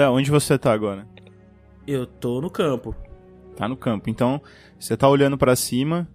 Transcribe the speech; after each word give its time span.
Léo, 0.00 0.12
onde 0.14 0.30
você 0.30 0.56
tá 0.58 0.72
agora? 0.72 1.06
Eu 1.86 2.06
tô 2.06 2.40
no 2.40 2.48
campo. 2.48 2.96
Tá 3.54 3.68
no 3.68 3.76
campo. 3.76 4.08
Então, 4.08 4.40
você 4.78 4.96
tá 4.96 5.06
olhando 5.06 5.36
pra 5.36 5.54
cima 5.54 6.08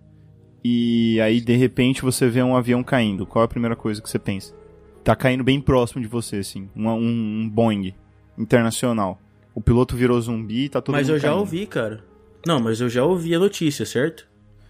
e 0.63 1.21
aí 1.21 1.39
de 1.39 1.55
repente 1.55 2.02
você 2.02 2.27
vê 2.27 2.41
um 2.41 2.55
avião 2.58 2.84
caindo. 2.84 3.27
Qual 3.27 3.44
é 3.44 3.45
a 3.45 3.48
primeira 3.48 3.75
coisa 3.75 4.02
que 4.02 4.09
você 4.09 4.17
pensa? 4.17 4.55
Tá 5.03 5.16
caindo 5.16 5.44
bem 5.44 5.61
próximo 5.61 6.02
de 6.02 6.08
você, 6.08 6.38
assim. 6.38 6.67
Um, 6.75 6.89
um, 6.89 7.41
um 7.44 7.48
Boeing 7.49 7.94
internacional. 8.36 9.22
O 9.53 9.61
piloto 9.61 9.95
virou 9.95 10.19
zumbi 10.19 10.63
e 10.66 10.69
tá 10.69 10.81
todo 10.81 10.95
Mas 10.95 11.06
mundo 11.08 11.17
eu 11.17 11.19
já 11.19 11.28
caindo. 11.28 11.39
ouvi, 11.41 11.67
cara. 11.67 12.03
Não, 12.44 12.59
mas 12.59 12.81
eu 12.81 12.89
já 12.89 13.03
ouvi 13.06 13.36
a 13.36 13.39
notícia, 13.39 13.86
certo? 13.86 14.28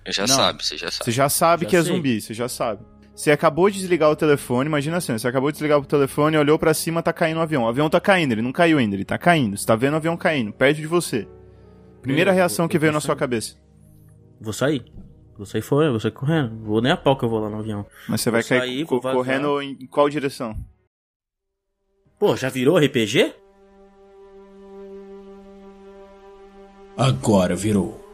Já 0.08 0.24
Não. 0.28 0.36
sabe, 0.36 0.64
você 0.66 0.78
já 0.78 0.92
sabe. 0.92 1.06
Você 1.06 1.12
já 1.12 1.30
sabe 1.30 1.64
Já 1.64 1.70
que 1.70 1.76
é 1.78 1.82
sei. 1.84 1.94
zumbi, 1.94 2.20
você 2.22 2.34
já 2.34 2.50
sabe. 2.50 2.84
Você 3.16 3.32
acabou 3.32 3.70
de 3.70 3.80
desligar 3.80 4.12
o 4.12 4.16
telefone, 4.16 4.68
imagina 4.68 4.98
assim, 4.98 5.18
você 5.18 5.26
acabou 5.28 5.50
de 5.50 5.54
desligar 5.56 5.80
o 5.80 5.86
telefone, 5.86 6.38
olhou 6.38 6.60
pra 6.60 6.74
cima, 6.74 7.02
tá 7.02 7.14
caindo 7.14 7.38
o 7.38 7.42
avião. 7.42 7.64
O 7.64 7.68
avião 7.68 7.90
tá 7.90 8.00
caindo, 8.02 8.34
ele 8.34 8.42
não 8.42 8.52
caiu 8.52 8.78
ainda, 8.78 8.94
ele 8.96 9.06
tá 9.06 9.18
caindo. 9.18 9.56
Você 9.58 9.66
tá 9.66 9.76
vendo 9.76 9.94
o 9.94 9.98
avião 9.98 10.18
caindo, 10.18 10.52
perto 10.52 10.78
de 10.78 10.88
você. 10.88 11.26
Primeira 12.02 12.32
Eu- 12.32 12.36
reação 12.36 12.66
eu- 12.66 12.70
que 12.70 12.76
eu 12.76 12.82
veio 12.82 12.92
na 12.92 13.00
sua 13.00 13.08
saindo. 13.10 13.20
cabeça. 13.20 13.56
Vou 14.42 14.52
sair. 14.52 14.84
Vou 15.38 15.46
sair 15.46 15.62
fora, 15.62 15.90
vou 15.92 16.00
sair 16.00 16.12
correndo. 16.12 16.58
Vou 16.64 16.82
nem 16.82 16.92
a 16.92 16.98
pau 16.98 17.18
que 17.18 17.24
eu 17.24 17.30
vou 17.30 17.40
lá 17.40 17.50
no 17.50 17.60
avião. 17.60 17.86
Mas 18.08 18.20
você 18.22 18.30
vai 18.30 18.42
Vou 18.42 18.50
cair 18.50 18.60
sair, 18.60 18.84
co- 18.86 18.90
vou 18.96 19.02
vazar. 19.02 19.18
correndo 19.18 19.62
em 19.62 19.88
qual 19.88 20.10
direção? 20.10 20.56
Pô, 22.20 22.36
já 22.36 22.50
virou 22.50 22.78
RPG? 22.78 23.34
Agora 26.98 27.56
virou. 27.56 28.05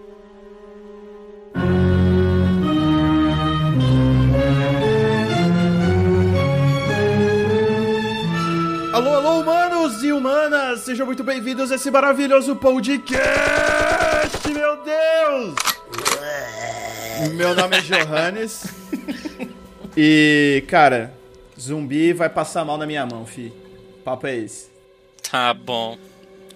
E 10.11 10.13
humanas! 10.13 10.81
Sejam 10.81 11.05
muito 11.05 11.23
bem-vindos 11.23 11.71
a 11.71 11.75
esse 11.75 11.89
maravilhoso 11.89 12.53
podcast, 12.57 13.23
meu 14.53 14.77
Deus! 14.83 15.55
Meu 17.33 17.55
nome 17.55 17.77
é 17.77 17.81
Johannes. 17.81 18.65
e, 19.95 20.65
cara, 20.67 21.13
zumbi 21.57 22.11
vai 22.11 22.27
passar 22.27 22.65
mal 22.65 22.77
na 22.77 22.85
minha 22.85 23.05
mão, 23.05 23.25
fi. 23.25 23.53
Papo 24.03 24.27
é 24.27 24.35
esse. 24.35 24.69
Tá 25.31 25.53
bom. 25.53 25.97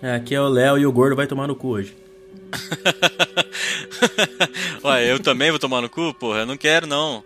É, 0.01 0.15
aqui 0.15 0.35
é 0.35 0.41
o 0.41 0.49
Léo 0.49 0.77
e 0.77 0.85
o 0.85 0.91
gordo 0.91 1.15
vai 1.15 1.25
tomar 1.25 1.47
no 1.47 1.55
cu 1.55 1.69
hoje. 1.69 1.95
Ué, 4.83 5.09
eu 5.09 5.19
também 5.19 5.49
vou 5.49 5.59
tomar 5.59 5.81
no 5.81 5.89
cu, 5.89 6.13
porra? 6.13 6.39
Eu 6.39 6.45
não 6.45 6.57
quero, 6.57 6.85
não. 6.85 7.23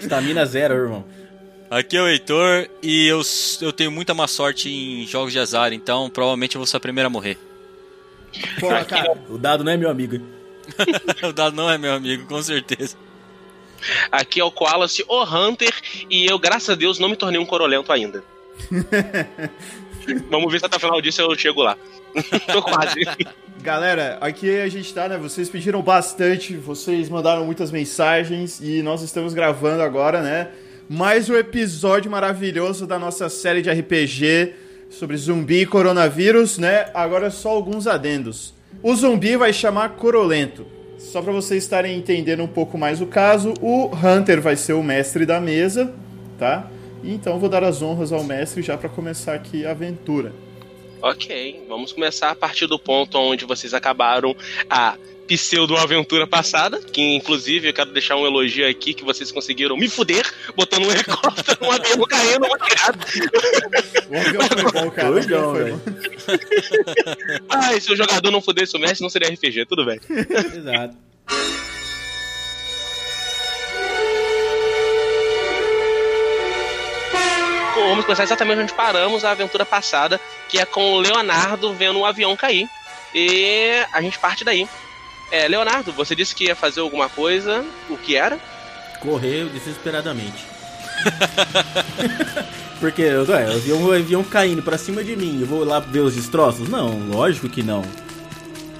Estamina 0.00 0.44
zero, 0.44 0.74
irmão. 0.74 1.04
Aqui 1.72 1.96
é 1.96 2.02
o 2.02 2.06
Heitor 2.06 2.68
e 2.82 3.06
eu, 3.06 3.22
eu 3.62 3.72
tenho 3.72 3.90
muita 3.90 4.12
má 4.12 4.28
sorte 4.28 4.68
em 4.68 5.06
jogos 5.06 5.32
de 5.32 5.38
azar, 5.38 5.72
então 5.72 6.10
provavelmente 6.10 6.54
eu 6.54 6.58
vou 6.58 6.66
ser 6.66 6.76
a 6.76 6.80
primeira 6.80 7.06
a 7.06 7.10
morrer. 7.10 7.38
Porra, 8.60 8.84
cara. 8.84 9.16
O 9.30 9.38
dado 9.38 9.64
não 9.64 9.72
é 9.72 9.76
meu 9.78 9.88
amigo. 9.88 10.16
hein? 10.16 10.26
o 11.26 11.32
Dado 11.32 11.56
não 11.56 11.70
é 11.70 11.78
meu 11.78 11.94
amigo, 11.94 12.26
com 12.26 12.42
certeza. 12.42 12.94
Aqui 14.10 14.38
é 14.38 14.44
o 14.44 14.50
Koalace, 14.50 15.02
o 15.08 15.24
Hunter, 15.24 15.72
e 16.10 16.26
eu, 16.30 16.38
graças 16.38 16.68
a 16.68 16.74
Deus, 16.74 16.98
não 16.98 17.08
me 17.08 17.16
tornei 17.16 17.40
um 17.40 17.46
corolento 17.46 17.90
ainda. 17.90 18.22
Vamos 20.30 20.52
ver 20.52 20.58
se 20.58 20.66
até 20.66 20.76
o 20.76 20.80
final 20.80 21.00
disso 21.00 21.22
eu 21.22 21.34
chego 21.38 21.62
lá. 21.62 21.78
Tô 22.52 22.62
quase. 22.62 23.00
Galera, 23.62 24.18
aqui 24.20 24.60
a 24.60 24.68
gente 24.68 24.92
tá, 24.92 25.08
né? 25.08 25.16
Vocês 25.16 25.48
pediram 25.48 25.80
bastante, 25.80 26.54
vocês 26.54 27.08
mandaram 27.08 27.46
muitas 27.46 27.70
mensagens 27.70 28.60
e 28.60 28.82
nós 28.82 29.00
estamos 29.00 29.32
gravando 29.32 29.82
agora, 29.82 30.20
né? 30.20 30.50
Mais 30.88 31.30
um 31.30 31.36
episódio 31.36 32.10
maravilhoso 32.10 32.86
da 32.86 32.98
nossa 32.98 33.28
série 33.28 33.62
de 33.62 33.70
RPG 33.70 34.54
sobre 34.90 35.16
zumbi 35.16 35.62
e 35.62 35.66
coronavírus, 35.66 36.58
né? 36.58 36.90
Agora 36.92 37.30
só 37.30 37.50
alguns 37.50 37.86
adendos. 37.86 38.52
O 38.82 38.94
zumbi 38.94 39.36
vai 39.36 39.52
chamar 39.52 39.90
Corolento. 39.90 40.66
Só 40.98 41.22
pra 41.22 41.32
vocês 41.32 41.62
estarem 41.64 41.96
entendendo 41.96 42.42
um 42.42 42.48
pouco 42.48 42.76
mais 42.76 43.00
o 43.00 43.06
caso, 43.06 43.54
o 43.60 43.90
Hunter 43.94 44.40
vai 44.40 44.54
ser 44.56 44.74
o 44.74 44.82
mestre 44.82 45.24
da 45.26 45.40
mesa, 45.40 45.92
tá? 46.38 46.70
Então 47.02 47.38
vou 47.38 47.48
dar 47.48 47.64
as 47.64 47.82
honras 47.82 48.12
ao 48.12 48.22
mestre 48.22 48.62
já 48.62 48.76
pra 48.76 48.88
começar 48.88 49.34
aqui 49.34 49.66
a 49.66 49.70
aventura. 49.72 50.32
ok, 51.00 51.64
vamos 51.68 51.92
começar 51.92 52.30
a 52.30 52.34
partir 52.34 52.66
do 52.68 52.78
ponto 52.78 53.18
onde 53.18 53.44
vocês 53.44 53.74
acabaram 53.74 54.36
a 54.70 54.96
pseudo-aventura 55.36 56.26
passada, 56.26 56.78
que 56.80 57.00
inclusive 57.14 57.68
eu 57.68 57.72
quero 57.72 57.92
deixar 57.92 58.16
um 58.16 58.26
elogio 58.26 58.68
aqui 58.68 58.94
que 58.94 59.04
vocês 59.04 59.30
conseguiram 59.30 59.76
me 59.76 59.88
fuder, 59.88 60.24
botando 60.56 60.86
um 60.86 60.90
helicóptero, 60.90 61.58
um 61.62 61.70
avião 61.70 62.06
caindo, 62.06 62.46
uma 62.46 62.58
tirada. 62.58 62.98
O 64.08 64.16
avião 64.16 64.42
foi 64.42 64.72
bom, 64.72 64.90
cara. 64.90 65.10
velho. 65.10 65.82
Ai, 67.48 67.80
se 67.80 67.92
o 67.92 67.96
jogador 67.96 68.30
não 68.30 68.40
fudesse 68.40 68.76
o 68.76 68.80
mestre, 68.80 69.02
não 69.02 69.10
seria 69.10 69.28
RPG, 69.28 69.66
tudo 69.66 69.84
bem. 69.84 70.00
Exato. 70.08 70.96
Vamos 77.74 78.04
começar 78.04 78.22
exatamente 78.22 78.60
onde 78.60 78.72
paramos 78.72 79.24
a 79.24 79.32
aventura 79.32 79.66
passada, 79.66 80.20
que 80.48 80.58
é 80.58 80.64
com 80.64 80.92
o 80.92 80.98
Leonardo 80.98 81.74
vendo 81.74 81.98
um 81.98 82.06
avião 82.06 82.36
cair. 82.36 82.68
E 83.14 83.84
a 83.92 84.00
gente 84.00 84.18
parte 84.18 84.44
daí. 84.44 84.66
É, 85.32 85.48
Leonardo, 85.48 85.90
você 85.92 86.14
disse 86.14 86.34
que 86.34 86.44
ia 86.44 86.54
fazer 86.54 86.80
alguma 86.80 87.08
coisa. 87.08 87.64
O 87.88 87.96
que 87.96 88.14
era? 88.14 88.38
Correu 89.00 89.48
desesperadamente. 89.48 90.44
Porque 92.78 93.02
ué, 93.02 93.46
eu 93.54 93.60
vi 93.60 93.72
um 93.72 93.92
avião 93.92 94.22
caindo 94.24 94.62
pra 94.62 94.76
cima 94.76 95.02
de 95.04 95.16
mim, 95.16 95.40
eu 95.40 95.46
vou 95.46 95.64
lá 95.64 95.78
ver 95.80 96.00
os 96.00 96.14
destroços? 96.16 96.68
Não, 96.68 97.08
lógico 97.08 97.48
que 97.48 97.62
não. 97.62 97.82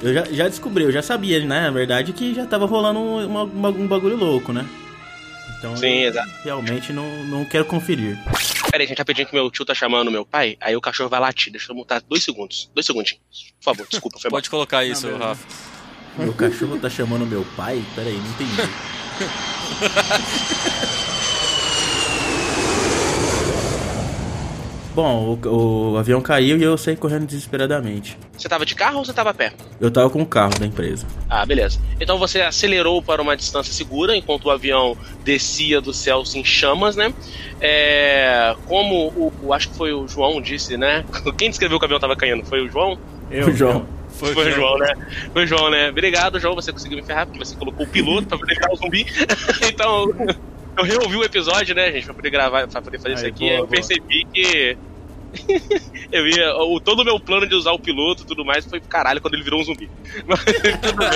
Eu 0.02 0.12
já, 0.12 0.24
já 0.24 0.48
descobri, 0.48 0.82
eu 0.84 0.92
já 0.92 1.00
sabia, 1.02 1.38
né? 1.40 1.62
Na 1.62 1.70
verdade, 1.70 2.12
que 2.12 2.34
já 2.34 2.44
tava 2.44 2.66
rolando 2.66 2.98
um, 2.98 3.24
uma- 3.26 3.44
uma- 3.44 3.68
um 3.70 3.86
bagulho 3.86 4.16
louco, 4.16 4.52
né? 4.52 4.66
Então 5.58 5.76
Sim, 5.76 6.00
eu 6.02 6.10
exato. 6.10 6.30
realmente 6.44 6.92
não, 6.92 7.24
não 7.24 7.44
quero 7.44 7.64
conferir. 7.64 8.18
Pera 8.70 8.82
aí, 8.82 8.86
gente, 8.88 8.98
rapidinho 8.98 9.28
que 9.28 9.34
meu 9.34 9.48
tio 9.50 9.64
tá 9.64 9.74
chamando 9.74 10.10
meu 10.10 10.26
pai. 10.26 10.56
Aí 10.60 10.74
o 10.76 10.80
cachorro 10.80 11.08
vai 11.08 11.20
latir. 11.20 11.52
Deixa 11.52 11.70
eu 11.70 11.76
mutar 11.76 12.00
dois 12.02 12.24
segundos. 12.24 12.68
Dois 12.74 12.84
segundinhos. 12.84 13.20
Por 13.60 13.64
favor, 13.64 13.86
desculpa, 13.88 14.18
foi 14.18 14.28
mal. 14.28 14.38
Pode 14.38 14.50
colocar 14.50 14.84
isso, 14.84 15.06
beleza. 15.06 15.24
Rafa. 15.24 15.71
Meu 16.18 16.32
cachorro 16.34 16.78
tá 16.78 16.90
chamando 16.90 17.26
meu 17.26 17.44
pai? 17.56 17.82
Peraí, 17.94 18.14
não 18.18 18.30
entendi. 18.30 18.62
Bom, 24.94 25.38
o, 25.46 25.92
o 25.92 25.96
avião 25.96 26.20
caiu 26.20 26.58
e 26.58 26.62
eu 26.62 26.76
saí 26.76 26.94
correndo 26.94 27.24
desesperadamente. 27.24 28.18
Você 28.36 28.46
tava 28.46 28.66
de 28.66 28.74
carro 28.74 28.98
ou 28.98 29.04
você 29.06 29.12
tava 29.14 29.30
a 29.30 29.34
pé? 29.34 29.54
Eu 29.80 29.90
tava 29.90 30.10
com 30.10 30.20
o 30.20 30.26
carro 30.26 30.52
da 30.58 30.66
empresa. 30.66 31.06
Ah, 31.30 31.46
beleza. 31.46 31.80
Então 31.98 32.18
você 32.18 32.42
acelerou 32.42 33.00
para 33.02 33.22
uma 33.22 33.34
distância 33.34 33.72
segura 33.72 34.14
enquanto 34.14 34.44
o 34.46 34.50
avião 34.50 34.94
descia 35.24 35.80
do 35.80 35.94
céu 35.94 36.22
em 36.34 36.44
chamas, 36.44 36.94
né? 36.94 37.14
É, 37.58 38.54
como 38.66 39.06
o, 39.16 39.32
o- 39.42 39.54
acho 39.54 39.70
que 39.70 39.76
foi 39.78 39.94
o 39.94 40.06
João 40.06 40.42
disse, 40.42 40.76
né? 40.76 41.06
Quem 41.38 41.48
descreveu 41.48 41.78
que 41.78 41.84
o 41.84 41.86
avião 41.86 41.98
tava 42.00 42.14
caindo? 42.14 42.44
Foi 42.44 42.60
o 42.60 42.70
João? 42.70 42.98
Eu, 43.30 43.48
o 43.48 43.56
João. 43.56 43.86
Foi, 44.30 44.48
o 44.48 44.50
João, 44.52 44.78
né? 44.78 44.94
Foi 45.32 45.44
o 45.44 45.46
João, 45.46 45.70
né? 45.70 45.90
Obrigado, 45.90 46.38
João. 46.38 46.54
Você 46.54 46.72
conseguiu 46.72 46.98
me 46.98 47.04
ferrar 47.04 47.26
porque 47.26 47.38
você 47.38 47.56
colocou 47.56 47.84
o 47.84 47.88
piloto 47.88 48.28
pra 48.28 48.38
poder 48.38 48.54
virar 48.54 48.72
o 48.72 48.76
zumbi. 48.76 49.06
então, 49.66 50.08
eu 50.78 50.84
reouvi 50.84 51.16
o 51.16 51.24
episódio, 51.24 51.74
né, 51.74 51.90
gente, 51.92 52.04
pra 52.04 52.14
poder 52.14 52.30
gravar, 52.30 52.68
pra 52.68 52.82
poder 52.82 52.98
fazer 52.98 53.14
isso 53.14 53.24
Aí, 53.24 53.30
aqui. 53.30 53.44
boa, 53.44 53.52
eu 53.52 53.58
boa. 53.58 53.68
percebi 53.68 54.24
que. 54.32 54.78
eu 56.12 56.26
ia. 56.26 56.54
O, 56.56 56.80
todo 56.80 57.00
o 57.00 57.04
meu 57.04 57.18
plano 57.18 57.46
de 57.46 57.54
usar 57.54 57.72
o 57.72 57.78
piloto 57.78 58.22
e 58.22 58.26
tudo 58.26 58.44
mais 58.44 58.64
foi 58.64 58.80
pro 58.80 58.88
caralho 58.88 59.20
quando 59.20 59.34
ele 59.34 59.42
virou 59.42 59.60
um 59.60 59.64
zumbi. 59.64 59.88
Mas 60.26 60.44
tudo 60.44 60.96
bem. 60.96 61.08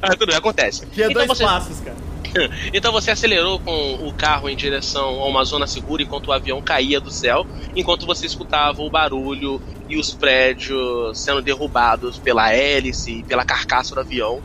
Ah, 0.00 0.10
tudo 0.10 0.26
bem, 0.26 0.36
acontece. 0.36 0.84
É 0.84 0.86
Então 1.02 1.12
dois 1.12 1.26
você- 1.26 1.44
passos, 1.44 1.80
cara. 1.80 1.96
então 2.74 2.92
você 2.92 3.10
acelerou 3.10 3.58
com 3.58 3.94
o 4.06 4.12
carro 4.12 4.50
em 4.50 4.56
direção 4.56 5.20
a 5.22 5.26
uma 5.26 5.44
zona 5.44 5.66
segura 5.66 6.02
enquanto 6.02 6.28
o 6.28 6.32
avião 6.32 6.60
caía 6.60 7.00
do 7.00 7.10
céu, 7.10 7.46
enquanto 7.74 8.04
você 8.04 8.26
escutava 8.26 8.82
o 8.82 8.90
barulho 8.90 9.60
e 9.88 9.96
os 9.96 10.12
prédios 10.12 11.18
sendo 11.18 11.40
derrubados 11.40 12.18
pela 12.18 12.52
hélice 12.52 13.20
e 13.20 13.22
pela 13.22 13.44
carcaça 13.46 13.94
do 13.94 14.00
avião, 14.00 14.42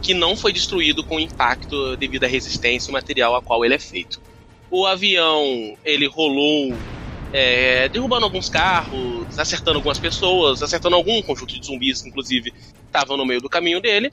que 0.00 0.14
não 0.14 0.36
foi 0.36 0.52
destruído 0.54 1.04
com 1.04 1.20
impacto 1.20 1.96
devido 1.98 2.24
à 2.24 2.26
resistência 2.26 2.90
e 2.90 2.92
material 2.92 3.36
a 3.36 3.42
qual 3.42 3.62
ele 3.64 3.74
é 3.74 3.78
feito. 3.78 4.20
O 4.70 4.86
avião 4.86 5.76
ele 5.84 6.06
rolou 6.06 6.78
é, 7.32 7.88
derrubando 7.88 8.24
alguns 8.24 8.48
carros, 8.48 9.38
acertando 9.38 9.78
algumas 9.78 9.98
pessoas, 9.98 10.62
acertando 10.62 10.96
algum 10.96 11.20
conjunto 11.22 11.58
de 11.58 11.66
zumbis, 11.66 12.04
inclusive 12.04 12.52
estavam 12.86 13.16
no 13.16 13.26
meio 13.26 13.40
do 13.40 13.48
caminho 13.48 13.80
dele. 13.80 14.10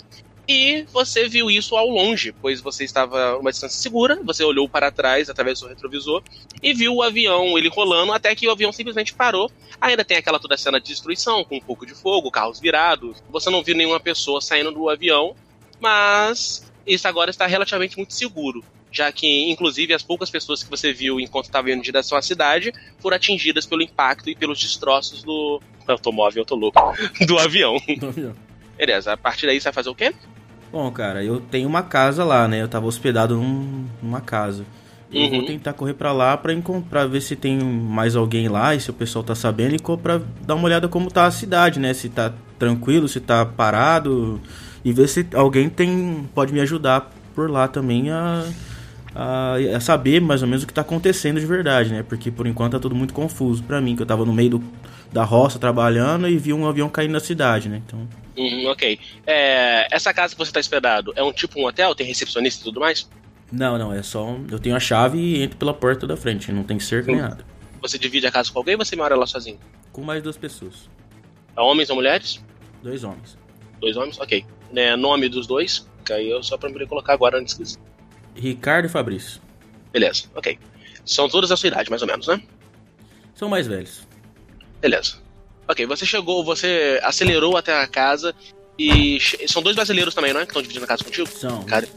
E 0.47 0.85
você 0.93 1.27
viu 1.27 1.49
isso 1.49 1.75
ao 1.75 1.89
longe, 1.89 2.31
pois 2.31 2.61
você 2.61 2.83
estava 2.83 3.29
a 3.29 3.37
uma 3.39 3.51
distância 3.51 3.81
segura, 3.81 4.19
você 4.23 4.43
olhou 4.43 4.69
para 4.69 4.91
trás 4.91 5.27
através 5.27 5.57
do 5.57 5.61
seu 5.61 5.69
retrovisor 5.69 6.21
e 6.61 6.71
viu 6.71 6.93
o 6.93 7.01
avião 7.01 7.57
ele 7.57 7.67
rolando 7.67 8.13
até 8.13 8.35
que 8.35 8.47
o 8.47 8.51
avião 8.51 8.71
simplesmente 8.71 9.13
parou. 9.13 9.51
Ainda 9.81 10.05
tem 10.05 10.17
aquela 10.17 10.39
toda 10.39 10.55
cena 10.55 10.79
de 10.79 10.87
destruição 10.87 11.43
com 11.43 11.57
um 11.57 11.61
pouco 11.61 11.83
de 11.83 11.95
fogo, 11.95 12.29
carros 12.29 12.59
virados. 12.59 13.23
Você 13.29 13.49
não 13.49 13.63
viu 13.63 13.75
nenhuma 13.75 13.99
pessoa 13.99 14.39
saindo 14.39 14.71
do 14.71 14.87
avião, 14.87 15.35
mas 15.79 16.71
isso 16.85 17.07
agora 17.07 17.31
está 17.31 17.47
relativamente 17.47 17.97
muito 17.97 18.13
seguro. 18.13 18.63
Já 18.95 19.11
que, 19.11 19.51
inclusive, 19.51 19.93
as 19.93 20.01
poucas 20.01 20.29
pessoas 20.29 20.63
que 20.63 20.69
você 20.69 20.93
viu 20.93 21.19
enquanto 21.19 21.45
estava 21.45 21.69
indo 21.69 21.79
em 21.79 21.81
direção 21.81 22.17
à 22.17 22.21
cidade 22.21 22.71
foram 22.99 23.17
atingidas 23.17 23.65
pelo 23.65 23.81
impacto 23.81 24.29
e 24.29 24.35
pelos 24.35 24.57
destroços 24.59 25.21
do 25.23 25.61
automóvel, 25.87 26.41
eu 26.41 26.45
tô 26.45 26.55
louco, 26.55 26.79
do 27.27 27.37
avião. 27.37 27.75
Beleza, 28.77 29.13
a 29.13 29.17
partir 29.17 29.45
daí 29.45 29.59
você 29.59 29.65
vai 29.65 29.73
fazer 29.73 29.89
o 29.89 29.95
quê? 29.95 30.13
Bom, 30.71 30.89
cara, 30.91 31.23
eu 31.23 31.39
tenho 31.39 31.67
uma 31.67 31.83
casa 31.83 32.23
lá, 32.23 32.47
né? 32.47 32.61
Eu 32.61 32.67
tava 32.67 32.85
hospedado 32.85 33.35
num, 33.35 33.85
numa 34.01 34.21
casa. 34.21 34.65
Eu 35.11 35.21
Uhum. 35.21 35.29
vou 35.29 35.43
tentar 35.45 35.71
correr 35.73 35.93
pra 35.93 36.11
lá 36.11 36.35
pra, 36.35 36.51
encon- 36.51 36.81
pra 36.81 37.05
ver 37.05 37.21
se 37.21 37.35
tem 37.35 37.57
mais 37.59 38.15
alguém 38.15 38.49
lá 38.49 38.75
e 38.75 38.79
se 38.81 38.89
o 38.89 38.93
pessoal 38.93 39.23
tá 39.23 39.35
sabendo 39.35 39.75
e 39.75 39.97
pra 39.97 40.19
dar 40.41 40.55
uma 40.55 40.65
olhada 40.65 40.87
como 40.89 41.09
tá 41.11 41.25
a 41.25 41.31
cidade, 41.31 41.79
né? 41.79 41.93
Se 41.93 42.09
tá 42.09 42.33
tranquilo, 42.59 43.07
se 43.07 43.19
tá 43.21 43.45
parado 43.45 44.41
e 44.83 44.91
ver 44.91 45.07
se 45.07 45.25
alguém 45.33 45.69
tem 45.69 46.27
pode 46.33 46.51
me 46.51 46.59
ajudar 46.59 47.11
por 47.33 47.49
lá 47.49 47.67
também 47.67 48.09
a, 48.09 48.43
a, 49.15 49.55
a 49.75 49.79
saber 49.79 50.19
mais 50.21 50.41
ou 50.41 50.47
menos 50.47 50.63
o 50.63 50.67
que 50.67 50.73
tá 50.73 50.81
acontecendo 50.81 51.39
de 51.39 51.45
verdade, 51.45 51.91
né? 51.91 52.03
Porque 52.03 52.29
por 52.29 52.45
enquanto 52.45 52.73
tá 52.73 52.79
tudo 52.79 52.93
muito 52.93 53.13
confuso 53.13 53.63
pra 53.63 53.79
mim, 53.81 53.95
que 53.95 54.01
eu 54.01 54.05
tava 54.05 54.25
no 54.25 54.33
meio 54.33 54.51
do, 54.51 54.63
da 55.11 55.23
roça 55.23 55.57
trabalhando 55.57 56.27
e 56.27 56.37
vi 56.37 56.51
um 56.53 56.67
avião 56.67 56.89
caindo 56.89 57.11
na 57.13 57.19
cidade, 57.19 57.69
né? 57.69 57.81
Então, 57.85 58.07
Uhum, 58.37 58.67
ok. 58.67 58.99
É, 59.25 59.87
essa 59.95 60.13
casa 60.13 60.33
que 60.33 60.37
você 60.37 60.49
está 60.49 60.59
hospedado 60.59 61.13
é 61.15 61.23
um 61.23 61.31
tipo 61.31 61.57
um 61.57 61.65
hotel? 61.65 61.95
Tem 61.95 62.05
recepcionista 62.05 62.61
e 62.61 62.63
tudo 62.65 62.81
mais? 62.81 63.09
não, 63.51 63.77
não, 63.77 63.93
é 63.93 64.03
só 64.03 64.35
eu 64.51 64.59
tenho 64.59 64.75
a 64.75 64.79
chave 64.79 65.17
e 65.17 65.41
entro 65.43 65.55
pela 65.57 65.73
porta 65.73 66.05
da 66.05 66.17
frente, 66.17 66.51
não 66.51 66.63
tem 66.63 66.77
cerca 66.79 67.11
nem 67.11 67.21
nada. 67.21 67.45
Você 67.81 67.97
divide 67.97 68.27
a 68.27 68.31
casa 68.31 68.51
com 68.51 68.59
alguém 68.59 68.75
ou 68.75 68.83
você 68.83 68.95
mora 68.97 69.15
lá 69.15 69.25
sozinho? 69.25 69.57
Com 69.93 70.01
mais 70.01 70.21
duas 70.21 70.35
pessoas, 70.35 70.89
É 71.55 71.61
homens 71.61 71.89
ou 71.89 71.95
mulheres? 71.95 72.43
dois 72.83 73.03
homens. 73.05 73.37
Dois 73.79 73.95
homens? 73.95 74.19
Ok. 74.19 74.45
É, 74.75 74.97
nome 74.97 75.29
dos 75.29 75.47
dois? 75.47 75.87
Que 76.03 76.11
aí 76.11 76.29
eu 76.29 76.43
só 76.43 76.57
pra 76.57 76.69
me 76.69 76.85
colocar 76.85 77.13
agora 77.13 77.39
antes 77.39 77.53
que... 77.53 77.63
Ricardo 78.35 78.85
e 78.85 78.89
Fabrício. 78.89 79.41
Beleza, 79.91 80.25
ok. 80.35 80.59
São 81.05 81.29
todas 81.29 81.49
da 81.49 81.57
sua 81.57 81.67
idade, 81.67 81.89
mais 81.89 82.01
ou 82.01 82.07
menos, 82.07 82.27
né? 82.27 82.41
São 83.33 83.47
mais 83.47 83.67
velhos. 83.67 84.07
Beleza. 84.81 85.17
Ok, 85.67 85.85
você 85.85 86.05
chegou, 86.05 86.43
você 86.43 86.99
acelerou 87.03 87.57
até 87.57 87.81
a 87.81 87.87
casa 87.87 88.35
e. 88.77 89.17
São 89.47 89.61
dois 89.61 89.75
brasileiros 89.75 90.13
também, 90.13 90.33
não 90.33 90.41
é? 90.41 90.45
Que 90.45 90.51
estão 90.51 90.61
dividindo 90.61 90.85
a 90.85 90.87
casa 90.87 91.03
contigo? 91.03 91.27
São. 91.27 91.63
Cara, 91.63 91.87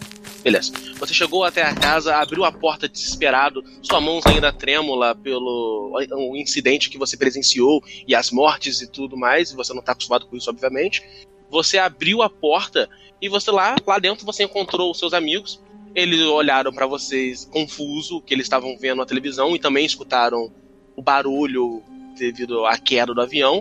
beleza. 0.43 0.73
Você 0.99 1.12
chegou 1.12 1.44
até 1.44 1.62
a 1.62 1.75
casa, 1.75 2.17
abriu 2.17 2.44
a 2.44 2.52
porta 2.52 2.88
desesperado, 2.88 3.62
sua 3.82 4.00
mão 4.00 4.20
ainda 4.25 4.52
trêmula 4.52 5.14
pelo 5.14 5.93
o 6.12 6.37
incidente 6.37 6.88
que 6.88 6.99
você 6.99 7.17
presenciou 7.17 7.82
e 8.06 8.14
as 8.14 8.31
mortes 8.31 8.81
e 8.81 8.87
tudo 8.87 9.17
mais, 9.17 9.50
e 9.50 9.56
você 9.56 9.75
não 9.75 9.82
tá 9.82 9.93
acostumado 9.93 10.26
com 10.26 10.37
isso, 10.37 10.49
obviamente. 10.49 11.02
Você 11.50 11.79
abriu 11.79 12.23
a 12.23 12.31
porta 12.31 12.88
e 13.20 13.29
você 13.29 13.50
lá, 13.50 13.76
lá 13.87 13.99
dentro 13.99 14.25
você 14.25 14.44
encontrou 14.44 14.90
os 14.90 14.99
seus 14.99 15.12
amigos. 15.12 15.61
Eles 16.00 16.21
olharam 16.23 16.73
pra 16.73 16.87
vocês 16.87 17.45
confuso, 17.47 18.21
que 18.23 18.33
eles 18.35 18.45
estavam 18.47 18.77
vendo 18.79 19.03
a 19.03 19.06
televisão 19.06 19.55
e 19.55 19.59
também 19.59 19.85
escutaram 19.85 20.53
o 20.97 21.03
barulho 21.03 21.83
devido 22.17 22.65
à 22.67 22.77
queda 22.79 23.12
do 23.15 23.21
avião. 23.21 23.61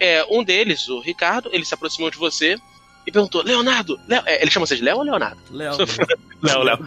É, 0.00 0.24
um 0.30 0.42
deles, 0.44 0.88
o 0.88 1.00
Ricardo, 1.00 1.48
ele 1.52 1.64
se 1.64 1.74
aproximou 1.74 2.10
de 2.10 2.16
você 2.18 2.56
e 3.06 3.12
perguntou: 3.12 3.42
Leonardo, 3.42 3.98
Leo, 4.08 4.22
é, 4.26 4.42
ele 4.42 4.50
chama 4.50 4.66
você 4.66 4.76
de 4.76 4.82
Léo 4.82 4.98
ou 4.98 5.02
Leonardo? 5.02 5.40
Léo. 5.50 5.74
Léo, 6.42 6.62
Léo. 6.62 6.78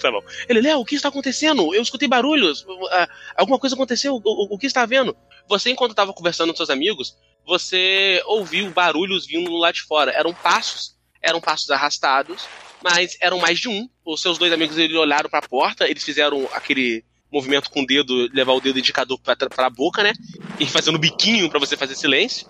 Tá 0.00 0.10
bom. 0.10 0.20
Ele, 0.48 0.60
Léo, 0.60 0.80
o 0.80 0.84
que 0.84 0.94
está 0.96 1.08
acontecendo? 1.08 1.74
Eu 1.74 1.82
escutei 1.82 2.08
barulhos. 2.08 2.66
Ah, 2.90 3.08
Alguma 3.36 3.58
coisa 3.58 3.74
aconteceu? 3.76 4.14
O, 4.16 4.20
o- 4.24 4.54
o 4.54 4.58
que 4.58 4.66
está 4.66 4.82
havendo? 4.82 5.16
Você, 5.48 5.70
enquanto 5.70 5.90
estava 5.92 6.12
conversando 6.12 6.50
com 6.52 6.56
seus 6.56 6.70
amigos, 6.70 7.16
você 7.46 8.20
ouviu 8.26 8.70
barulhos 8.70 9.26
vindo 9.26 9.52
lá 9.56 9.70
de 9.70 9.82
fora. 9.82 10.10
Eram 10.12 10.32
passos. 10.34 10.94
Eram 11.22 11.40
passos 11.40 11.70
arrastados, 11.70 12.46
mas 12.84 13.16
eram 13.20 13.38
mais 13.38 13.58
de 13.58 13.68
um. 13.68 13.88
Os 14.04 14.20
seus 14.20 14.36
dois 14.36 14.52
amigos 14.52 14.76
eles 14.76 14.94
olharam 14.96 15.30
para 15.30 15.38
a 15.38 15.48
porta, 15.48 15.88
eles 15.88 16.04
fizeram 16.04 16.46
aquele 16.52 17.02
movimento 17.32 17.70
com 17.70 17.80
o 17.82 17.86
dedo, 17.86 18.28
levar 18.32 18.52
o 18.52 18.60
dedo 18.60 18.78
indicador 18.78 19.18
para 19.18 19.66
a 19.66 19.70
boca, 19.70 20.02
né? 20.02 20.12
E 20.60 20.66
fazendo 20.66 20.98
biquinho 20.98 21.48
para 21.48 21.58
você 21.58 21.76
fazer 21.76 21.94
silêncio. 21.96 22.46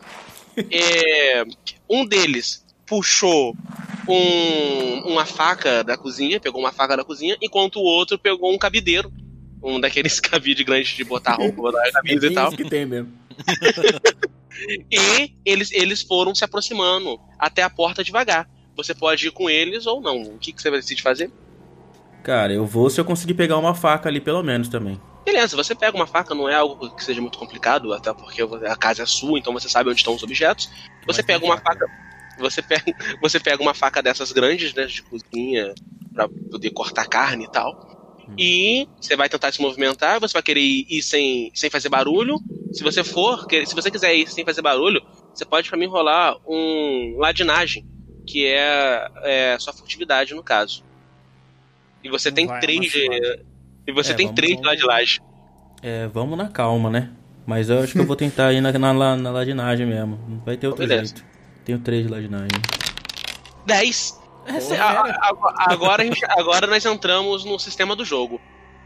É, 0.71 1.45
um 1.89 2.05
deles 2.05 2.65
puxou 2.85 3.57
um- 4.07 5.01
uma 5.13 5.25
faca 5.25 5.83
da 5.83 5.97
cozinha, 5.97 6.39
pegou 6.39 6.61
uma 6.61 6.73
faca 6.73 6.97
da 6.97 7.05
cozinha, 7.05 7.37
enquanto 7.41 7.77
o 7.77 7.83
outro 7.85 8.19
pegou 8.19 8.53
um 8.53 8.59
cabideiro. 8.59 9.11
Um 9.63 9.81
daqueles 9.81 10.21
cabides 10.21 10.65
grandes 10.67 10.95
de 10.95 11.05
botar 11.05 11.35
roupa, 11.37 11.57
botar 11.63 11.91
camisa 11.93 12.27
e 12.27 12.35
tal. 12.35 12.51
Que 12.53 12.69
tem 12.69 12.85
mesmo. 12.85 13.13
E 14.91 15.35
eles, 15.45 15.73
eles 15.73 16.01
foram 16.03 16.33
se 16.33 16.45
aproximando 16.45 17.21
até 17.39 17.63
a 17.63 17.69
porta 17.69 18.05
devagar. 18.05 18.49
Você 18.77 18.95
pode 18.95 19.29
ir 19.29 19.31
com 19.31 19.49
eles 19.49 19.87
ou 19.87 20.01
não. 20.01 20.23
O 20.23 20.39
que, 20.39 20.53
que 20.53 20.61
você 20.61 20.71
vai 20.71 20.81
decidir 20.81 21.03
fazer? 21.03 21.31
Cara, 22.23 22.53
eu 22.53 22.65
vou 22.65 22.89
se 22.89 23.01
eu 23.01 23.05
conseguir 23.05 23.35
pegar 23.35 23.59
uma 23.59 23.75
faca 23.75 24.09
ali 24.09 24.21
pelo 24.21 24.43
menos 24.43 24.69
também. 24.69 25.01
Beleza, 25.25 25.57
você 25.57 25.75
pega 25.75 25.97
uma 25.97 26.07
faca, 26.07 26.35
não 26.35 26.49
é 26.49 26.55
algo 26.55 26.91
que 26.95 27.03
seja 27.03 27.21
muito 27.21 27.39
complicado, 27.39 27.93
até 27.93 28.13
porque 28.13 28.43
a 28.43 28.77
casa 28.77 29.03
é 29.03 29.07
sua, 29.07 29.39
então 29.39 29.53
você 29.53 29.69
sabe 29.69 29.89
onde 29.89 29.99
estão 29.99 30.15
os 30.15 30.23
objetos. 30.23 30.71
Você 31.07 31.23
Mas 31.23 31.27
pega 31.27 31.45
uma 31.45 31.57
faca. 31.59 31.87
Você 32.39 32.61
pega, 32.63 32.85
você 33.21 33.41
pega 33.41 33.63
uma 33.63 33.75
faca 33.75 34.03
dessas 34.03 34.33
grandes, 34.33 34.75
né, 34.75 34.87
de 34.87 35.03
cozinha, 35.03 35.75
pra 36.13 36.29
poder 36.29 36.71
cortar 36.71 37.07
carne 37.07 37.45
e 37.45 37.51
tal. 37.51 37.75
E 38.39 38.89
você 39.01 39.17
vai 39.17 39.29
tentar 39.29 39.53
se 39.53 39.61
movimentar, 39.61 40.19
você 40.19 40.33
vai 40.33 40.43
querer 40.43 40.61
ir, 40.61 41.03
sem, 41.03 41.51
sem 41.55 41.71
fazer 41.71 41.89
barulho. 41.89 42.39
Se 42.73 42.83
você 42.83 43.05
for, 43.05 43.47
se 43.67 43.75
você 43.75 43.91
quiser 43.91 44.15
ir 44.15 44.27
sem 44.29 44.45
fazer 44.45 44.63
barulho, 44.63 45.01
você 45.33 45.45
pode 45.45 45.69
pra 45.69 45.79
mim 45.79 45.87
rolar 45.87 46.37
um 46.47 47.17
ladinagem, 47.19 47.87
que 48.27 48.47
é, 48.47 49.09
é 49.23 49.57
sua 49.59 49.73
furtividade 49.73 50.35
no 50.35 50.43
caso. 50.43 50.83
E 52.03 52.09
você 52.09 52.31
tem 52.31 52.47
Vai, 52.47 52.61
três 52.61 52.81
de, 52.93 53.41
e 53.87 53.93
você 53.93 54.13
É, 54.13 54.15
tem 54.15 54.27
vamos- 54.27 54.37
três 54.37 54.57
de 54.57 54.63
vamos- 54.63 54.67
ladinagem. 54.83 55.21
É, 55.83 56.07
vamos 56.09 56.37
na 56.39 56.49
calma, 56.49 56.91
né? 56.91 57.11
Mas 57.47 57.69
eu 57.69 57.81
acho 57.81 57.93
que 57.93 57.99
eu 57.99 58.07
vou 58.07 58.17
tentar 58.17 58.53
ir 58.53 58.61
na, 58.61 58.73
na, 58.73 58.93
na, 58.95 59.17
na 59.17 59.31
ladinagem 59.31 59.87
mesmo. 59.87 60.19
Não 60.29 60.39
vai 60.41 60.57
ter 60.57 60.67
outro 60.67 60.87
Beleza. 60.87 61.15
jeito. 61.15 61.25
Tenho 61.65 61.79
três 61.79 62.07
de 62.07 62.11
ladinagem. 62.13 62.49
10. 63.67 64.21
Essa 64.47 64.75
é 64.75 64.79
A- 64.81 64.91
a- 65.03 65.73
agora, 65.73 66.03
a 66.03 66.07
gente- 66.07 66.25
agora 66.31 66.67
nós 66.67 66.85
entramos 66.85 67.45
no 67.45 67.59
sistema 67.59 67.95
do 67.97 68.05
jogo. 68.05 68.41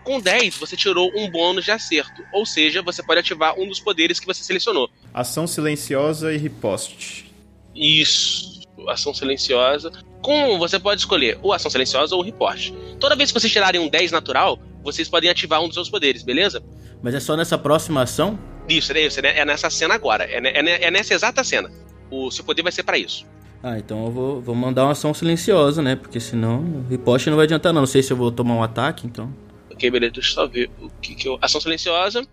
Com 0.05 0.21
10, 0.21 0.57
você 0.57 0.77
tirou 0.77 1.11
um 1.17 1.31
bônus 1.31 1.65
de 1.65 1.71
acerto. 1.71 2.23
Ou 2.33 2.47
seja, 2.47 2.81
você 2.83 3.03
pode 3.03 3.21
ativar 3.21 3.59
um 3.59 3.67
dos 3.69 3.81
poderes 3.81 4.19
que 4.21 4.27
você 4.27 4.43
selecionou. 4.43 4.89
Ação 5.13 5.47
silenciosa 5.47 6.33
e 6.33 6.37
riposte. 6.39 7.31
Isso. 7.75 8.58
Ação 8.89 9.13
silenciosa. 9.15 9.91
Com 10.23 10.59
você 10.59 10.79
pode 10.79 11.01
escolher 11.01 11.39
ou 11.43 11.53
ação 11.53 11.71
silenciosa 11.71 12.15
ou 12.15 12.23
reporte. 12.23 12.75
Toda 13.01 13.17
vez 13.17 13.31
que 13.33 13.39
vocês 13.41 13.53
tirarem 13.53 13.81
um 13.81 13.89
10 13.89 14.13
natural, 14.13 14.59
vocês 14.83 15.09
podem 15.09 15.31
ativar 15.31 15.61
um 15.63 15.67
dos 15.67 15.75
seus 15.75 15.89
poderes, 15.91 16.23
beleza? 16.23 16.63
Mas 17.03 17.15
é 17.15 17.21
só 17.21 17.37
nessa 17.37 17.57
próxima 17.59 18.03
ação? 18.03 18.39
Isso, 18.69 18.93
é 18.93 19.01
isso. 19.07 19.21
É 19.21 19.45
nessa 19.45 19.71
cena 19.71 19.95
agora. 19.95 20.25
É, 20.25 20.37
é 20.39 20.85
é 20.87 20.91
nessa 20.91 21.15
exata 21.15 21.43
cena. 21.45 21.71
O 22.11 22.31
seu 22.31 22.45
poder 22.45 22.63
vai 22.63 22.73
ser 22.73 22.83
pra 22.83 22.99
isso. 22.99 23.25
Ah, 23.63 23.79
então 23.79 24.05
eu 24.07 24.11
vou, 24.13 24.41
vou 24.41 24.55
mandar 24.55 24.85
uma 24.85 24.93
ação 24.93 25.13
silenciosa, 25.13 25.83
né? 25.83 25.97
Porque 25.97 26.21
senão 26.21 26.61
o 26.61 26.87
riposte 26.89 27.29
não 27.31 27.37
vai 27.37 27.45
adiantar 27.45 27.73
não. 27.73 27.83
Não 27.83 27.87
sei 27.87 28.03
se 28.03 28.13
eu 28.13 28.17
vou 28.17 28.31
tomar 28.31 28.55
um 28.55 28.63
ataque, 28.63 29.07
então. 29.07 29.33
Ok, 29.71 29.91
beleza, 29.91 30.13
deixa 30.13 30.31
eu 30.31 30.35
só 30.35 30.47
ver 30.47 30.71
o 30.81 30.89
que, 31.01 31.15
que 31.15 31.29
eu. 31.29 31.39
Ação 31.41 31.61
silenciosa. 31.61 32.25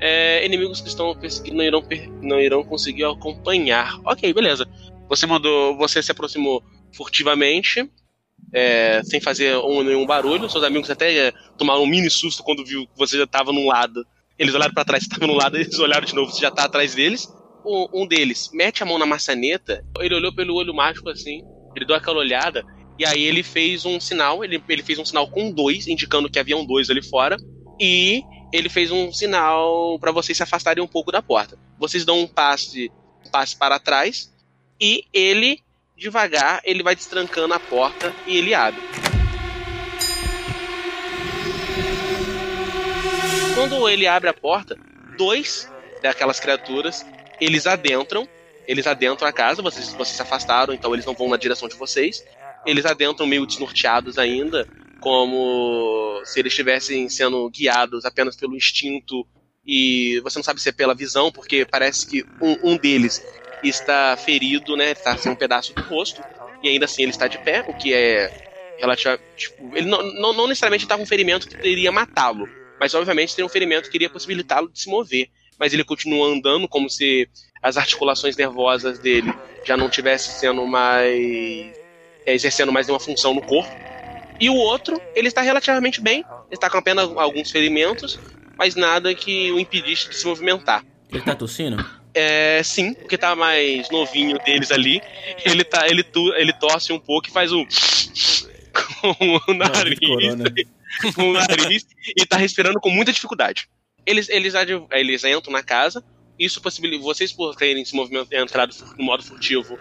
É, 0.00 0.44
inimigos 0.44 0.80
que 0.80 0.88
estão 0.88 1.14
perseguindo 1.14 1.56
não 1.56 1.64
irão, 1.64 1.82
per- 1.82 2.10
não 2.20 2.40
irão 2.40 2.62
conseguir 2.64 3.04
acompanhar. 3.04 3.98
Ok, 4.04 4.32
beleza. 4.34 4.66
Você 5.08 5.26
mandou. 5.26 5.76
Você 5.76 6.02
se 6.02 6.12
aproximou 6.12 6.62
furtivamente. 6.94 7.88
é, 8.52 9.02
sem 9.04 9.20
fazer 9.20 9.56
um, 9.58 9.82
nenhum 9.82 10.06
barulho. 10.06 10.48
Seus 10.48 10.64
amigos 10.64 10.90
até 10.90 11.28
é, 11.28 11.32
tomaram 11.58 11.82
um 11.82 11.86
mini 11.86 12.10
susto 12.10 12.42
quando 12.42 12.64
viu 12.64 12.86
que 12.86 12.96
você 12.96 13.18
já 13.18 13.26
tava 13.26 13.52
num 13.52 13.66
lado. 13.66 14.06
Eles 14.38 14.54
olharam 14.54 14.74
pra 14.74 14.84
trás, 14.84 15.04
você 15.04 15.10
tava 15.10 15.26
no 15.26 15.34
lado, 15.34 15.56
eles 15.56 15.78
olharam 15.78 16.04
de 16.04 16.14
novo, 16.14 16.30
você 16.30 16.40
já 16.40 16.50
tá 16.50 16.64
atrás 16.64 16.94
deles. 16.94 17.28
Um, 17.64 18.02
um 18.02 18.06
deles 18.06 18.50
mete 18.52 18.82
a 18.82 18.86
mão 18.86 18.98
na 18.98 19.06
maçaneta, 19.06 19.84
ele 19.98 20.14
olhou 20.14 20.34
pelo 20.34 20.54
olho 20.54 20.74
mágico 20.74 21.08
assim, 21.08 21.42
ele 21.74 21.86
deu 21.86 21.96
aquela 21.96 22.18
olhada, 22.18 22.62
e 22.98 23.06
aí 23.06 23.22
ele 23.22 23.42
fez 23.42 23.86
um 23.86 23.98
sinal, 23.98 24.44
ele, 24.44 24.62
ele 24.68 24.82
fez 24.82 24.98
um 24.98 25.04
sinal 25.04 25.30
com 25.30 25.50
dois, 25.50 25.86
indicando 25.88 26.28
que 26.28 26.38
havia 26.38 26.56
um 26.58 26.66
dois 26.66 26.90
ali 26.90 27.02
fora, 27.02 27.38
e 27.80 28.22
ele 28.52 28.68
fez 28.68 28.90
um 28.90 29.10
sinal 29.10 29.98
pra 29.98 30.12
vocês 30.12 30.36
se 30.36 30.42
afastarem 30.42 30.84
um 30.84 30.86
pouco 30.86 31.10
da 31.10 31.22
porta. 31.22 31.58
Vocês 31.78 32.04
dão 32.04 32.20
um 32.20 32.26
passe, 32.26 32.92
um 33.26 33.30
passe 33.30 33.56
para 33.56 33.78
trás, 33.78 34.30
e 34.84 35.06
ele, 35.14 35.62
devagar, 35.96 36.60
ele 36.62 36.82
vai 36.82 36.94
destrancando 36.94 37.54
a 37.54 37.58
porta 37.58 38.14
e 38.26 38.36
ele 38.36 38.52
abre. 38.52 38.82
Quando 43.54 43.88
ele 43.88 44.06
abre 44.06 44.28
a 44.28 44.34
porta, 44.34 44.76
dois 45.16 45.72
daquelas 46.02 46.38
criaturas, 46.38 47.02
eles 47.40 47.66
adentram, 47.66 48.28
eles 48.68 48.86
adentram 48.86 49.26
a 49.26 49.32
casa, 49.32 49.62
vocês, 49.62 49.94
vocês 49.94 50.16
se 50.16 50.20
afastaram, 50.20 50.74
então 50.74 50.92
eles 50.92 51.06
não 51.06 51.14
vão 51.14 51.30
na 51.30 51.38
direção 51.38 51.66
de 51.66 51.76
vocês. 51.76 52.22
Eles 52.66 52.84
adentram 52.84 53.26
meio 53.26 53.46
desnorteados 53.46 54.18
ainda, 54.18 54.68
como 55.00 56.20
se 56.26 56.40
eles 56.40 56.52
estivessem 56.52 57.08
sendo 57.08 57.48
guiados 57.48 58.04
apenas 58.04 58.36
pelo 58.36 58.54
instinto 58.54 59.26
e 59.66 60.20
você 60.22 60.38
não 60.38 60.44
sabe 60.44 60.60
se 60.60 60.68
é 60.68 60.72
pela 60.72 60.94
visão, 60.94 61.32
porque 61.32 61.64
parece 61.64 62.06
que 62.06 62.22
um, 62.38 62.72
um 62.72 62.76
deles 62.76 63.24
está 63.68 64.16
ferido, 64.16 64.76
né? 64.76 64.92
Está 64.92 65.16
sem 65.16 65.30
um 65.32 65.36
pedaço 65.36 65.74
do 65.74 65.82
rosto 65.82 66.22
e 66.62 66.68
ainda 66.68 66.86
assim 66.86 67.02
ele 67.02 67.10
está 67.10 67.28
de 67.28 67.38
pé, 67.38 67.64
o 67.68 67.74
que 67.74 67.92
é 67.92 68.32
relativa, 68.78 69.20
tipo, 69.36 69.76
ele 69.76 69.86
não, 69.86 70.02
não, 70.14 70.32
não 70.32 70.46
necessariamente 70.46 70.86
com 70.86 70.94
um 70.94 71.06
ferimento 71.06 71.48
que 71.48 71.56
teria 71.56 71.92
matá-lo, 71.92 72.48
mas 72.80 72.94
obviamente 72.94 73.34
teria 73.34 73.46
um 73.46 73.50
ferimento 73.50 73.90
que 73.90 73.96
iria 73.96 74.10
possibilitá-lo 74.10 74.68
de 74.68 74.80
se 74.80 74.88
mover. 74.88 75.28
Mas 75.58 75.72
ele 75.72 75.84
continua 75.84 76.26
andando 76.26 76.66
como 76.66 76.90
se 76.90 77.28
as 77.62 77.76
articulações 77.76 78.36
nervosas 78.36 78.98
dele 78.98 79.32
já 79.64 79.76
não 79.76 79.88
tivessem 79.88 80.34
sendo 80.34 80.66
mais. 80.66 81.72
É, 82.26 82.34
exercendo 82.34 82.72
mais 82.72 82.86
nenhuma 82.86 82.98
função 82.98 83.34
no 83.34 83.42
corpo. 83.42 83.70
E 84.40 84.50
o 84.50 84.54
outro, 84.54 85.00
ele 85.14 85.28
está 85.28 85.42
relativamente 85.42 86.00
bem, 86.00 86.24
está 86.50 86.68
com 86.68 86.78
apenas 86.78 87.08
alguns 87.16 87.50
ferimentos, 87.50 88.18
mas 88.56 88.74
nada 88.74 89.14
que 89.14 89.52
o 89.52 89.60
impedisse 89.60 90.08
de 90.08 90.16
se 90.16 90.26
movimentar. 90.26 90.84
Ele 91.12 91.22
tá 91.22 91.36
tossindo? 91.36 91.84
É, 92.14 92.62
sim, 92.62 92.94
porque 92.94 93.18
tá 93.18 93.34
mais 93.34 93.90
novinho 93.90 94.38
deles 94.38 94.70
ali. 94.70 95.02
Ele 95.44 95.64
tá, 95.64 95.86
ele, 95.88 96.02
tu, 96.02 96.32
ele 96.34 96.52
tosse 96.52 96.92
um 96.92 96.98
pouco 96.98 97.28
e 97.28 97.32
faz 97.32 97.52
um 97.52 97.66
com 99.00 99.40
o 99.48 99.54
nariz, 99.54 99.98
com 101.14 101.30
o 101.30 101.32
nariz 101.32 101.86
e 102.16 102.24
tá 102.24 102.36
respirando 102.36 102.80
com 102.80 102.90
muita 102.90 103.12
dificuldade. 103.12 103.68
Eles, 104.06 104.28
eles, 104.28 104.54
eles 104.92 105.24
entram 105.24 105.52
na 105.52 105.62
casa. 105.62 106.04
Isso 106.38 106.60
possibilita 106.60 107.02
vocês 107.02 107.32
por 107.32 107.54
terem 107.54 107.84
se 107.84 107.94
movimento 107.94 108.32
entrado 108.32 108.74
no 108.98 109.04
modo 109.04 109.22
furtivo 109.22 109.78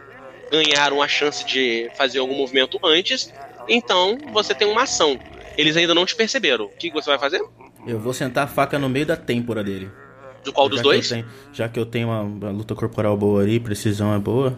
ganharam 0.54 1.02
a 1.02 1.08
chance 1.08 1.44
de 1.46 1.90
fazer 1.96 2.20
algum 2.20 2.36
movimento 2.36 2.80
antes. 2.84 3.34
Então 3.68 4.18
você 4.32 4.54
tem 4.54 4.68
uma 4.68 4.84
ação. 4.84 5.20
Eles 5.58 5.76
ainda 5.76 5.96
não 5.96 6.06
te 6.06 6.16
perceberam. 6.16 6.66
O 6.66 6.70
que 6.70 6.92
você 6.92 7.10
vai 7.10 7.18
fazer? 7.18 7.44
Eu 7.88 8.00
vou 8.00 8.14
sentar 8.14 8.46
a 8.46 8.48
faca 8.48 8.78
no 8.78 8.88
meio 8.88 9.06
da 9.06 9.18
têmpora 9.18 9.64
dele. 9.64 9.90
Do 10.44 10.52
qual 10.54 10.68
dos 10.70 10.82
dois? 10.82 11.10
tenho- 11.10 11.26
já 11.54 11.68
que 11.70 11.80
eu 11.80 11.86
tenho 11.86 12.08
uma, 12.10 12.22
uma 12.22 12.52
luta 12.52 12.76
corporal 12.76 13.16
boa 13.18 13.42
ali, 13.42 13.60
precisão 13.60 14.14
é 14.14 14.20
boa. 14.20 14.58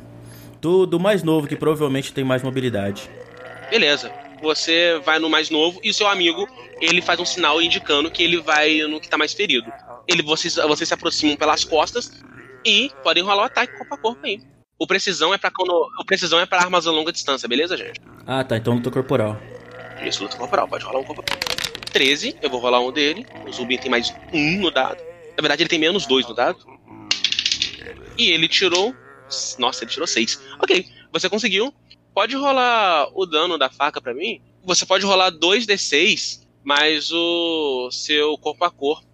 Do, 0.61 0.85
do 0.85 0.99
mais 0.99 1.21
novo, 1.23 1.47
que 1.47 1.55
provavelmente 1.55 2.11
tem 2.13 2.23
mais 2.23 2.41
mobilidade. 2.41 3.09
Beleza. 3.69 4.11
Você 4.41 4.99
vai 5.05 5.17
no 5.19 5.29
mais 5.29 5.49
novo 5.49 5.79
e 5.83 5.89
o 5.89 5.93
seu 5.93 6.07
amigo, 6.07 6.47
ele 6.81 7.01
faz 7.01 7.19
um 7.19 7.25
sinal 7.25 7.61
indicando 7.61 8.11
que 8.11 8.21
ele 8.23 8.37
vai 8.41 8.79
no 8.81 8.99
que 8.99 9.07
tá 9.09 9.17
mais 9.17 9.33
ferido. 9.33 9.71
Ele, 10.07 10.21
vocês, 10.21 10.55
vocês 10.55 10.87
se 10.87 10.93
aproximam 10.93 11.35
pelas 11.35 11.63
costas 11.63 12.11
e 12.65 12.91
podem 13.03 13.23
rolar 13.23 13.43
o 13.43 13.45
ataque 13.45 13.77
corpo 13.77 13.93
a 13.93 13.97
corpo 13.97 14.25
aí. 14.25 14.41
O 14.77 14.85
precisão 14.85 15.33
é 15.33 15.37
para 15.37 15.51
quando 15.51 15.71
o 15.71 16.05
precisão 16.05 16.39
é 16.39 16.45
para 16.45 16.59
armas 16.63 16.85
a 16.85 16.91
longa 16.91 17.11
distância, 17.11 17.47
beleza, 17.47 17.77
gente? 17.77 18.01
Ah, 18.27 18.43
tá, 18.43 18.57
então 18.57 18.73
luta 18.75 18.91
corporal. 18.91 19.39
Isso, 20.05 20.23
luta 20.23 20.35
corporal, 20.35 20.67
pode 20.67 20.83
rolar 20.83 20.99
um 20.99 21.03
corpo 21.03 21.21
a 21.21 21.25
corpo. 21.25 21.91
13, 21.93 22.35
eu 22.41 22.49
vou 22.49 22.59
rolar 22.59 22.81
um 22.81 22.91
dele. 22.91 23.25
O 23.47 23.51
Zubin 23.53 23.77
tem 23.77 23.89
mais 23.89 24.13
um 24.33 24.57
no 24.59 24.69
dado. 24.69 24.97
Na 25.37 25.41
verdade, 25.41 25.63
ele 25.63 25.69
tem 25.69 25.79
menos 25.79 26.05
dois 26.05 26.27
no 26.27 26.33
dado. 26.33 26.59
E 28.17 28.31
ele 28.31 28.47
tirou. 28.47 28.95
Nossa, 29.57 29.83
ele 29.83 29.91
tirou 29.91 30.07
6. 30.07 30.39
Ok, 30.59 30.85
você 31.11 31.29
conseguiu. 31.29 31.73
Pode 32.13 32.35
rolar 32.35 33.09
o 33.13 33.25
dano 33.25 33.57
da 33.57 33.69
faca 33.69 33.99
pra 33.99 34.13
mim? 34.13 34.41
Você 34.63 34.85
pode 34.85 35.05
rolar 35.05 35.31
2d6, 35.31 36.41
mais 36.63 37.11
o 37.11 37.89
seu 37.91 38.37
corpo 38.37 38.63
a 38.63 38.71
corpo. 38.71 39.05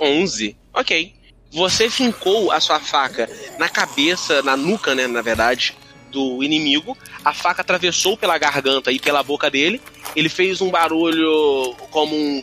11. 0.00 0.56
Ok. 0.72 1.14
Você 1.52 1.88
fincou 1.88 2.50
a 2.50 2.58
sua 2.58 2.80
faca 2.80 3.28
na 3.58 3.68
cabeça, 3.68 4.42
na 4.42 4.56
nuca, 4.56 4.94
né, 4.94 5.06
na 5.06 5.22
verdade, 5.22 5.76
do 6.10 6.42
inimigo. 6.42 6.96
A 7.24 7.32
faca 7.32 7.60
atravessou 7.60 8.16
pela 8.16 8.36
garganta 8.38 8.90
e 8.90 8.98
pela 8.98 9.22
boca 9.22 9.50
dele. 9.50 9.80
Ele 10.16 10.28
fez 10.28 10.60
um 10.60 10.70
barulho 10.70 11.74
como 11.90 12.16
um. 12.16 12.42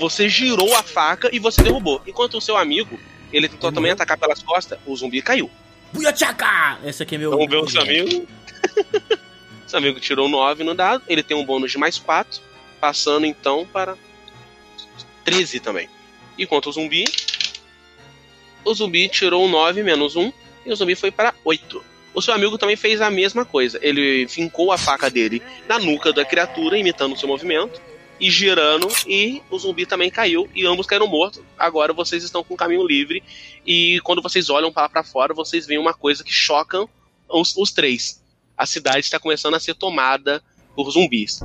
Você 0.00 0.30
girou 0.30 0.74
a 0.74 0.82
faca 0.82 1.28
e 1.30 1.38
você 1.38 1.62
derrubou. 1.62 2.00
Enquanto 2.06 2.38
o 2.38 2.40
seu 2.40 2.56
amigo, 2.56 2.98
ele 3.30 3.46
tentou 3.50 3.70
também 3.70 3.92
atacar 3.92 4.16
pelas 4.16 4.42
costas, 4.42 4.78
o 4.86 4.96
zumbi 4.96 5.20
caiu. 5.20 5.50
Buiachaca! 5.92 6.78
Esse 6.82 7.02
aqui 7.02 7.16
é 7.16 7.18
meu. 7.18 7.30
Vamos 7.32 7.50
ver 7.50 7.58
o 7.58 7.68
seu 7.68 7.82
amigo. 7.82 8.26
seu 9.68 9.78
amigo 9.78 10.00
tirou 10.00 10.26
9 10.26 10.64
no 10.64 10.74
dado. 10.74 11.04
Ele 11.06 11.22
tem 11.22 11.36
um 11.36 11.44
bônus 11.44 11.70
de 11.70 11.76
mais 11.76 11.98
4. 11.98 12.40
Passando 12.80 13.26
então 13.26 13.68
para 13.70 13.94
13 15.22 15.60
também. 15.60 15.86
Enquanto 16.38 16.70
o 16.70 16.72
zumbi. 16.72 17.04
O 18.64 18.72
zumbi 18.72 19.06
tirou 19.06 19.46
9 19.46 19.82
menos 19.82 20.16
1. 20.16 20.32
E 20.64 20.72
o 20.72 20.76
zumbi 20.76 20.94
foi 20.94 21.10
para 21.10 21.34
8. 21.44 21.84
O 22.14 22.22
seu 22.22 22.32
amigo 22.32 22.56
também 22.56 22.74
fez 22.74 23.02
a 23.02 23.10
mesma 23.10 23.44
coisa. 23.44 23.78
Ele 23.82 24.26
fincou 24.28 24.72
a 24.72 24.78
faca 24.78 25.10
dele 25.10 25.42
na 25.68 25.78
nuca 25.78 26.10
da 26.10 26.24
criatura, 26.24 26.78
imitando 26.78 27.12
o 27.12 27.18
seu 27.18 27.28
movimento. 27.28 27.89
E 28.20 28.30
girando, 28.30 28.86
e 29.06 29.42
o 29.50 29.58
zumbi 29.58 29.86
também 29.86 30.10
caiu, 30.10 30.46
e 30.54 30.66
ambos 30.66 30.86
caíram 30.86 31.06
mortos. 31.06 31.42
Agora 31.58 31.94
vocês 31.94 32.22
estão 32.22 32.44
com 32.44 32.52
o 32.52 32.56
caminho 32.56 32.86
livre, 32.86 33.22
e 33.66 33.98
quando 34.04 34.20
vocês 34.20 34.50
olham 34.50 34.70
para 34.70 35.02
fora, 35.02 35.32
vocês 35.32 35.66
veem 35.66 35.80
uma 35.80 35.94
coisa 35.94 36.22
que 36.22 36.32
choca 36.32 36.86
os, 37.26 37.56
os 37.56 37.72
três. 37.72 38.22
A 38.58 38.66
cidade 38.66 39.00
está 39.00 39.18
começando 39.18 39.54
a 39.54 39.60
ser 39.60 39.74
tomada 39.74 40.42
por 40.76 40.90
zumbis. 40.90 41.40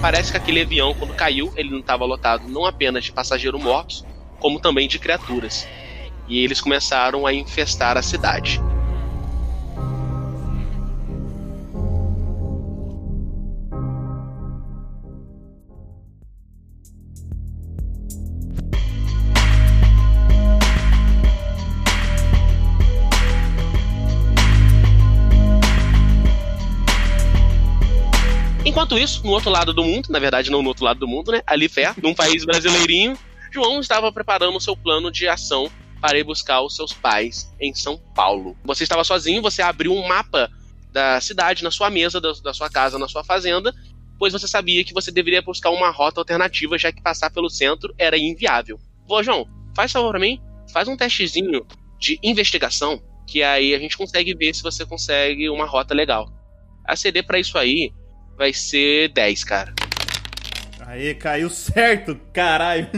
Parece 0.00 0.30
que 0.30 0.36
aquele 0.36 0.60
avião, 0.60 0.94
quando 0.94 1.14
caiu, 1.14 1.52
ele 1.56 1.70
não 1.70 1.80
estava 1.80 2.04
lotado 2.04 2.46
não 2.46 2.66
apenas 2.66 3.04
de 3.04 3.10
passageiros 3.10 3.60
mortos, 3.60 4.04
como 4.38 4.60
também 4.60 4.86
de 4.86 4.98
criaturas. 4.98 5.66
E 6.26 6.42
eles 6.42 6.60
começaram 6.60 7.26
a 7.26 7.32
infestar 7.32 7.96
a 7.96 8.02
cidade. 8.02 8.60
Enquanto 28.64 28.98
isso, 28.98 29.24
no 29.24 29.30
outro 29.30 29.50
lado 29.50 29.72
do 29.72 29.84
mundo, 29.84 30.08
na 30.10 30.18
verdade 30.18 30.50
não 30.50 30.60
no 30.60 30.68
outro 30.68 30.84
lado 30.84 30.98
do 30.98 31.08
mundo, 31.08 31.30
né? 31.30 31.42
Ali 31.46 31.68
perto, 31.68 32.02
num 32.02 32.14
país 32.14 32.44
brasileirinho, 32.44 33.16
João 33.50 33.78
estava 33.78 34.10
preparando 34.10 34.56
o 34.56 34.60
seu 34.60 34.76
plano 34.76 35.12
de 35.12 35.28
ação 35.28 35.70
para 36.04 36.18
ir 36.18 36.24
buscar 36.24 36.60
os 36.60 36.76
seus 36.76 36.92
pais 36.92 37.50
em 37.58 37.74
São 37.74 37.96
Paulo. 37.96 38.54
Você 38.62 38.82
estava 38.82 39.02
sozinho, 39.02 39.40
você 39.40 39.62
abriu 39.62 39.90
um 39.90 40.06
mapa 40.06 40.50
da 40.92 41.18
cidade 41.18 41.64
na 41.64 41.70
sua 41.70 41.88
mesa, 41.88 42.20
da, 42.20 42.30
da 42.42 42.52
sua 42.52 42.68
casa, 42.68 42.98
na 42.98 43.08
sua 43.08 43.24
fazenda, 43.24 43.74
pois 44.18 44.30
você 44.30 44.46
sabia 44.46 44.84
que 44.84 44.92
você 44.92 45.10
deveria 45.10 45.40
buscar 45.40 45.70
uma 45.70 45.88
rota 45.90 46.20
alternativa, 46.20 46.76
já 46.76 46.92
que 46.92 47.00
passar 47.00 47.30
pelo 47.30 47.48
centro 47.48 47.94
era 47.96 48.18
inviável. 48.18 48.78
Vô, 49.08 49.22
João, 49.22 49.48
faz 49.74 49.92
favor 49.92 50.10
pra 50.10 50.20
mim, 50.20 50.38
faz 50.74 50.88
um 50.88 50.94
testezinho 50.94 51.66
de 51.98 52.18
investigação, 52.22 53.02
que 53.26 53.42
aí 53.42 53.74
a 53.74 53.78
gente 53.78 53.96
consegue 53.96 54.34
ver 54.34 54.54
se 54.54 54.62
você 54.62 54.84
consegue 54.84 55.48
uma 55.48 55.64
rota 55.64 55.94
legal. 55.94 56.30
A 56.84 56.96
CD 56.96 57.22
para 57.22 57.38
isso 57.38 57.56
aí 57.56 57.90
vai 58.36 58.52
ser 58.52 59.08
10, 59.08 59.42
cara. 59.44 59.74
Aê, 60.80 61.14
caiu 61.14 61.48
certo, 61.48 62.14
caralho. 62.30 62.90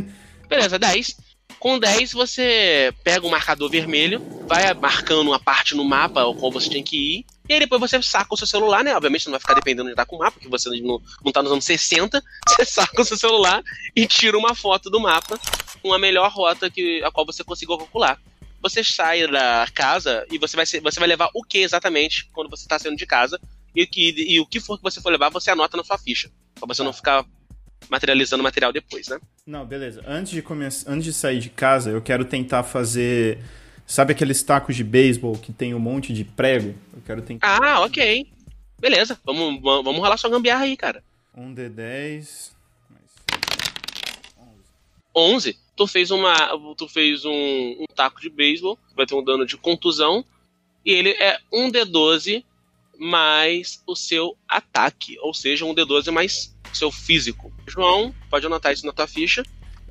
Beleza, 0.48 0.76
10. 0.76 1.25
Com 1.66 1.80
10 1.80 2.12
você 2.12 2.94
pega 3.02 3.26
o 3.26 3.28
marcador 3.28 3.68
vermelho, 3.68 4.25
vai 4.46 4.73
marcando 4.73 5.26
uma 5.26 5.40
parte 5.40 5.75
no 5.75 5.85
mapa 5.85 6.20
ao 6.20 6.32
qual 6.32 6.52
você 6.52 6.70
tem 6.70 6.80
que 6.80 6.96
ir, 6.96 7.26
e 7.49 7.54
aí 7.54 7.58
depois 7.58 7.80
você 7.80 8.00
saca 8.00 8.32
o 8.32 8.37
seu 8.37 8.46
celular, 8.46 8.85
né? 8.85 8.94
Obviamente 8.94 9.25
você 9.25 9.30
não 9.30 9.32
vai 9.32 9.40
ficar 9.40 9.54
dependendo 9.54 9.88
de 9.88 9.94
estar 9.94 10.06
com 10.06 10.14
o 10.14 10.20
mapa, 10.20 10.30
porque 10.30 10.49
você 10.49 10.70
não, 10.80 11.02
não 11.25 11.32
tá 11.32 11.42
nos 11.42 11.50
anos 11.50 11.64
60. 11.64 12.23
Você 12.46 12.64
saca 12.64 13.02
o 13.02 13.04
seu 13.04 13.16
celular 13.16 13.64
e 13.96 14.06
tira 14.06 14.38
uma 14.38 14.54
foto 14.54 14.88
do 14.88 15.00
mapa 15.00 15.40
com 15.82 15.92
a 15.92 15.99
melhor 15.99 16.30
rota 16.30 16.70
que, 16.70 17.02
a 17.02 17.11
qual 17.11 17.26
você 17.26 17.42
conseguiu 17.42 17.76
calcular. 17.76 18.16
Você 18.62 18.85
sai 18.85 19.26
da 19.26 19.66
casa 19.75 20.25
e 20.30 20.38
você 20.38 20.54
vai, 20.54 20.66
ser, 20.66 20.80
você 20.80 21.00
vai 21.00 21.08
levar 21.08 21.30
o 21.35 21.42
que 21.42 21.58
exatamente 21.58 22.30
quando 22.32 22.49
você 22.49 22.62
está 22.62 22.78
saindo 22.78 22.96
de 22.96 23.06
casa, 23.06 23.40
e, 23.75 23.85
que, 23.88 24.14
e 24.16 24.38
o 24.38 24.46
que 24.46 24.61
for 24.61 24.76
que 24.76 24.85
você 24.85 25.00
for 25.00 25.11
levar, 25.11 25.30
você 25.30 25.50
anota 25.50 25.76
na 25.76 25.82
sua 25.82 25.99
ficha. 25.99 26.30
Pra 26.54 26.68
você 26.68 26.85
não 26.85 26.92
ficar 26.92 27.25
materializando 27.88 28.42
material 28.42 28.73
depois, 28.73 29.09
né? 29.09 29.18
Não, 29.47 29.64
beleza. 29.64 30.02
Antes 30.06 30.33
de 30.33 30.42
começar, 30.42 30.90
antes 30.90 31.04
de 31.04 31.12
sair 31.12 31.38
de 31.38 31.50
casa, 31.50 31.90
eu 31.90 32.00
quero 32.02 32.25
tentar 32.25 32.62
fazer, 32.62 33.38
sabe 33.87 34.12
aqueles 34.12 34.42
tacos 34.42 34.75
de 34.76 34.83
beisebol 34.85 35.37
que 35.38 35.52
tem 35.52 35.75
um 35.75 35.78
monte 35.78 36.12
de 36.12 36.25
prego? 36.25 36.75
Eu 36.95 37.02
quero 37.04 37.23
tentar 37.23 37.59
Ah, 37.62 37.80
ok. 37.83 38.26
Beleza, 38.78 39.18
vamos, 39.25 39.61
vamos 39.62 39.85
vamos 39.85 40.00
rolar 40.00 40.16
sua 40.16 40.30
gambiarra 40.30 40.64
aí, 40.64 40.76
cara. 40.76 41.02
um 41.37 41.54
D10. 41.54 42.50
11, 45.14 45.56
tu 45.75 45.87
fez 45.87 46.11
uma. 46.11 46.35
Tu 46.76 46.88
fez 46.88 47.25
um, 47.25 47.30
um 47.33 47.87
taco 47.95 48.21
de 48.21 48.28
beisebol, 48.28 48.78
vai 48.95 49.06
ter 49.06 49.14
um 49.14 49.25
dano 49.25 49.47
de 49.47 49.56
contusão. 49.56 50.25
E 50.85 50.92
ele 50.92 51.11
é 51.11 51.38
um 51.52 51.71
D12 51.71 52.45
mais 52.99 53.83
o 53.87 53.97
seu 53.97 54.37
ataque. 54.47 55.18
Ou 55.21 55.33
seja, 55.33 55.64
um 55.64 55.75
D12 55.75 56.11
mais 56.12 56.54
o 56.71 56.76
seu 56.76 56.92
físico. 56.92 57.52
João, 57.66 58.14
pode 58.30 58.46
anotar 58.46 58.73
isso 58.73 58.87
na 58.87 58.92
tua 58.92 59.06
ficha. 59.06 59.42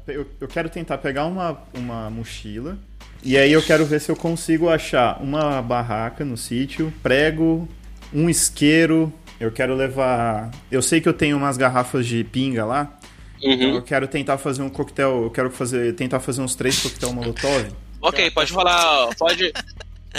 Eu, 0.07 0.25
eu 0.39 0.47
quero 0.47 0.69
tentar 0.69 0.97
pegar 0.99 1.25
uma, 1.25 1.57
uma 1.73 2.09
mochila. 2.09 2.77
E 3.23 3.37
aí 3.37 3.51
eu 3.51 3.61
quero 3.61 3.85
ver 3.85 3.99
se 3.99 4.11
eu 4.11 4.15
consigo 4.15 4.69
achar 4.69 5.19
uma 5.21 5.61
barraca 5.61 6.23
no 6.23 6.37
sítio, 6.37 6.93
prego, 7.01 7.67
um 8.13 8.29
isqueiro. 8.29 9.11
Eu 9.39 9.51
quero 9.51 9.75
levar. 9.75 10.51
Eu 10.71 10.81
sei 10.81 11.01
que 11.01 11.09
eu 11.09 11.13
tenho 11.13 11.35
umas 11.35 11.57
garrafas 11.57 12.05
de 12.05 12.23
pinga 12.23 12.63
lá. 12.65 12.97
Então 13.41 13.69
Uhum. 13.69 13.75
eu 13.75 13.81
quero 13.81 14.07
tentar 14.07 14.37
fazer 14.37 14.61
um 14.61 14.69
coquetel. 14.69 15.23
Eu 15.23 15.29
quero 15.31 15.49
fazer, 15.51 15.93
tentar 15.95 16.19
fazer 16.19 16.41
uns 16.41 16.55
três 16.55 16.79
coquetel 16.81 17.11
molotov. 17.13 17.67
Ok, 17.99 18.29
pode 18.31 18.53
rolar. 18.53 19.09
Pode. 19.17 19.51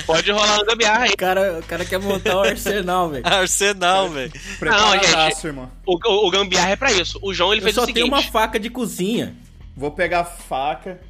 Pode 0.04 0.30
rolar 0.30 0.56
uma 0.56 0.64
gambiarra 0.64 1.04
aí. 1.04 1.12
O 1.12 1.16
cara, 1.16 1.58
o 1.58 1.62
cara 1.62 1.84
quer 1.84 1.98
montar 1.98 2.36
o 2.36 2.40
arsenal, 2.40 3.08
velho. 3.08 3.22
Arsenal, 3.26 4.10
velho. 4.10 4.32
Preparadaço, 4.58 5.46
irmão. 5.46 5.70
O, 5.86 5.94
o, 5.94 6.26
o 6.26 6.30
gambiarra 6.30 6.70
é 6.70 6.76
pra 6.76 6.92
isso. 6.92 7.18
O 7.22 7.32
João 7.32 7.52
ele 7.52 7.60
Eu 7.60 7.64
fez 7.64 7.74
só 7.74 7.82
o 7.82 7.86
seguinte: 7.86 8.02
tenho 8.02 8.14
uma 8.14 8.22
faca 8.22 8.58
de 8.58 8.68
cozinha. 8.68 9.34
Vou 9.76 9.90
pegar 9.90 10.20
a 10.20 10.24
faca. 10.24 11.00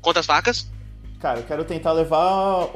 quantas 0.00 0.26
facas? 0.26 0.70
Cara, 1.20 1.40
eu 1.40 1.44
quero 1.44 1.64
tentar 1.64 1.92
levar 1.92 2.68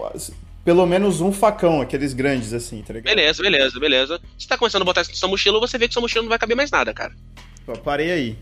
pelo 0.65 0.85
menos 0.85 1.21
um 1.21 1.33
facão, 1.33 1.81
aqueles 1.81 2.13
grandes 2.13 2.53
assim, 2.53 2.83
tá 2.83 2.93
ligado? 2.93 3.15
Beleza, 3.15 3.41
beleza, 3.41 3.79
beleza. 3.81 4.21
Você 4.37 4.49
tá 4.49 4.59
começando 4.59 4.83
a 4.83 4.85
botar 4.85 5.03
isso 5.03 5.11
na 5.11 5.17
sua 5.17 5.29
mochila, 5.29 5.61
você 5.61 5.79
vê 5.79 5.87
que 5.87 5.95
sua 5.95 6.03
mochila 6.03 6.23
não 6.23 6.29
vai 6.29 6.39
caber 6.39 6.57
mais 6.57 6.73
nada, 6.73 6.93
cara. 6.93 7.13
Pô, 7.65 7.73
parei 7.75 8.11
aí. 8.11 8.39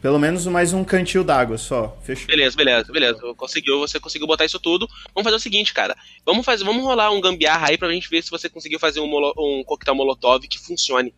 Pelo 0.00 0.18
menos 0.18 0.46
mais 0.46 0.72
um 0.72 0.84
cantil 0.84 1.24
d'água 1.24 1.58
só. 1.58 1.98
Fechou. 2.04 2.26
Beleza, 2.28 2.56
beleza, 2.56 2.92
beleza. 2.92 3.20
Conseguiu, 3.36 3.80
você 3.80 3.98
conseguiu 3.98 4.28
botar 4.28 4.44
isso 4.44 4.60
tudo. 4.60 4.86
Vamos 5.12 5.24
fazer 5.24 5.36
o 5.36 5.40
seguinte, 5.40 5.74
cara. 5.74 5.96
Vamos 6.24 6.44
fazer, 6.46 6.64
vamos 6.64 6.84
rolar 6.84 7.10
um 7.10 7.20
gambiarra 7.20 7.68
aí 7.68 7.76
pra 7.78 7.90
gente 7.90 8.08
ver 8.08 8.22
se 8.22 8.30
você 8.30 8.48
conseguiu 8.48 8.78
fazer 8.78 9.00
um, 9.00 9.08
molo- 9.08 9.34
um 9.36 9.64
coquetel 9.64 9.96
molotov 9.96 10.46
que 10.46 10.58
funcione. 10.58 11.12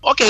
Ok. 0.00 0.26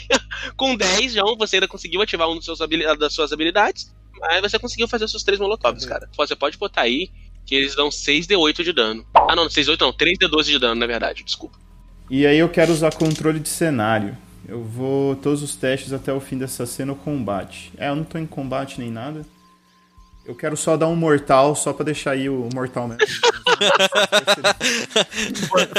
Com 0.56 0.74
10, 0.76 1.12
João, 1.12 1.36
você 1.36 1.56
ainda 1.56 1.68
conseguiu 1.68 2.00
ativar 2.00 2.28
um 2.30 2.36
dos 2.36 2.44
seus 2.46 2.58
das 2.98 3.12
suas 3.12 3.32
habilidades. 3.32 3.94
Mas 4.18 4.40
você 4.40 4.58
conseguiu 4.58 4.88
fazer 4.88 5.04
os 5.04 5.10
seus 5.10 5.22
três 5.24 5.38
molotovs, 5.38 5.84
cara. 5.84 6.08
Você 6.16 6.34
pode 6.34 6.56
botar 6.56 6.82
aí 6.82 7.10
que 7.44 7.54
eles 7.54 7.76
dão 7.76 7.90
6d8 7.90 8.64
de 8.64 8.72
dano. 8.72 9.06
Ah, 9.14 9.36
não, 9.36 9.46
6d8 9.46 9.80
não, 9.80 9.92
3d12 9.92 10.44
de 10.44 10.58
dano, 10.58 10.80
na 10.80 10.86
verdade, 10.86 11.22
desculpa. 11.22 11.58
E 12.10 12.26
aí 12.26 12.38
eu 12.38 12.48
quero 12.48 12.72
usar 12.72 12.94
controle 12.94 13.38
de 13.38 13.48
cenário. 13.48 14.16
Eu 14.48 14.62
vou 14.62 15.16
todos 15.16 15.42
os 15.42 15.56
testes 15.56 15.92
até 15.92 16.12
o 16.12 16.20
fim 16.20 16.38
dessa 16.38 16.64
cena 16.66 16.92
o 16.92 16.96
combate. 16.96 17.72
É, 17.76 17.88
eu 17.88 17.96
não 17.96 18.04
tô 18.04 18.16
em 18.16 18.26
combate 18.26 18.78
nem 18.80 18.90
nada. 18.90 19.24
Eu 20.24 20.34
quero 20.34 20.56
só 20.56 20.76
dar 20.76 20.88
um 20.88 20.96
mortal, 20.96 21.54
só 21.54 21.72
pra 21.72 21.84
deixar 21.84 22.12
aí 22.12 22.28
o 22.28 22.48
mortal 22.52 22.88
mesmo. 22.88 23.06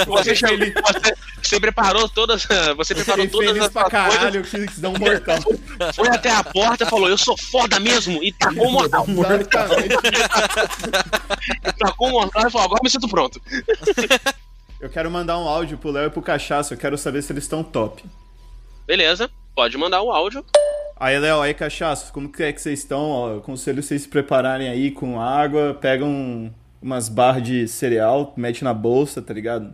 Você, 0.07 0.33
você, 0.33 1.15
você 1.43 1.59
preparou 1.59 2.07
todas. 2.09 2.47
Você 2.77 2.95
preparou 2.95 3.25
Fiquei 3.25 3.39
todas 3.39 3.47
feliz 3.49 3.65
as 3.65 3.71
pra 3.71 3.83
coisas. 3.89 4.15
caralho, 4.15 4.39
eu 4.39 4.43
quis 4.43 4.79
dar 4.79 4.89
um 4.89 4.97
mortal. 4.97 5.37
Foi 5.93 6.07
até 6.07 6.31
a 6.31 6.43
porta 6.43 6.83
e 6.85 6.89
falou: 6.89 7.09
Eu 7.09 7.17
sou 7.17 7.37
foda 7.37 7.79
mesmo. 7.79 8.23
E 8.23 8.31
tacou 8.31 8.67
o 8.67 8.71
mortal. 8.71 9.05
Exatamente. 9.07 9.95
Tacou 11.77 12.07
o 12.07 12.11
mortal 12.11 12.47
e 12.47 12.51
falou: 12.51 12.65
Agora 12.65 12.81
me 12.83 12.89
sinto 12.89 13.07
pronto. 13.07 13.41
Eu 14.79 14.89
quero 14.89 15.11
mandar 15.11 15.37
um 15.37 15.47
áudio 15.47 15.77
pro 15.77 15.91
Léo 15.91 16.07
e 16.07 16.09
pro 16.09 16.21
Cachaço, 16.21 16.73
eu 16.73 16.77
quero 16.77 16.97
saber 16.97 17.21
se 17.21 17.31
eles 17.31 17.43
estão 17.43 17.63
top. 17.63 18.03
Beleza, 18.87 19.29
pode 19.53 19.77
mandar 19.77 20.01
o 20.01 20.09
áudio. 20.09 20.45
Aí, 20.95 21.19
Léo, 21.19 21.41
aí, 21.41 21.53
Cachaço, 21.53 22.13
como 22.13 22.31
que 22.31 22.41
é 22.41 22.53
que 22.53 22.61
vocês 22.61 22.79
estão? 22.79 23.09
Ó, 23.09 23.29
eu 23.31 23.37
aconselho 23.39 23.83
vocês 23.83 24.03
se 24.03 24.07
prepararem 24.07 24.69
aí 24.69 24.91
com 24.91 25.19
água, 25.19 25.77
pegam 25.79 26.55
umas 26.81 27.09
barras 27.09 27.43
de 27.43 27.67
cereal, 27.67 28.33
mete 28.37 28.63
na 28.63 28.73
bolsa, 28.73 29.21
tá 29.21 29.33
ligado? 29.33 29.73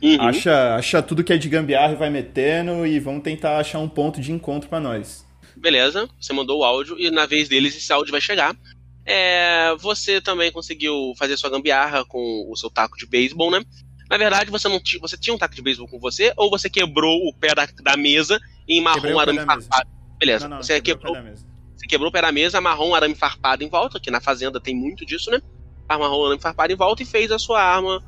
Uhum. 0.00 0.20
Acha, 0.20 0.76
acha 0.76 1.02
tudo 1.02 1.24
que 1.24 1.32
é 1.32 1.36
de 1.36 1.48
gambiarra 1.48 1.94
e 1.94 1.96
vai 1.96 2.08
metendo 2.08 2.86
e 2.86 3.00
vamos 3.00 3.24
tentar 3.24 3.58
achar 3.58 3.80
um 3.80 3.88
ponto 3.88 4.20
de 4.20 4.30
encontro 4.30 4.68
pra 4.68 4.78
nós. 4.78 5.26
Beleza, 5.56 6.08
você 6.20 6.32
mandou 6.32 6.60
o 6.60 6.64
áudio 6.64 6.96
e 7.00 7.10
na 7.10 7.26
vez 7.26 7.48
deles 7.48 7.76
esse 7.76 7.92
áudio 7.92 8.12
vai 8.12 8.20
chegar. 8.20 8.56
É, 9.04 9.74
você 9.80 10.20
também 10.20 10.52
conseguiu 10.52 11.12
fazer 11.18 11.36
sua 11.36 11.50
gambiarra 11.50 12.04
com 12.04 12.46
o 12.48 12.56
seu 12.56 12.70
taco 12.70 12.96
de 12.96 13.06
beisebol, 13.06 13.50
né? 13.50 13.60
Na 14.08 14.16
verdade, 14.16 14.50
você 14.50 14.68
não 14.68 14.80
você 15.00 15.16
tinha 15.16 15.34
um 15.34 15.38
taco 15.38 15.54
de 15.54 15.62
beisebol 15.62 15.88
com 15.88 15.98
você 15.98 16.32
ou 16.36 16.48
você 16.48 16.70
quebrou 16.70 17.18
o 17.26 17.34
pé 17.34 17.54
da, 17.54 17.66
da 17.82 17.96
mesa 17.96 18.40
e 18.76 18.80
amarrou 18.80 19.04
um 19.10 19.14
o 19.14 19.16
pé 19.16 19.22
arame 19.22 19.38
farpado? 19.40 19.90
Beleza, 20.18 20.48
Não, 20.48 20.56
não, 20.56 20.62
você 20.62 20.80
quebrou 20.80 21.14
você 21.14 21.86
quebrou 21.88 22.08
o 22.10 22.12
pé 22.12 22.22
da 22.22 22.30
mesa, 22.30 22.58
amarrou 22.58 22.90
um 22.90 22.94
arame 22.94 23.14
farpado 23.14 23.64
em 23.64 23.68
volta, 23.68 23.98
que 23.98 24.10
na 24.10 24.20
fazenda 24.20 24.60
tem 24.60 24.74
muito 24.74 25.04
disso, 25.04 25.30
né? 25.30 25.40
Amarrou 25.88 26.22
um 26.22 26.26
arame 26.26 26.40
farpado 26.40 26.72
em 26.72 26.76
volta 26.76 27.02
e 27.02 27.06
fez 27.06 27.32
a 27.32 27.38
sua 27.38 27.60
arma 27.60 28.00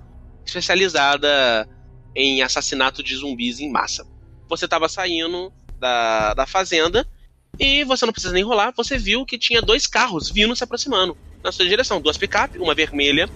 especializada 0.46 1.68
em 2.14 2.42
assassinato 2.42 3.02
de 3.02 3.16
zumbis 3.16 3.58
em 3.60 3.70
massa. 3.70 4.06
Você 4.48 4.66
estava 4.66 4.88
saindo 4.88 5.52
da, 5.78 6.34
da 6.34 6.46
fazenda 6.46 7.06
e 7.58 7.84
você 7.84 8.06
não 8.06 8.12
precisa 8.12 8.32
nem 8.32 8.44
rolar, 8.44 8.72
você 8.76 8.96
viu 8.98 9.24
que 9.24 9.38
tinha 9.38 9.60
dois 9.62 9.86
carros 9.86 10.30
vindo 10.30 10.54
se 10.54 10.62
aproximando 10.64 11.16
na 11.42 11.52
sua 11.52 11.66
direção. 11.66 12.00
Duas 12.00 12.16
picape, 12.16 12.58
uma 12.58 12.74
vermelha 12.74 13.28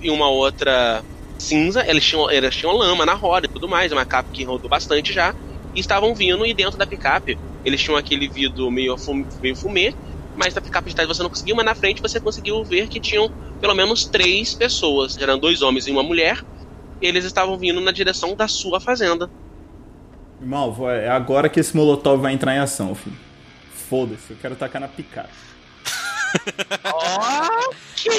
e 0.00 0.10
uma 0.10 0.28
outra 0.28 1.04
cinza. 1.38 1.84
Eles 1.86 2.04
tinham, 2.04 2.30
eles 2.30 2.56
tinham 2.56 2.74
lama 2.74 3.04
na 3.06 3.14
roda 3.14 3.46
e 3.46 3.48
tudo 3.50 3.68
mais, 3.68 3.92
uma 3.92 4.04
cap 4.04 4.28
que 4.32 4.44
rodou 4.44 4.68
bastante 4.68 5.12
já. 5.12 5.34
E 5.74 5.80
estavam 5.80 6.14
vindo 6.14 6.44
e 6.44 6.52
dentro 6.52 6.78
da 6.78 6.86
picape 6.86 7.38
eles 7.64 7.80
tinham 7.80 7.96
aquele 7.96 8.28
vidro 8.28 8.70
meio, 8.70 8.96
fum, 8.98 9.24
meio 9.40 9.56
fumê, 9.56 9.94
mas 10.36 10.54
da 10.54 10.60
picape 10.60 10.90
de 10.90 10.94
trás 10.94 11.08
você 11.08 11.22
não 11.22 11.30
conseguiu, 11.30 11.54
mas 11.54 11.64
na 11.64 11.74
frente 11.74 12.02
você 12.02 12.20
conseguiu 12.20 12.64
ver 12.64 12.88
que 12.88 12.98
tinham 12.98 13.30
pelo 13.60 13.74
menos 13.74 14.04
três 14.04 14.54
pessoas. 14.54 15.16
Eram 15.18 15.38
dois 15.38 15.62
homens 15.62 15.86
e 15.86 15.90
uma 15.90 16.02
mulher. 16.02 16.44
Eles 17.00 17.24
estavam 17.24 17.56
vindo 17.58 17.80
na 17.80 17.92
direção 17.92 18.34
da 18.34 18.48
sua 18.48 18.80
fazenda. 18.80 19.30
Irmão, 20.40 20.90
é 20.90 21.08
agora 21.08 21.48
que 21.48 21.60
esse 21.60 21.76
molotov 21.76 22.20
vai 22.20 22.32
entrar 22.32 22.54
em 22.54 22.58
ação, 22.58 22.94
filho. 22.94 23.16
Foda-se, 23.88 24.30
eu 24.30 24.36
quero 24.40 24.56
tacar 24.56 24.80
na 24.80 24.88
picape. 24.88 25.51
Ok! 26.84 28.10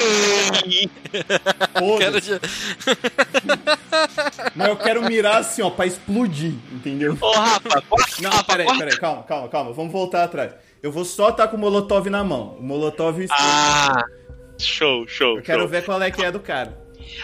Quero 1.97 2.21
de- 2.21 2.39
mas 4.56 4.67
eu 4.67 4.78
quero 4.78 5.04
mirar 5.04 5.38
assim, 5.38 5.62
ó, 5.62 5.69
pra 5.69 5.86
explodir, 5.86 6.54
entendeu? 6.71 7.17
Ô, 7.19 7.32
Rafa, 7.32 7.84
Não, 8.21 8.43
peraí, 8.43 8.78
peraí, 8.78 8.97
calma, 8.97 9.23
calma, 9.23 9.49
calma, 9.49 9.73
vamos 9.73 9.91
voltar 9.91 10.23
atrás. 10.23 10.54
Eu 10.82 10.91
vou 10.91 11.06
só 11.06 11.30
estar 11.30 11.47
com 11.47 11.58
o 11.58 11.60
molotov 11.60 12.10
na 12.10 12.23
mão. 12.23 12.58
O 12.60 12.63
molotov 12.63 13.21
explode. 13.21 13.41
Ah, 13.43 14.04
show, 14.60 15.08
show. 15.08 15.38
Eu 15.38 15.43
quero 15.43 15.60
show. 15.62 15.67
ver 15.69 15.86
qual 15.86 16.02
é 16.02 16.12
que 16.12 16.23
é 16.23 16.32
do 16.32 16.39
cara. 16.39 16.78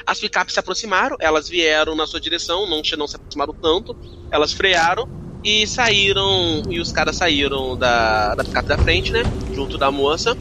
As 0.05 0.19
picapes 0.19 0.53
se 0.53 0.59
aproximaram, 0.59 1.15
elas 1.19 1.49
vieram 1.49 1.95
na 1.95 2.05
sua 2.05 2.19
direção, 2.19 2.69
não, 2.69 2.81
não 2.97 3.07
se 3.07 3.15
aproximaram 3.15 3.53
tanto, 3.53 3.95
elas 4.31 4.53
frearam 4.53 5.09
e 5.43 5.65
saíram, 5.65 6.63
e 6.69 6.79
os 6.79 6.91
caras 6.91 7.15
saíram 7.15 7.77
da, 7.77 8.35
da 8.35 8.43
picape 8.43 8.67
da 8.67 8.77
frente, 8.77 9.11
né, 9.11 9.23
junto 9.53 9.77
da 9.77 9.89
moça, 9.89 10.37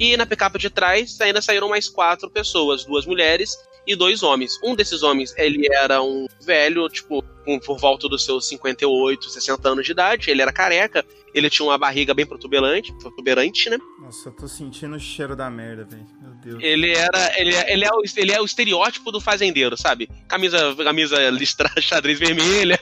e 0.00 0.16
na 0.16 0.24
picape 0.24 0.58
de 0.58 0.70
trás 0.70 1.20
ainda 1.20 1.42
saíram 1.42 1.68
mais 1.68 1.88
quatro 1.88 2.30
pessoas, 2.30 2.84
duas 2.86 3.04
mulheres 3.04 3.54
e 3.86 3.94
dois 3.94 4.22
homens. 4.22 4.58
Um 4.64 4.74
desses 4.74 5.02
homens, 5.02 5.34
ele 5.36 5.68
era 5.70 6.02
um 6.02 6.26
velho, 6.40 6.88
tipo, 6.88 7.22
com, 7.44 7.58
por 7.58 7.78
volta 7.78 8.08
dos 8.08 8.24
seus 8.24 8.48
58, 8.48 9.28
60 9.28 9.68
anos 9.68 9.84
de 9.84 9.92
idade, 9.92 10.30
ele 10.30 10.40
era 10.40 10.52
careca, 10.52 11.04
ele 11.34 11.50
tinha 11.50 11.66
uma 11.66 11.76
barriga 11.76 12.14
bem 12.14 12.24
protuberante, 12.24 12.92
protuberante, 12.94 13.68
né, 13.68 13.78
Nossa, 14.00 14.30
eu 14.30 14.32
tô 14.32 14.48
sentindo 14.48 14.96
o 14.96 15.00
cheiro 15.00 15.36
da 15.36 15.50
merda, 15.50 15.84
velho. 15.84 16.06
Meu 16.20 16.32
Deus. 16.42 16.62
ele 16.62 16.92
era. 16.92 17.38
Ele, 17.38 17.54
ele, 17.54 17.84
é 17.84 17.90
o, 17.90 18.02
ele 18.16 18.32
é 18.32 18.40
o 18.40 18.44
estereótipo 18.44 19.12
do 19.12 19.20
fazendeiro, 19.20 19.76
sabe? 19.76 20.08
Camisa, 20.26 20.74
camisa 20.76 21.30
listra, 21.30 21.70
xadrez 21.80 22.18
vermelha, 22.18 22.78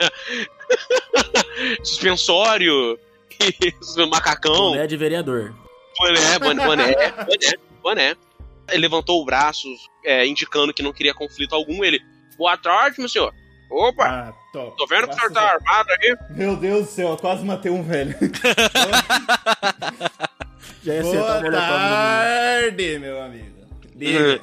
suspensório, 1.83 2.97
macacão, 4.09 4.69
Mulher 4.69 4.87
de 4.87 4.97
vereador. 4.97 5.53
Boné, 5.99 6.39
boné, 6.65 6.65
boné, 6.65 6.85
boné, 7.25 7.53
boné. 7.83 8.15
Ele 8.69 8.81
levantou 8.81 9.21
o 9.21 9.25
braço, 9.25 9.67
é, 10.05 10.25
indicando 10.25 10.73
que 10.73 10.83
não 10.83 10.93
queria 10.93 11.13
conflito 11.13 11.53
algum. 11.55 11.83
Ele, 11.83 11.99
boa 12.37 12.55
tarde, 12.57 12.99
meu 12.99 13.09
senhor. 13.09 13.33
Opa, 13.71 14.05
Ah, 14.05 14.33
top. 14.51 14.75
tô 14.77 14.87
vendo 14.87 15.07
que 15.07 15.13
o 15.13 15.15
senhor 15.15 15.31
Graças 15.31 15.33
tá 15.33 15.41
a- 15.41 15.53
armado 15.73 15.89
aí. 16.01 16.17
Meu 16.31 16.55
Deus 16.55 16.85
do 16.87 16.91
céu, 16.91 17.09
eu 17.09 17.17
quase 17.17 17.45
matei 17.45 17.71
um 17.71 17.83
velho. 17.83 18.15
Já 20.83 20.93
ia 20.95 21.01
Boa 21.03 21.41
no 21.41 21.51
tarde, 21.51 22.99
meu 22.99 23.21
amigo. 23.21 23.59
Diga. 23.95 24.41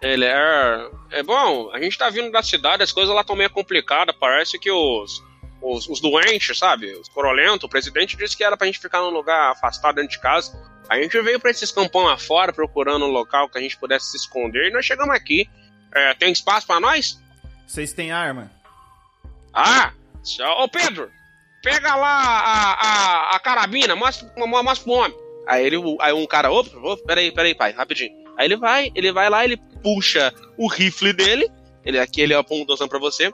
Ele 0.00 0.24
é. 0.24 0.90
É 1.10 1.22
bom, 1.22 1.70
a 1.72 1.80
gente 1.80 1.98
tá 1.98 2.08
vindo 2.08 2.30
da 2.32 2.42
cidade, 2.42 2.82
as 2.82 2.92
coisas 2.92 3.14
lá 3.14 3.20
estão 3.20 3.36
meio 3.36 3.50
complicadas. 3.50 4.14
Parece 4.18 4.58
que 4.58 4.70
os, 4.70 5.22
os, 5.62 5.88
os 5.88 6.00
doentes, 6.00 6.58
sabe? 6.58 6.92
Os 6.94 7.08
corolentos, 7.08 7.64
o 7.64 7.68
presidente 7.68 8.16
disse 8.16 8.36
que 8.36 8.44
era 8.44 8.56
pra 8.56 8.66
gente 8.66 8.78
ficar 8.78 9.00
num 9.00 9.10
lugar 9.10 9.52
afastado 9.52 9.96
dentro 9.96 10.10
de 10.10 10.20
casa. 10.20 10.52
A 10.88 10.96
gente 11.00 11.20
veio 11.22 11.38
pra 11.38 11.50
esses 11.50 11.70
campão 11.70 12.02
lá 12.02 12.18
fora 12.18 12.52
procurando 12.52 13.04
um 13.04 13.10
local 13.10 13.48
que 13.48 13.58
a 13.58 13.60
gente 13.60 13.76
pudesse 13.78 14.10
se 14.10 14.16
esconder 14.16 14.68
e 14.68 14.72
nós 14.72 14.84
chegamos 14.84 15.14
aqui. 15.14 15.48
É, 15.94 16.14
tem 16.14 16.32
espaço 16.32 16.66
pra 16.66 16.80
nós? 16.80 17.20
Vocês 17.66 17.92
têm 17.92 18.10
arma? 18.10 18.50
Ah! 19.52 19.92
Ô 20.58 20.68
Pedro! 20.68 21.10
Pega 21.62 21.94
lá 21.94 22.08
a, 22.08 22.72
a, 22.72 23.36
a 23.36 23.38
carabina, 23.40 23.94
mostra, 23.94 24.32
mo- 24.36 24.46
mostra 24.62 24.84
pro 24.84 24.92
homem. 24.94 25.16
Aí 25.46 25.64
ele, 25.66 25.76
aí 26.00 26.12
um 26.12 26.26
cara, 26.26 26.50
opa, 26.50 26.76
opa, 26.78 27.02
peraí, 27.06 27.30
peraí, 27.32 27.54
pai, 27.54 27.72
rapidinho. 27.72 28.12
Aí 28.36 28.46
ele 28.46 28.56
vai, 28.56 28.90
ele 28.94 29.12
vai 29.12 29.28
lá, 29.28 29.44
ele 29.44 29.56
puxa 29.82 30.32
o 30.56 30.66
rifle 30.66 31.12
dele. 31.12 31.50
Ele 31.84 31.98
aqui 31.98 32.20
ele 32.20 32.34
apontando 32.34 32.88
pra 32.88 32.98
você. 32.98 33.32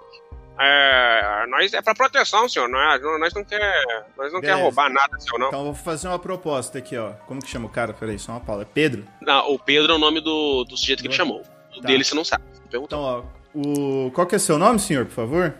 É, 0.58 1.46
nós 1.48 1.72
é 1.72 1.82
pra 1.82 1.94
proteção, 1.94 2.48
senhor. 2.48 2.68
Não 2.68 2.78
é, 2.78 2.98
nós 3.18 3.34
não 3.34 3.44
quer, 3.44 4.06
nós 4.16 4.32
não 4.32 4.40
quer 4.40 4.54
roubar 4.54 4.90
nada, 4.90 5.18
senhor, 5.20 5.38
não. 5.38 5.48
Então 5.48 5.60
eu 5.60 5.64
vou 5.66 5.74
fazer 5.74 6.08
uma 6.08 6.18
proposta 6.18 6.78
aqui, 6.78 6.96
ó. 6.96 7.10
Como 7.26 7.42
que 7.42 7.48
chama 7.50 7.66
o 7.66 7.70
cara? 7.70 7.92
Peraí, 7.92 8.18
só 8.18 8.32
uma 8.32 8.40
palavra. 8.40 8.66
É 8.70 8.72
Pedro? 8.72 9.04
Não, 9.20 9.52
o 9.52 9.58
Pedro 9.58 9.92
é 9.92 9.96
o 9.96 9.98
nome 9.98 10.20
do, 10.20 10.64
do 10.64 10.76
sujeito 10.76 11.02
que 11.02 11.08
ele 11.08 11.14
chamou. 11.14 11.42
O 11.76 11.80
Tá. 11.80 11.88
dele 11.88 12.04
você 12.04 12.14
não 12.14 12.24
sabe. 12.24 12.42
Perguntou. 12.70 12.98
Então, 12.98 13.00
ó. 13.00 13.36
O... 13.54 14.10
Qual 14.12 14.26
que 14.26 14.34
é 14.34 14.38
seu 14.38 14.58
nome, 14.58 14.78
senhor, 14.78 15.04
por 15.06 15.12
favor? 15.12 15.54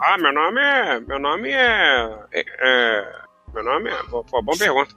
Ah, 0.00 0.18
meu 0.18 0.32
nome 0.32 0.60
é. 0.60 1.00
Meu 1.00 1.18
nome 1.18 1.50
é. 1.50 2.18
É. 2.32 2.44
é 2.60 3.19
Meu 3.54 3.64
nome 3.64 3.90
é. 3.90 4.02
Pô, 4.04 4.22
boa 4.42 4.56
pergunta. 4.56 4.94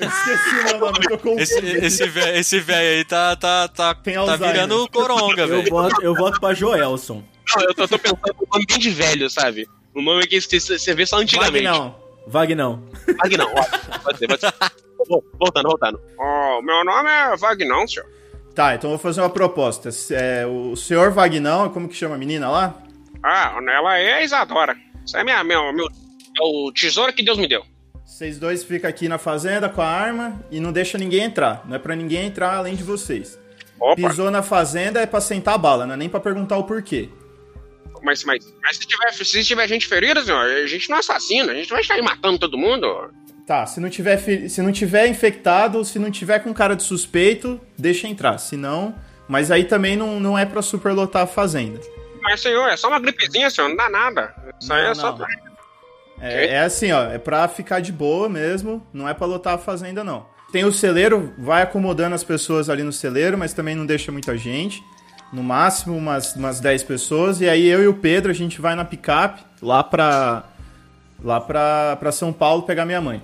Esqueci 0.00 0.64
meu 0.64 0.78
nome, 0.78 0.98
eu 1.10 1.10
tô 1.10 1.18
com 1.18 1.38
Esse, 1.38 1.58
esse 1.58 2.06
velho 2.08 2.36
esse 2.36 2.60
velho 2.60 2.98
aí 2.98 3.04
tá, 3.04 3.36
tá, 3.36 3.68
tá, 3.68 3.94
Tem 3.94 4.14
tá 4.14 4.20
Alzheimer. 4.20 4.52
virando 4.52 4.88
coronga, 4.90 5.42
Eu 5.42 5.48
velho. 5.48 5.70
voto, 5.70 6.02
eu 6.02 6.14
voto 6.14 6.40
pra 6.40 6.54
Joelson. 6.54 7.22
Não, 7.56 7.62
eu 7.64 7.74
tô, 7.74 7.88
tô 7.88 7.98
pensando 7.98 8.20
num 8.40 8.46
nome 8.52 8.66
bem 8.66 8.78
de 8.78 8.90
velho, 8.90 9.28
sabe? 9.30 9.68
Um 9.94 10.02
nome 10.02 10.26
que 10.26 10.40
você- 10.40 10.94
vê 10.94 11.06
só 11.06 11.18
antigamente. 11.18 11.64
Vagnão. 11.64 11.94
Vagnão. 12.26 12.82
Vagnão, 13.22 13.52
ó. 13.54 13.98
Pode 13.98 14.18
ser, 14.18 14.28
pode 14.28 14.40
ser. 14.40 14.52
Vol- 15.08 15.24
Voltando, 15.38 15.68
voltando. 15.68 16.00
Ó, 16.18 16.62
meu 16.62 16.84
nome 16.84 17.10
é 17.10 17.36
Vagnão, 17.36 17.86
senhor. 17.86 18.06
Tá, 18.54 18.74
então 18.74 18.90
eu 18.90 18.96
vou 18.96 19.02
fazer 19.02 19.20
uma 19.20 19.30
proposta. 19.30 19.88
É, 20.12 20.46
o 20.46 20.76
senhor 20.76 21.10
Vagnão, 21.10 21.68
como 21.70 21.88
que 21.88 21.96
chama 21.96 22.14
a 22.14 22.18
menina 22.18 22.48
lá? 22.50 22.74
Ah, 23.22 23.56
ela 23.68 23.98
é 23.98 24.14
a 24.14 24.22
Isadora. 24.22 24.76
Isso 25.04 25.16
é 25.16 25.24
minha, 25.24 25.42
meu, 25.44 25.72
meu. 25.72 25.86
É 25.86 26.42
o 26.42 26.72
tesouro 26.72 27.12
que 27.12 27.22
Deus 27.22 27.38
me 27.38 27.46
deu. 27.46 27.64
Vocês 28.04 28.38
dois 28.38 28.62
ficam 28.62 28.88
aqui 28.90 29.08
na 29.08 29.18
fazenda 29.18 29.68
com 29.68 29.80
a 29.80 29.86
arma 29.86 30.44
e 30.50 30.60
não 30.60 30.72
deixa 30.72 30.98
ninguém 30.98 31.22
entrar. 31.22 31.62
Não 31.66 31.76
é 31.76 31.78
pra 31.78 31.96
ninguém 31.96 32.26
entrar 32.26 32.54
além 32.54 32.74
de 32.74 32.82
vocês. 32.82 33.38
Opa, 33.80 33.96
Pisou 33.96 34.30
na 34.30 34.42
fazenda 34.42 35.00
é 35.00 35.06
pra 35.06 35.20
sentar 35.20 35.54
a 35.54 35.58
bala, 35.58 35.86
não 35.86 35.94
é 35.94 35.96
nem 35.96 36.08
pra 36.08 36.20
perguntar 36.20 36.56
o 36.56 36.64
porquê. 36.64 37.08
mas, 38.02 38.22
mas, 38.22 38.44
mas 38.62 38.76
se, 38.76 38.86
tiver, 38.86 39.12
se 39.12 39.44
tiver 39.44 39.66
gente 39.66 39.86
ferida, 39.88 40.22
senhor, 40.22 40.44
a 40.44 40.66
gente 40.66 40.88
não 40.88 40.98
assassino, 40.98 41.50
a 41.50 41.54
gente 41.54 41.68
não 41.68 41.76
vai 41.76 41.80
estar 41.80 41.94
aí 41.94 42.02
matando 42.02 42.38
todo 42.38 42.58
mundo. 42.58 43.10
Tá, 43.46 43.66
se 43.66 43.80
não 43.80 43.90
tiver, 43.90 44.18
se 44.48 44.62
não 44.62 44.70
tiver 44.70 45.08
infectado, 45.08 45.84
se 45.84 45.98
não 45.98 46.10
tiver 46.10 46.38
com 46.38 46.54
cara 46.54 46.76
de 46.76 46.82
suspeito, 46.84 47.60
deixa 47.76 48.06
entrar. 48.06 48.38
Se 48.38 48.56
não, 48.56 48.94
mas 49.26 49.50
aí 49.50 49.64
também 49.64 49.96
não, 49.96 50.20
não 50.20 50.38
é 50.38 50.44
pra 50.44 50.62
superlotar 50.62 51.22
a 51.22 51.26
fazenda. 51.26 51.80
Mas, 52.22 52.40
senhor, 52.40 52.68
é 52.68 52.76
só 52.76 52.88
uma 52.88 53.00
gripezinha, 53.00 53.50
senhor, 53.50 53.68
não 53.68 53.76
dá 53.76 53.88
nada. 53.90 54.34
Isso 54.60 54.72
aí 54.72 54.82
Não, 54.84 54.90
é 54.90 54.94
só. 54.94 55.16
não. 55.16 55.26
É, 56.20 56.46
é 56.54 56.60
assim, 56.60 56.92
ó, 56.92 57.04
é 57.10 57.18
pra 57.18 57.48
ficar 57.48 57.80
de 57.80 57.90
boa 57.90 58.28
mesmo, 58.28 58.86
não 58.92 59.08
é 59.08 59.12
pra 59.14 59.26
lotar 59.26 59.54
a 59.54 59.58
fazenda, 59.58 60.04
não. 60.04 60.24
Tem 60.52 60.64
o 60.64 60.72
celeiro, 60.72 61.34
vai 61.38 61.62
acomodando 61.62 62.14
as 62.14 62.22
pessoas 62.22 62.68
ali 62.70 62.82
no 62.82 62.92
celeiro, 62.92 63.36
mas 63.36 63.52
também 63.52 63.74
não 63.74 63.84
deixa 63.86 64.12
muita 64.12 64.36
gente. 64.36 64.82
No 65.32 65.42
máximo 65.42 65.96
umas, 65.96 66.36
umas 66.36 66.60
10 66.60 66.82
pessoas. 66.84 67.40
E 67.40 67.48
aí 67.48 67.66
eu 67.66 67.82
e 67.82 67.88
o 67.88 67.94
Pedro, 67.94 68.30
a 68.30 68.34
gente 68.34 68.60
vai 68.60 68.74
na 68.74 68.84
picape 68.84 69.42
lá 69.62 69.82
pra. 69.82 70.44
lá 71.24 71.40
pra, 71.40 71.96
pra 71.96 72.12
São 72.12 72.32
Paulo 72.34 72.64
pegar 72.64 72.84
minha 72.84 73.00
mãe. 73.00 73.22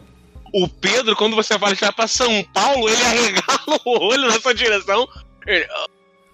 O 0.55 0.67
Pedro, 0.67 1.15
quando 1.15 1.37
você 1.37 1.59
fala 1.59 1.75
que 1.77 1.83
vai 1.83 1.93
pra 1.93 2.09
São 2.09 2.43
Paulo, 2.45 2.89
ele 2.89 2.97
arregala 3.05 3.81
o 3.85 4.07
olho 4.07 4.27
na 4.27 4.41
sua 4.41 4.55
direção. 4.55 5.07
Ele, 5.47 5.67
"Ah, 5.71 5.87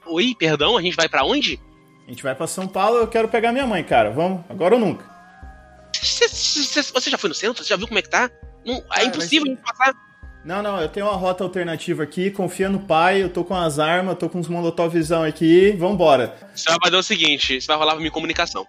Oi, 0.06 0.36
perdão, 0.38 0.76
a 0.76 0.82
gente 0.82 0.94
vai 0.96 1.08
pra 1.08 1.24
onde? 1.24 1.58
A 2.06 2.10
gente 2.10 2.22
vai 2.22 2.34
pra 2.34 2.46
São 2.46 2.68
Paulo, 2.68 2.98
eu 2.98 3.08
quero 3.08 3.28
pegar 3.28 3.52
minha 3.52 3.66
mãe, 3.66 3.82
cara. 3.82 4.10
Vamos, 4.10 4.44
agora 4.48 4.74
ou 4.74 4.80
nunca. 4.80 5.04
Você, 6.02 7.10
já 7.10 7.18
foi 7.18 7.28
no 7.28 7.34
centro? 7.34 7.62
Você 7.62 7.70
já 7.70 7.76
viu 7.76 7.86
como 7.86 7.98
é 7.98 8.02
que 8.02 8.10
tá? 8.10 8.30
Não, 8.64 8.82
é 8.96 9.04
impossível 9.04 9.46
a 9.46 9.54
gente 9.54 9.62
passar. 9.62 9.94
Não, 10.44 10.62
não, 10.62 10.78
eu 10.78 10.88
tenho 10.90 11.06
uma 11.06 11.16
rota 11.16 11.42
alternativa 11.42 12.02
aqui, 12.02 12.30
confia 12.30 12.68
no 12.68 12.80
pai, 12.80 13.22
eu 13.22 13.30
tô 13.30 13.42
com 13.42 13.56
as 13.56 13.78
armas, 13.78 14.18
tô 14.18 14.28
com 14.28 14.38
os 14.38 14.46
molotovzão 14.46 15.22
aqui, 15.22 15.72
vambora. 15.72 16.36
Você 16.54 16.68
vai 16.68 16.78
fazer 16.84 16.96
o 16.96 17.02
seguinte: 17.02 17.60
você 17.60 17.66
vai 17.66 17.76
rolar 17.78 17.94
pra 17.94 18.02
mim 18.02 18.10
comunicação. 18.10 18.66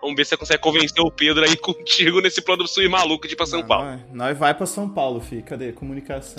Vamos 0.00 0.16
ver 0.16 0.24
se 0.24 0.30
você 0.30 0.36
consegue 0.36 0.62
convencer 0.62 1.00
o 1.00 1.10
Pedro 1.10 1.44
aí 1.44 1.56
contigo 1.58 2.20
nesse 2.20 2.40
plano 2.40 2.66
sul 2.68 2.88
maluco 2.88 3.26
de 3.26 3.34
ir 3.34 3.36
pra 3.36 3.46
São 3.46 3.64
Paulo. 3.64 4.00
Nós, 4.12 4.38
vai 4.38 4.54
pra 4.54 4.66
São 4.66 4.88
Paulo, 4.88 5.20
fi. 5.20 5.42
Cadê? 5.42 5.72
Comunicação. 5.72 6.36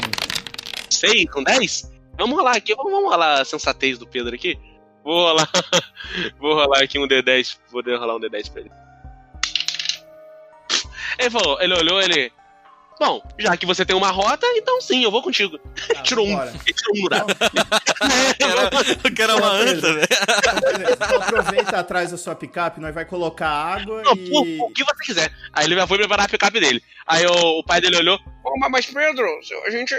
Sei, 0.89 1.25
com 1.27 1.43
10? 1.43 1.91
Vamos 2.17 2.37
rolar 2.37 2.55
aqui, 2.55 2.73
vamos 2.75 2.93
rolar 2.93 3.41
a 3.41 3.45
sensatez 3.45 3.97
do 3.97 4.07
Pedro 4.07 4.33
aqui. 4.33 4.57
Vou 5.03 5.15
rolar. 5.27 5.49
Vou 6.39 6.53
rolar 6.55 6.83
aqui 6.83 6.97
um 6.99 7.07
D10. 7.07 7.57
Vou 7.71 7.81
rolar 7.83 8.15
um 8.15 8.19
D10 8.19 8.51
pra 8.51 8.61
ele. 8.61 8.71
Ele 11.19 11.29
falou, 11.29 11.61
ele 11.61 11.73
olhou, 11.75 12.01
ele. 12.01 12.31
Bom, 12.99 13.21
já 13.39 13.57
que 13.57 13.65
você 13.65 13.83
tem 13.85 13.95
uma 13.95 14.11
rota, 14.11 14.45
então 14.55 14.79
sim, 14.79 15.03
eu 15.03 15.11
vou 15.11 15.21
contigo. 15.21 15.57
Tá, 15.57 16.01
tirou 16.03 16.25
um. 16.27 16.37
tirou 16.63 17.05
um 17.05 17.09
dado. 17.09 17.33
Eu 19.03 19.13
quero 19.13 19.35
uma 19.37 19.47
anta, 19.51 19.93
velho. 19.93 20.07
Então, 20.07 20.71
beleza. 20.71 20.93
Então 20.93 21.21
aproveita 21.21 21.77
atrás 21.79 22.11
da 22.11 22.17
sua 22.17 22.35
picape, 22.35 22.79
nós 22.79 22.93
vai 22.93 23.03
colocar 23.05 23.49
água 23.49 24.01
Não, 24.03 24.13
e. 24.15 24.31
o, 24.31 24.65
o 24.65 24.71
que 24.73 24.83
você 24.83 25.03
quiser. 25.05 25.33
Aí 25.51 25.65
ele 25.65 25.75
já 25.75 25.85
foi 25.87 25.97
preparar 25.97 26.25
a 26.25 26.29
picape 26.29 26.59
dele. 26.59 26.81
Aí 27.05 27.25
o, 27.25 27.59
o 27.59 27.63
pai 27.63 27.81
dele 27.81 27.97
olhou. 27.97 28.17
Ô, 28.43 28.57
mas- 28.59 28.71
mas 28.71 28.85
Pedro, 28.85 29.27
a 29.65 29.69
gente 29.69 29.95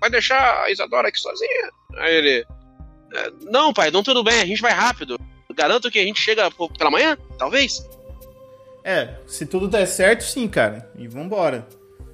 vai 0.00 0.10
deixar 0.10 0.62
a 0.62 0.70
Isadora 0.70 1.08
aqui 1.08 1.18
sozinha? 1.18 1.70
Aí 1.98 2.14
ele. 2.14 2.46
"É, 3.12 3.30
Não, 3.42 3.72
pai, 3.72 3.90
não 3.90 4.02
tudo 4.02 4.22
bem, 4.22 4.40
a 4.40 4.46
gente 4.46 4.62
vai 4.62 4.72
rápido. 4.72 5.18
Garanto 5.54 5.90
que 5.90 5.98
a 5.98 6.04
gente 6.04 6.20
chega 6.20 6.50
pela 6.50 6.90
manhã, 6.90 7.16
talvez. 7.38 7.86
É, 8.84 9.14
se 9.26 9.46
tudo 9.46 9.66
der 9.66 9.86
certo, 9.86 10.22
sim, 10.22 10.46
cara. 10.46 10.90
E 10.96 11.08
vambora. 11.08 11.66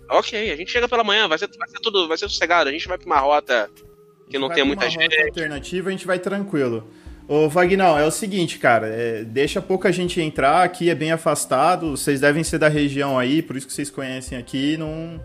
Ok, 0.08 0.50
a 0.50 0.56
gente 0.56 0.70
chega 0.70 0.88
pela 0.88 1.02
manhã, 1.02 1.26
vai 1.26 1.38
ser, 1.38 1.48
vai 1.58 1.68
ser 1.68 1.80
tudo, 1.80 2.06
vai 2.06 2.16
ser 2.16 2.28
sossegado. 2.28 2.68
A 2.68 2.72
gente 2.72 2.86
vai 2.86 2.96
pra 2.96 3.06
uma 3.06 3.18
rota 3.18 3.68
que 4.30 4.38
não 4.38 4.48
tem 4.48 4.64
muita 4.64 4.88
gente. 4.88 5.20
alternativa, 5.20 5.88
a 5.88 5.92
gente 5.92 6.06
vai 6.06 6.18
tranquilo. 6.18 6.88
Ô, 7.28 7.48
Vagnão, 7.48 7.98
é 7.98 8.04
o 8.04 8.10
seguinte, 8.10 8.58
cara, 8.58 8.88
é, 8.88 9.24
deixa 9.24 9.60
pouca 9.62 9.92
gente 9.92 10.20
entrar, 10.20 10.62
aqui 10.62 10.90
é 10.90 10.94
bem 10.94 11.12
afastado, 11.12 11.96
vocês 11.96 12.20
devem 12.20 12.42
ser 12.42 12.58
da 12.58 12.68
região 12.68 13.18
aí, 13.18 13.42
por 13.42 13.56
isso 13.56 13.66
que 13.66 13.72
vocês 13.72 13.90
conhecem 13.90 14.36
aqui, 14.36 14.76
não... 14.76 15.20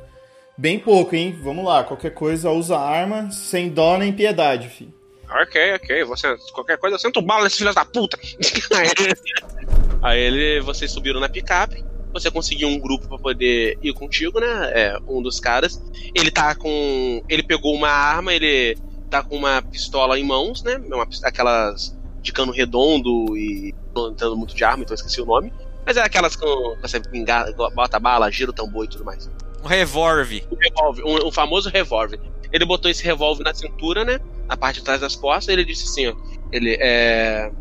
Bem 0.58 0.80
pouco, 0.80 1.15
hein? 1.15 1.38
Vamos 1.43 1.63
lá, 1.63 1.84
qualquer 1.84 2.12
coisa 2.13 2.49
usa 2.49 2.77
arma, 2.77 3.30
sem 3.32 3.69
dó 3.69 3.97
nem 3.97 4.12
piedade, 4.12 4.69
fi. 4.69 4.89
Ok, 5.30 5.74
ok, 5.76 6.04
você, 6.06 6.38
qualquer 6.54 6.78
coisa, 6.78 6.96
eu 6.96 7.00
sento 7.00 7.22
bala 7.22 7.44
nesses 7.44 7.58
filhos 7.58 7.76
da 7.76 7.84
puta. 7.86 8.18
Aí 10.02 10.20
ele- 10.20 10.62
vocês 10.62 10.92
subiram 10.92 11.20
na 11.20 11.30
picape. 11.30 11.84
Você 12.13 12.32
conseguiu 12.32 12.68
um 12.70 12.80
grupo 12.80 13.08
pra 13.08 13.18
poder 13.18 13.78
ir 13.82 13.94
contigo, 13.94 14.40
né? 14.40 14.72
É, 14.74 14.98
um 15.08 15.22
dos 15.22 15.40
caras. 15.40 15.82
Ele 16.16 16.32
tá 16.32 16.56
com. 16.56 17.22
Ele 17.28 17.44
pegou 17.44 17.76
uma 17.76 17.90
arma, 17.90 18.34
ele 18.34 18.78
tá 19.10 19.22
com 19.22 19.36
uma 19.36 19.62
pistola 19.62 20.18
em 20.18 20.24
mãos, 20.24 20.63
né? 20.63 20.78
Uma, 20.78 21.06
pis- 21.06 21.24
aquelas 21.24 21.96
de 22.22 22.32
cano 22.32 22.52
redondo 22.52 23.38
e. 23.38 23.76
Não 23.94 24.12
entendo 24.12 24.36
muito 24.38 24.56
de 24.56 24.63
arma, 24.63 24.84
então 24.84 24.94
eu 24.94 24.96
esqueci 24.96 25.22
o 25.22 25.26
nome. 25.26 25.52
Mas 25.86 25.98
é 25.98 26.02
aquelas 26.02 26.36
com. 26.36 26.76
Você 26.82 27.00
pingar, 27.02 27.54
bota 27.76 28.00
bala, 28.00 28.32
gira 28.32 28.50
o 28.52 28.54
tambor 28.54 28.86
e 28.86 28.88
tudo 28.88 29.04
mais. 29.04 29.30
Um 29.63 29.68
revólver. 29.68 30.48
Um 30.52 30.56
revólver, 30.56 31.04
um, 31.04 31.28
um 31.28 31.32
famoso 31.32 31.70
revólver. 31.70 32.20
Ele 32.51 32.65
botou 32.65 32.89
esse 32.89 33.03
revólver 33.03 33.43
na 33.43 33.53
cintura, 33.53 34.03
né? 34.03 34.19
Na 34.47 34.55
parte 34.55 34.77
de 34.79 34.86
trás 34.86 35.01
das 35.01 35.15
costas, 35.15 35.47
e 35.49 35.51
ele 35.51 35.65
disse 35.65 35.86
assim, 35.86 36.07
ó. 36.07 36.15
Ele 36.51 36.77
é. 36.79 37.51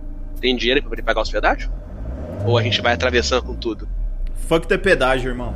Tem 0.40 0.54
dinheiro 0.54 0.80
pra 0.82 0.90
poder 0.90 1.02
pagar 1.02 1.22
os 1.22 1.30
pedágios? 1.30 1.70
Ou 2.44 2.58
a 2.58 2.62
gente 2.62 2.80
vai 2.80 2.92
atravessando 2.92 3.42
com 3.42 3.54
tudo? 3.54 3.88
Fuck 4.48 4.68
the 4.68 4.78
pedágio, 4.78 5.30
irmão. 5.30 5.54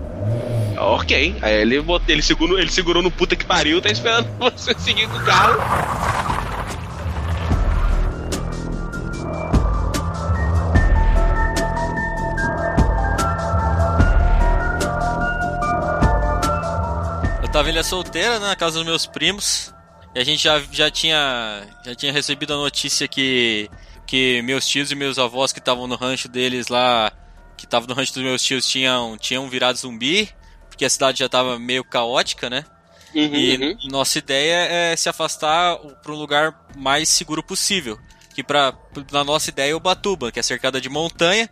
Ok. 0.77 1.37
Aí 1.43 1.55
ele, 1.61 1.81
botou, 1.81 2.13
ele, 2.13 2.23
segurou, 2.23 2.59
ele 2.59 2.71
segurou 2.71 3.03
no 3.03 3.11
puta 3.11 3.37
que 3.37 3.45
pariu, 3.45 3.81
tá 3.81 3.91
esperando 3.91 4.27
você 4.39 4.75
seguir 4.79 5.09
com 5.09 5.17
o 5.17 5.25
carro. 5.25 5.61
Ilha 17.69 17.83
solteira, 17.83 18.39
né, 18.39 18.49
na 18.49 18.57
casa 18.57 18.79
dos 18.79 18.87
meus 18.87 19.07
primos. 19.07 19.73
E 20.15 20.19
a 20.19 20.25
gente 20.25 20.43
já, 20.43 20.61
já 20.73 20.91
tinha 20.91 21.67
já 21.85 21.95
tinha 21.95 22.13
recebido 22.13 22.55
a 22.55 22.57
notícia 22.57 23.07
que 23.07 23.71
que 24.07 24.43
meus 24.43 24.67
tios 24.67 24.91
e 24.91 24.95
meus 24.95 25.19
avós 25.19 25.53
que 25.53 25.61
estavam 25.61 25.87
no 25.87 25.95
rancho 25.95 26.29
deles 26.29 26.69
lá, 26.69 27.13
que 27.57 27.65
estavam 27.65 27.89
no 27.89 27.95
rancho 27.95 28.15
dos 28.15 28.23
meus 28.23 28.43
tios 28.43 28.67
tinham 28.67 29.17
tinham 29.19 29.49
virado 29.49 29.79
zumbi, 29.79 30.29
porque 30.69 30.85
a 30.85 30.91
cidade 30.91 31.21
já 31.21 31.29
tava 31.29 31.59
meio 31.59 31.85
caótica, 31.85 32.51
né? 32.51 32.65
Uhum, 33.15 33.35
E 33.35 33.57
uhum. 33.57 33.79
nossa 33.91 34.19
ideia 34.19 34.67
é 34.71 34.97
se 34.97 35.09
afastar 35.09 35.77
para 36.03 36.13
um 36.13 36.17
lugar 36.17 36.67
mais 36.77 37.09
seguro 37.09 37.43
possível. 37.43 37.99
Que 38.35 38.43
pra, 38.43 38.73
na 39.11 39.25
nossa 39.25 39.51
ideia 39.51 39.73
é 39.73 39.75
o 39.75 39.81
Batuba, 39.81 40.31
que 40.31 40.39
é 40.39 40.43
cercada 40.43 40.81
de 40.81 40.89
montanha 40.89 41.49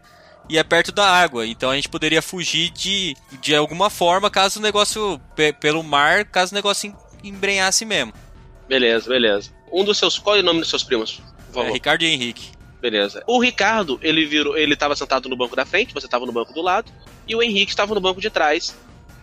e 0.48 0.58
é 0.58 0.62
perto 0.64 0.90
da 0.92 1.06
água. 1.08 1.46
Então 1.46 1.70
a 1.70 1.76
gente 1.76 1.88
poderia 1.88 2.22
fugir 2.22 2.70
de, 2.70 3.16
de 3.40 3.54
alguma 3.54 3.90
forma 3.90 4.30
caso 4.30 4.58
o 4.58 4.62
negócio. 4.62 5.20
pe- 5.37 5.52
pelo 5.52 5.82
mar, 5.82 6.24
caso 6.24 6.52
o 6.52 6.54
negócio 6.54 6.88
em- 7.22 7.28
embrenhasse 7.28 7.84
mesmo. 7.84 8.12
Beleza, 8.68 9.08
beleza. 9.08 9.50
Um 9.72 9.84
dos 9.84 9.98
seus. 9.98 10.18
Qual 10.18 10.37
é 10.37 10.40
o 10.40 10.42
nome 10.42 10.61
dos 10.61 10.70
seus 10.70 10.82
primos? 10.84 11.20
É. 11.54 11.70
Ricardo 11.70 12.02
e 12.02 12.06
Henrique. 12.06 12.50
Beleza. 12.80 13.22
O 13.26 13.40
Ricardo, 13.40 13.98
ele 14.02 14.24
virou. 14.26 14.56
Ele 14.56 14.76
tava 14.76 14.94
sentado 14.94 15.28
no 15.28 15.37
banco 15.37 15.56
da 15.56 15.66
frente, 15.66 15.92
você 15.94 16.06
tava 16.06 16.24
no 16.26 16.32
banco 16.32 16.52
do 16.52 16.62
lado, 16.62 16.92
e 17.26 17.34
o 17.34 17.42
Henrique 17.42 17.72
estava 17.72 17.94
no 17.94 18.00
banco 18.00 18.20
de 18.20 18.30
trás. 18.30 18.76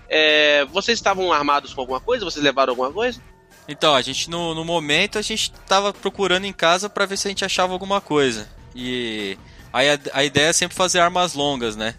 É, 0.10 0.66
vocês 0.66 0.98
estavam 1.00 1.32
armados 1.32 1.74
com 1.74 1.82
alguma 1.82 2.00
coisa? 2.00 2.26
Vocês 2.26 2.44
levaram 2.44 2.72
alguma 2.72 2.92
coisa? 2.92 3.22
Então, 3.68 3.96
a 3.96 4.02
gente 4.02 4.30
no, 4.30 4.54
no 4.54 4.64
momento 4.64 5.18
a 5.18 5.22
gente 5.22 5.52
tava 5.68 5.92
procurando 5.94 6.46
em 6.46 6.54
casa 6.54 6.88
pra 6.90 7.06
ver 7.06 7.18
se 7.18 7.28
a 7.28 7.32
gente 7.32 7.44
achava 7.46 7.74
alguma 7.74 8.00
coisa. 8.02 8.48
E 8.76 9.38
aí 9.76 9.90
a, 9.90 10.00
a 10.14 10.24
ideia 10.24 10.48
é 10.50 10.54
sempre 10.54 10.76
fazer 10.76 11.00
armas 11.00 11.34
longas, 11.34 11.76
né? 11.76 11.96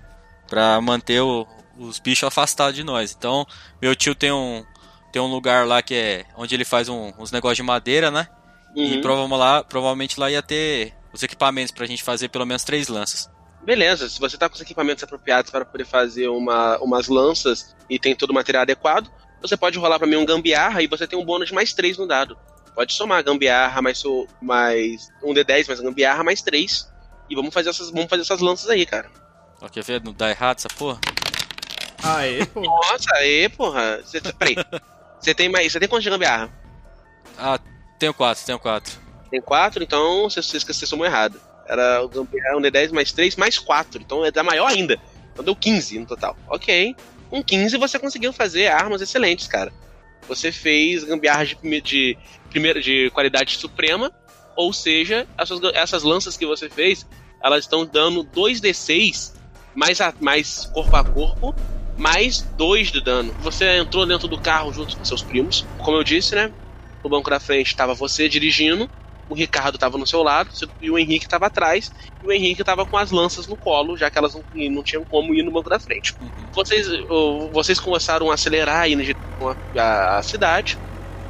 Pra 0.49 0.81
manter 0.81 1.21
o- 1.21 1.47
os 1.79 1.99
bichos 1.99 2.25
afastados 2.27 2.75
de 2.75 2.83
nós. 2.83 3.15
Então, 3.17 3.47
meu 3.81 3.95
tio 3.95 4.15
tem 4.15 4.33
um 4.33 4.65
tem 5.13 5.23
um 5.23 5.27
lugar 5.33 5.67
lá 5.67 5.81
que 5.81 5.95
é 5.95 6.25
onde 6.37 6.55
ele 6.55 6.65
faz 6.65 6.89
um- 6.91 7.11
uns 7.19 7.31
negócios 7.31 7.57
de 7.57 7.63
madeira, 7.63 8.11
né? 8.11 8.29
E 8.75 8.97
Uhum. 8.97 9.01
provavelmente 9.01 9.39
lá, 9.39 9.65
provavelmente 9.65 10.21
lá 10.21 10.31
ia 10.31 10.43
ter 10.43 10.93
os 11.13 11.23
equipamentos 11.23 11.73
pra 11.73 11.87
gente 11.87 12.03
fazer 12.03 12.29
pelo 12.29 12.45
menos 12.45 12.65
três 12.65 12.89
lanças. 12.89 13.31
Beleza, 13.63 14.09
se 14.11 14.21
você 14.21 14.37
tá 14.37 14.49
com 14.49 14.55
os 14.57 14.61
equipamentos 14.61 15.03
apropriados 15.03 15.51
para 15.51 15.65
poder 15.65 15.87
fazer 15.87 16.29
uma, 16.29 16.77
umas 16.79 17.09
lanças 17.09 17.75
e 17.89 17.99
tem 17.99 18.15
todo 18.15 18.31
o 18.31 18.35
material 18.35 18.63
adequado, 18.63 19.11
você 19.41 19.57
pode 19.57 19.79
rolar 19.79 19.99
para 19.99 20.07
mim 20.07 20.17
um 20.17 20.27
gambiarra 20.27 20.83
e 20.83 20.87
você 20.87 21.07
tem 21.07 21.19
um 21.19 21.25
bônus 21.25 21.49
de 21.49 21.55
mais 21.55 21.73
3 21.73 21.97
no 21.97 22.07
dado. 22.07 22.37
Pode 22.75 22.93
somar 22.93 23.25
gambiarra 23.25 23.81
mais, 23.81 24.03
mais 24.43 25.09
um 25.23 25.33
D10 25.33 25.67
mais 25.67 25.81
gambiarra 25.81 26.23
mais 26.23 26.43
3. 26.43 26.87
E 27.29 27.35
vamos 27.35 27.53
fazer 27.53 27.71
essas, 27.71 27.91
vamos 27.91 28.09
fazer 28.09 28.23
essas 28.23 28.41
lanças 28.41 28.69
aí, 28.71 28.87
cara. 28.87 29.11
Ó, 29.61 29.69
quer 29.69 29.83
ver? 29.83 30.03
Não 30.03 30.13
dá 30.13 30.31
errado 30.31 30.59
essa 30.59 30.69
porra? 30.69 31.01
Aê, 32.03 32.45
pô. 32.47 32.61
Nossa, 32.61 33.15
aí, 33.17 33.49
porra. 33.49 34.01
Cê, 34.05 34.21
tá- 34.21 34.33
peraí. 34.33 34.57
Você 35.19 35.35
tem 35.35 35.49
mais. 35.49 35.73
Você 35.73 35.81
tem 35.81 35.89
quantos 35.89 36.05
de 36.05 36.11
gambiarra? 36.11 36.51
Ah, 37.39 37.59
tenho 37.99 38.15
quatro, 38.15 38.45
tenho 38.45 38.59
quatro. 38.59 39.07
Tem 39.31 39.41
4, 39.41 39.83
então 39.83 40.31
você, 40.31 40.41
você, 40.41 40.61
você 40.61 40.87
somou 40.87 41.05
errado. 41.05 41.41
Era 41.67 42.03
o 42.03 42.09
gambiarra 42.09 42.57
um 42.57 42.61
D10 42.61 42.93
mais 42.93 43.13
3 43.13 43.35
mais 43.37 43.59
4. 43.59 44.01
Então 44.01 44.25
é 44.25 44.31
da 44.31 44.43
maior 44.43 44.67
ainda. 44.69 44.99
Então 45.33 45.45
deu 45.45 45.57
15 45.57 45.99
no 45.99 46.07
total. 46.07 46.37
Ok. 46.49 46.95
Com 47.29 47.43
15 47.43 47.77
você 47.77 47.99
conseguiu 47.99 48.33
fazer 48.33 48.69
armas 48.69 49.03
excelentes, 49.03 49.49
cara. 49.49 49.73
Você 50.29 50.53
fez 50.53 51.03
gambiarras 51.05 51.49
de, 51.49 51.81
de, 51.81 52.19
primeira, 52.51 52.81
de 52.81 53.11
qualidade 53.11 53.57
suprema. 53.57 54.13
Ou 54.57 54.73
seja, 54.73 55.27
essas, 55.39 55.61
essas 55.75 56.03
lanças 56.03 56.37
que 56.37 56.47
você 56.47 56.69
fez, 56.69 57.07
elas 57.43 57.65
estão 57.65 57.85
dando 57.85 58.25
2d6 58.25 59.35
mais, 59.75 60.01
a, 60.01 60.13
mais 60.21 60.65
corpo 60.67 60.97
a 60.97 61.05
corpo, 61.05 61.55
mais 61.97 62.41
2 62.57 62.91
de 62.91 63.01
dano. 63.03 63.35
Você 63.41 63.77
entrou 63.77 64.07
dentro 64.07 64.27
do 64.27 64.41
carro 64.41 64.73
junto 64.73 64.97
com 64.97 65.05
seus 65.05 65.23
primos. 65.23 65.65
Como 65.79 65.97
eu 65.97 66.03
disse, 66.03 66.35
né? 66.35 66.51
No 67.05 67.11
banco 67.11 67.31
da 67.31 67.39
frente 67.39 67.69
estava 67.69 67.95
você 67.95 68.29
dirigindo, 68.29 68.91
o 69.29 69.35
Ricardo 69.35 69.75
estava 69.75 69.99
no 69.99 70.07
seu 70.07 70.23
lado 70.23 70.51
e 70.81 70.91
o 70.91 70.99
Henrique 70.99 71.27
estava 71.27 71.47
atrás. 71.47 71.93
E 72.23 72.27
o 72.27 72.33
Henrique 72.33 72.63
estava 72.63 72.87
com 72.87 72.97
as 72.97 73.11
lanças 73.11 73.47
no 73.47 73.57
colo, 73.57 73.97
já 73.97 74.11
que 74.11 74.19
elas 74.19 74.35
não, 74.35 74.45
não 74.71 74.83
tinham 74.83 75.05
como 75.05 75.35
ir 75.35 75.43
no 75.43 75.53
banco 75.53 75.69
da 75.69 75.79
frente. 75.79 76.15
Vocês, 76.53 76.89
ô, 77.09 77.51
vocês 77.53 77.79
começaram 77.79 78.31
a 78.31 78.35
acelerar 78.35 78.89
indo 78.89 79.03
à 79.77 80.19
à 80.19 80.23
cidade. 80.23 80.79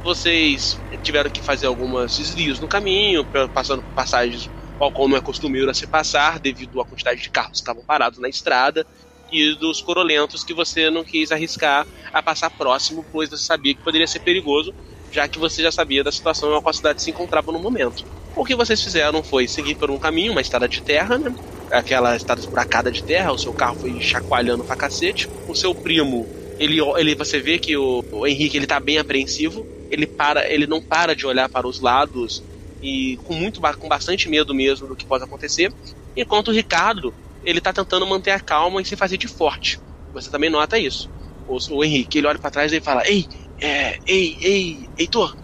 Vocês 0.03 0.79
tiveram 1.03 1.29
que 1.29 1.41
fazer 1.41 1.67
algumas 1.67 2.17
desvios 2.17 2.59
no 2.59 2.67
caminho, 2.67 3.25
passando 3.53 3.81
por 3.81 3.93
passagens 3.93 4.49
qual 4.77 4.91
como 4.91 5.15
é 5.15 5.21
costumeiro 5.21 5.69
a 5.69 5.73
se 5.73 5.87
passar, 5.87 6.39
devido 6.39 6.79
à 6.79 6.85
quantidade 6.85 7.21
de 7.21 7.29
carros 7.29 7.53
que 7.53 7.57
estavam 7.57 7.83
parados 7.83 8.19
na 8.19 8.29
estrada 8.29 8.85
e 9.31 9.55
dos 9.55 9.81
corolentos 9.81 10.43
que 10.43 10.53
você 10.53 10.89
não 10.89 11.03
quis 11.03 11.31
arriscar 11.31 11.85
a 12.13 12.21
passar 12.21 12.49
próximo, 12.49 13.05
pois 13.11 13.29
você 13.29 13.43
sabia 13.43 13.73
que 13.73 13.83
poderia 13.83 14.07
ser 14.07 14.19
perigoso, 14.19 14.73
já 15.11 15.27
que 15.27 15.39
você 15.39 15.61
já 15.61 15.71
sabia 15.71 16.03
da 16.03 16.11
situação 16.11 16.49
em 16.49 16.61
qual 16.61 16.69
a 16.69 16.73
cidade 16.73 17.01
se 17.01 17.09
encontrava 17.09 17.51
no 17.51 17.59
momento. 17.59 18.05
O 18.35 18.45
que 18.45 18.55
vocês 18.55 18.81
fizeram 18.81 19.23
foi 19.23 19.47
seguir 19.47 19.75
por 19.75 19.89
um 19.89 19.97
caminho, 19.97 20.31
uma 20.31 20.41
estrada 20.41 20.67
de 20.67 20.81
terra, 20.81 21.17
né? 21.17 21.33
Aquela 21.71 22.15
estrada 22.15 22.39
esburacada 22.39 22.91
de 22.91 23.03
terra, 23.03 23.31
o 23.31 23.37
seu 23.37 23.51
carro 23.51 23.75
foi 23.79 23.99
chacoalhando 23.99 24.63
pra 24.63 24.75
cacete. 24.75 25.27
O 25.47 25.55
seu 25.55 25.73
primo, 25.73 26.27
ele, 26.59 26.79
ele 26.97 27.15
você 27.15 27.39
vê 27.39 27.57
que 27.57 27.75
o, 27.75 28.03
o 28.11 28.27
Henrique 28.27 28.55
ele 28.55 28.67
tá 28.67 28.79
bem 28.79 28.99
apreensivo, 28.99 29.65
ele 29.89 30.07
para, 30.07 30.51
ele 30.51 30.67
não 30.67 30.81
para 30.81 31.15
de 31.15 31.25
olhar 31.25 31.49
para 31.49 31.67
os 31.67 31.79
lados 31.79 32.43
e 32.81 33.17
com 33.23 33.33
muito 33.33 33.61
com 33.79 33.87
bastante 33.89 34.29
medo 34.29 34.53
mesmo 34.53 34.87
do 34.87 34.95
que 34.95 35.05
pode 35.05 35.23
acontecer. 35.23 35.73
Enquanto 36.15 36.49
o 36.49 36.53
Ricardo, 36.53 37.13
ele 37.43 37.61
tá 37.61 37.73
tentando 37.73 38.05
manter 38.05 38.31
a 38.31 38.39
calma 38.39 38.81
e 38.81 38.85
se 38.85 38.95
fazer 38.95 39.17
de 39.17 39.27
forte. 39.27 39.79
Você 40.13 40.29
também 40.29 40.49
nota 40.49 40.77
isso. 40.79 41.09
O, 41.47 41.57
o 41.71 41.83
Henrique, 41.83 42.17
ele 42.17 42.27
olha 42.27 42.39
para 42.39 42.51
trás 42.51 42.73
e 42.73 42.81
fala: 42.81 43.07
"Ei, 43.07 43.25
é, 43.61 43.97
ei, 44.05 44.37
ei, 44.41 44.89
Heitor, 44.97 45.35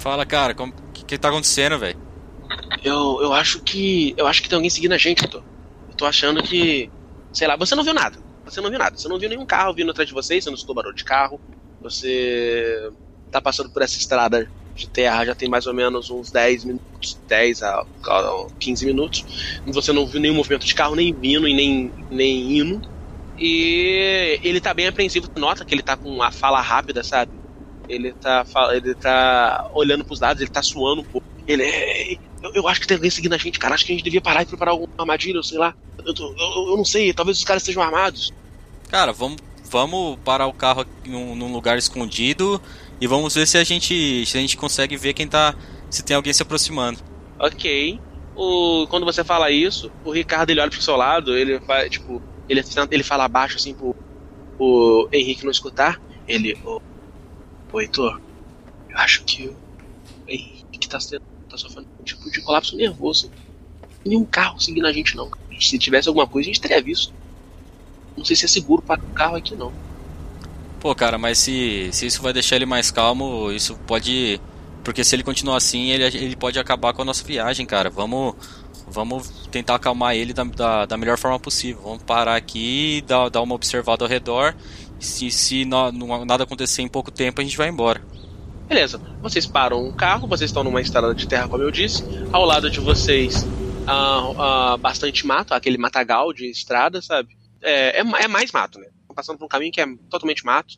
Fala, 0.00 0.24
cara, 0.24 0.54
o 0.58 0.92
que, 0.92 1.04
que 1.04 1.18
tá 1.18 1.28
acontecendo, 1.28 1.78
velho? 1.78 1.98
eu, 2.84 3.18
eu 3.22 3.32
acho 3.32 3.62
que 3.62 4.14
eu 4.16 4.26
acho 4.26 4.42
que 4.42 4.48
tem 4.48 4.56
alguém 4.56 4.70
seguindo 4.70 4.92
a 4.92 4.98
gente, 4.98 5.22
Heitor. 5.24 5.44
Eu 5.88 5.96
tô 5.96 6.06
achando 6.06 6.42
que, 6.42 6.90
sei 7.32 7.48
lá, 7.48 7.56
você 7.56 7.74
não 7.74 7.84
viu 7.84 7.94
nada. 7.94 8.18
Você 8.44 8.60
não 8.60 8.70
viu 8.70 8.78
nada. 8.78 8.96
Você 8.96 9.08
não 9.08 9.18
viu 9.18 9.28
nenhum 9.28 9.44
carro 9.46 9.74
vindo 9.74 9.90
atrás 9.90 10.08
de 10.08 10.14
vocês, 10.14 10.44
você 10.44 10.50
não 10.50 10.54
escutou 10.54 10.74
barulho 10.76 10.94
de 10.94 11.04
carro. 11.04 11.40
Você 11.80 12.90
tá 13.28 13.40
passando 13.40 13.70
por 13.70 13.82
essa 13.82 13.96
estrada 13.98 14.50
de 14.74 14.88
terra 14.88 15.24
já 15.24 15.34
tem 15.34 15.48
mais 15.48 15.66
ou 15.66 15.74
menos 15.74 16.08
uns 16.08 16.30
10 16.30 16.64
minutos, 16.64 17.18
10 17.26 17.62
a, 17.64 17.84
a 18.06 18.46
15 18.60 18.86
minutos. 18.86 19.60
Você 19.66 19.92
não 19.92 20.06
viu 20.06 20.20
nenhum 20.20 20.34
movimento 20.34 20.64
de 20.64 20.74
carro, 20.74 20.94
nem 20.94 21.12
vindo 21.12 21.48
e 21.48 21.54
nem, 21.54 21.92
nem 22.10 22.58
indo. 22.58 22.88
E 23.36 24.38
ele 24.42 24.60
tá 24.60 24.72
bem 24.74 24.86
apreensivo, 24.86 25.28
nota 25.36 25.64
que 25.64 25.74
ele 25.74 25.82
tá 25.82 25.96
com 25.96 26.22
a 26.22 26.30
fala 26.30 26.60
rápida, 26.60 27.02
sabe? 27.02 27.32
Ele 27.88 28.12
tá, 28.12 28.44
ele 28.72 28.94
tá 28.94 29.70
olhando 29.74 30.04
pros 30.04 30.20
lados, 30.20 30.40
ele 30.42 30.50
tá 30.50 30.62
suando 30.62 31.00
um 31.02 31.04
pouco. 31.04 31.26
Ele. 31.46 32.18
Eu, 32.42 32.52
eu 32.54 32.68
acho 32.68 32.80
que 32.80 32.86
tem 32.86 32.96
alguém 32.96 33.10
seguindo 33.10 33.32
a 33.32 33.38
gente, 33.38 33.58
cara. 33.58 33.74
Acho 33.74 33.84
que 33.86 33.92
a 33.92 33.94
gente 33.94 34.04
devia 34.04 34.20
parar 34.20 34.42
e 34.42 34.46
preparar 34.46 34.72
alguma 34.72 34.92
armadilha, 34.98 35.42
sei 35.42 35.58
lá. 35.58 35.74
Eu, 36.04 36.14
tô- 36.14 36.34
eu, 36.38 36.70
eu 36.70 36.76
não 36.76 36.84
sei, 36.84 37.12
talvez 37.12 37.38
os 37.38 37.44
caras 37.44 37.62
estejam 37.62 37.82
armados. 37.82 38.32
Cara, 38.90 39.12
vamos, 39.12 39.38
vamos 39.70 40.18
parar 40.24 40.46
o 40.46 40.52
carro 40.52 40.84
num, 41.06 41.34
num 41.34 41.52
lugar 41.52 41.78
escondido 41.78 42.60
e 43.00 43.06
vamos 43.06 43.34
ver 43.34 43.46
se 43.46 43.56
a 43.56 43.64
gente 43.64 44.26
se 44.26 44.36
a 44.36 44.40
gente 44.40 44.56
consegue 44.56 44.96
ver 44.96 45.14
quem 45.14 45.26
tá 45.26 45.54
se 45.90 46.02
tem 46.02 46.16
alguém 46.16 46.32
se 46.32 46.42
aproximando. 46.42 46.98
Ok. 47.38 48.00
O, 48.36 48.86
quando 48.88 49.04
você 49.04 49.24
fala 49.24 49.50
isso, 49.50 49.90
o 50.04 50.12
Ricardo 50.12 50.50
ele 50.50 50.60
olha 50.60 50.70
pro 50.70 50.80
seu 50.82 50.96
lado, 50.96 51.36
ele 51.36 51.58
vai, 51.58 51.88
tipo, 51.88 52.22
ele, 52.48 52.62
ele 52.90 53.02
fala 53.02 53.26
baixo 53.26 53.56
assim 53.56 53.74
pro, 53.74 53.96
pro 54.56 55.08
Henrique 55.12 55.44
não 55.44 55.50
escutar. 55.50 56.00
Ele, 56.26 56.56
ô, 56.64 56.80
ô 57.72 57.80
Heitor, 57.80 58.20
eu 58.88 58.98
acho 58.98 59.24
que 59.24 59.48
o 59.48 59.56
Henrique 60.28 60.88
tá, 60.88 61.00
sendo, 61.00 61.22
tá 61.48 61.56
sofrendo 61.56 61.88
um 62.00 62.04
tipo 62.04 62.30
de 62.30 62.40
colapso 62.40 62.76
nervoso. 62.76 63.30
Nenhum 64.04 64.24
carro 64.24 64.60
seguindo 64.60 64.86
a 64.86 64.92
gente 64.92 65.16
não. 65.16 65.30
Se 65.58 65.78
tivesse 65.78 66.08
alguma 66.08 66.26
coisa, 66.26 66.48
a 66.48 66.52
gente 66.52 66.60
teria 66.60 66.80
visto. 66.80 67.12
Não 68.16 68.24
sei 68.24 68.36
se 68.36 68.44
é 68.44 68.48
seguro 68.48 68.82
para 68.82 69.00
o 69.00 69.12
carro 69.14 69.36
aqui 69.36 69.54
não. 69.54 69.72
Pô, 70.80 70.94
cara, 70.94 71.18
mas 71.18 71.38
se, 71.38 71.88
se 71.92 72.06
isso 72.06 72.22
vai 72.22 72.32
deixar 72.32 72.56
ele 72.56 72.66
mais 72.66 72.90
calmo, 72.90 73.50
isso 73.50 73.76
pode. 73.86 74.40
Porque 74.84 75.02
se 75.02 75.14
ele 75.16 75.24
continuar 75.24 75.56
assim, 75.56 75.90
ele, 75.90 76.04
ele 76.04 76.36
pode 76.36 76.58
acabar 76.58 76.92
com 76.92 77.02
a 77.02 77.04
nossa 77.04 77.24
viagem, 77.24 77.66
cara. 77.66 77.90
Vamos, 77.90 78.34
vamos 78.86 79.28
tentar 79.50 79.74
acalmar 79.74 80.14
ele 80.14 80.32
da, 80.32 80.44
da, 80.44 80.86
da 80.86 80.96
melhor 80.96 81.18
forma 81.18 81.38
possível. 81.38 81.82
Vamos 81.82 82.02
parar 82.04 82.36
aqui, 82.36 83.02
dar, 83.06 83.28
dar 83.28 83.42
uma 83.42 83.54
observada 83.56 84.04
ao 84.04 84.08
redor. 84.08 84.54
Se, 85.00 85.30
se 85.30 85.64
nó- 85.64 85.90
não- 85.92 86.24
nada 86.24 86.44
acontecer 86.44 86.82
em 86.82 86.88
pouco 86.88 87.10
tempo, 87.10 87.40
a 87.40 87.44
gente 87.44 87.56
vai 87.56 87.68
embora. 87.68 88.00
Beleza, 88.68 89.00
vocês 89.20 89.46
param 89.46 89.88
o 89.88 89.92
carro, 89.92 90.28
vocês 90.28 90.50
estão 90.50 90.62
numa 90.62 90.80
estrada 90.80 91.14
de 91.14 91.26
terra, 91.26 91.48
como 91.48 91.62
eu 91.62 91.70
disse. 91.70 92.04
Ao 92.32 92.44
lado 92.44 92.70
de 92.70 92.78
vocês, 92.80 93.44
ah, 93.86 94.72
ah, 94.74 94.76
bastante 94.76 95.26
mato, 95.26 95.54
aquele 95.54 95.78
matagal 95.78 96.32
de 96.32 96.50
estrada, 96.50 97.00
sabe? 97.02 97.30
É, 97.62 98.00
é, 98.00 98.04
é 98.24 98.28
mais 98.28 98.52
mato, 98.52 98.78
né? 98.78 98.86
Passando 99.18 99.36
por 99.36 99.46
um 99.46 99.48
caminho 99.48 99.72
que 99.72 99.80
é 99.80 99.96
totalmente 100.08 100.44
mato. 100.44 100.76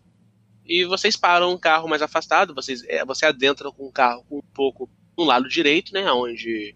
E 0.64 0.87
vocês 0.87 1.14
param 1.14 1.53
um 1.53 1.59
carro 1.59 1.87
mais 1.87 2.00
afastado, 2.00 2.55
vocês, 2.55 2.83
é, 2.88 3.05
você 3.05 3.26
adentra 3.26 3.70
com 3.70 3.85
o 3.87 3.92
carro 3.92 4.24
um 4.31 4.40
pouco 4.40 4.88
no 5.18 5.24
lado 5.24 5.46
direito, 5.46 5.92
né? 5.92 6.11
Onde, 6.11 6.74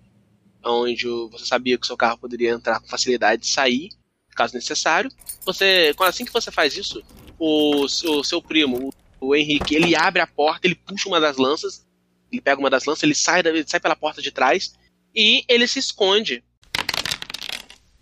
onde 0.62 1.06
você 1.30 1.46
sabia 1.46 1.78
que 1.78 1.84
o 1.84 1.86
seu 1.86 1.96
carro 1.96 2.18
poderia 2.18 2.50
entrar 2.50 2.80
com 2.80 2.86
facilidade 2.86 3.46
e 3.46 3.48
sair, 3.48 3.88
caso 4.36 4.52
necessário. 4.54 5.10
Você, 5.46 5.94
assim 6.00 6.26
que 6.26 6.32
você 6.34 6.50
faz 6.50 6.76
isso, 6.76 7.02
o, 7.38 7.88
seu- 7.88 8.18
o 8.18 8.24
seu 8.24 8.42
primo, 8.42 8.92
o, 9.18 9.34
Henrique, 9.34 9.74
ele 9.74 9.96
abre 9.96 10.20
a 10.20 10.26
porta, 10.26 10.66
ele 10.66 10.74
puxa 10.74 11.08
uma 11.08 11.18
das 11.18 11.38
lanças, 11.38 11.86
ele 12.30 12.42
pega 12.42 12.60
uma 12.60 12.68
das 12.68 12.84
lanças, 12.84 13.04
ele 13.04 13.14
sai, 13.14 13.42
da- 13.42 13.48
ele 13.48 13.64
sai 13.66 13.80
pela 13.80 13.96
porta 13.96 14.20
de 14.20 14.30
trás 14.30 14.74
e 15.14 15.42
ele 15.48 15.66
se 15.66 15.78
esconde. 15.78 16.44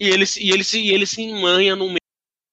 E 0.01 0.09
ele, 0.09 0.25
e 0.40 0.51
ele, 0.51 0.64
se, 0.64 0.81
e 0.81 0.90
ele 0.90 1.07
se 1.07 1.22
enmanha 1.22 1.77
no 1.77 1.87
meio 1.87 1.98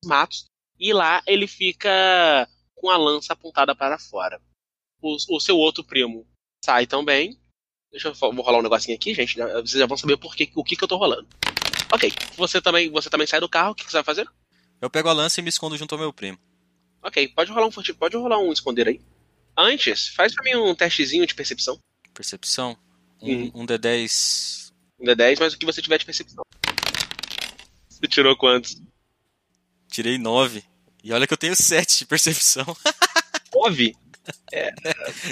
dos 0.03 0.07
matos. 0.07 0.48
E 0.79 0.93
lá 0.93 1.21
ele 1.27 1.47
fica 1.47 2.47
com 2.75 2.89
a 2.89 2.97
lança 2.97 3.33
apontada 3.33 3.75
para 3.75 3.97
fora. 3.99 4.41
O, 5.01 5.15
o 5.35 5.39
seu 5.39 5.57
outro 5.57 5.83
primo 5.83 6.25
sai 6.63 6.87
também. 6.87 7.37
Deixa 7.91 8.07
eu 8.09 8.13
vou 8.13 8.31
rolar 8.41 8.59
um 8.59 8.63
negocinho 8.63 8.95
aqui, 8.95 9.13
gente. 9.13 9.35
já- 9.35 9.47
Vocês 9.61 9.71
já 9.71 9.85
vão 9.85 9.97
saber 9.97 10.17
por 10.17 10.35
que, 10.35 10.49
o 10.55 10.63
que, 10.63 10.75
que 10.75 10.83
eu 10.83 10.87
tô 10.87 10.97
rolando. 10.97 11.27
Ok, 11.91 12.11
você 12.37 12.61
também, 12.61 12.89
você 12.91 13.09
também 13.09 13.25
sai 13.27 13.39
do 13.39 13.49
carro, 13.49 13.71
o 13.71 13.75
que, 13.75 13.83
que 13.83 13.89
você 13.91 13.97
vai 13.97 14.03
fazer? 14.03 14.29
Eu 14.79 14.89
pego 14.89 15.09
a 15.09 15.13
lança 15.13 15.39
e 15.39 15.43
me 15.43 15.49
escondo 15.49 15.75
junto 15.75 15.95
ao 15.95 15.99
meu 15.99 16.13
primo. 16.13 16.37
Ok, 17.01 17.27
pode 17.29 17.51
rolar 17.51 17.65
um 17.67 17.71
furtivo, 17.71 17.97
pode 17.97 18.15
rolar 18.15 18.37
um 18.39 18.51
esconder 18.53 18.87
aí. 18.87 19.01
Antes, 19.57 20.07
faz 20.09 20.33
pra 20.33 20.43
mim 20.43 20.55
um 20.55 20.75
testezinho 20.75 21.25
de 21.25 21.33
percepção. 21.33 21.79
Percepção. 22.13 22.77
Um, 23.21 23.33
Uhum. 23.33 23.51
um 23.55 23.65
D10. 23.65 24.71
Um 24.99 25.05
D10, 25.05 25.37
mas 25.39 25.53
o 25.53 25.57
que 25.57 25.65
você 25.65 25.81
tiver 25.81 25.97
de 25.97 26.05
percepção. 26.05 26.43
Você 27.89 28.07
tirou 28.07 28.35
quantos? 28.37 28.81
Tirei 29.91 30.17
9. 30.17 30.63
E 31.03 31.13
olha 31.13 31.25
que 31.25 31.33
eu 31.33 31.37
tenho 31.37 31.55
7 31.55 31.99
de 31.99 32.05
percepção. 32.05 32.65
9? 33.53 33.95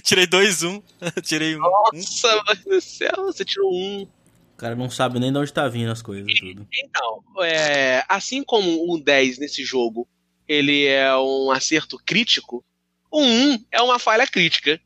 Tirei 0.03 0.27
2, 0.27 0.63
1. 0.63 0.81
Tirei 1.23 1.55
1. 1.55 1.59
Um, 1.59 1.61
Nossa, 1.61 2.43
mano 2.43 2.63
do 2.65 2.81
céu, 2.81 3.15
você 3.17 3.45
tirou 3.45 3.73
um. 3.73 4.03
O 4.03 4.57
cara 4.57 4.75
não 4.75 4.89
sabe 4.89 5.19
nem 5.19 5.31
de 5.31 5.37
onde 5.37 5.53
tá 5.53 5.67
vindo 5.67 5.91
as 5.91 6.01
coisas 6.01 6.33
tudo. 6.39 6.67
Então, 6.73 7.23
é, 7.43 8.03
assim 8.09 8.43
como 8.43 8.91
o 8.91 8.99
10 8.99 9.37
nesse 9.37 9.63
jogo, 9.63 10.07
ele 10.47 10.85
é 10.85 11.15
um 11.15 11.51
acerto 11.51 11.97
crítico, 12.03 12.65
o 13.11 13.21
1 13.21 13.65
é 13.71 13.81
uma 13.81 13.99
falha 13.99 14.25
crítica. 14.25 14.81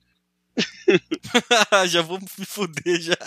já 1.88 2.02
vou 2.02 2.20
me 2.20 2.46
fuder 2.46 3.00
já. 3.00 3.18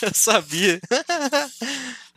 eu 0.00 0.14
sabia. 0.14 0.80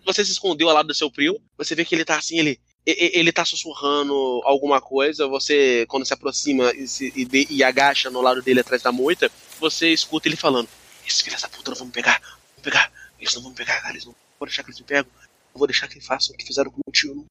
você 0.05 0.23
se 0.23 0.31
escondeu 0.31 0.69
ao 0.69 0.75
lado 0.75 0.88
do 0.88 0.95
seu 0.95 1.12
primo, 1.12 1.41
você 1.57 1.75
vê 1.75 1.83
que 1.83 1.93
ele 1.93 2.05
tá 2.05 2.17
assim, 2.17 2.39
ele. 2.39 2.60
Ele 2.89 3.34
tá 3.34 3.43
sussurrando 3.43 4.13
alguma 4.45 4.80
coisa, 4.80 5.28
você, 5.28 5.86
quando 5.89 6.06
se 6.06 6.13
aproxima 6.13 6.71
e, 6.73 6.88
se- 6.88 7.12
e 7.13 7.26
de- 7.26 7.45
e 7.50 7.62
agacha 7.62 8.10
no 8.10 8.21
lado 8.21 8.41
dele 8.41 8.62
atrás 8.62 8.82
da 8.82 8.93
moita, 8.93 9.30
você 9.60 9.89
escuta 9.91 10.30
ele 10.30 10.38
falando: 10.38 10.69
Esses 11.06 11.19
filhos 11.21 11.41
da 11.41 11.50
puta 11.50 11.71
não 11.71 11.78
vão 11.78 11.88
me 11.88 11.91
pegar, 11.93 12.21
vão 12.21 12.38
me 12.58 12.63
pegar, 12.63 12.89
eles 13.19 13.34
não 13.36 13.41
vão 13.41 13.52
me 13.52 13.58
pegar, 13.58 13.82
cara, 13.82 13.93
eles 13.93 14.06
não 14.06 14.15
vou 14.39 14.47
deixar 14.47 14.63
que 14.63 14.69
eles 14.69 14.80
me 14.80 14.86
pegam, 14.86 15.12
não 15.54 15.60
vou 15.60 15.67
deixar 15.67 15.88
que 15.89 15.95
eles 15.95 16.06
façam 16.06 16.34
o 16.34 16.38
que 16.38 16.45
fizeram 16.45 16.71
com 16.71 16.80
o 16.88 16.91
tio. 16.91 17.13
não." 17.13 17.26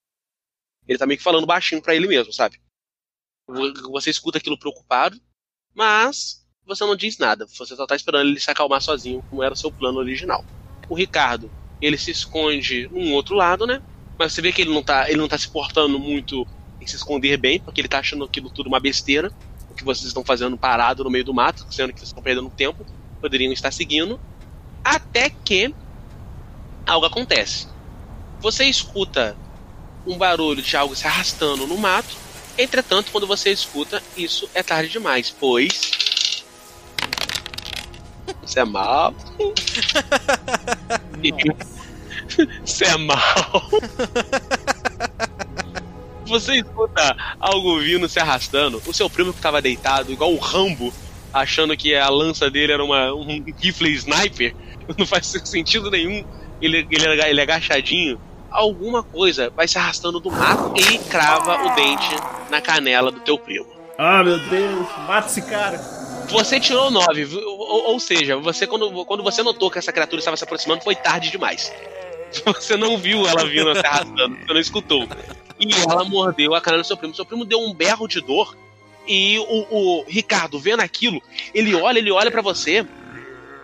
Ele 0.87 0.99
tá 0.99 1.07
meio 1.07 1.17
que 1.17 1.25
falando 1.25 1.47
baixinho 1.47 1.81
pra 1.81 1.95
ele 1.95 2.07
mesmo, 2.07 2.33
sabe? 2.35 2.61
Vo- 3.49 3.91
Você 3.93 4.11
escuta 4.11 4.37
aquilo 4.37 4.59
preocupado, 4.59 5.19
mas 5.75 6.45
você 6.67 6.85
não 6.85 6.95
diz 6.97 7.17
nada, 7.17 7.47
você 7.47 7.75
só 7.75 7.87
tá 7.87 7.97
esperando 7.97 8.29
ele 8.29 8.41
se 8.41 8.51
acalmar 8.51 8.83
sozinho, 8.83 9.23
como 9.31 9.43
era 9.43 9.55
o 9.55 9.57
seu 9.57 9.73
plano 9.73 9.99
original. 10.01 10.45
O 10.89 10.95
Ricardo, 10.95 11.51
ele 11.81 11.97
se 11.97 12.11
esconde 12.11 12.89
num 12.89 13.15
outro 13.15 13.35
lado, 13.35 13.67
né? 13.67 13.81
Mas 14.19 14.33
você 14.33 14.41
vê 14.41 14.53
que 14.53 14.63
ele 14.63 14.73
não 14.73 14.83
tá, 14.83 15.09
ele 15.09 15.19
não 15.19 15.29
tá 15.29 15.37
se 15.37 15.49
portando 15.49 15.99
muito 15.99 16.47
em 16.81 16.87
se 16.87 16.97
esconder 16.97 17.37
bem, 17.37 17.61
porque 17.61 17.81
ele 17.81 17.89
tá 17.89 17.99
achando 17.99 18.25
aquilo 18.25 18.49
tudo 18.51 18.67
uma 18.67 18.81
besteira, 18.81 19.31
o 19.71 19.75
que 19.75 19.85
vocês 19.85 20.07
estão 20.07 20.25
fazendo 20.25 20.57
parado 20.57 21.05
no 21.05 21.11
meio 21.11 21.25
do 21.25 21.35
mato, 21.35 21.67
sendo 21.71 21.93
que 21.93 21.99
vocês 21.99 22.09
estão 22.09 22.23
perdendo 22.23 22.49
tempo, 22.51 22.87
poderiam 23.21 23.53
estar 23.53 23.73
seguindo, 23.73 24.19
até 24.83 25.29
que 25.31 25.75
algo 26.87 27.07
acontece. 27.07 27.69
Você 28.41 28.65
escuta 28.65 29.37
um 30.07 30.17
barulho 30.17 30.63
de 30.63 30.77
algo 30.77 30.95
se 30.95 31.07
arrastando 31.07 31.67
no 31.67 31.77
mato, 31.77 32.17
entretanto, 32.57 33.11
quando 33.11 33.27
você 33.27 33.51
escuta, 33.51 34.03
isso 34.17 34.49
é 34.55 34.63
tarde 34.63 34.91
demais, 34.91 35.31
pois 35.31 35.91
isso 38.45 38.59
é 38.59 38.65
mal. 38.65 39.15
Isso 42.65 42.85
é 42.85 42.97
mal. 42.97 43.69
Você 46.27 46.57
escuta 46.57 47.17
algo 47.39 47.79
vindo 47.79 48.09
se 48.09 48.19
arrastando. 48.19 48.83
O 48.87 48.93
seu 48.93 49.09
primo 49.09 49.33
que 49.33 49.41
tava 49.41 49.63
deitado, 49.63 50.13
igual 50.13 50.33
o 50.33 50.39
Rambo, 50.39 50.93
achando 51.33 51.77
que 51.77 51.95
a 51.95 52.09
lança 52.09 52.51
dele 52.51 52.73
era 52.73 52.85
uma, 52.85 53.13
um 53.15 53.45
rifle 53.59 53.93
sniper. 53.93 54.55
Não 54.99 55.07
faz 55.07 55.27
sentido 55.45 55.91
nenhum. 55.91 56.25
Ele, 56.61 56.87
ele, 56.91 57.07
é- 57.23 57.31
ele 57.31 57.41
é 57.41 57.43
agachadinho. 57.45 58.21
Alguma 58.51 59.03
coisa 59.03 59.53
vai 59.55 59.69
se 59.69 59.77
arrastando 59.79 60.19
do 60.19 60.31
mato 60.31 60.73
e 60.77 60.99
crava 61.11 61.65
o 61.67 61.75
dente 61.75 62.17
na 62.51 62.61
canela 62.61 63.13
do 63.13 63.21
teu 63.21 63.39
primo. 63.39 63.67
Ah, 63.99 64.23
meu 64.25 64.39
Deus, 64.39 64.87
mata 65.07 65.27
esse 65.29 65.43
cara. 65.43 65.79
Você 66.29 66.59
tirou 66.59 66.91
9, 66.91 67.37
ou, 67.37 67.93
ou 67.93 68.01
seja, 68.01 68.37
você 68.37 68.67
quando, 68.67 69.05
quando 69.05 69.23
você 69.23 69.43
notou 69.43 69.71
que 69.71 69.79
essa 69.79 69.93
criatura 69.93 70.19
estava 70.19 70.37
se 70.37 70.43
aproximando, 70.43 70.83
foi 70.83 70.95
tarde 70.97 71.31
demais. 71.31 71.73
Você 72.45 72.77
não 72.77 72.99
viu 72.99 73.27
ela 73.27 73.45
vindo 73.47 73.75
se 73.75 73.87
arrastando, 73.87 74.37
você 74.37 74.53
não 74.53 74.61
escutou. 74.61 75.09
E 75.59 75.73
ela 75.89 76.05
mordeu 76.05 76.55
a 76.55 76.61
canela 76.61 76.83
do 76.83 76.87
seu 76.87 76.97
primo. 76.97 77.15
Seu 77.15 77.25
primo 77.25 77.45
deu 77.45 77.61
um 77.61 77.73
berro 77.73 78.07
de 78.07 78.21
dor. 78.21 78.57
E 79.09 79.39
o, 79.39 79.67
o 79.71 80.05
Ricardo, 80.09 80.59
vendo 80.59 80.81
aquilo, 80.81 81.23
ele 81.55 81.75
olha, 81.75 81.99
ele 81.99 82.11
olha 82.11 82.31
pra 82.31 82.43
você 82.43 82.85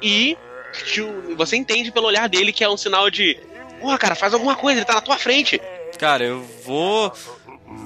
e 0.01 0.37
você 1.37 1.57
entende 1.57 1.91
pelo 1.91 2.07
olhar 2.07 2.29
dele 2.29 2.53
que 2.53 2.63
é 2.63 2.69
um 2.69 2.77
sinal 2.77 3.11
de. 3.11 3.39
Porra, 3.81 3.99
cara, 3.99 4.15
faz 4.15 4.33
alguma 4.33 4.55
coisa, 4.55 4.79
ele 4.79 4.87
tá 4.87 4.95
na 4.95 5.01
tua 5.01 5.19
frente. 5.19 5.61
Cara, 5.99 6.25
eu 6.25 6.43
vou. 6.65 7.13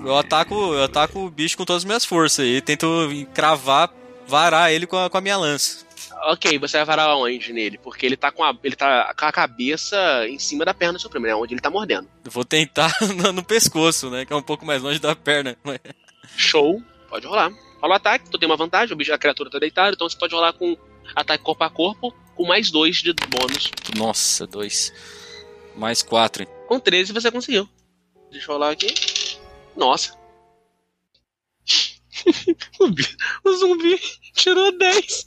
Eu 0.04 0.16
ataco, 0.16 0.54
eu 0.74 0.84
ataco 0.84 1.20
o 1.20 1.30
bicho 1.30 1.56
com 1.56 1.64
todas 1.64 1.80
as 1.82 1.84
minhas 1.84 2.04
forças 2.04 2.44
e 2.44 2.60
tento 2.60 3.08
cravar, 3.32 3.90
varar 4.26 4.72
ele 4.72 4.86
com 4.86 4.98
a, 4.98 5.08
com 5.08 5.16
a 5.16 5.20
minha 5.20 5.36
lança. 5.36 5.85
Ok, 6.24 6.58
você 6.58 6.78
vai 6.78 6.86
varar 6.86 7.16
onde 7.16 7.52
nele? 7.52 7.78
Porque 7.78 8.06
ele 8.06 8.16
tá 8.16 8.32
com 8.32 8.42
a, 8.42 8.56
ele 8.64 8.74
tá 8.74 9.14
com 9.18 9.26
a 9.26 9.32
cabeça 9.32 10.26
em 10.28 10.38
cima 10.38 10.64
da 10.64 10.72
perna 10.72 10.94
do 10.94 11.00
seu 11.00 11.10
primo, 11.10 11.26
né? 11.26 11.34
Onde 11.34 11.54
ele 11.54 11.60
tá 11.60 11.70
mordendo. 11.70 12.08
Eu 12.24 12.30
vou 12.30 12.44
tentar 12.44 12.92
no, 13.34 13.44
pescoço, 13.44 14.10
né? 14.10 14.24
Que 14.24 14.32
é 14.32 14.36
um 14.36 14.42
pouco 14.42 14.64
mais 14.64 14.82
longe 14.82 14.98
da 14.98 15.14
perna. 15.14 15.56
Show, 16.36 16.82
pode 17.08 17.26
rolar. 17.26 17.52
Rola 17.80 17.94
o 17.94 17.96
ataque, 17.96 18.30
tu 18.30 18.38
tem 18.38 18.48
uma 18.48 18.56
vantagem, 18.56 18.94
o 18.94 18.96
bicho, 18.96 19.12
a 19.12 19.18
criatura 19.18 19.50
tá 19.50 19.58
deitada, 19.58 19.92
então 19.94 20.08
você 20.08 20.16
pode 20.16 20.34
rolar 20.34 20.54
com 20.54 20.76
ataque 21.14 21.44
corpo 21.44 21.62
a 21.62 21.70
corpo, 21.70 22.14
com 22.34 22.46
mais 22.46 22.70
dois 22.70 22.96
de 22.96 23.12
bônus. 23.28 23.70
Nossa, 23.96 24.46
dois. 24.46 24.92
Mais 25.76 26.02
quatro. 26.02 26.46
Com 26.66 26.80
13 26.80 27.12
você 27.12 27.30
conseguiu. 27.30 27.68
Deixa 28.30 28.50
eu 28.50 28.54
rolar 28.54 28.70
aqui. 28.70 28.92
Nossa. 29.76 30.16
o, 32.80 32.88
bi- 32.88 33.16
o 33.44 33.52
zumbi 33.56 34.00
tirou 34.34 34.72
10. 34.76 35.26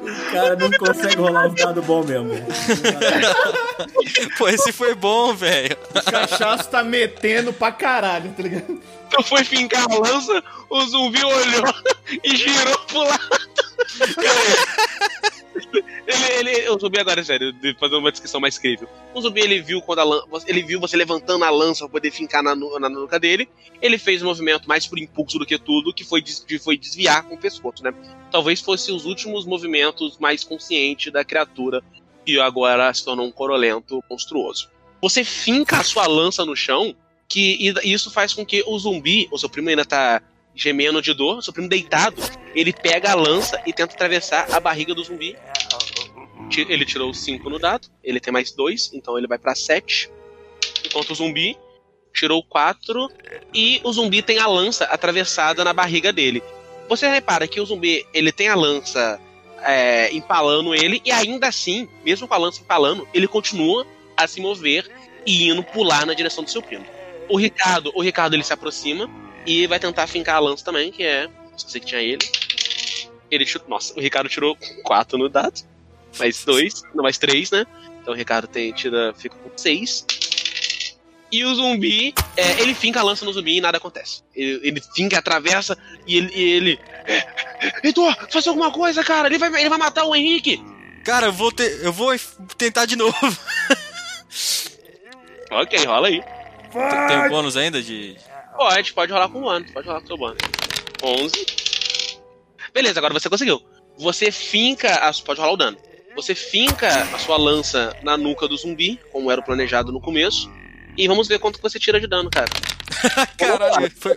O 0.00 0.32
cara 0.32 0.56
não 0.56 0.70
consegue 0.72 1.16
rolar 1.16 1.48
os 1.48 1.54
dados 1.54 1.84
bons 1.84 2.06
mesmo. 2.06 2.30
Pô, 4.38 4.48
esse 4.48 4.72
foi 4.72 4.94
bom, 4.94 5.34
velho. 5.34 5.76
O 5.94 6.02
cachaço 6.10 6.68
tá 6.70 6.82
metendo 6.82 7.52
pra 7.52 7.72
caralho, 7.72 8.32
tá 8.32 8.42
ligado? 8.42 8.80
Tu 9.10 9.22
foi 9.22 9.44
fincar 9.44 9.84
a 9.90 9.94
lança, 9.98 10.42
o 10.68 10.82
zumbi 10.86 11.22
olhou 11.24 11.74
e 12.24 12.36
girou 12.36 12.78
pro 12.80 12.98
lado. 13.04 13.40
Ele, 16.38 16.50
ele, 16.50 16.68
o 16.70 16.78
zumbi 16.78 16.98
agora, 16.98 17.22
sério, 17.24 17.52
de 17.52 17.74
fazer 17.74 17.96
uma 17.96 18.10
descrição 18.10 18.40
mais 18.40 18.58
crível. 18.58 18.88
O 19.14 19.20
zumbi 19.20 19.40
ele 19.40 19.60
viu 19.60 19.80
quando 19.82 20.02
lan- 20.04 20.22
ele 20.46 20.62
viu 20.62 20.80
você 20.80 20.96
levantando 20.96 21.44
a 21.44 21.50
lança 21.50 21.80
pra 21.84 21.88
poder 21.92 22.10
fincar 22.10 22.42
na, 22.42 22.54
na 22.54 22.88
nuca 22.88 23.18
dele. 23.18 23.48
Ele 23.80 23.98
fez 23.98 24.22
um 24.22 24.26
movimento 24.26 24.68
mais 24.68 24.86
por 24.86 24.98
impulso 24.98 25.38
do 25.38 25.46
que 25.46 25.58
tudo, 25.58 25.92
que 25.92 26.04
foi, 26.04 26.20
des- 26.22 26.44
foi 26.62 26.76
desviar 26.76 27.22
com 27.24 27.34
o 27.34 27.38
pescoço, 27.38 27.82
né? 27.82 27.92
Talvez 28.30 28.60
fosse 28.60 28.90
os 28.92 29.04
últimos 29.04 29.44
movimentos 29.46 30.18
mais 30.18 30.42
conscientes 30.44 31.12
da 31.12 31.24
criatura 31.24 31.82
que 32.24 32.40
agora 32.40 32.92
se 32.92 33.04
tornou 33.04 33.26
um 33.26 33.32
corolento 33.32 34.02
monstruoso. 34.10 34.68
Você 35.00 35.22
finca 35.24 35.78
a 35.78 35.84
sua 35.84 36.06
lança 36.06 36.44
no 36.44 36.56
chão, 36.56 36.94
que 37.28 37.72
e 37.84 37.92
isso 37.92 38.10
faz 38.10 38.32
com 38.32 38.44
que 38.44 38.62
o 38.66 38.78
zumbi, 38.78 39.28
o 39.30 39.38
seu 39.38 39.48
primo 39.48 39.68
ainda 39.68 39.84
tá 39.84 40.20
gemendo 40.54 41.02
de 41.02 41.12
dor, 41.12 41.42
seu 41.42 41.52
primo 41.52 41.68
deitado, 41.68 42.16
ele 42.54 42.72
pega 42.72 43.10
a 43.12 43.14
lança 43.14 43.60
e 43.66 43.72
tenta 43.72 43.94
atravessar 43.94 44.50
a 44.52 44.58
barriga 44.58 44.94
do 44.94 45.04
zumbi. 45.04 45.36
Ele 46.56 46.84
tirou 46.84 47.12
5 47.12 47.48
no 47.50 47.58
dado, 47.58 47.88
ele 48.02 48.20
tem 48.20 48.32
mais 48.32 48.52
2, 48.52 48.92
então 48.94 49.18
ele 49.18 49.26
vai 49.26 49.38
pra 49.38 49.54
7. 49.54 50.10
Enquanto 50.84 51.10
o 51.10 51.14
zumbi 51.14 51.56
tirou 52.14 52.42
4 52.42 53.08
e 53.52 53.80
o 53.84 53.92
zumbi 53.92 54.22
tem 54.22 54.38
a 54.38 54.46
lança 54.46 54.84
atravessada 54.84 55.64
na 55.64 55.72
barriga 55.72 56.12
dele. 56.12 56.42
Você 56.88 57.08
repara 57.08 57.46
que 57.46 57.60
o 57.60 57.66
zumbi 57.66 58.06
ele 58.14 58.32
tem 58.32 58.48
a 58.48 58.54
lança 58.54 59.20
é, 59.62 60.12
empalando 60.14 60.74
ele 60.74 61.02
e 61.04 61.10
ainda 61.10 61.48
assim, 61.48 61.88
mesmo 62.04 62.26
com 62.26 62.34
a 62.34 62.38
lança 62.38 62.60
empalando, 62.60 63.06
ele 63.12 63.26
continua 63.26 63.86
a 64.16 64.26
se 64.26 64.40
mover 64.40 64.90
e 65.26 65.48
indo 65.48 65.62
pular 65.62 66.06
na 66.06 66.14
direção 66.14 66.44
do 66.44 66.50
seu 66.50 66.62
primo. 66.62 66.86
O 67.28 67.36
Ricardo, 67.36 67.90
o 67.94 68.02
Ricardo 68.02 68.34
ele 68.34 68.44
se 68.44 68.52
aproxima 68.52 69.10
e 69.44 69.66
vai 69.66 69.78
tentar 69.78 70.06
fincar 70.06 70.36
a 70.36 70.40
lança 70.40 70.64
também, 70.64 70.90
que 70.90 71.02
é. 71.02 71.28
Esqueci 71.56 71.80
que 71.80 71.86
tinha 71.86 72.00
ele. 72.00 72.24
Ele 73.30 73.44
tirou. 73.44 73.66
Nossa, 73.68 73.94
o 73.98 74.00
Ricardo 74.00 74.28
tirou 74.28 74.56
4 74.84 75.18
no 75.18 75.28
dado. 75.28 75.62
Mais 76.18 76.44
2, 76.44 76.82
não, 76.94 77.02
mais 77.02 77.18
3, 77.18 77.50
né? 77.50 77.66
Então 78.00 78.14
o 78.14 78.16
Ricardo 78.16 78.46
tem, 78.46 78.72
tira, 78.72 79.12
fica 79.16 79.36
com 79.36 79.50
6. 79.56 80.06
E 81.32 81.44
o 81.44 81.54
zumbi, 81.54 82.14
é, 82.36 82.60
ele 82.60 82.72
finca 82.72 83.00
a 83.00 83.02
lança 83.02 83.24
no 83.24 83.32
zumbi 83.32 83.56
e 83.56 83.60
nada 83.60 83.78
acontece. 83.78 84.22
Ele, 84.34 84.60
ele 84.62 84.82
finca, 84.94 85.18
atravessa 85.18 85.76
e 86.06 86.16
ele. 86.16 86.30
E 86.34 86.42
ele 86.52 86.80
Heitor, 87.82 88.14
faz 88.30 88.46
alguma 88.46 88.70
coisa, 88.70 89.02
cara! 89.02 89.28
Ele 89.28 89.38
vai, 89.38 89.48
ele 89.60 89.68
vai 89.68 89.78
matar 89.78 90.04
o 90.04 90.14
Henrique! 90.14 90.62
Cara, 91.04 91.26
eu 91.26 91.32
vou, 91.32 91.50
ter, 91.52 91.84
eu 91.84 91.92
vou 91.92 92.16
tentar 92.56 92.86
de 92.86 92.96
novo. 92.96 93.16
Ok, 95.50 95.84
rola 95.84 96.08
aí. 96.08 96.20
Tem- 96.72 97.06
Tem 97.08 97.18
um 97.18 97.28
bônus 97.28 97.56
ainda 97.56 97.80
de. 97.82 98.16
Pode, 98.56 98.92
pode 98.92 99.12
rolar 99.12 99.28
com 99.28 99.38
o 99.38 99.42
bônus, 99.42 99.70
pode 99.70 99.86
rolar 99.86 100.00
com 100.00 100.04
o 100.04 100.08
seu 100.08 100.16
bônus. 100.18 100.38
11. 101.02 101.46
Beleza, 102.74 102.98
agora 102.98 103.14
você 103.14 103.28
conseguiu. 103.30 103.62
Você 103.96 104.30
finca, 104.30 104.92
a, 104.96 105.12
pode 105.24 105.40
rolar 105.40 105.52
o 105.52 105.56
dano. 105.56 105.78
Você 106.16 106.34
finca 106.34 106.88
a 107.14 107.18
sua 107.18 107.36
lança 107.36 107.94
na 108.02 108.16
nuca 108.16 108.48
do 108.48 108.56
zumbi, 108.56 108.98
como 109.12 109.30
era 109.30 109.40
o 109.40 109.44
planejado 109.44 109.92
no 109.92 110.00
começo. 110.00 110.50
E 110.96 111.06
vamos 111.06 111.28
ver 111.28 111.38
quanto 111.38 111.56
que 111.56 111.62
você 111.62 111.78
tira 111.78 112.00
de 112.00 112.06
dano, 112.06 112.30
cara. 112.30 112.48
Caralho, 113.36 113.90
foi. 113.94 114.16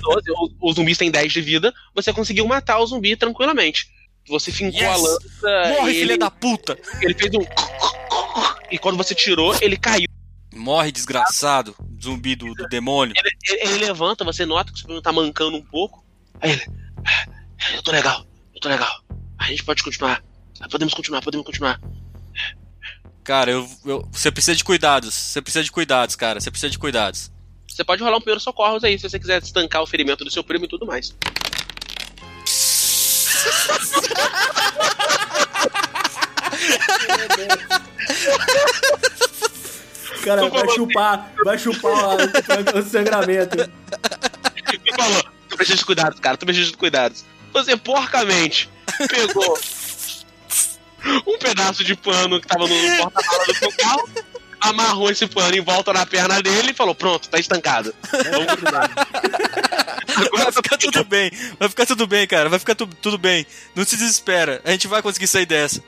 12, 0.00 0.30
o, 0.30 0.50
o 0.60 0.72
zumbi 0.72 0.96
tem 0.96 1.10
10 1.10 1.32
de 1.32 1.40
vida, 1.40 1.72
você 1.94 2.12
conseguiu 2.12 2.46
matar 2.48 2.78
o 2.80 2.86
zumbi 2.86 3.16
tranquilamente. 3.16 3.88
Você 4.28 4.50
fincou 4.50 4.80
Yes! 4.80 4.90
a 4.90 4.96
lança. 4.96 5.68
Morre, 5.78 5.92
e 5.92 5.94
filha 5.94 6.12
ele, 6.12 6.18
da 6.18 6.30
puta! 6.30 6.76
ele 7.00 7.14
fez 7.14 7.32
um. 7.32 7.44
E 8.72 8.76
quando 8.78 8.96
você 8.96 9.14
tirou, 9.14 9.54
ele 9.60 9.76
caiu. 9.76 10.06
Morre, 10.52 10.90
desgraçado. 10.90 11.76
Zumbi 12.02 12.34
do, 12.34 12.52
do 12.54 12.66
demônio. 12.68 13.14
Ele, 13.16 13.60
ele 13.62 13.84
levanta, 13.86 14.24
você 14.24 14.44
nota 14.44 14.72
que 14.72 14.82
o 14.82 14.86
seu 14.86 15.00
tá 15.02 15.12
mancando 15.12 15.56
um 15.56 15.62
pouco. 15.62 16.04
Aí 16.40 16.50
ele. 16.52 16.62
"Ah, 17.06 17.74
Eu 17.74 17.82
tô 17.82 17.92
legal, 17.92 18.26
eu 18.52 18.60
tô 18.60 18.68
legal. 18.68 18.90
A 19.38 19.44
gente 19.44 19.62
pode 19.64 19.84
continuar. 19.84 20.20
Podemos 20.70 20.94
continuar, 20.94 21.20
podemos 21.22 21.44
continuar. 21.46 21.80
Cara, 23.24 23.50
eu, 23.50 23.68
eu- 23.84 24.08
você 24.12 24.30
precisa 24.30 24.56
de 24.56 24.64
cuidados. 24.64 25.14
Você 25.14 25.42
precisa 25.42 25.64
de 25.64 25.70
cuidados, 25.70 26.14
cara. 26.16 26.40
Você 26.40 26.50
precisa 26.50 26.70
de 26.70 26.78
cuidados. 26.78 27.30
Você 27.68 27.84
pode 27.84 28.02
rolar 28.02 28.16
um 28.16 28.20
primeiro 28.20 28.40
socorros 28.40 28.84
aí, 28.84 28.98
se 28.98 29.08
você 29.08 29.18
quiser 29.18 29.42
estancar 29.42 29.82
o 29.82 29.86
ferimento 29.86 30.24
do 30.24 30.30
seu 30.30 30.42
primo 30.44 30.64
e 30.64 30.68
tudo 30.68 30.86
mais. 30.86 31.14
Cara, 40.24 40.48
vai 40.48 40.68
chupar, 40.70 41.32
vai 41.44 41.58
chupar 41.58 41.92
o, 41.92 42.78
o 42.78 42.82
sangramento. 42.82 43.56
Me 43.56 44.92
falou, 44.96 45.22
tu 45.48 45.56
precisa 45.56 45.78
de 45.78 45.84
cuidados, 45.84 46.18
cara, 46.20 46.36
tu 46.36 46.44
precisa 46.44 46.70
de 46.70 46.76
cuidados. 46.76 47.24
Você 47.52 47.76
porcamente 47.76 48.68
pegou 49.08 49.58
um 51.26 51.38
pedaço 51.38 51.84
de 51.84 51.94
pano 51.94 52.40
que 52.40 52.46
tava 52.46 52.66
no 52.66 52.96
porta-malas 52.98 53.46
do 53.46 53.54
seu 53.54 53.72
carro, 53.72 54.08
amarrou 54.60 55.10
esse 55.10 55.26
pano 55.26 55.56
em 55.56 55.60
volta 55.60 55.92
na 55.92 56.06
perna 56.06 56.42
dele 56.42 56.70
e 56.70 56.74
falou: 56.74 56.94
Pronto, 56.94 57.28
tá 57.28 57.38
estancado. 57.38 57.94
Vai 60.32 60.52
ficar 60.52 60.78
tudo 60.78 61.04
bem, 61.04 61.30
vai 61.58 61.68
ficar 61.68 61.86
tudo 61.86 62.06
bem, 62.06 62.26
cara, 62.26 62.48
vai 62.48 62.58
ficar 62.58 62.74
tu, 62.74 62.86
tudo 62.86 63.18
bem. 63.18 63.46
Não 63.74 63.84
se 63.84 63.96
desespera, 63.96 64.62
a 64.64 64.70
gente 64.70 64.86
vai 64.86 65.02
conseguir 65.02 65.26
sair 65.26 65.46
dessa. 65.46 65.82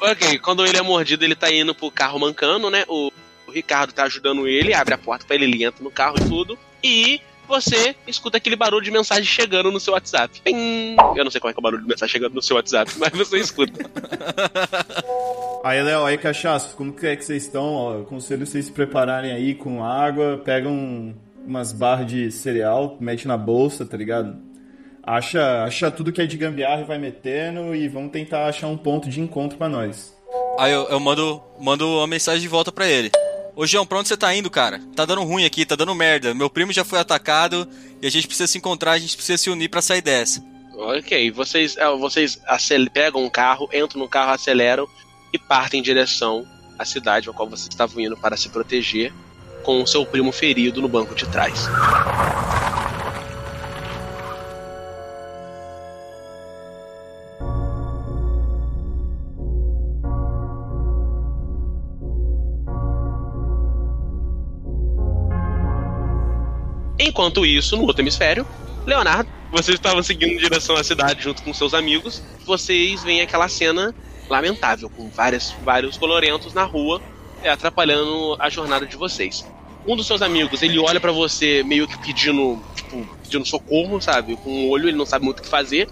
Ok, 0.00 0.38
quando 0.38 0.64
ele 0.64 0.78
é 0.78 0.82
mordido, 0.82 1.24
ele 1.24 1.34
tá 1.34 1.52
indo 1.52 1.74
pro 1.74 1.90
carro 1.90 2.18
mancando, 2.18 2.70
né? 2.70 2.84
O, 2.88 3.12
o 3.46 3.50
Ricardo 3.50 3.92
tá 3.92 4.04
ajudando 4.04 4.48
ele, 4.48 4.72
abre 4.72 4.94
a 4.94 4.98
porta 4.98 5.26
pra 5.26 5.36
ele, 5.36 5.44
ele 5.44 5.64
entra 5.64 5.84
no 5.84 5.90
carro 5.90 6.16
e 6.18 6.28
tudo. 6.28 6.58
E 6.82 7.20
você 7.52 7.94
escuta 8.06 8.38
aquele 8.38 8.56
barulho 8.56 8.82
de 8.82 8.90
mensagem 8.90 9.24
chegando 9.24 9.70
no 9.70 9.78
seu 9.78 9.92
WhatsApp. 9.92 10.40
Pim! 10.42 10.96
Eu 11.14 11.24
não 11.24 11.30
sei 11.30 11.38
qual 11.38 11.50
é, 11.50 11.52
que 11.52 11.58
é 11.58 11.60
o 11.60 11.62
barulho 11.62 11.82
de 11.82 11.88
mensagem 11.88 12.10
chegando 12.10 12.34
no 12.34 12.40
seu 12.40 12.56
WhatsApp, 12.56 12.90
mas 12.98 13.10
você 13.12 13.38
escuta. 13.38 13.84
Aí, 15.62 15.82
Léo, 15.82 16.04
aí, 16.04 16.16
cachaça, 16.16 16.74
como 16.74 16.92
que 16.92 17.06
é 17.06 17.14
que 17.14 17.24
vocês 17.24 17.44
estão? 17.44 17.74
Ó, 17.74 17.94
eu 17.94 18.02
aconselho 18.02 18.46
vocês 18.46 18.64
se 18.64 18.72
prepararem 18.72 19.32
aí 19.32 19.54
com 19.54 19.84
água, 19.84 20.40
pegam 20.42 21.14
umas 21.46 21.72
barras 21.72 22.06
de 22.06 22.30
cereal, 22.30 22.96
mete 22.98 23.28
na 23.28 23.36
bolsa, 23.36 23.84
tá 23.84 23.96
ligado? 23.96 24.36
Acha, 25.02 25.64
acha 25.64 25.90
tudo 25.90 26.12
que 26.12 26.22
é 26.22 26.26
de 26.26 26.38
gambiarra 26.38 26.82
e 26.82 26.84
vai 26.84 26.98
metendo 26.98 27.74
e 27.74 27.86
vamos 27.88 28.12
tentar 28.12 28.46
achar 28.46 28.68
um 28.68 28.76
ponto 28.76 29.10
de 29.10 29.20
encontro 29.20 29.58
pra 29.58 29.68
nós. 29.68 30.16
Aí 30.58 30.72
eu, 30.72 30.84
eu 30.84 31.00
mando, 31.00 31.42
mando 31.60 31.86
uma 31.86 32.06
mensagem 32.06 32.40
de 32.40 32.48
volta 32.48 32.72
pra 32.72 32.88
ele. 32.88 33.10
Ô 33.54 33.66
João, 33.66 33.84
pra 33.84 33.98
onde 33.98 34.08
você 34.08 34.16
tá 34.16 34.34
indo, 34.34 34.48
cara? 34.50 34.80
Tá 34.96 35.04
dando 35.04 35.22
ruim 35.22 35.44
aqui, 35.44 35.66
tá 35.66 35.76
dando 35.76 35.94
merda. 35.94 36.32
Meu 36.32 36.48
primo 36.48 36.72
já 36.72 36.84
foi 36.84 36.98
atacado 36.98 37.68
e 38.00 38.06
a 38.06 38.10
gente 38.10 38.26
precisa 38.26 38.46
se 38.46 38.56
encontrar, 38.56 38.92
a 38.92 38.98
gente 38.98 39.14
precisa 39.14 39.36
se 39.36 39.50
unir 39.50 39.68
pra 39.68 39.82
sair 39.82 40.00
dessa. 40.00 40.42
Ok, 40.74 41.30
vocês, 41.30 41.76
é, 41.76 41.86
vocês 41.96 42.40
pegam 42.92 43.22
um 43.22 43.28
carro, 43.28 43.68
entram 43.72 44.00
no 44.00 44.08
carro, 44.08 44.32
aceleram 44.32 44.88
e 45.32 45.38
partem 45.38 45.80
em 45.80 45.82
direção 45.82 46.46
à 46.78 46.84
cidade 46.84 47.28
a 47.28 47.32
qual 47.32 47.48
vocês 47.48 47.68
estavam 47.68 48.00
indo 48.02 48.16
para 48.16 48.36
se 48.36 48.48
proteger, 48.48 49.12
com 49.62 49.82
o 49.82 49.86
seu 49.86 50.04
primo 50.06 50.32
ferido 50.32 50.80
no 50.80 50.88
banco 50.88 51.14
de 51.14 51.26
trás. 51.26 51.68
Enquanto 67.04 67.44
isso, 67.44 67.76
no 67.76 67.82
outro 67.82 68.00
hemisfério, 68.00 68.46
Leonardo, 68.86 69.28
vocês 69.50 69.74
estavam 69.74 70.04
seguindo 70.04 70.34
em 70.34 70.36
direção 70.36 70.76
à 70.76 70.84
cidade 70.84 71.24
junto 71.24 71.42
com 71.42 71.52
seus 71.52 71.74
amigos. 71.74 72.22
Vocês 72.46 73.02
veem 73.02 73.20
aquela 73.20 73.48
cena 73.48 73.92
lamentável, 74.30 74.88
com 74.88 75.08
várias, 75.10 75.52
vários 75.64 75.98
colorentos 75.98 76.54
na 76.54 76.62
rua, 76.62 77.02
é, 77.42 77.50
atrapalhando 77.50 78.36
a 78.38 78.48
jornada 78.48 78.86
de 78.86 78.96
vocês. 78.96 79.44
Um 79.84 79.96
dos 79.96 80.06
seus 80.06 80.22
amigos, 80.22 80.62
ele 80.62 80.78
olha 80.78 81.00
pra 81.00 81.10
você 81.10 81.64
meio 81.64 81.88
que 81.88 81.98
pedindo, 81.98 82.62
tipo, 82.76 83.04
pedindo 83.20 83.44
socorro, 83.44 84.00
sabe? 84.00 84.36
Com 84.36 84.66
o 84.66 84.70
olho, 84.70 84.88
ele 84.88 84.96
não 84.96 85.04
sabe 85.04 85.24
muito 85.24 85.40
o 85.40 85.42
que 85.42 85.48
fazer. 85.48 85.88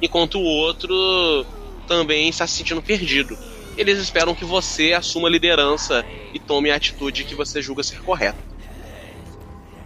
Enquanto 0.00 0.38
o 0.38 0.42
outro 0.42 1.44
também 1.86 2.30
está 2.30 2.46
se 2.46 2.56
sentindo 2.56 2.80
perdido. 2.80 3.36
Eles 3.76 3.98
esperam 3.98 4.34
que 4.34 4.44
você 4.44 4.94
assuma 4.94 5.28
a 5.28 5.30
liderança 5.30 6.02
e 6.32 6.38
tome 6.38 6.70
a 6.70 6.76
atitude 6.76 7.24
que 7.24 7.34
você 7.34 7.60
julga 7.60 7.82
ser 7.82 8.00
correta. 8.00 8.55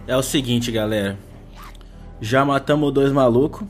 É 0.07 0.17
o 0.17 0.23
seguinte, 0.23 0.71
galera. 0.71 1.17
Já 2.19 2.43
matamos 2.43 2.93
dois 2.93 3.11
malucos. 3.11 3.67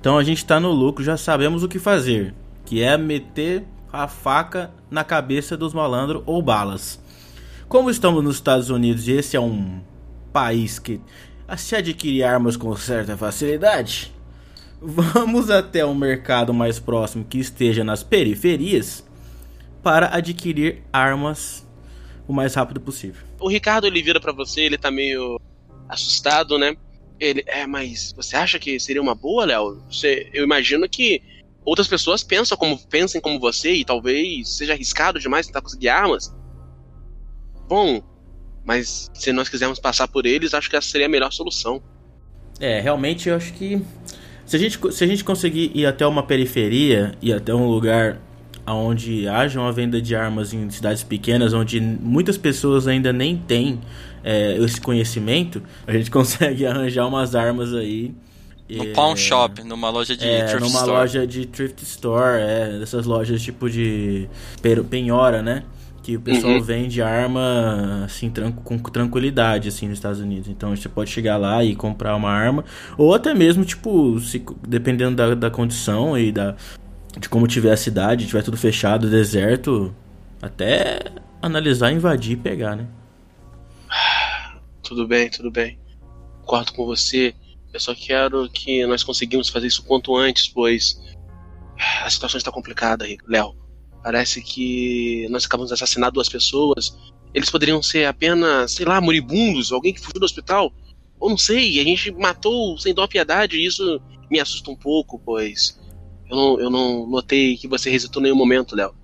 Então 0.00 0.18
a 0.18 0.24
gente 0.24 0.44
tá 0.44 0.58
no 0.60 0.70
lucro, 0.70 1.04
já 1.04 1.16
sabemos 1.16 1.62
o 1.62 1.68
que 1.68 1.78
fazer. 1.78 2.34
Que 2.64 2.82
é 2.82 2.96
meter 2.96 3.64
a 3.92 4.08
faca 4.08 4.70
na 4.90 5.04
cabeça 5.04 5.56
dos 5.56 5.72
malandros 5.72 6.22
ou 6.26 6.42
balas. 6.42 7.00
Como 7.68 7.90
estamos 7.90 8.22
nos 8.22 8.36
Estados 8.36 8.70
Unidos 8.70 9.08
e 9.08 9.12
esse 9.12 9.36
é 9.36 9.40
um 9.40 9.80
país 10.32 10.78
que 10.78 11.00
se 11.56 11.74
adquire 11.74 12.22
armas 12.22 12.56
com 12.56 12.74
certa 12.76 13.16
facilidade, 13.16 14.12
vamos 14.80 15.50
até 15.50 15.84
um 15.84 15.94
mercado 15.94 16.52
mais 16.52 16.78
próximo 16.78 17.24
que 17.24 17.38
esteja 17.38 17.82
nas 17.82 18.02
periferias 18.02 19.04
para 19.82 20.14
adquirir 20.14 20.82
armas 20.92 21.65
o 22.26 22.32
mais 22.32 22.54
rápido 22.54 22.80
possível. 22.80 23.22
O 23.40 23.48
Ricardo 23.48 23.86
ele 23.86 24.02
vira 24.02 24.20
pra 24.20 24.32
você, 24.32 24.62
ele 24.62 24.78
tá 24.78 24.90
meio 24.90 25.40
assustado, 25.88 26.58
né? 26.58 26.76
Ele, 27.18 27.42
é, 27.46 27.66
mas 27.66 28.12
você 28.14 28.36
acha 28.36 28.58
que 28.58 28.78
seria 28.78 29.00
uma 29.00 29.14
boa, 29.14 29.44
Léo? 29.44 29.82
Você, 29.90 30.28
eu 30.32 30.44
imagino 30.44 30.88
que 30.88 31.22
outras 31.64 31.88
pessoas 31.88 32.22
pensam 32.22 32.56
como 32.56 32.78
pensem 32.88 33.20
como 33.20 33.40
você 33.40 33.72
e 33.72 33.84
talvez 33.84 34.48
seja 34.48 34.74
arriscado 34.74 35.18
demais 35.18 35.46
tentar 35.46 35.62
conseguir 35.62 35.88
armas. 35.88 36.34
Bom, 37.68 38.02
mas 38.64 39.10
se 39.14 39.32
nós 39.32 39.48
quisermos 39.48 39.78
passar 39.78 40.08
por 40.08 40.26
eles, 40.26 40.52
acho 40.52 40.68
que 40.68 40.76
essa 40.76 40.88
seria 40.88 41.06
a 41.06 41.10
melhor 41.10 41.32
solução. 41.32 41.82
É, 42.60 42.80
realmente 42.80 43.28
eu 43.28 43.36
acho 43.36 43.52
que 43.54 43.82
se 44.46 44.56
a 44.56 44.58
gente, 44.58 44.78
se 44.92 45.04
a 45.04 45.06
gente 45.06 45.24
conseguir 45.24 45.72
ir 45.74 45.86
até 45.86 46.06
uma 46.06 46.22
periferia 46.22 47.16
e 47.20 47.32
até 47.32 47.54
um 47.54 47.68
lugar 47.68 48.20
onde 48.74 49.28
haja 49.28 49.60
uma 49.60 49.72
venda 49.72 50.00
de 50.00 50.14
armas 50.16 50.52
em 50.52 50.68
cidades 50.70 51.02
pequenas, 51.02 51.52
onde 51.52 51.80
muitas 51.80 52.36
pessoas 52.36 52.86
ainda 52.88 53.12
nem 53.12 53.36
têm 53.36 53.80
é, 54.24 54.56
esse 54.58 54.80
conhecimento, 54.80 55.62
a 55.86 55.92
gente 55.92 56.10
consegue 56.12 56.66
arranjar 56.66 57.06
umas 57.06 57.34
armas 57.34 57.72
aí. 57.74 58.12
No 58.68 58.82
é, 58.84 58.92
pawn 58.92 59.14
shop, 59.14 59.62
numa 59.62 59.88
loja 59.90 60.16
de 60.16 60.26
é, 60.26 60.38
thrift 60.44 60.60
numa 60.60 60.80
store. 60.80 60.90
loja 60.90 61.26
de 61.26 61.46
thrift 61.46 61.82
store, 61.84 62.40
é, 62.42 62.78
dessas 62.80 63.06
lojas 63.06 63.40
tipo 63.40 63.70
de 63.70 64.28
penhora, 64.90 65.40
né? 65.42 65.62
Que 66.02 66.16
o 66.16 66.20
pessoal 66.20 66.54
Uhum. 66.54 66.60
vende 66.62 67.02
arma 67.02 68.02
assim 68.04 68.30
tran- 68.30 68.52
com 68.52 68.78
tranquilidade 68.78 69.68
assim 69.68 69.86
nos 69.88 69.98
Estados 69.98 70.20
Unidos. 70.20 70.48
Então 70.48 70.74
você 70.74 70.88
pode 70.88 71.10
chegar 71.10 71.36
lá 71.36 71.64
e 71.64 71.74
comprar 71.76 72.14
uma 72.16 72.30
arma, 72.30 72.64
ou 72.98 73.14
até 73.14 73.34
mesmo 73.34 73.64
tipo, 73.64 74.18
se, 74.20 74.42
dependendo 74.66 75.14
da, 75.16 75.34
da 75.34 75.50
condição 75.50 76.16
e 76.18 76.30
da 76.32 76.54
de 77.18 77.28
como 77.28 77.46
tiver 77.46 77.72
a 77.72 77.76
cidade, 77.76 78.26
tiver 78.26 78.42
tudo 78.42 78.56
fechado, 78.56 79.10
deserto, 79.10 79.94
até 80.40 81.00
analisar, 81.40 81.92
invadir 81.92 82.32
e 82.32 82.36
pegar, 82.36 82.76
né? 82.76 82.86
Tudo 84.82 85.06
bem, 85.06 85.30
tudo 85.30 85.50
bem. 85.50 85.78
Concordo 86.40 86.72
com 86.72 86.86
você. 86.86 87.34
Eu 87.72 87.80
só 87.80 87.94
quero 87.94 88.48
que 88.50 88.86
nós 88.86 89.02
conseguimos 89.02 89.48
fazer 89.48 89.66
isso 89.66 89.82
quanto 89.82 90.16
antes, 90.16 90.48
pois 90.48 91.00
a 92.04 92.08
situação 92.08 92.38
está 92.38 92.52
complicada, 92.52 93.04
Léo. 93.26 93.54
Parece 94.02 94.40
que 94.40 95.26
nós 95.30 95.44
acabamos 95.44 95.68
de 95.70 95.74
assassinar 95.74 96.12
duas 96.12 96.28
pessoas. 96.28 96.96
Eles 97.34 97.50
poderiam 97.50 97.82
ser 97.82 98.06
apenas, 98.06 98.72
sei 98.72 98.86
lá, 98.86 99.00
moribundos, 99.00 99.72
alguém 99.72 99.92
que 99.92 100.00
fugiu 100.00 100.20
do 100.20 100.24
hospital. 100.24 100.72
Ou 101.18 101.30
não 101.30 101.38
sei, 101.38 101.80
a 101.80 101.84
gente 101.84 102.12
matou 102.12 102.78
sem 102.78 102.94
dó 102.94 103.06
piedade 103.06 103.56
e 103.56 103.66
isso 103.66 104.00
me 104.30 104.38
assusta 104.38 104.70
um 104.70 104.76
pouco, 104.76 105.18
pois 105.18 105.78
eu 106.28 106.36
não, 106.36 106.60
eu 106.60 106.70
não 106.70 107.06
notei 107.06 107.56
que 107.56 107.68
você 107.68 107.90
hesitou 107.90 108.20
em 108.20 108.24
nenhum 108.24 108.36
momento, 108.36 108.76
Léo. 108.76 108.94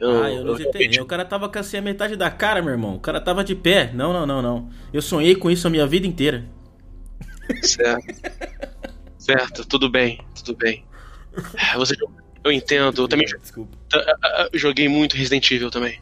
Ah, 0.00 0.30
eu 0.30 0.44
não 0.44 0.54
hesitei. 0.54 1.00
O 1.00 1.06
cara 1.06 1.24
tava 1.24 1.48
com 1.48 1.58
assim, 1.58 1.76
a 1.76 1.82
metade 1.82 2.16
da 2.16 2.30
cara, 2.30 2.60
meu 2.60 2.72
irmão. 2.72 2.96
O 2.96 3.00
cara 3.00 3.20
tava 3.20 3.44
de 3.44 3.54
pé. 3.54 3.92
Não, 3.94 4.12
não, 4.12 4.26
não, 4.26 4.42
não. 4.42 4.70
Eu 4.92 5.00
sonhei 5.00 5.34
com 5.34 5.50
isso 5.50 5.66
a 5.66 5.70
minha 5.70 5.86
vida 5.86 6.06
inteira. 6.06 6.44
Certo. 7.62 8.14
certo, 9.18 9.64
tudo 9.66 9.88
bem, 9.88 10.20
tudo 10.34 10.56
bem. 10.56 10.84
Você, 11.76 11.96
eu 12.44 12.52
entendo, 12.52 13.02
eu 13.02 13.08
também 13.08 13.26
Desculpa. 13.40 13.76
ah, 13.94 14.16
ah, 14.22 14.48
joguei 14.52 14.88
muito 14.88 15.16
Resident 15.16 15.50
Evil 15.50 15.70
também. 15.70 16.00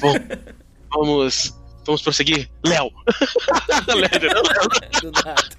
Bom, 0.00 0.14
vamos, 0.92 1.56
vamos 1.84 2.02
prosseguir. 2.02 2.50
Léo. 2.64 2.90
Léo. 3.94 5.50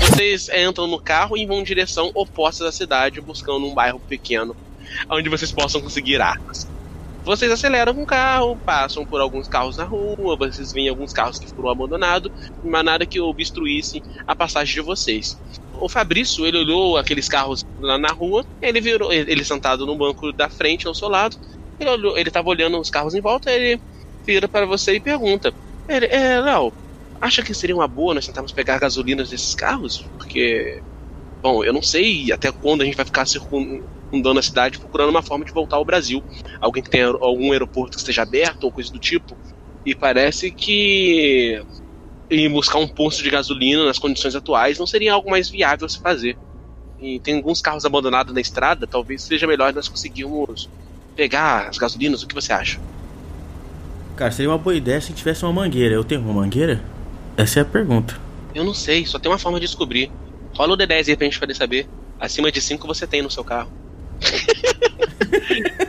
Vocês 0.00 0.48
entram 0.48 0.86
no 0.86 0.98
carro 0.98 1.36
e 1.36 1.46
vão 1.46 1.60
em 1.60 1.64
direção 1.64 2.10
oposta 2.14 2.64
da 2.64 2.72
cidade, 2.72 3.20
buscando 3.20 3.66
um 3.66 3.74
bairro 3.74 4.00
pequeno, 4.00 4.56
onde 5.08 5.28
vocês 5.28 5.52
possam 5.52 5.80
conseguir 5.80 6.20
armas. 6.20 6.66
Vocês 7.24 7.50
aceleram 7.50 7.92
com 7.92 8.04
o 8.04 8.06
carro, 8.06 8.56
passam 8.64 9.04
por 9.04 9.20
alguns 9.20 9.48
carros 9.48 9.76
na 9.76 9.84
rua, 9.84 10.36
vocês 10.36 10.72
veem 10.72 10.88
alguns 10.88 11.12
carros 11.12 11.38
que 11.38 11.48
foram 11.48 11.70
abandonados, 11.70 12.30
mas 12.62 12.84
nada 12.84 13.04
que 13.04 13.20
obstruísse 13.20 14.02
a 14.26 14.34
passagem 14.34 14.74
de 14.74 14.80
vocês. 14.80 15.36
O 15.80 15.88
Fabrício, 15.88 16.46
ele 16.46 16.58
olhou 16.58 16.96
aqueles 16.96 17.28
carros 17.28 17.66
lá 17.80 17.98
na 17.98 18.12
rua, 18.12 18.46
ele 18.62 18.80
virou, 18.80 19.12
ele 19.12 19.44
sentado 19.44 19.84
no 19.84 19.96
banco 19.96 20.32
da 20.32 20.48
frente, 20.48 20.86
ao 20.86 20.94
seu 20.94 21.08
lado, 21.08 21.36
ele 21.78 21.90
olhou, 21.90 22.16
ele 22.16 22.30
tava 22.30 22.48
olhando 22.48 22.78
os 22.78 22.90
carros 22.90 23.14
em 23.14 23.20
volta, 23.20 23.50
ele 23.50 23.80
vira 24.24 24.46
para 24.48 24.64
você 24.64 24.94
e 24.94 25.00
pergunta: 25.00 25.52
ele, 25.88 26.06
é, 26.06 26.40
Léo, 26.40 26.72
acha 27.20 27.42
que 27.42 27.54
seria 27.54 27.74
uma 27.74 27.88
boa 27.88 28.14
nós 28.14 28.26
tentarmos 28.26 28.52
pegar 28.52 28.78
gasolinas 28.78 29.30
desses 29.30 29.54
carros? 29.54 30.04
Porque, 30.16 30.82
bom, 31.42 31.64
eu 31.64 31.72
não 31.72 31.82
sei 31.82 32.32
até 32.32 32.50
quando 32.52 32.82
a 32.82 32.84
gente 32.84 32.96
vai 32.96 33.04
ficar 33.04 33.26
circun- 33.26 33.82
rondando 34.12 34.38
a 34.38 34.42
cidade 34.42 34.78
procurando 34.78 35.10
uma 35.10 35.22
forma 35.22 35.44
de 35.44 35.52
voltar 35.52 35.76
ao 35.76 35.84
Brasil. 35.84 36.22
Alguém 36.60 36.82
que 36.82 36.90
tenha 36.90 37.06
algum 37.06 37.52
aeroporto 37.52 37.92
que 37.92 37.98
esteja 37.98 38.22
aberto 38.22 38.64
ou 38.64 38.72
coisa 38.72 38.92
do 38.92 38.98
tipo. 38.98 39.36
E 39.84 39.94
parece 39.94 40.50
que 40.50 41.62
ir 42.28 42.48
buscar 42.48 42.78
um 42.78 42.88
posto 42.88 43.22
de 43.22 43.30
gasolina 43.30 43.84
nas 43.84 43.98
condições 43.98 44.34
atuais 44.34 44.78
não 44.78 44.86
seria 44.86 45.12
algo 45.12 45.30
mais 45.30 45.48
viável 45.48 45.88
se 45.88 46.00
fazer. 46.00 46.36
E 46.98 47.20
tem 47.20 47.36
alguns 47.36 47.60
carros 47.60 47.84
abandonados 47.84 48.34
na 48.34 48.40
estrada, 48.40 48.86
talvez 48.86 49.22
seja 49.22 49.46
melhor 49.46 49.72
nós 49.72 49.88
conseguirmos 49.88 50.68
pegar 51.14 51.68
as 51.68 51.78
gasolinas. 51.78 52.22
O 52.22 52.26
que 52.26 52.34
você 52.34 52.52
acha? 52.52 52.80
Cara, 54.16 54.30
seria 54.30 54.50
uma 54.50 54.58
boa 54.58 54.74
ideia 54.74 55.00
se 55.00 55.12
tivesse 55.12 55.44
uma 55.44 55.52
mangueira. 55.52 55.94
Eu 55.94 56.02
tenho 56.02 56.22
uma 56.22 56.32
mangueira? 56.32 56.82
Essa 57.36 57.60
é 57.60 57.62
a 57.62 57.64
pergunta. 57.64 58.18
Eu 58.54 58.64
não 58.64 58.72
sei, 58.74 59.04
só 59.06 59.18
tem 59.18 59.30
uma 59.30 59.38
forma 59.38 59.60
de 59.60 59.66
descobrir. 59.66 60.10
Rola 60.54 60.74
o 60.74 60.76
D10 60.76 61.08
aí 61.08 61.16
pra 61.16 61.26
gente 61.26 61.38
poder 61.38 61.54
saber. 61.54 61.86
Acima 62.18 62.50
de 62.50 62.60
5 62.60 62.86
você 62.86 63.06
tem 63.06 63.22
no 63.22 63.30
seu 63.30 63.44
carro. 63.44 63.70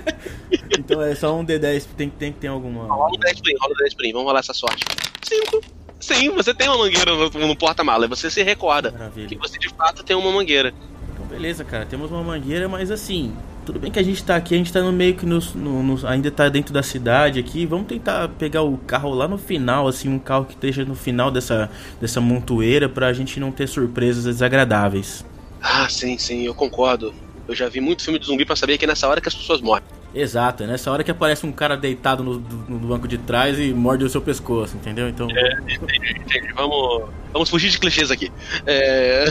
Então 0.79 1.01
é 1.01 1.15
só 1.15 1.35
um 1.35 1.45
D10, 1.45 1.85
tem, 1.97 2.09
tem 2.09 2.31
que 2.31 2.39
ter 2.39 2.47
alguma. 2.47 2.85
Rola 2.85 3.13
o 3.13 3.17
10 3.17 3.41
pra 3.41 3.51
mim, 3.51 3.57
rola 3.59 3.73
o 3.73 3.77
10 3.77 3.93
pra 3.93 4.05
mim. 4.05 4.11
Vamos 4.13 4.27
rolar 4.27 4.39
essa 4.39 4.53
sorte. 4.53 4.85
5. 5.23 5.61
Sim, 5.99 6.29
você 6.29 6.53
tem 6.53 6.69
uma 6.69 6.77
mangueira 6.77 7.11
no, 7.13 7.29
no 7.29 7.55
porta-mala. 7.55 8.07
Você 8.07 8.29
se 8.29 8.43
recorda 8.43 8.91
que 8.91 8.97
Maravilha. 8.97 9.37
você 9.39 9.57
de 9.57 9.69
fato 9.69 10.03
tem 10.03 10.15
uma 10.15 10.31
mangueira. 10.31 10.73
Então 11.13 11.25
beleza, 11.25 11.63
cara, 11.65 11.85
temos 11.85 12.11
uma 12.11 12.23
mangueira, 12.23 12.69
mas 12.69 12.91
assim, 12.91 13.35
tudo 13.67 13.79
bem 13.81 13.91
que 13.91 13.99
a 13.99 14.03
gente 14.03 14.23
tá 14.23 14.37
aqui, 14.37 14.55
a 14.55 14.57
gente 14.57 14.71
tá 14.71 14.79
no 14.81 14.93
meio 14.93 15.13
que 15.13 15.25
nos, 15.25 15.53
no- 15.53 16.07
ainda 16.07 16.31
tá 16.31 16.47
dentro 16.47 16.73
da 16.73 16.81
cidade 16.81 17.37
aqui. 17.37 17.65
Vamos 17.65 17.87
tentar 17.87 18.29
pegar 18.29 18.61
o 18.61 18.77
carro 18.77 19.13
lá 19.13 19.27
no 19.27 19.37
final, 19.37 19.89
assim, 19.89 20.07
um 20.07 20.17
carro 20.17 20.45
que 20.45 20.53
esteja 20.53 20.85
no 20.85 20.95
final 20.95 21.29
dessa, 21.29 21.69
dessa 21.99 22.21
montoeira 22.21 22.87
pra 22.87 23.11
gente 23.11 23.41
não 23.41 23.51
ter 23.51 23.67
surpresas 23.67 24.23
desagradáveis. 24.23 25.25
Ah, 25.61 25.85
sim, 25.89 26.17
sim, 26.17 26.43
eu 26.45 26.55
concordo. 26.55 27.13
Eu 27.45 27.53
já 27.53 27.67
vi 27.67 27.81
muito 27.81 28.03
filme 28.05 28.17
de 28.17 28.25
zumbi 28.25 28.45
pra 28.45 28.55
saber 28.55 28.77
que 28.77 28.85
é 28.85 28.87
nessa 28.87 29.05
hora 29.05 29.19
que 29.19 29.27
as 29.27 29.35
pessoas 29.35 29.59
morrem. 29.59 29.83
Exato, 30.15 30.63
é 30.63 30.67
nessa 30.67 30.89
hora 30.89 31.03
que 31.03 31.11
aparece 31.11 31.45
um 31.45 31.51
cara 31.51 31.75
deitado 31.75 32.23
no, 32.23 32.39
no 32.39 32.79
banco 32.87 33.05
de 33.05 33.17
trás 33.17 33.59
e 33.59 33.73
morde 33.73 34.05
o 34.05 34.09
seu 34.09 34.21
pescoço, 34.21 34.77
entendeu? 34.77 35.09
Então. 35.09 35.27
Entendi. 35.29 36.53
Vamos, 36.55 37.09
vamos 37.33 37.49
fugir 37.49 37.69
de 37.69 37.77
clichês 37.77 38.11
aqui. 38.11 38.31
É, 38.65 39.25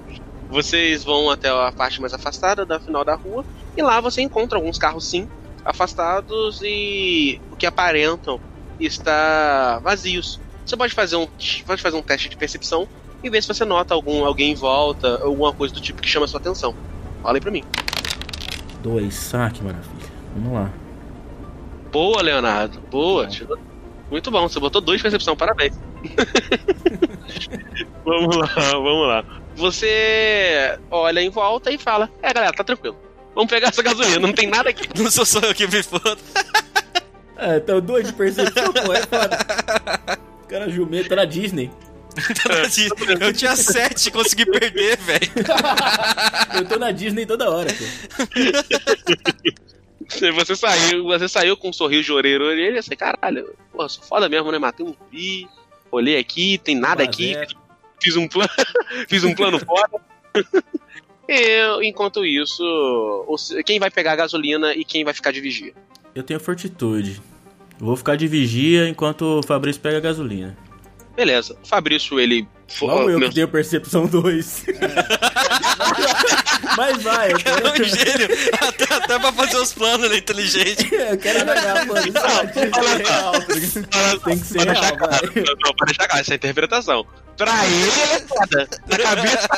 Vocês 0.48 1.02
vão 1.02 1.30
até 1.30 1.48
a 1.48 1.72
parte 1.72 2.00
mais 2.00 2.12
afastada 2.12 2.66
da 2.66 2.78
final 2.78 3.04
da 3.04 3.14
rua 3.14 3.44
e 3.76 3.82
lá 3.82 4.00
você 4.00 4.22
encontra 4.22 4.58
alguns 4.58 4.78
carros 4.78 5.08
sim 5.08 5.28
afastados 5.64 6.60
e 6.62 7.40
o 7.50 7.56
que 7.56 7.66
aparentam 7.66 8.40
estar 8.78 9.80
vazios. 9.80 10.40
Você 10.64 10.76
pode 10.76 10.94
fazer 10.94 11.16
um 11.16 11.26
pode 11.66 11.82
fazer 11.82 11.96
um 11.96 12.02
teste 12.02 12.28
de 12.28 12.36
percepção 12.36 12.86
e 13.22 13.30
ver 13.30 13.42
se 13.42 13.48
você 13.48 13.64
nota 13.64 13.94
algum 13.94 14.24
alguém 14.24 14.52
em 14.52 14.54
volta, 14.54 15.20
alguma 15.22 15.52
coisa 15.52 15.72
do 15.72 15.80
tipo 15.80 16.02
que 16.02 16.08
chama 16.08 16.26
sua 16.26 16.40
atenção. 16.40 16.74
Fala 17.22 17.36
aí 17.36 17.40
pra 17.40 17.50
mim. 17.50 17.64
Dois. 18.82 19.32
Ah, 19.34 19.50
que 19.50 19.62
maravilha. 19.62 20.10
Vamos 20.34 20.52
lá. 20.52 20.70
Boa, 21.92 22.22
Leonardo. 22.22 22.80
Boa. 22.90 23.28
Muito 24.10 24.30
bom. 24.30 24.48
Você 24.48 24.58
botou 24.58 24.80
dois 24.80 24.98
de 24.98 25.02
percepção. 25.02 25.36
Parabéns. 25.36 25.78
vamos 28.04 28.36
lá, 28.36 28.48
vamos 28.72 29.08
lá. 29.08 29.24
Você 29.54 30.78
olha 30.90 31.20
em 31.20 31.30
volta 31.30 31.70
e 31.70 31.78
fala: 31.78 32.10
É, 32.20 32.32
galera, 32.32 32.52
tá 32.52 32.64
tranquilo. 32.64 32.96
Vamos 33.34 33.50
pegar 33.50 33.68
essa 33.68 33.82
gasolina. 33.82 34.18
Não 34.18 34.32
tem 34.32 34.46
nada 34.46 34.70
aqui. 34.70 34.88
Não 35.00 35.10
sou 35.10 35.24
só 35.24 35.40
eu 35.40 35.54
que 35.54 35.66
me 35.66 35.82
foda. 35.82 36.18
É, 37.36 37.56
então 37.56 37.80
dois 37.80 38.06
de 38.06 38.12
percepção, 38.12 38.72
pô, 38.72 38.92
é 38.92 39.02
foda. 39.02 39.38
O 40.42 40.46
cara 40.46 40.68
jumento 40.68 41.08
tá 41.08 41.16
na 41.16 41.24
Disney. 41.26 41.70
Eu 43.20 43.32
tinha 43.32 43.56
sete, 43.56 44.10
consegui 44.10 44.44
perder, 44.44 44.98
velho. 44.98 45.32
Eu 46.54 46.68
tô 46.68 46.78
na 46.78 46.90
Disney 46.90 47.24
toda 47.24 47.50
hora, 47.50 47.70
pô. 47.72 47.84
Você 50.34 50.54
saiu, 50.54 51.04
você 51.04 51.26
saiu 51.26 51.56
com 51.56 51.70
um 51.70 51.72
sorriso 51.72 52.04
de 52.04 52.12
orelha, 52.12 52.44
orelha, 52.44 52.76
e 52.76 52.78
assim, 52.78 52.94
caralho, 52.94 53.54
pô, 53.72 53.88
sou 53.88 54.04
foda 54.04 54.28
mesmo, 54.28 54.52
né? 54.52 54.58
Matei 54.58 54.84
um 54.84 54.92
pi, 54.92 55.48
olhei 55.90 56.18
aqui, 56.18 56.58
tem 56.58 56.76
nada 56.76 57.02
a 57.02 57.06
aqui, 57.06 57.32
zero. 57.32 57.56
fiz 58.02 58.14
um 58.16 58.28
plano, 58.28 58.50
fiz 59.08 59.24
um 59.24 59.34
plano 59.34 59.58
foda. 59.58 59.98
Eu, 61.28 61.82
enquanto 61.82 62.24
isso, 62.24 63.26
quem 63.64 63.78
vai 63.78 63.90
pegar 63.90 64.12
a 64.12 64.16
gasolina 64.16 64.74
e 64.74 64.84
quem 64.84 65.04
vai 65.04 65.14
ficar 65.14 65.32
de 65.32 65.40
vigia? 65.40 65.72
Eu 66.14 66.22
tenho 66.22 66.40
fortitude. 66.40 67.20
Eu 67.80 67.86
vou 67.86 67.96
ficar 67.96 68.16
de 68.16 68.26
vigia 68.26 68.88
enquanto 68.88 69.22
o 69.22 69.42
Fabrício 69.42 69.80
pega 69.80 69.98
a 69.98 70.00
gasolina. 70.00 70.56
Beleza. 71.16 71.56
O 71.62 71.66
Fabrício, 71.66 72.18
ele. 72.18 72.46
Fo- 72.78 72.86
Logo 72.86 73.10
eu 73.10 73.18
meu- 73.18 73.28
que 73.28 73.34
tenho 73.34 73.48
percepção 73.48 74.06
2. 74.06 74.64
Mas 76.76 77.02
vai, 77.02 77.32
eu 77.32 77.36
É 77.36 77.36
um 77.36 77.72
quero, 77.72 77.84
gênio. 77.84 78.28
Até, 78.60 78.94
até 78.94 79.18
pra 79.18 79.32
fazer 79.32 79.56
os 79.56 79.72
planos, 79.74 80.06
ele 80.06 80.14
é 80.14 80.18
inteligente. 80.18 80.88
eu 80.94 81.18
quero 81.18 81.44
ganhar, 81.44 81.86
mano. 81.86 82.06
Isso 82.08 82.18
é 82.18 82.22
tá? 82.22 82.46
Tem 84.24 84.38
que 84.38 84.46
ser 84.46 84.58
real, 84.60 84.72
deixar 84.74 84.96
claro, 84.96 85.26
vai. 85.32 85.42
não, 85.44 85.54
não, 85.64 85.74
pra 85.74 85.86
deixar 85.86 86.06
claro, 86.06 86.20
essa 86.20 86.30
é 86.30 86.34
a 86.34 86.36
interpretação. 86.36 87.06
Pra 87.36 87.64
ele, 87.66 87.74
ele 87.82 88.12
é 88.12 88.20
foda. 88.20 88.68
Na 88.86 88.98
cabeça 88.98 89.48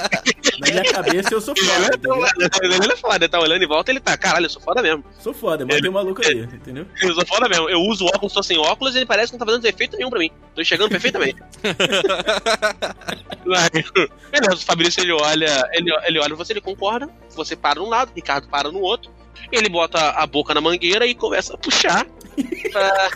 Na 0.60 0.70
minha 0.70 0.92
cabeça 0.92 1.34
eu 1.34 1.40
sou 1.40 1.54
ele 1.56 1.66
foda, 1.66 1.82
é 1.82 1.86
entendeu? 1.88 2.14
foda. 2.14 2.30
Ele 2.62 2.74
é 2.92 2.96
foda. 2.96 3.16
Ele 3.16 3.28
tá 3.28 3.40
olhando 3.40 3.62
em 3.64 3.66
volta 3.68 3.90
ele 3.90 4.00
tá, 4.00 4.16
caralho, 4.16 4.46
eu 4.46 4.50
sou 4.50 4.62
foda 4.62 4.80
mesmo. 4.80 5.04
Sou 5.20 5.34
foda, 5.34 5.66
matei 5.66 5.88
o 5.88 5.92
maluco 5.92 6.20
aí, 6.24 6.40
entendeu? 6.42 6.86
Eu 7.02 7.14
sou 7.14 7.26
foda 7.26 7.48
mesmo. 7.48 7.68
Eu 7.68 7.80
uso 7.80 8.06
óculos, 8.06 8.32
tô 8.32 8.42
sem 8.44 8.58
óculos 8.58 8.94
e 8.94 8.98
ele 8.98 9.06
parece 9.06 9.32
que 9.32 9.38
não 9.38 9.44
tá 9.44 9.52
fazendo 9.52 9.66
efeito 9.66 9.96
nenhum 9.96 10.08
pra 10.10 10.18
mim. 10.20 10.30
Tô 10.54 10.62
enxergando 10.62 10.88
perfeitamente. 10.90 11.36
Beleza, 14.30 14.54
o 14.54 14.58
Fabrício 14.66 15.02
ele 15.02 15.12
olha, 15.12 15.68
ele, 15.72 15.90
ele 16.06 16.18
olha 16.20 16.34
você, 16.34 16.52
ele 16.52 16.60
concorda. 16.60 17.08
Você 17.36 17.54
para 17.56 17.80
num 17.80 17.88
lado, 17.88 18.12
Ricardo 18.14 18.48
para 18.48 18.70
no 18.70 18.80
outro. 18.80 19.10
Ele 19.52 19.68
bota 19.68 19.98
a 20.10 20.26
boca 20.26 20.54
na 20.54 20.60
mangueira 20.60 21.06
e 21.06 21.14
começa 21.14 21.54
a 21.54 21.58
puxar. 21.58 22.06
pra- 22.72 23.10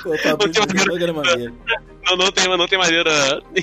Pô, 0.02 0.16
Fabrício, 0.18 0.66
que 0.66 0.84
programa 0.84 1.22
maneiro. 1.22 1.54
Não, 2.06 2.16
não, 2.16 2.32
tem, 2.32 2.48
não 2.48 2.66
tem 2.68 2.78
maneira 2.78 3.10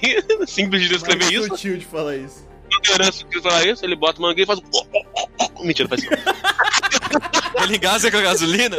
simples 0.48 0.84
de 0.84 0.90
descrever 0.90 1.32
isso. 1.34 1.48
sutil 1.48 1.78
de 1.78 1.86
falar 1.86 2.16
isso. 2.16 2.48
Não 2.72 2.80
tem 2.82 2.92
maneira 2.92 3.12
de 3.12 3.42
falar 3.42 3.66
isso. 3.66 3.84
Ele 3.86 3.96
bota 3.96 4.20
a 4.20 4.22
mangueira 4.22 4.44
e 4.44 4.56
faz 4.56 4.60
um. 4.60 5.66
Mentira, 5.66 5.90
faz 5.90 6.04
assim. 6.04 6.14
Ele 7.64 7.78
engasa 7.78 8.12
com 8.12 8.18
a 8.18 8.22
gasolina? 8.22 8.78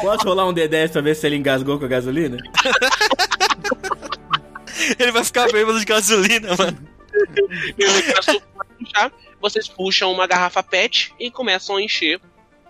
Posso 0.00 0.24
rolar 0.24 0.46
um 0.46 0.54
D10 0.54 0.92
pra 0.92 1.00
ver 1.02 1.16
se 1.16 1.26
ele 1.26 1.34
engasgou 1.34 1.76
com 1.76 1.86
a 1.86 1.88
gasolina? 1.88 2.36
Ele 4.98 5.12
vai 5.12 5.24
ficar 5.24 5.50
bêbado 5.52 5.78
de 5.78 5.84
gasolina, 5.84 6.48
mano. 6.56 6.78
A. 8.96 9.10
Vocês 9.40 9.68
puxam 9.68 10.12
uma 10.12 10.26
garrafa 10.26 10.62
PET 10.62 11.12
e 11.18 11.30
começam 11.30 11.76
a 11.76 11.82
encher 11.82 12.20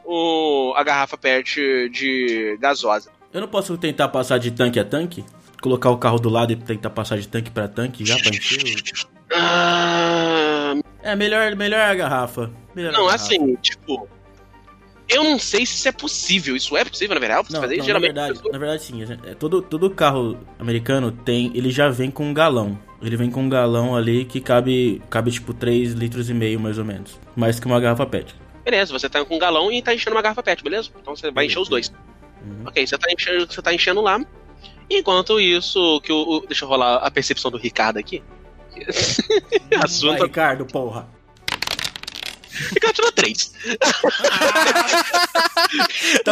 o, 0.05 0.73
a 0.77 0.83
garrafa 0.85 1.17
PET 1.19 1.89
de 1.91 2.57
gasosa. 2.61 3.11
Eu 3.33 3.41
não 3.41 3.49
posso 3.49 3.77
tentar 3.77 4.09
passar 4.09 4.39
de 4.39 4.51
tanque 4.51 4.79
a 4.79 4.85
tanque? 4.85 5.25
Colocar 5.61 5.91
o 5.91 5.99
carro 5.99 6.19
do 6.19 6.29
lado 6.29 6.53
e 6.53 6.57
tentar 6.57 6.91
passar 6.91 7.19
de 7.19 7.29
tanque 7.29 7.51
pra 7.51 7.69
tanque 7.69 8.05
já 8.05 8.17
pra 8.19 8.31
encher? 8.31 8.63
o- 8.65 9.35
Ah, 9.35 10.75
É, 11.03 11.15
melhor, 11.17 11.55
melhor 11.57 11.81
a 11.81 11.95
garrafa. 11.95 12.51
Melhor 12.75 12.91
a 12.91 12.93
não, 12.93 13.07
garrafa. 13.07 13.25
assim, 13.25 13.55
tipo. 13.57 14.09
Eu 15.13 15.25
não 15.25 15.39
sei 15.39 15.67
se 15.67 15.75
isso 15.77 15.89
é 15.89 15.93
possível. 15.93 16.55
Isso 16.57 16.77
é 16.77 16.85
possível, 16.85 17.15
na 17.15 17.21
verdade? 17.21 17.53
Não, 17.53 17.61
fazer 17.61 17.75
não, 17.75 17.81
na 17.81 17.85
geralmente. 17.85 18.13
verdade, 18.15 18.41
na 18.53 18.59
verdade 18.59 18.83
sim. 18.83 19.03
é, 19.25 19.35
Todo, 19.35 19.61
todo 19.61 19.91
carro 19.91 20.39
americano 20.59 21.11
tem, 21.11 21.51
ele 21.55 21.71
já 21.71 21.89
vem 21.89 22.11
com 22.11 22.25
um 22.27 22.35
galão. 22.35 22.79
Ele 23.03 23.17
vem 23.17 23.31
com 23.31 23.43
um 23.43 23.49
galão 23.49 23.97
ali 23.97 24.25
que 24.25 24.41
cabe, 24.41 25.01
cabe 25.11 25.31
tipo 25.31 25.53
3 25.55 25.93
litros 25.95 26.29
e 26.31 26.35
meio 26.35 26.61
mais 26.61 26.79
ou 26.79 26.85
menos. 26.85 27.19
Mais 27.35 27.59
que 27.59 27.67
uma 27.67 27.81
garrafa 27.81 28.07
PET. 28.07 28.35
Beleza, 28.65 28.93
você 28.93 29.09
tá 29.09 29.25
com 29.25 29.35
um 29.35 29.39
galão 29.39 29.73
e 29.73 29.81
tá 29.83 29.95
enchendo 29.95 30.15
uma 30.15 30.23
garrafa 30.23 30.43
PET, 30.43 30.63
beleza? 30.63 30.91
Então 31.01 31.17
você 31.17 31.31
vai 31.31 31.47
encher 31.47 31.59
os 31.59 31.69
dois. 31.69 31.91
Uhum. 32.45 32.65
Ok, 32.67 32.87
você 32.87 32.97
tá 32.99 33.11
enchendo, 33.11 33.47
você 33.53 33.63
tá 33.63 33.73
enchendo 33.75 34.01
lá. 34.03 34.21
Enquanto 34.89 35.41
isso, 35.41 36.01
que 36.03 36.13
o, 36.13 36.17
o- 36.23 36.47
deixa 36.47 36.65
eu 36.65 36.69
rolar 36.69 36.97
a 36.97 37.11
percepção 37.11 37.51
do 37.51 37.57
Ricardo 37.57 37.99
aqui. 37.99 38.23
a 39.83 39.87
sua 39.89 40.13
Vai. 40.19 40.23
Ricardo, 40.27 40.67
porra. 40.67 41.09
Ricardo 42.73 42.95
tirou 42.95 43.13
três. 43.13 43.53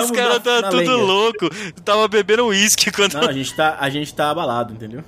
Os 0.02 0.10
caras 0.10 0.42
tá 0.42 0.62
na 0.62 0.70
tudo 0.70 0.80
lenga. 0.80 0.96
louco. 0.96 1.48
Tava 1.84 2.08
bebendo 2.08 2.46
uísque 2.46 2.90
quando. 2.90 3.14
Não, 3.14 3.28
a 3.28 3.32
gente 3.32 3.54
tá, 3.54 3.76
a 3.78 3.90
gente 3.90 4.14
tá 4.14 4.30
abalado, 4.30 4.72
entendeu? 4.72 5.04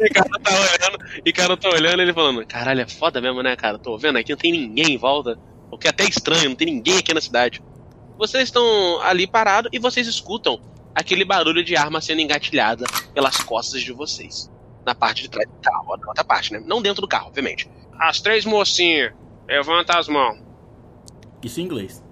Ricardo 0.00 0.38
tá 0.40 0.50
olhando, 0.50 0.98
Ricardo 1.24 1.56
tá 1.56 1.68
olhando 1.68 2.02
ele 2.02 2.12
falando: 2.12 2.46
Caralho, 2.46 2.80
é 2.80 2.88
foda 2.88 3.20
mesmo, 3.20 3.42
né, 3.42 3.56
cara? 3.56 3.78
Tô 3.78 3.96
vendo 3.98 4.18
aqui, 4.18 4.32
não 4.32 4.38
tem 4.38 4.52
ninguém 4.52 4.94
em 4.94 4.98
volta. 4.98 5.38
O 5.70 5.78
que 5.78 5.86
é 5.86 5.90
até 5.90 6.04
estranho, 6.04 6.50
não 6.50 6.56
tem 6.56 6.66
ninguém 6.66 6.98
aqui 6.98 7.12
na 7.12 7.20
cidade. 7.20 7.62
Vocês 8.16 8.44
estão 8.44 9.00
ali 9.02 9.26
parados 9.26 9.70
e 9.72 9.78
vocês 9.78 10.06
escutam 10.06 10.60
aquele 10.94 11.24
barulho 11.24 11.62
de 11.62 11.76
arma 11.76 12.00
sendo 12.00 12.20
engatilhada 12.20 12.84
pelas 13.14 13.36
costas 13.38 13.82
de 13.82 13.92
vocês. 13.92 14.50
Na 14.84 14.94
parte 14.94 15.22
de 15.22 15.30
trás 15.30 15.48
do 15.48 15.60
carro, 15.60 15.96
na 15.98 16.08
outra 16.08 16.24
parte, 16.24 16.52
né? 16.52 16.62
Não 16.64 16.80
dentro 16.80 17.02
do 17.02 17.08
carro, 17.08 17.28
obviamente. 17.28 17.68
As 18.00 18.20
três 18.20 18.44
mocinhas, 18.44 19.12
levanta 19.46 19.98
as 19.98 20.08
mãos. 20.08 20.38
Isso 21.42 21.60
em 21.60 21.64
inglês. 21.64 22.02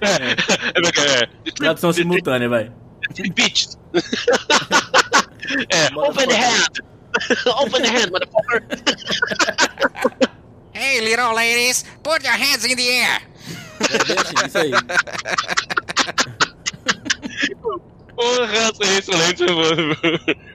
É, 0.00 0.32
é, 0.32 1.52
Tradução 1.52 1.92
simultânea, 1.92 2.48
vai. 2.48 2.72
Bitches. 3.34 3.78
é, 5.70 5.86
open 5.94 6.26
the 6.26 6.36
hand. 6.36 6.68
open 7.46 7.82
the 7.82 7.88
hand, 7.88 8.10
motherfucker. 8.10 8.62
Hey, 10.74 11.00
little 11.00 11.34
ladies, 11.34 11.84
Put 12.02 12.22
your 12.22 12.34
hands 12.34 12.64
in 12.64 12.76
the 12.76 12.88
air! 12.88 13.22
É 13.80 14.20
assim, 14.20 14.46
isso 14.46 14.58
aí. 14.58 14.70
Porra, 18.14 18.70
isso 18.72 18.82
é 18.82 18.98
excelente, 18.98 19.42
mano. 19.42 19.96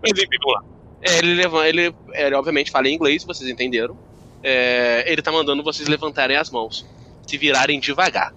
Mas 0.01 0.11
enfim, 0.11 0.38
vamos 0.41 0.55
lá. 0.55 0.64
É, 1.01 1.18
ele, 1.18 1.34
levanta, 1.36 1.68
ele, 1.68 1.95
ele 2.14 2.36
obviamente 2.36 2.72
fala 2.72 2.88
em 2.88 2.95
inglês, 2.95 3.24
vocês 3.24 3.49
entenderam. 3.49 3.97
É, 4.44 5.10
ele 5.10 5.22
tá 5.22 5.32
mandando 5.32 5.64
vocês 5.64 5.88
levantarem 5.88 6.36
as 6.36 6.50
mãos. 6.50 6.86
Se 7.26 7.38
virarem 7.38 7.80
devagar. 7.80 8.34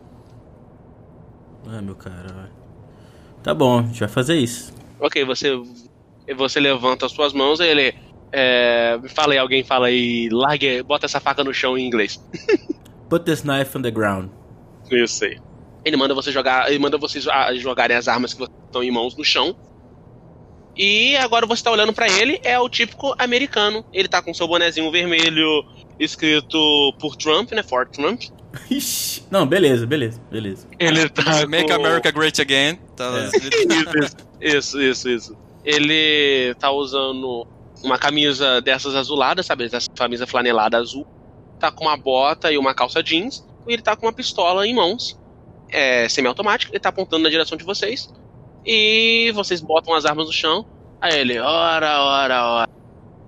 Ah, 1.66 1.82
meu 1.82 1.96
cara. 1.96 2.50
Tá 3.42 3.52
bom, 3.52 3.80
a 3.80 3.82
gente 3.82 4.00
vai 4.00 4.08
fazer 4.08 4.36
isso. 4.36 4.72
Ok, 5.00 5.24
você, 5.24 5.50
você 6.36 6.60
levanta 6.60 7.06
as 7.06 7.12
suas 7.12 7.32
mãos 7.32 7.60
e 7.60 7.64
ele. 7.64 7.94
É, 8.32 8.98
fala 9.08 9.32
aí, 9.32 9.38
alguém 9.38 9.64
fala 9.64 9.86
aí, 9.86 10.28
largue, 10.30 10.82
bota 10.82 11.06
essa 11.06 11.20
faca 11.20 11.42
no 11.42 11.52
chão 11.52 11.76
em 11.76 11.86
inglês. 11.86 12.22
Put 13.08 13.24
this 13.24 13.42
knife 13.42 13.76
on 13.76 13.82
the 13.82 13.90
ground. 13.90 14.30
Isso 14.90 15.24
aí. 15.24 15.38
Ele 15.84 15.96
manda 15.96 16.14
você 16.14 16.32
jogar, 16.32 16.68
ele 16.68 16.78
manda 16.78 16.98
vocês 16.98 17.26
ah, 17.28 17.54
jogarem 17.54 17.96
as 17.96 18.08
armas 18.08 18.34
que 18.34 18.42
estão 18.42 18.82
em 18.82 18.90
mãos 18.90 19.16
no 19.16 19.24
chão. 19.24 19.56
E 20.76 21.16
agora 21.16 21.46
você 21.46 21.62
tá 21.62 21.70
olhando 21.70 21.92
pra 21.92 22.08
ele, 22.08 22.38
é 22.42 22.58
o 22.58 22.68
típico 22.68 23.14
americano. 23.18 23.84
Ele 23.92 24.08
tá 24.08 24.20
com 24.20 24.34
seu 24.34 24.46
bonezinho 24.46 24.90
vermelho 24.90 25.64
escrito 25.98 26.92
por 26.98 27.16
Trump, 27.16 27.52
né? 27.52 27.62
For 27.62 27.86
Trump. 27.88 28.22
Ixi. 28.70 29.24
Não, 29.30 29.46
beleza, 29.46 29.86
beleza, 29.86 30.20
beleza. 30.30 30.66
Ele 30.78 31.08
tá 31.08 31.46
Make 31.46 31.68
com- 31.68 31.74
America 31.74 32.10
Great 32.10 32.40
Again. 32.40 32.78
Tá 32.96 33.04
É. 34.40 34.46
isso, 34.56 34.80
isso, 34.80 35.08
isso. 35.08 35.36
Ele 35.64 36.54
tá 36.58 36.70
usando 36.70 37.46
uma 37.82 37.98
camisa 37.98 38.60
dessas 38.60 38.94
azuladas, 38.94 39.46
sabe? 39.46 39.64
Essa 39.64 39.80
camisa 39.94 40.26
flanelada 40.26 40.78
azul. 40.78 41.06
Tá 41.58 41.70
com 41.70 41.84
uma 41.84 41.96
bota 41.96 42.50
e 42.52 42.56
uma 42.58 42.74
calça 42.74 43.02
jeans. 43.02 43.44
E 43.66 43.72
ele 43.72 43.82
tá 43.82 43.96
com 43.96 44.06
uma 44.06 44.12
pistola 44.12 44.66
em 44.66 44.74
mãos. 44.74 45.18
É 45.68 46.08
semiautomática. 46.08 46.72
Ele 46.72 46.80
tá 46.80 46.88
apontando 46.90 47.24
na 47.24 47.30
direção 47.30 47.58
de 47.58 47.64
vocês. 47.64 48.08
E 48.64 49.30
vocês 49.34 49.60
botam 49.60 49.92
as 49.94 50.04
armas 50.04 50.26
no 50.26 50.32
chão. 50.32 50.64
Aí 51.00 51.18
ele, 51.18 51.38
ora, 51.38 52.00
ora, 52.02 52.44
ora. 52.48 52.70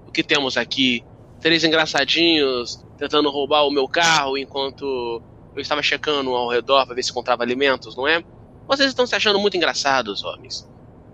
O 0.07 0.11
que 0.13 0.23
temos 0.23 0.57
aqui? 0.57 1.05
Três 1.41 1.63
engraçadinhos 1.65 2.85
tentando 2.97 3.31
roubar 3.31 3.65
o 3.65 3.71
meu 3.71 3.87
carro 3.89 4.37
enquanto 4.37 5.23
eu 5.55 5.61
estava 5.61 5.83
checando 5.83 6.31
ao 6.35 6.49
redor 6.49 6.85
para 6.87 6.95
ver 6.95 7.03
se 7.03 7.11
encontrava 7.11 7.43
alimentos, 7.43 7.97
não 7.97 8.07
é? 8.07 8.23
Vocês 8.67 8.89
estão 8.89 9.07
se 9.07 9.15
achando 9.15 9.39
muito 9.39 9.57
engraçados, 9.57 10.23
homens. 10.25 10.69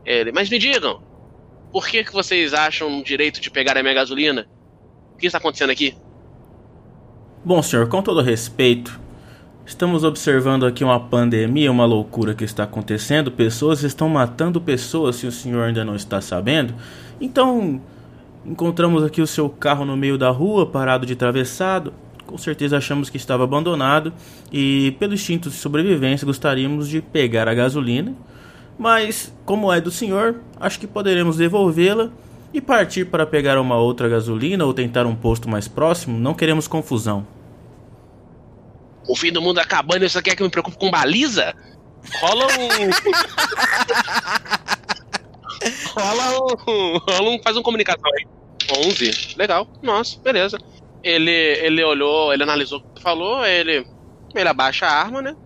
Ele, 0.04 0.32
mas 0.32 0.50
me 0.50 0.58
digam, 0.58 1.00
por 1.72 1.86
que, 1.86 2.04
que 2.04 2.12
vocês 2.12 2.52
acham 2.52 2.90
no 2.90 3.02
direito 3.02 3.40
de 3.40 3.50
pegar 3.50 3.76
a 3.76 3.82
minha 3.82 3.94
gasolina? 3.94 4.46
O 5.14 5.16
que 5.16 5.26
está 5.26 5.38
acontecendo 5.38 5.70
aqui? 5.70 5.96
Bom, 7.44 7.62
senhor, 7.62 7.88
com 7.88 8.02
todo 8.02 8.20
respeito, 8.20 8.98
estamos 9.66 10.04
observando 10.04 10.66
aqui 10.66 10.82
uma 10.82 10.98
pandemia, 10.98 11.70
uma 11.70 11.84
loucura 11.84 12.34
que 12.34 12.44
está 12.44 12.64
acontecendo. 12.64 13.30
Pessoas 13.30 13.82
estão 13.82 14.08
matando 14.08 14.60
pessoas, 14.60 15.16
se 15.16 15.26
o 15.26 15.32
senhor 15.32 15.64
ainda 15.64 15.84
não 15.84 15.94
está 15.94 16.20
sabendo. 16.20 16.74
Então, 17.20 17.80
encontramos 18.44 19.02
aqui 19.02 19.22
o 19.22 19.26
seu 19.26 19.48
carro 19.48 19.84
no 19.84 19.96
meio 19.96 20.18
da 20.18 20.30
rua, 20.30 20.66
parado 20.66 21.06
de 21.06 21.12
atravessado. 21.14 21.92
Com 22.26 22.38
certeza 22.38 22.76
achamos 22.76 23.10
que 23.10 23.16
estava 23.16 23.44
abandonado 23.44 24.12
e, 24.52 24.96
pelo 24.98 25.14
instinto 25.14 25.50
de 25.50 25.56
sobrevivência, 25.56 26.24
gostaríamos 26.24 26.88
de 26.88 27.02
pegar 27.02 27.48
a 27.48 27.54
gasolina. 27.54 28.14
Mas, 28.78 29.32
como 29.44 29.72
é 29.72 29.80
do 29.80 29.90
senhor, 29.90 30.36
acho 30.58 30.80
que 30.80 30.86
poderemos 30.86 31.36
devolvê-la 31.36 32.10
e 32.52 32.60
partir 32.60 33.06
para 33.06 33.26
pegar 33.26 33.58
uma 33.58 33.76
outra 33.76 34.08
gasolina 34.08 34.64
ou 34.64 34.72
tentar 34.72 35.06
um 35.06 35.14
posto 35.14 35.48
mais 35.48 35.68
próximo. 35.68 36.18
Não 36.18 36.34
queremos 36.34 36.66
confusão. 36.66 37.26
O 39.06 39.14
fim 39.14 39.30
do 39.30 39.42
mundo 39.42 39.58
acabando 39.58 40.08
você 40.08 40.22
quer 40.22 40.34
que 40.34 40.42
eu 40.42 40.46
me 40.46 40.50
preocupe 40.50 40.78
com 40.78 40.90
baliza? 40.90 41.54
Rola 42.20 42.46
um. 42.46 42.90
rola 45.94 46.30
um. 46.68 46.98
Rola 46.98 47.30
um. 47.30 47.42
Faz 47.42 47.56
um 47.56 47.62
comunicação 47.62 48.10
aí. 48.18 48.26
11. 48.86 49.34
Legal. 49.36 49.68
Nossa, 49.82 50.18
beleza. 50.20 50.58
Ele, 51.02 51.30
ele 51.30 51.84
olhou, 51.84 52.32
ele 52.32 52.42
analisou 52.42 52.78
o 52.78 52.82
que 52.82 52.94
tu 52.96 53.02
falou, 53.02 53.44
ele. 53.44 53.86
Ele 54.34 54.48
abaixa 54.48 54.86
a 54.86 54.90
arma, 54.92 55.20
né? 55.22 55.36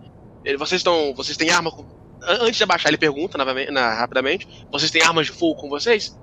Ele, 0.45 0.57
vocês 0.57 0.79
estão. 0.79 1.13
Vocês 1.15 1.37
têm 1.37 1.49
arma 1.49 1.71
com. 1.71 1.81
An- 2.23 2.43
Antes 2.45 2.57
de 2.57 2.63
abaixar, 2.63 2.89
ele 2.89 2.97
pergunta 2.97 3.37
novamente, 3.37 3.71
na- 3.71 3.93
rapidamente: 3.93 4.47
Vocês 4.71 4.89
têm 4.91 5.01
armas 5.03 5.25
de 5.27 5.31
fogo 5.33 5.59
com 5.61 5.69
vocês? 5.69 6.17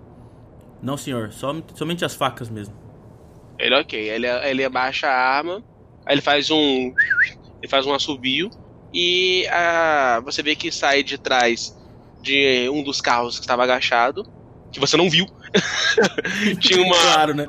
Não, 0.82 0.96
senhor, 0.96 1.32
som- 1.32 1.62
somente 1.74 2.04
as 2.04 2.14
facas 2.14 2.48
mesmo. 2.48 2.74
Ele, 3.58 3.74
ok. 3.74 3.98
Ele, 4.10 4.26
ele 4.26 4.64
abaixa 4.64 5.06
a 5.06 5.14
arma, 5.14 5.62
aí 6.04 6.14
ele 6.14 6.22
faz 6.22 6.50
um. 6.50 6.92
Ele 7.62 7.68
faz 7.68 7.86
um 7.86 7.92
assobio. 7.94 8.50
E 8.92 9.46
ah, 9.50 10.20
você 10.24 10.42
vê 10.42 10.54
que 10.56 10.70
sai 10.72 11.02
de 11.02 11.18
trás 11.18 11.75
de 12.26 12.68
um 12.70 12.82
dos 12.82 13.00
carros 13.00 13.36
que 13.38 13.44
estava 13.44 13.62
agachado. 13.62 14.24
Que 14.72 14.80
você 14.80 14.96
não 14.96 15.08
viu. 15.08 15.26
tinha, 16.60 16.82
uma, 16.82 16.96
Claro, 16.96 17.34
né? 17.34 17.46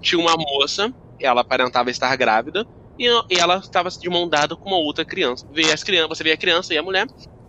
tinha 0.00 0.18
uma 0.18 0.34
moça, 0.36 0.92
ela 1.20 1.40
aparentava 1.42 1.90
estar 1.90 2.14
grávida. 2.16 2.64
E, 2.98 3.06
ela 3.36 3.56
estava 3.58 3.90
de 3.90 4.08
mão 4.08 4.28
dada 4.28 4.54
com 4.54 4.68
uma 4.68 4.78
outra 4.78 5.04
criança. 5.04 5.46
Vê 5.52 5.72
as 5.72 5.82
crianças, 5.82 6.16
você 6.16 6.24
vê 6.24 6.32
a 6.32 6.36
criança 6.36 6.72
e 6.72 6.78
a 6.78 6.82
mulher. 6.82 7.06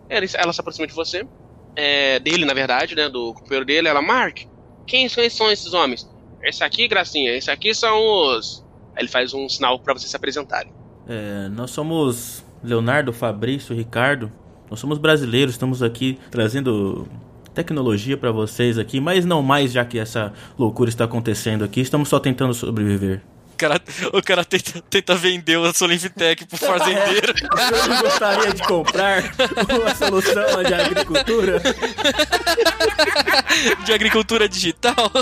Ela, 0.08 0.26
ela 0.34 0.52
se 0.52 0.60
aproxima 0.60 0.86
de 0.86 0.92
você. 0.92 1.26
é, 1.76 2.18
dele, 2.18 2.44
na 2.44 2.52
verdade, 2.52 2.94
né? 2.94 3.08
Do 3.08 3.32
companheiro 3.34 3.64
dele. 3.64 3.88
Ela, 3.88 4.02
Mark, 4.02 4.40
quem 4.86 5.08
são, 5.08 5.28
são 5.30 5.50
esses 5.50 5.72
homens? 5.72 6.10
Esse 6.42 6.64
aqui, 6.64 6.88
Gracinha, 6.88 7.34
esse 7.34 7.50
aqui 7.50 7.74
são 7.74 7.96
os. 7.98 8.64
Aí 8.94 9.02
ele 9.02 9.08
faz 9.08 9.32
um 9.32 9.48
sinal 9.48 9.78
pra 9.78 9.94
vocês 9.94 10.10
se 10.10 10.16
apresentarem. 10.16 10.72
É, 11.06 11.48
nós 11.48 11.70
somos 11.70 12.44
Leonardo, 12.62 13.12
Fabrício, 13.12 13.74
Ricardo. 13.74 14.30
Nós 14.72 14.80
somos 14.80 14.96
brasileiros, 14.96 15.52
estamos 15.52 15.82
aqui 15.82 16.18
trazendo 16.30 17.06
tecnologia 17.54 18.16
para 18.16 18.32
vocês 18.32 18.78
aqui, 18.78 19.02
mas 19.02 19.26
não 19.26 19.42
mais 19.42 19.70
já 19.70 19.84
que 19.84 19.98
essa 19.98 20.32
loucura 20.58 20.88
está 20.88 21.04
acontecendo 21.04 21.62
aqui. 21.62 21.82
Estamos 21.82 22.08
só 22.08 22.18
tentando 22.18 22.54
sobreviver. 22.54 23.20
O 23.52 23.56
cara, 23.58 23.82
o 24.14 24.22
cara 24.22 24.44
tenta, 24.46 24.82
tenta 24.88 25.14
vender 25.14 25.58
a 25.58 25.74
Solinvitec 25.74 26.46
pro 26.46 26.56
fazendeiro. 26.56 27.34
Eu 27.70 27.86
não 27.86 28.00
gostaria 28.00 28.54
de 28.54 28.62
comprar 28.62 29.24
uma 29.78 29.94
solução 29.94 30.64
de 30.64 30.72
agricultura. 30.72 31.62
de 33.84 33.92
agricultura 33.92 34.48
digital. 34.48 35.12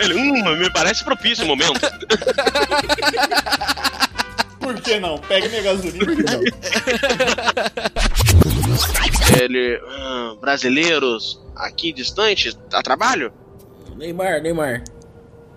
Ele, 0.00 0.14
hum, 0.14 0.56
me 0.56 0.72
parece 0.72 1.04
propício 1.04 1.44
o 1.44 1.46
momento. 1.46 1.78
Por 4.68 4.76
que 4.82 5.00
não? 5.00 5.16
Pega 5.16 5.48
minha 5.48 5.62
gasolina. 5.62 6.04
Por 6.04 6.14
que 6.14 6.22
não? 6.24 6.42
Ele, 9.42 9.80
"Ah, 9.88 10.34
brasileiros 10.38 11.40
aqui 11.56 11.90
distantes, 11.90 12.54
a 12.70 12.82
trabalho? 12.82 13.32
Neymar, 13.96 14.42
Neymar. 14.42 14.84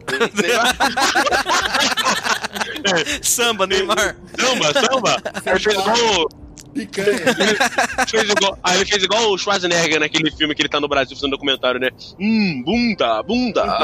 Samba, 3.22 3.68
Neymar. 3.68 4.16
samba, 4.40 4.74
samba. 4.74 5.22
Ele 5.46 5.60
fez 5.60 5.76
igual, 5.76 6.30
Picanha. 6.74 7.20
fez 8.08 8.30
igual, 8.30 8.58
aí 8.64 8.78
ele 8.78 8.86
fez 8.86 9.04
igual 9.04 9.30
o 9.32 9.38
Schwarzenegger 9.38 10.00
naquele 10.00 10.32
filme 10.32 10.56
que 10.56 10.62
ele 10.62 10.70
tá 10.70 10.80
no 10.80 10.88
Brasil 10.88 11.18
fazendo 11.18 11.32
documentário, 11.32 11.82
né? 11.82 11.90
Hum, 12.18 12.64
bunda, 12.66 13.22
bunda. 13.24 13.66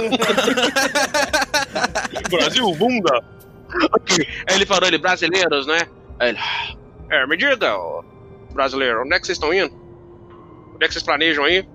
Brasil, 2.31 2.73
bunda. 2.75 3.21
Aí 4.47 4.55
ele 4.55 4.65
falou, 4.65 4.87
ele, 4.87 4.97
brasileiros, 4.97 5.67
né? 5.67 5.87
Aí 6.19 6.29
ele, 6.29 6.39
é, 7.09 7.27
me 7.27 7.37
diga, 7.37 7.57
brasileiro, 8.53 9.01
onde 9.01 9.13
é 9.13 9.19
que 9.19 9.25
vocês 9.25 9.35
estão 9.37 9.53
indo? 9.53 9.73
Onde 10.75 10.85
é 10.85 10.87
que 10.87 10.93
vocês 10.93 11.03
planejam 11.03 11.43
aí? 11.43 11.65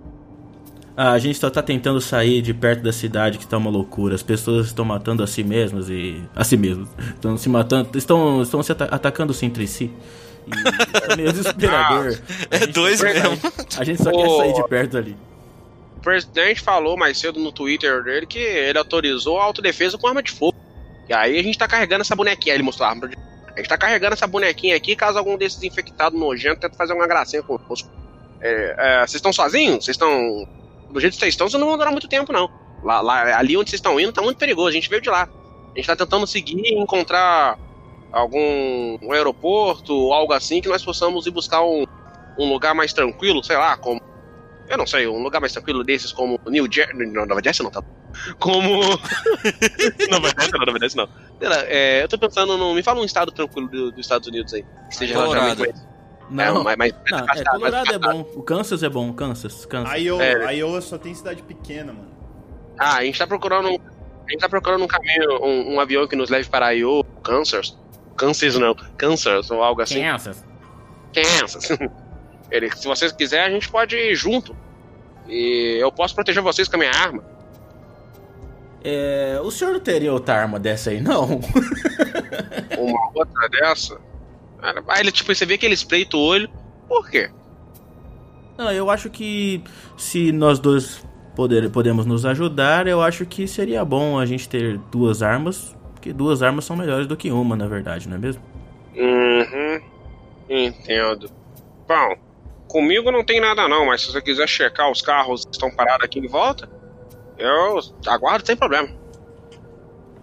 Ah, 0.96 1.12
a 1.12 1.18
gente 1.18 1.38
só 1.38 1.48
tá 1.48 1.62
tentando 1.62 2.00
sair 2.00 2.42
de 2.42 2.52
perto 2.52 2.82
da 2.82 2.92
cidade 2.92 3.38
que 3.38 3.46
tá 3.46 3.56
uma 3.56 3.70
loucura. 3.70 4.14
As 4.14 4.22
pessoas 4.22 4.66
estão 4.66 4.84
matando 4.84 5.22
a 5.22 5.26
si 5.26 5.42
mesmas 5.42 5.88
e. 5.88 6.22
a 6.36 6.44
si 6.44 6.56
mesmas. 6.56 6.88
Estão 7.14 7.36
se 7.38 7.48
matando. 7.48 7.96
Estão, 7.96 8.42
estão 8.42 8.62
se 8.62 8.72
ata- 8.72 8.84
atacando-se 8.84 9.46
entre 9.46 9.66
si. 9.66 9.90
E 10.46 10.50
tá 11.00 11.16
meio 11.16 11.32
desesperador. 11.32 12.18
A 12.50 12.56
É 12.56 12.66
dois 12.66 13.00
quer 13.00 13.14
mesmo. 13.14 13.40
A 13.78 13.84
gente 13.84 14.02
só 14.02 14.10
quer 14.10 14.26
Ô. 14.26 14.36
sair 14.38 14.52
de 14.52 14.68
perto 14.68 14.98
ali. 14.98 15.16
O 15.96 16.00
presidente 16.02 16.60
falou 16.60 16.96
mais 16.96 17.18
cedo 17.18 17.40
no 17.40 17.52
Twitter 17.52 18.02
dele 18.02 18.26
que 18.26 18.38
ele 18.38 18.76
autorizou 18.76 19.40
a 19.40 19.44
autodefesa 19.44 19.96
com 19.96 20.08
arma 20.08 20.22
de 20.22 20.30
fogo. 20.32 20.54
E 21.08 21.14
aí 21.14 21.38
a 21.38 21.42
gente 21.42 21.58
tá 21.58 21.66
carregando 21.68 22.02
essa 22.02 22.14
bonequinha. 22.16 22.54
Ele 22.54 22.62
mostrou 22.62 22.86
a 22.86 22.90
arma. 22.90 23.10
A 23.54 23.58
gente 23.58 23.68
tá 23.68 23.76
carregando 23.76 24.14
essa 24.14 24.26
bonequinha 24.26 24.76
aqui 24.76 24.96
caso 24.96 25.18
algum 25.18 25.36
desses 25.36 25.62
infectados 25.62 26.18
nojentos 26.18 26.60
tente 26.60 26.76
fazer 26.76 26.92
uma 26.94 27.06
gracinha 27.06 27.42
conosco. 27.42 27.88
É, 28.40 28.74
é, 28.78 28.98
vocês 29.00 29.14
estão 29.16 29.32
sozinhos? 29.32 29.84
Vocês 29.84 29.94
estão. 29.94 30.46
Do 30.90 31.00
jeito 31.00 31.14
que 31.14 31.20
vocês 31.20 31.34
estão, 31.34 31.48
vocês 31.48 31.60
não 31.60 31.68
vão 31.68 31.78
durar 31.78 31.90
muito 31.92 32.08
tempo, 32.08 32.32
não. 32.32 32.50
Lá, 32.82 33.00
lá- 33.00 33.38
ali 33.38 33.56
onde 33.56 33.70
vocês 33.70 33.78
estão 33.78 33.98
indo 34.00 34.12
tá 34.12 34.22
muito 34.22 34.38
perigoso. 34.38 34.68
A 34.68 34.72
gente 34.72 34.88
veio 34.88 35.00
de 35.02 35.08
lá. 35.10 35.28
A 35.72 35.76
gente 35.76 35.86
tá 35.86 35.96
tentando 35.96 36.26
seguir 36.26 36.60
e 36.60 36.74
encontrar 36.74 37.58
algum 38.12 38.98
um 39.02 39.12
aeroporto 39.12 40.12
algo 40.12 40.32
assim 40.34 40.60
que 40.60 40.68
nós 40.68 40.84
possamos 40.84 41.26
ir 41.26 41.30
buscar 41.30 41.62
um, 41.62 41.86
um 42.38 42.52
lugar 42.52 42.74
mais 42.74 42.92
tranquilo, 42.92 43.42
sei 43.42 43.56
lá, 43.56 43.76
como 43.76 44.00
eu 44.68 44.76
não 44.76 44.86
sei, 44.86 45.06
um 45.06 45.22
lugar 45.22 45.40
mais 45.40 45.52
tranquilo 45.52 45.82
desses 45.82 46.12
como 46.12 46.38
New 46.46 46.66
Jersey. 46.70 46.94
Nova 47.06 47.40
Jersey 47.42 47.64
não, 47.64 47.70
tá? 47.70 47.82
Como. 48.38 48.80
Nova 50.10 50.28
Jersey 50.38 50.52
não, 50.52 50.66
Nova 50.66 50.78
Jersey 50.78 50.96
não. 50.96 51.08
Sei 51.38 51.48
lá, 51.48 51.56
é, 51.66 52.02
eu 52.02 52.08
tô 52.08 52.18
pensando 52.18 52.56
no. 52.56 52.74
Me 52.74 52.82
fala 52.82 53.00
um 53.00 53.04
estado 53.04 53.30
tranquilo 53.32 53.68
do- 53.68 53.90
dos 53.90 54.00
Estados 54.00 54.28
Unidos 54.28 54.52
aí. 54.54 54.64
Que 54.90 54.96
seja 54.96 55.14
Colorado. 55.14 55.64
Não, 56.30 56.60
É, 56.60 56.64
mais, 56.64 56.76
mais, 56.78 56.94
não, 57.10 57.18
é, 57.18 57.44
Colorado 57.44 57.92
é 57.94 57.98
bom. 57.98 58.20
O 58.36 58.42
Kansas 58.42 58.82
é 58.82 58.88
bom, 58.88 59.12
Kansas, 59.12 59.66
Kansas. 59.66 60.00
Iowa, 60.00 60.22
É. 60.22 60.56
Iowa 60.56 60.80
só 60.80 60.96
tem 60.96 61.14
cidade 61.14 61.42
pequena, 61.42 61.92
mano. 61.92 62.08
Ah, 62.78 62.96
a 62.98 63.04
gente 63.04 63.18
tá 63.18 63.26
procurando 63.26 63.68
um. 63.68 63.76
A 64.26 64.30
gente 64.30 64.40
tá 64.40 64.48
procurando 64.48 64.82
um 64.84 64.86
caminho, 64.88 65.44
um, 65.44 65.74
um 65.74 65.80
avião 65.80 66.06
que 66.06 66.16
nos 66.16 66.30
leve 66.30 66.48
para 66.48 66.70
Iowa, 66.70 67.04
Kansas. 67.22 67.76
Kansas 68.16 68.56
não, 68.56 68.74
Kansas 68.96 69.50
ou 69.50 69.62
algo 69.62 69.82
assim. 69.82 70.00
Kansas. 70.02 70.44
Kansas. 71.12 71.68
Ele, 72.50 72.70
se 72.76 72.86
vocês 72.86 73.10
quiserem, 73.12 73.46
a 73.48 73.50
gente 73.58 73.68
pode 73.70 73.96
ir 73.96 74.14
junto. 74.14 74.54
E 75.26 75.78
eu 75.80 75.90
posso 75.90 76.14
proteger 76.14 76.42
vocês 76.42 76.68
com 76.68 76.76
a 76.76 76.78
minha 76.78 76.90
arma. 76.90 77.22
É, 78.84 79.38
o 79.42 79.50
senhor 79.50 79.72
não 79.72 79.80
teria 79.80 80.12
outra 80.12 80.34
arma 80.34 80.58
dessa 80.58 80.90
aí, 80.90 81.00
não? 81.00 81.40
Uma 82.78 83.10
outra 83.14 83.48
dessa. 83.48 84.00
Aí 84.88 85.00
ele, 85.00 85.12
tipo, 85.12 85.34
você 85.34 85.46
vê 85.46 85.56
que 85.56 85.66
ele 85.66 85.74
espreita 85.74 86.16
o 86.16 86.20
olho. 86.20 86.50
Por 86.88 87.08
quê? 87.08 87.30
Não, 88.58 88.70
eu 88.70 88.90
acho 88.90 89.08
que 89.08 89.62
se 89.96 90.32
nós 90.32 90.58
dois 90.58 91.04
poder, 91.34 91.70
podemos 91.70 92.06
nos 92.06 92.26
ajudar, 92.26 92.86
eu 92.86 93.00
acho 93.00 93.24
que 93.24 93.46
seria 93.46 93.84
bom 93.84 94.18
a 94.18 94.26
gente 94.26 94.48
ter 94.48 94.78
duas 94.90 95.22
armas, 95.22 95.76
porque 95.94 96.12
duas 96.12 96.42
armas 96.42 96.64
são 96.64 96.76
melhores 96.76 97.06
do 97.06 97.16
que 97.16 97.30
uma, 97.30 97.56
na 97.56 97.66
verdade, 97.66 98.08
não 98.08 98.16
é 98.16 98.18
mesmo? 98.18 98.42
Uhum. 98.94 99.80
Entendo. 100.48 101.30
Bom, 101.88 102.16
comigo 102.68 103.10
não 103.10 103.24
tem 103.24 103.40
nada 103.40 103.68
não, 103.68 103.86
mas 103.86 104.02
se 104.02 104.12
você 104.12 104.20
quiser 104.20 104.48
checar 104.48 104.90
os 104.90 105.00
carros 105.00 105.44
que 105.44 105.52
estão 105.52 105.70
parados 105.70 106.04
aqui 106.04 106.18
em 106.18 106.28
volta, 106.28 106.68
eu 107.38 107.80
aguardo 108.06 108.46
sem 108.46 108.56
problema. 108.56 108.88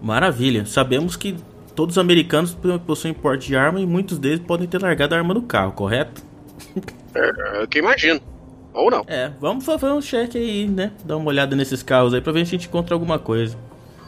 Maravilha. 0.02 0.66
Sabemos 0.66 1.16
que 1.16 1.36
todos 1.76 1.96
os 1.96 2.00
americanos 2.00 2.58
possuem 2.86 3.14
porte 3.14 3.48
de 3.48 3.56
arma 3.56 3.80
e 3.80 3.86
muitos 3.86 4.18
deles 4.18 4.40
podem 4.40 4.68
ter 4.68 4.82
largado 4.82 5.16
a 5.16 5.18
arma 5.18 5.34
no 5.34 5.42
carro, 5.42 5.72
correto? 5.74 6.22
É, 7.16 7.62
eu 7.62 7.68
que 7.68 7.80
imagino. 7.80 8.22
Ou 8.74 8.92
não. 8.92 9.04
É, 9.08 9.32
vamos 9.40 9.66
fazer 9.66 9.88
um 9.88 10.02
check 10.02 10.36
aí, 10.36 10.68
né? 10.68 10.92
Dar 11.04 11.18
uma 11.18 11.28
olhada 11.28 11.56
nesses 11.56 11.82
carros 11.82 12.14
aí 12.14 12.22
pra 12.22 12.32
ver 12.32 12.46
se 12.46 12.56
a 12.56 12.58
gente 12.58 12.68
encontra 12.68 12.94
alguma 12.94 13.18
coisa. 13.18 13.58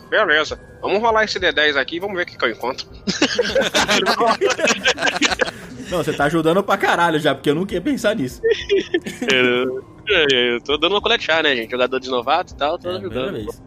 Beleza. 0.10 0.60
Vamos 0.82 1.02
rolar 1.02 1.24
esse 1.24 1.39
D10 1.39 1.78
aqui 1.78 1.95
e 1.95 1.99
vamos 1.99 2.16
ver 2.16 2.24
o 2.24 2.26
que, 2.26 2.38
que 2.38 2.45
eu 2.45 2.52
encontro. 2.52 2.86
Não, 5.89 6.04
você 6.04 6.14
tá 6.14 6.26
ajudando 6.26 6.64
pra 6.64 6.78
caralho 6.78 7.20
já, 7.20 7.36
porque 7.36 7.49
eu 7.49 7.56
nunca 7.56 7.74
ia 7.74 7.82
pensar 7.82 8.16
nisso. 8.16 8.41
eu, 10.12 10.62
tô 10.62 10.78
dando 10.78 10.93
uma 10.93 11.01
coletear, 11.01 11.43
né, 11.43 11.55
gente? 11.55 11.72
Jogador 11.72 11.99
de 11.99 12.09
novato 12.09 12.53
e 12.53 12.57
tal, 12.57 12.78
tô 12.78 12.89
É, 12.89 12.97
ajudando. 12.97 13.34
vez. 13.34 13.62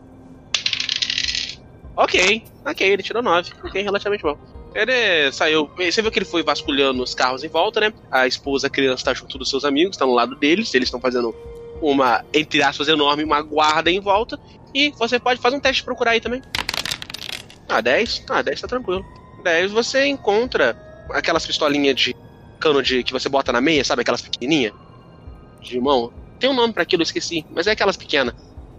Ok, 1.96 2.42
ok, 2.66 2.86
ele 2.88 3.02
tirou 3.02 3.22
9. 3.22 3.52
Ok, 3.62 3.80
relativamente 3.80 4.22
bom. 4.22 4.36
Ele 4.74 5.30
saiu. 5.30 5.70
Você 5.76 6.02
viu 6.02 6.10
que 6.10 6.18
ele 6.18 6.26
foi 6.26 6.42
vasculhando 6.42 7.02
os 7.02 7.14
carros 7.14 7.44
em 7.44 7.48
volta, 7.48 7.78
né? 7.80 7.92
A 8.10 8.26
esposa, 8.26 8.66
a 8.66 8.70
criança 8.70 9.04
tá 9.04 9.14
junto 9.14 9.38
dos 9.38 9.48
seus 9.48 9.64
amigos, 9.64 9.96
tá 9.96 10.04
no 10.04 10.12
lado 10.12 10.34
deles. 10.34 10.74
Eles 10.74 10.88
estão 10.88 11.00
fazendo 11.00 11.32
uma, 11.80 12.24
entre 12.34 12.60
aspas, 12.62 12.88
enorme, 12.88 13.22
uma 13.22 13.40
guarda 13.40 13.90
em 13.90 14.00
volta. 14.00 14.38
E 14.74 14.90
você 14.98 15.20
pode 15.20 15.40
fazer 15.40 15.54
um 15.56 15.60
teste 15.60 15.82
de 15.82 15.84
procurar 15.84 16.10
aí 16.12 16.20
também. 16.20 16.42
Ah, 17.68 17.80
10? 17.80 18.24
Ah, 18.28 18.42
10 18.42 18.60
tá 18.60 18.66
tranquilo. 18.66 19.04
10 19.44 19.70
você 19.70 20.06
encontra 20.06 20.76
aquelas 21.10 21.46
pistolinhas 21.46 21.94
de 21.94 22.16
cano 22.58 22.82
de 22.82 23.04
que 23.04 23.12
você 23.12 23.28
bota 23.28 23.52
na 23.52 23.60
meia, 23.60 23.84
sabe? 23.84 24.02
Aquelas 24.02 24.22
pequenininhas? 24.22 24.72
De 25.60 25.78
mão. 25.78 26.12
Tem 26.38 26.50
um 26.50 26.54
nome 26.54 26.72
pra 26.72 26.82
aquilo, 26.82 27.02
eu 27.02 27.04
esqueci. 27.04 27.44
Mas 27.50 27.66
é 27.66 27.72
aquelas 27.72 27.96
pequenas. 27.96 28.34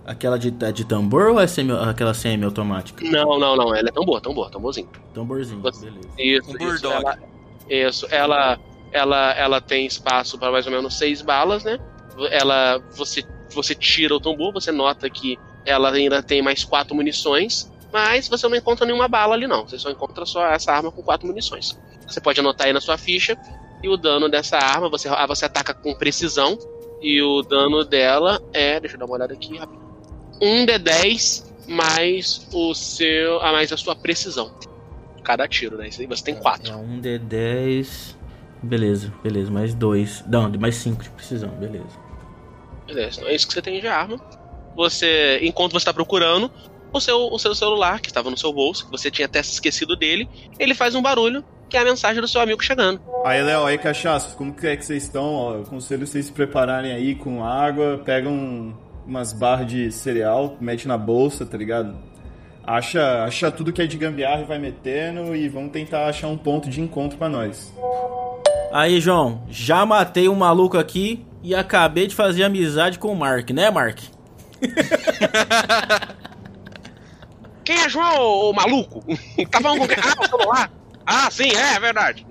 Aquela 0.05 0.37
de, 0.37 0.53
é 0.63 0.71
de 0.71 0.85
tambor 0.85 1.31
ou 1.31 1.39
é 1.39 1.47
semi, 1.47 1.71
aquela 1.71 2.13
semi-automática? 2.13 3.03
Não, 3.03 3.39
não, 3.39 3.55
não. 3.55 3.75
Ela 3.75 3.89
é 3.89 3.91
tão 3.91 4.05
boa, 4.05 4.21
tão 4.21 4.33
boa, 4.33 4.49
tamborzinho. 4.51 4.87
Tamborzinho, 5.13 5.61
beleza. 5.61 6.09
Isso, 6.19 6.51
Um 6.51 6.73
isso, 6.73 6.85
ela, 6.85 7.17
isso, 7.67 8.07
ela, 8.11 8.59
ela, 8.91 9.31
ela 9.31 9.61
tem 9.61 9.85
espaço 9.87 10.37
para 10.37 10.51
mais 10.51 10.67
ou 10.67 10.71
menos 10.71 10.95
seis 10.95 11.23
balas, 11.23 11.63
né? 11.63 11.79
Ela, 12.29 12.79
você, 12.95 13.23
você 13.51 13.73
tira 13.73 14.15
o 14.15 14.19
tambor, 14.19 14.53
você 14.53 14.71
nota 14.71 15.09
que 15.09 15.39
ela 15.65 15.91
ainda 15.91 16.21
tem 16.21 16.39
mais 16.41 16.63
quatro 16.63 16.95
munições, 16.95 17.71
mas 17.91 18.27
você 18.27 18.47
não 18.47 18.55
encontra 18.55 18.85
nenhuma 18.85 19.07
bala 19.07 19.33
ali 19.33 19.47
não. 19.47 19.67
Você 19.67 19.79
só 19.79 19.89
encontra 19.89 20.23
só 20.25 20.45
essa 20.45 20.71
arma 20.71 20.91
com 20.91 21.01
quatro 21.01 21.27
munições. 21.27 21.75
Você 22.07 22.21
pode 22.21 22.39
anotar 22.39 22.67
aí 22.67 22.73
na 22.73 22.79
sua 22.79 22.97
ficha 22.97 23.35
e 23.81 23.89
o 23.89 23.97
dano 23.97 24.29
dessa 24.29 24.57
arma 24.57 24.87
você, 24.87 25.09
ah, 25.09 25.25
você 25.25 25.45
ataca 25.45 25.73
com 25.73 25.95
precisão 25.95 26.57
e 27.01 27.21
o 27.21 27.41
dano 27.41 27.83
dela 27.83 28.41
é, 28.53 28.79
deixa 28.79 28.95
eu 28.95 28.99
dar 28.99 29.05
uma 29.05 29.15
olhada 29.15 29.33
aqui 29.33 29.57
rápido. 29.57 29.83
Um 30.41 30.65
D10 30.65 31.45
mais 31.67 32.47
o 32.53 32.73
seu, 32.73 33.41
ah, 33.41 33.51
mais 33.51 33.71
a 33.71 33.77
sua 33.77 33.95
precisão 33.95 34.51
cada 35.25 35.47
tiro, 35.47 35.77
né? 35.77 35.89
Isso 35.89 35.99
aí 35.99 36.07
você 36.07 36.23
tem 36.23 36.35
quatro. 36.35 36.71
É 36.71 36.75
um 36.75 37.01
D10. 37.01 38.15
Beleza, 38.63 39.13
beleza, 39.21 39.51
mais 39.51 39.73
dois. 39.73 40.23
Não, 40.27 40.49
mais 40.49 40.75
cinco 40.75 41.03
de 41.03 41.09
precisão, 41.09 41.49
beleza. 41.49 41.99
Beleza, 42.87 43.19
então 43.19 43.29
é 43.29 43.35
isso 43.35 43.47
que 43.47 43.53
você 43.53 43.61
tem 43.61 43.81
de 43.81 43.87
arma. 43.87 44.17
Você, 44.75 45.39
enquanto 45.41 45.71
você 45.71 45.77
está 45.77 45.93
procurando, 45.93 46.51
o 46.93 46.99
seu, 46.99 47.27
o 47.31 47.39
seu 47.39 47.53
celular, 47.53 47.99
que 47.99 48.07
estava 48.07 48.29
no 48.29 48.37
seu 48.37 48.53
bolso, 48.53 48.85
que 48.85 48.91
você 48.91 49.11
tinha 49.11 49.25
até 49.25 49.39
esquecido 49.39 49.95
dele, 49.95 50.29
ele 50.57 50.73
faz 50.73 50.95
um 50.95 51.01
barulho, 51.01 51.43
que 51.69 51.77
é 51.77 51.81
a 51.81 51.83
mensagem 51.83 52.21
do 52.21 52.27
seu 52.27 52.41
amigo 52.41 52.63
chegando. 52.63 52.99
Aí, 53.25 53.41
Léo, 53.41 53.65
aí, 53.65 53.77
cachaça, 53.77 54.35
como 54.35 54.53
que 54.53 54.67
é 54.67 54.75
que 54.75 54.85
vocês 54.85 55.03
estão? 55.03 55.33
Ó, 55.33 55.53
eu 55.55 55.61
aconselho 55.61 56.05
vocês 56.05 56.25
se 56.25 56.31
prepararem 56.31 56.91
aí 56.91 57.15
com 57.15 57.43
água, 57.43 58.01
pegam 58.03 58.77
umas 59.05 59.33
barras 59.33 59.67
de 59.67 59.91
cereal, 59.91 60.57
mete 60.59 60.87
na 60.87 60.97
bolsa, 60.97 61.45
tá 61.45 61.57
ligado? 61.57 61.95
Acha, 62.65 63.23
acha 63.23 63.51
tudo 63.51 63.71
que 63.71 63.81
é 63.81 63.87
de 63.87 63.97
gambiarra 63.97 64.41
e 64.41 64.45
vai 64.45 64.57
metendo 64.57 65.35
e 65.35 65.47
vamos 65.47 65.71
tentar 65.71 66.07
achar 66.07 66.27
um 66.27 66.37
ponto 66.37 66.69
de 66.69 66.81
encontro 66.81 67.17
pra 67.17 67.29
nós. 67.29 67.71
Aí, 68.71 68.99
João, 68.99 69.43
já 69.49 69.85
matei 69.85 70.27
um 70.27 70.35
maluco 70.35 70.77
aqui 70.77 71.25
e 71.43 71.53
acabei 71.53 72.07
de 72.07 72.15
fazer 72.15 72.43
amizade 72.43 72.97
com 72.97 73.09
o 73.09 73.15
Mark, 73.15 73.51
né, 73.51 73.69
Mark? 73.69 73.99
Quem 77.63 77.81
é 77.81 77.89
João, 77.89 78.21
ô, 78.21 78.53
maluco? 78.53 79.03
tá 79.49 79.59
falando 79.59 79.79
com 79.79 79.87
quem? 79.87 79.97
Ah, 79.97 80.13
o 80.21 80.27
celular? 80.27 80.71
Ah, 81.05 81.29
sim, 81.29 81.49
é, 81.55 81.75
é 81.75 81.79
verdade. 81.79 82.25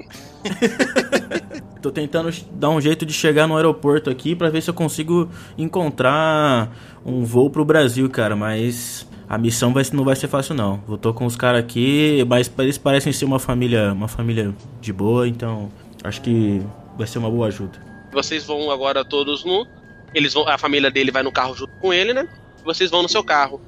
Tô 1.81 1.91
tentando 1.91 2.31
dar 2.53 2.71
um 2.71 2.81
jeito 2.81 3.05
de 3.05 3.13
chegar 3.13 3.47
no 3.47 3.57
aeroporto 3.57 4.09
aqui 4.11 4.35
pra 4.35 4.49
ver 4.49 4.63
se 4.63 4.71
eu 4.71 4.75
consigo 4.75 5.29
encontrar 5.57 6.71
um 7.05 7.25
voo 7.25 7.51
pro 7.51 7.65
Brasil, 7.65 8.09
cara, 8.09 8.35
mas 8.35 9.07
a 9.29 9.37
missão 9.37 9.73
vai, 9.73 9.83
não 9.93 10.05
vai 10.05 10.17
ser 10.17 10.29
fácil 10.29 10.55
não. 10.55 10.83
Eu 10.89 10.97
tô 10.97 11.13
com 11.13 11.27
os 11.27 11.37
caras 11.37 11.61
aqui, 11.61 12.25
mas 12.29 12.51
eles 12.59 12.79
parecem 12.79 13.13
ser 13.13 13.27
uma 13.27 13.39
família, 13.39 13.93
uma 13.93 14.09
família 14.09 14.55
de 14.81 14.93
boa, 14.93 15.29
então 15.29 15.71
acho 16.03 16.23
que 16.23 16.63
vai 16.97 17.07
ser 17.07 17.19
uma 17.19 17.31
boa 17.31 17.49
ajuda. 17.49 17.79
Vocês 18.13 18.45
vão 18.47 18.71
agora 18.71 19.05
todos 19.05 19.45
no. 19.45 19.67
Eles 20.15 20.33
vão, 20.33 20.49
a 20.49 20.57
família 20.57 20.91
dele 20.91 21.11
vai 21.11 21.23
no 21.23 21.33
carro 21.33 21.55
junto 21.55 21.73
com 21.81 21.93
ele, 21.93 22.15
né? 22.15 22.27
Vocês 22.65 22.91
vão 22.91 23.03
no 23.03 23.09
seu 23.09 23.23
carro. 23.23 23.61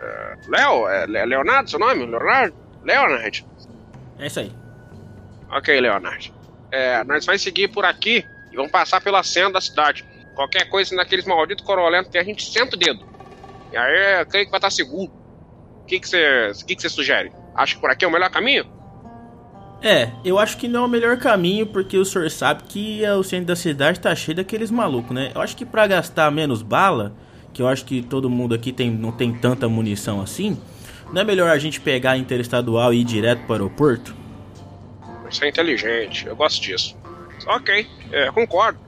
É, 0.00 0.36
Léo, 0.48 0.88
é 0.88 1.06
Le- 1.06 1.26
Leonardo, 1.26 1.70
seu 1.70 1.78
nome? 1.78 2.04
Leonardo? 2.06 2.54
Leonard. 2.82 3.44
É 4.20 4.26
isso 4.26 4.40
aí. 4.40 4.52
Ok, 5.50 5.80
Leonard. 5.80 6.32
É, 6.70 7.02
nós 7.04 7.26
vamos 7.26 7.42
seguir 7.42 7.68
por 7.68 7.84
aqui 7.84 8.24
e 8.52 8.56
vamos 8.56 8.70
passar 8.70 9.00
pela 9.00 9.22
cena 9.22 9.50
da 9.50 9.60
cidade. 9.60 10.04
Qualquer 10.34 10.68
coisa 10.68 10.94
naqueles 10.94 11.24
malditos 11.24 11.64
corolentos 11.64 12.10
que 12.10 12.18
a 12.18 12.22
gente 12.22 12.44
senta 12.44 12.76
o 12.76 12.78
dedo. 12.78 13.04
E 13.72 13.76
aí, 13.76 14.20
eu 14.20 14.26
creio 14.26 14.44
que 14.46 14.50
vai 14.50 14.58
estar 14.58 14.70
seguro. 14.70 15.12
O 15.82 15.84
que 15.86 15.98
que 15.98 16.08
você 16.08 16.52
que 16.66 16.76
que 16.76 16.82
você 16.82 16.88
sugere? 16.88 17.32
Acha 17.54 17.74
que 17.74 17.80
por 17.80 17.90
aqui 17.90 18.04
é 18.04 18.08
o 18.08 18.12
melhor 18.12 18.30
caminho? 18.30 18.64
É, 19.82 20.10
eu 20.24 20.38
acho 20.38 20.58
que 20.58 20.68
não 20.68 20.82
é 20.82 20.86
o 20.86 20.88
melhor 20.88 21.16
caminho, 21.16 21.66
porque 21.66 21.96
o 21.96 22.04
senhor 22.04 22.30
sabe 22.30 22.64
que 22.64 23.02
o 23.08 23.22
centro 23.22 23.46
da 23.46 23.56
cidade 23.56 23.98
tá 23.98 24.14
cheio 24.14 24.36
daqueles 24.36 24.70
malucos, 24.70 25.12
né? 25.12 25.32
Eu 25.34 25.40
acho 25.40 25.56
que 25.56 25.64
pra 25.64 25.86
gastar 25.86 26.30
menos 26.30 26.62
bala, 26.62 27.14
que 27.52 27.62
eu 27.62 27.66
acho 27.66 27.84
que 27.86 28.02
todo 28.02 28.28
mundo 28.28 28.54
aqui 28.54 28.72
tem, 28.72 28.90
não 28.90 29.10
tem 29.10 29.32
tanta 29.32 29.68
munição 29.68 30.20
assim, 30.20 30.60
não 31.12 31.22
é 31.22 31.24
melhor 31.24 31.50
a 31.50 31.58
gente 31.58 31.80
pegar 31.80 32.12
a 32.12 32.16
interestadual 32.16 32.92
e 32.92 33.00
ir 33.00 33.04
direto 33.04 33.42
pro 33.44 33.54
aeroporto? 33.54 34.14
Você 35.24 35.44
é 35.44 35.48
inteligente, 35.48 36.26
eu 36.26 36.36
gosto 36.36 36.60
disso. 36.60 36.96
Ok, 37.46 37.86
é, 38.12 38.30
concordo. 38.30 38.78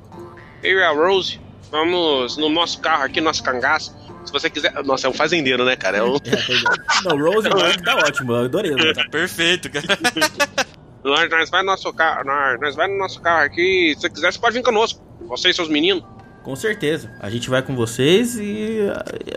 Eu 0.62 0.78
e 0.78 0.82
a 0.82 0.90
Rose, 0.90 1.40
vamos 1.70 2.36
no 2.36 2.48
nosso 2.48 2.80
carro 2.80 3.04
aqui, 3.04 3.20
nosso 3.20 3.42
cangaço. 3.42 3.96
Se 4.24 4.32
você 4.32 4.48
quiser. 4.48 4.72
Nossa, 4.84 5.06
é 5.06 5.10
um 5.10 5.12
fazendeiro, 5.12 5.64
né, 5.64 5.74
cara? 5.74 5.98
É 5.98 6.02
um... 6.02 6.14
É, 6.24 6.30
é. 6.30 7.08
Não, 7.08 7.18
Rose 7.18 7.48
tá 7.84 7.96
ótimo, 7.96 8.32
eu 8.32 8.44
adorei. 8.44 8.72
mano. 8.72 8.94
Tá 8.94 9.04
perfeito, 9.10 9.68
cara. 9.70 9.86
nós, 11.02 11.30
nós 11.30 11.50
vai 11.50 11.62
no 11.62 11.66
nosso 11.66 11.92
carro, 11.92 12.24
nós, 12.24 12.60
nós 12.60 12.76
vai 12.76 12.88
no 12.88 12.98
nosso 12.98 13.20
carro 13.20 13.44
aqui. 13.44 13.94
Se 13.96 14.02
você 14.02 14.10
quiser, 14.10 14.32
você 14.32 14.38
pode 14.38 14.54
vir 14.54 14.62
conosco. 14.62 15.02
Você 15.22 15.50
e 15.50 15.54
seus 15.54 15.68
meninos. 15.68 16.04
Com 16.42 16.56
certeza. 16.56 17.08
A 17.20 17.30
gente 17.30 17.48
vai 17.48 17.62
com 17.62 17.76
vocês 17.76 18.36
e 18.36 18.78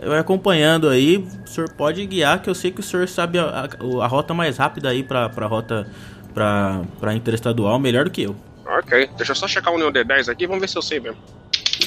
uh, 0.04 0.08
vai 0.08 0.18
acompanhando 0.18 0.88
aí. 0.88 1.18
O 1.18 1.46
senhor 1.48 1.70
pode 1.70 2.04
guiar, 2.04 2.42
que 2.42 2.50
eu 2.50 2.54
sei 2.54 2.72
que 2.72 2.80
o 2.80 2.82
senhor 2.82 3.06
sabe 3.08 3.38
a, 3.38 3.44
a- 3.44 3.68
a 4.04 4.06
rota 4.08 4.34
mais 4.34 4.56
rápida 4.56 4.88
aí 4.88 5.04
pra, 5.04 5.28
pra 5.28 5.46
rota 5.46 5.86
pra, 6.34 6.82
pra 6.98 7.14
interestadual 7.14 7.78
melhor 7.78 8.04
do 8.06 8.10
que 8.10 8.22
eu. 8.22 8.34
Ok, 8.66 9.08
deixa 9.16 9.30
eu 9.30 9.36
só 9.36 9.46
checar 9.46 9.72
o 9.72 9.78
meu 9.78 9.92
D10 9.92 10.28
aqui, 10.28 10.44
vamos 10.46 10.60
ver 10.60 10.68
se 10.68 10.76
eu 10.76 10.82
sei 10.82 10.98
mesmo. 10.98 11.18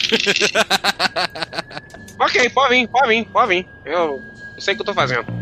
ok, 2.19 2.49
pode 2.51 2.73
vir, 2.75 2.87
pode 2.87 3.07
vir, 3.09 3.25
pode 3.25 3.47
vir. 3.49 3.67
Eu, 3.85 4.21
eu 4.55 4.61
sei 4.61 4.73
o 4.73 4.77
que 4.77 4.81
eu 4.81 4.85
tô 4.85 4.93
fazendo. 4.93 5.25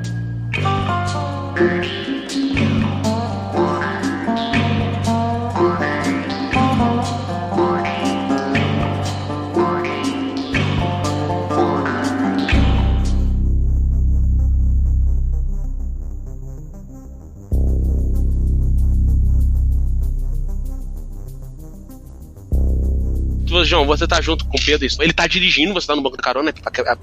João, 23.68 23.86
você 23.86 24.07
tá 24.07 24.22
junto 24.22 24.45
com 24.45 24.57
o 24.57 24.65
Pedro, 24.65 24.86
isso. 24.86 25.01
ele 25.01 25.13
tá 25.13 25.28
dirigindo, 25.28 25.74
você 25.74 25.88
tá 25.88 25.95
no 25.95 26.01
banco 26.01 26.18
de 26.18 26.24
carona. 26.24 26.51
Tá... 26.51 26.97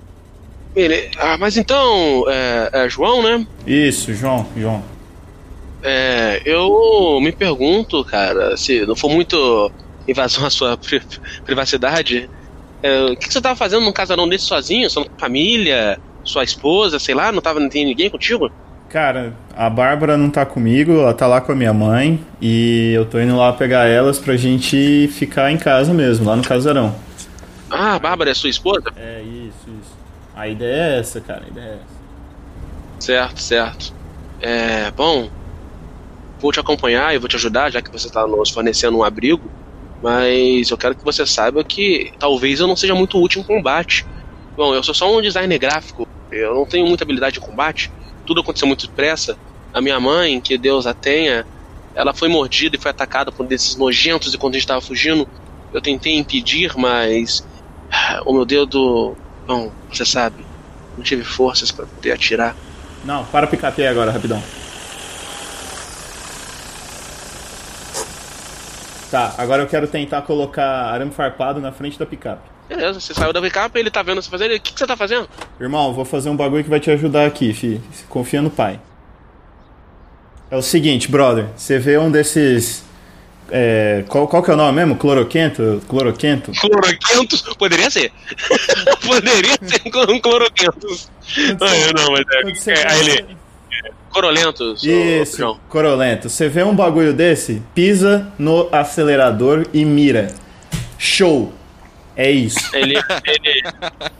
Ele... 0.75 1.11
Ah, 1.19 1.37
mas 1.39 1.57
então, 1.57 2.25
é, 2.29 2.71
é 2.73 2.89
João, 2.89 3.23
né? 3.23 3.47
Isso, 3.67 4.13
João, 4.15 4.47
João. 4.57 4.83
É, 5.83 6.41
eu 6.45 7.19
me 7.21 7.31
pergunto, 7.31 8.03
cara, 8.05 8.57
se 8.57 8.87
não 8.87 8.97
for 8.97 9.11
muito 9.11 9.71
invasão 10.09 10.47
à 10.47 10.51
sua 10.51 10.77
pri 10.77 11.03
privacidade, 11.45 12.29
é, 12.83 13.05
o 13.05 13.17
que, 13.17 13.29
que, 13.29 13.33
você 13.33 13.41
tava 13.41 13.57
fazendo 13.57 13.85
num 13.85 13.93
casarão 13.93 14.29
desse 14.29 14.47
sozinho? 14.47 14.89
Sua 14.91 15.07
família, 15.19 15.99
sua 16.25 16.43
esposa, 16.43 16.99
sei 16.99 17.15
lá, 17.15 17.31
não 17.31 17.41
tava 17.41 17.61
não 17.61 17.69
tem 17.69 17.85
ninguém 17.85 18.11
contigo? 18.11 18.51
Cara, 18.95 19.35
a 19.57 19.69
Bárbara 19.69 20.17
não 20.17 20.31
tá 20.31 20.47
comigo, 20.47 21.01
ela 21.01 21.13
tá 21.13 21.27
lá 21.27 21.41
com 21.41 21.51
a 21.51 21.55
minha 21.57 21.73
mãe 21.73 22.25
e 22.41 22.93
eu 22.95 23.05
tô 23.05 23.19
indo 23.19 23.37
lá 23.37 23.53
pegar 23.53 23.89
elas 23.89 24.21
pra 24.21 24.37
gente 24.37 25.09
ficar 25.09 25.51
em 25.51 25.59
casa 25.59 25.93
mesmo, 25.93 26.25
lá 26.25 26.37
no 26.37 26.45
casarão. 26.45 26.95
Ah, 27.69 27.97
a 27.97 27.99
Bárbara 27.99 28.31
é 28.31 28.35
sua 28.35 28.51
esposa? 28.51 28.85
É, 28.97 29.21
isso, 29.21 29.69
isso. 29.81 29.97
A 30.37 30.47
ideia 30.47 30.95
é 30.95 30.99
essa, 31.01 31.21
cara, 31.21 31.43
a 31.45 31.49
ideia 31.49 31.65
é 31.65 31.75
essa. 31.75 33.05
Certo, 33.05 33.43
certo. 33.43 33.93
É, 34.41 34.93
bom, 34.93 35.29
vou 36.39 36.53
te 36.53 36.61
acompanhar 36.61 37.13
e 37.13 37.19
vou 37.19 37.29
te 37.29 37.35
ajudar, 37.35 37.73
já 37.73 37.83
que 37.83 37.91
você 37.91 38.09
tá 38.09 38.25
nos 38.29 38.51
fornecendo 38.51 38.97
um 38.97 39.03
abrigo, 39.03 39.51
mas 40.01 40.71
eu 40.71 40.79
quero 40.79 40.95
que 40.95 41.05
você 41.05 41.27
saiba 41.27 41.65
que 41.65 42.13
talvez 42.21 42.61
eu 42.61 42.69
não 42.69 42.77
seja 42.77 42.95
muito 42.95 43.21
útil 43.21 43.41
em 43.41 43.45
combate. 43.45 44.07
Bom, 44.57 44.73
eu 44.73 44.85
sou 44.85 44.95
só 44.95 45.13
um 45.13 45.21
designer 45.21 45.59
gráfico, 45.59 46.07
eu 46.31 46.55
não 46.55 46.65
tenho 46.65 46.87
muita 46.87 47.03
habilidade 47.03 47.35
de 47.35 47.41
combate, 47.41 47.91
tudo 48.25 48.41
aconteceu 48.41 48.67
muito 48.67 48.87
depressa. 48.87 49.37
A 49.73 49.81
minha 49.81 49.99
mãe, 50.01 50.41
que 50.41 50.57
Deus 50.57 50.87
a 50.87 50.95
tenha, 50.95 51.47
ela 51.95 52.13
foi 52.13 52.29
mordida 52.29 52.77
e 52.77 52.81
foi 52.81 52.91
atacada 52.91 53.31
por 53.31 53.47
desses 53.47 53.77
nojentos 53.77 54.35
e 54.35 54.39
quando 54.39 54.55
a 54.55 54.59
gente 54.59 54.65
estava 54.65 54.81
fugindo, 54.81 55.29
eu 55.73 55.81
tentei 55.81 56.17
impedir, 56.17 56.73
mas 56.77 57.45
o 58.25 58.33
meu 58.33 58.45
dedo, 58.45 59.17
bom, 59.47 59.71
você 59.91 60.05
sabe, 60.05 60.45
não 60.97 61.05
tive 61.05 61.25
forças 61.25 61.71
para 61.71 61.87
poder 61.87 62.13
atirar. 62.13 62.57
Não, 63.05 63.25
para 63.27 63.47
o 63.47 63.49
picape 63.49 63.87
agora, 63.87 64.11
rapidão. 64.11 64.43
Tá, 69.11 69.35
agora 69.39 69.63
eu 69.63 69.67
quero 69.69 69.87
tentar 69.87 70.23
colocar 70.23 70.93
arame 70.93 71.13
farpado 71.13 71.61
na 71.61 71.71
frente 71.71 71.99
da 71.99 72.07
picape. 72.07 72.54
Beleza, 72.69 72.99
você 72.99 73.13
saiu 73.13 73.33
da 73.33 73.41
backup, 73.41 73.79
ele 73.79 73.91
tá 73.91 74.03
vendo 74.03 74.23
você 74.23 74.31
fazendo. 74.31 74.55
O 74.55 74.61
que, 74.61 74.73
que 74.73 74.79
você 74.79 74.87
tá 74.87 74.97
fazendo? 74.97 75.29
Irmão, 75.61 75.93
vou 75.93 76.05
fazer 76.05 76.31
um 76.31 76.37
bagulho 76.37 76.65
que 76.65 76.71
vai 76.71 76.81
te 76.81 76.91
ajudar 76.91 77.27
aqui, 77.27 77.53
fi. 77.53 77.81
Confia 78.09 78.41
no 78.41 78.51
pai. 78.51 78.81
É 80.51 80.57
o 80.57 80.63
seguinte, 80.63 81.11
brother. 81.11 81.47
Você 81.57 81.79
vê 81.79 81.99
um 81.99 82.11
desses. 82.11 82.83
É, 83.51 84.05
qual, 84.09 84.27
qual 84.27 84.43
que 84.43 84.51
é 84.51 84.55
o 84.55 84.57
nome 84.57 84.73
mesmo? 84.73 84.97
Cloroquento? 84.97 85.83
Cloroquento? 85.87 86.53
Cloroquentos? 86.53 87.43
Poderia 87.59 87.91
ser. 87.91 88.11
Poderia 89.05 89.59
ser 89.63 89.83
um 90.09 90.21
cloroquentos. 90.21 91.11
Ah, 91.61 91.93
não, 91.95 92.13
mas 92.13 92.69
é. 92.69 92.73
é 92.73 92.93
aí 92.93 93.01
ele. 93.11 93.37
Corolentos. 94.11 94.85
Isso, 94.85 95.59
corolentos. 95.69 96.33
Você 96.33 96.49
vê 96.49 96.63
um 96.63 96.75
bagulho 96.75 97.13
desse, 97.13 97.61
pisa 97.75 98.33
no 98.39 98.69
acelerador 98.71 99.67
e 99.75 99.85
mira. 99.85 100.33
Show! 100.97 101.53
É 102.17 102.31
isso. 102.31 102.59
Ele, 102.75 102.95
ele, 103.25 103.63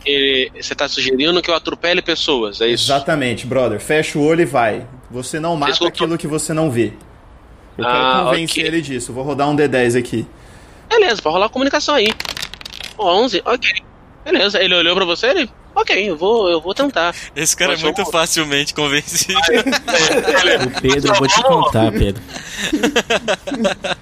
ele, 0.05 0.51
você 0.61 0.75
tá 0.75 0.87
sugerindo 0.87 1.41
que 1.41 1.49
eu 1.49 1.55
atropele 1.55 2.01
pessoas, 2.01 2.59
é 2.59 2.67
isso? 2.67 2.85
Exatamente, 2.85 3.45
brother. 3.47 3.79
Fecha 3.79 4.19
o 4.19 4.23
olho 4.23 4.41
e 4.41 4.45
vai. 4.45 4.85
Você 5.09 5.39
não 5.39 5.55
mata 5.55 5.71
Desculpa. 5.71 5.93
aquilo 5.93 6.17
que 6.17 6.27
você 6.27 6.53
não 6.53 6.69
vê. 6.69 6.93
Eu 7.77 7.85
quero 7.85 7.97
ah, 7.97 8.23
convencer 8.25 8.63
okay. 8.63 8.63
ele 8.63 8.81
disso. 8.81 9.13
Vou 9.13 9.23
rodar 9.23 9.49
um 9.49 9.55
D10 9.55 9.97
aqui. 9.97 10.25
Beleza, 10.89 11.21
pode 11.21 11.33
rolar 11.33 11.45
a 11.47 11.49
comunicação 11.49 11.95
aí. 11.95 12.07
11, 12.99 13.41
ok. 13.45 13.71
Beleza, 14.23 14.61
ele 14.61 14.75
olhou 14.75 14.95
pra 14.95 15.05
você, 15.05 15.27
ele... 15.27 15.49
Ok, 15.75 16.09
eu 16.09 16.15
vou, 16.15 16.49
eu 16.49 16.61
vou 16.61 16.73
tentar. 16.73 17.13
Esse 17.35 17.55
cara 17.55 17.73
Mas 17.73 17.81
é 17.81 17.83
muito 17.83 18.05
facilmente 18.05 18.73
convencido. 18.73 19.37
o 19.37 20.81
Pedro, 20.81 21.13
eu 21.13 21.19
vou 21.19 21.27
te 21.27 21.43
contar, 21.43 21.91
Pedro. 21.91 22.23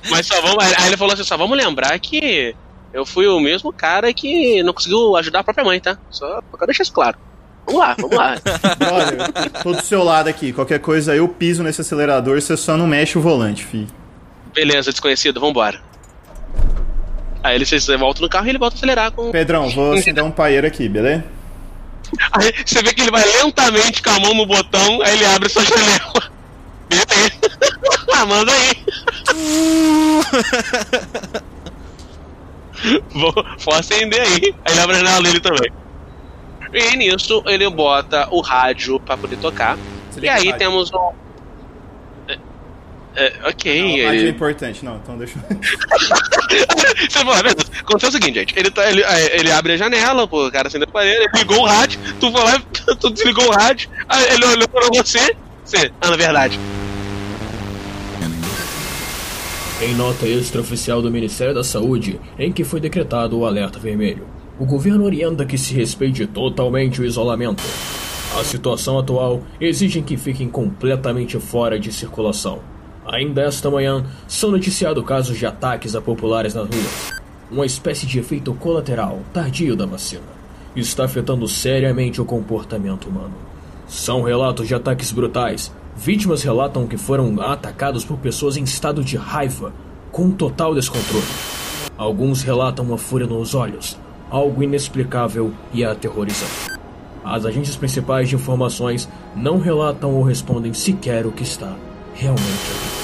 Mas 0.07 0.27
só 0.27 0.39
vamos. 0.39 0.63
Aí 0.63 0.85
ele 0.85 0.97
falou 0.97 1.15
assim: 1.15 1.23
só 1.23 1.35
vamos 1.35 1.57
lembrar 1.57 1.97
que 1.97 2.55
eu 2.93 3.05
fui 3.05 3.27
o 3.27 3.39
mesmo 3.39 3.73
cara 3.73 4.13
que 4.13 4.61
não 4.61 4.71
conseguiu 4.71 5.15
ajudar 5.17 5.39
a 5.39 5.43
própria 5.43 5.65
mãe, 5.65 5.79
tá? 5.79 5.97
Só 6.11 6.41
pra 6.51 6.67
deixar 6.67 6.83
isso 6.83 6.93
claro. 6.93 7.17
Vamos 7.65 7.81
lá, 7.81 7.95
vamos 7.97 8.15
lá. 8.15 8.35
Olha, 8.91 9.29
tô 9.63 9.71
do 9.71 9.81
seu 9.81 10.03
lado 10.03 10.27
aqui. 10.27 10.53
Qualquer 10.53 10.79
coisa 10.79 11.15
eu 11.15 11.27
piso 11.27 11.63
nesse 11.63 11.81
acelerador, 11.81 12.39
você 12.39 12.55
só 12.55 12.77
não 12.77 12.85
mexe 12.85 13.17
o 13.17 13.21
volante, 13.21 13.65
fi. 13.65 13.87
Beleza, 14.53 14.91
desconhecido, 14.91 15.39
vambora. 15.39 15.81
Aí 17.43 17.55
ele 17.55 17.65
você 17.65 17.97
volta 17.97 18.21
no 18.21 18.29
carro 18.29 18.45
e 18.45 18.49
ele 18.49 18.59
volta 18.59 18.75
a 18.75 18.77
acelerar 18.77 19.11
com. 19.11 19.31
Pedrão, 19.31 19.69
vou 19.69 19.93
acender 19.97 20.23
um 20.23 20.31
paeiro 20.31 20.67
aqui, 20.67 20.87
beleza? 20.87 21.23
Aí 22.31 22.53
você 22.65 22.83
vê 22.83 22.93
que 22.93 23.01
ele 23.01 23.11
vai 23.11 23.25
lentamente 23.25 24.03
com 24.03 24.11
a 24.11 24.19
mão 24.19 24.35
no 24.35 24.45
botão, 24.45 25.01
aí 25.01 25.15
ele 25.15 25.25
abre 25.25 25.49
sua 25.49 25.63
janela. 25.63 26.31
Beleza? 26.87 27.33
ah, 28.13 28.25
manda 28.25 28.51
aí. 28.51 28.85
Vou, 33.11 33.33
vou 33.59 33.73
acender 33.73 34.21
aí. 34.21 34.55
Aí 34.65 34.73
ele 34.73 34.79
abre 34.79 34.95
a 34.95 34.99
janela 34.99 35.21
dele 35.21 35.39
também. 35.39 35.71
E 36.73 36.97
nisso 36.97 37.43
ele 37.45 37.69
bota 37.69 38.27
o 38.31 38.41
rádio 38.41 38.99
pra 38.99 39.15
poder 39.15 39.37
tocar. 39.37 39.77
e 40.21 40.27
aí 40.27 40.51
temos 40.53 40.91
um. 40.91 41.11
É, 42.27 42.37
é, 43.15 43.33
ok. 43.47 43.81
Não, 43.81 43.89
o 43.89 44.07
rádio 44.07 44.25
é 44.25 44.29
importante, 44.29 44.85
não, 44.85 44.95
então 44.97 45.17
deixa 45.17 45.37
eu. 45.37 45.43
Aconteceu 47.81 48.09
o 48.09 48.11
seguinte, 48.11 48.39
gente. 48.39 48.57
Ele, 48.57 48.71
tá, 48.71 48.89
ele, 48.89 49.03
é, 49.03 49.39
ele 49.39 49.51
abre 49.51 49.73
a 49.73 49.77
janela, 49.77 50.27
pô, 50.27 50.47
o 50.47 50.51
cara 50.51 50.67
acendeu 50.67 50.87
a 50.89 50.91
parede, 50.91 51.17
ele 51.17 51.29
ligou 51.35 51.59
o 51.59 51.65
rádio, 51.65 51.99
tu 52.19 52.31
foi 52.31 52.43
lá, 52.43 52.59
tu 52.99 53.09
desligou 53.11 53.47
o 53.47 53.51
rádio, 53.51 53.89
aí 54.09 54.33
ele 54.33 54.45
olhou 54.45 54.67
pra 54.67 54.87
você, 54.95 55.35
você, 55.63 55.91
ah, 56.01 56.09
na 56.09 56.15
verdade. 56.15 56.59
Em 59.85 59.93
nota 59.95 60.25
extraoficial 60.25 61.01
do 61.01 61.11
Ministério 61.11 61.53
da 61.53 61.61
Saúde, 61.61 62.17
em 62.39 62.53
que 62.53 62.63
foi 62.63 62.79
decretado 62.79 63.37
o 63.37 63.45
alerta 63.45 63.77
vermelho, 63.79 64.25
o 64.57 64.65
governo 64.65 65.03
orienta 65.03 65.45
que 65.45 65.57
se 65.57 65.73
respeite 65.73 66.25
totalmente 66.25 67.01
o 67.01 67.05
isolamento. 67.05 67.61
A 68.39 68.45
situação 68.45 68.97
atual 68.97 69.41
exige 69.59 70.01
que 70.01 70.15
fiquem 70.15 70.47
completamente 70.47 71.37
fora 71.37 71.77
de 71.77 71.91
circulação. 71.91 72.59
Ainda 73.05 73.41
esta 73.41 73.69
manhã, 73.69 74.05
são 74.25 74.51
noticiados 74.51 75.03
casos 75.03 75.37
de 75.37 75.45
ataques 75.45 75.97
a 75.97 76.01
populares 76.01 76.53
nas 76.53 76.65
ruas. 76.69 77.11
Uma 77.51 77.65
espécie 77.65 78.05
de 78.05 78.19
efeito 78.19 78.53
colateral 78.53 79.19
tardio 79.33 79.75
da 79.75 79.85
vacina. 79.85 80.23
Está 80.73 81.03
afetando 81.03 81.45
seriamente 81.45 82.21
o 82.21 82.25
comportamento 82.25 83.09
humano. 83.09 83.35
São 83.85 84.21
relatos 84.21 84.65
de 84.65 84.75
ataques 84.75 85.11
brutais, 85.11 85.73
Vítimas 85.95 86.41
relatam 86.41 86.87
que 86.87 86.97
foram 86.97 87.39
atacados 87.41 88.03
por 88.03 88.17
pessoas 88.17 88.57
em 88.57 88.63
estado 88.63 89.03
de 89.03 89.15
raiva, 89.15 89.73
com 90.11 90.31
total 90.31 90.73
descontrole. 90.73 91.23
Alguns 91.97 92.41
relatam 92.41 92.85
uma 92.85 92.97
fúria 92.97 93.27
nos 93.27 93.53
olhos, 93.53 93.97
algo 94.29 94.63
inexplicável 94.63 95.53
e 95.71 95.85
aterrorizante. 95.85 96.73
As 97.23 97.45
agências 97.45 97.75
principais 97.75 98.27
de 98.27 98.35
informações 98.35 99.07
não 99.35 99.59
relatam 99.59 100.13
ou 100.13 100.23
respondem 100.23 100.73
sequer 100.73 101.25
o 101.25 101.31
que 101.31 101.43
está 101.43 101.73
realmente 102.13 102.43
ali. 102.43 103.03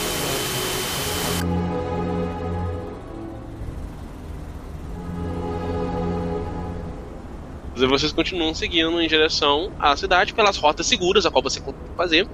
vocês 7.87 8.11
continuam 8.11 8.53
seguindo 8.53 9.01
em 9.01 9.07
direção 9.07 9.71
à 9.79 9.95
cidade 9.95 10.33
pelas 10.33 10.57
rotas 10.57 10.85
seguras, 10.85 11.25
a 11.25 11.31
qual 11.31 11.41
você 11.41 11.59
consegue 11.59 11.95
fazer. 11.97 12.27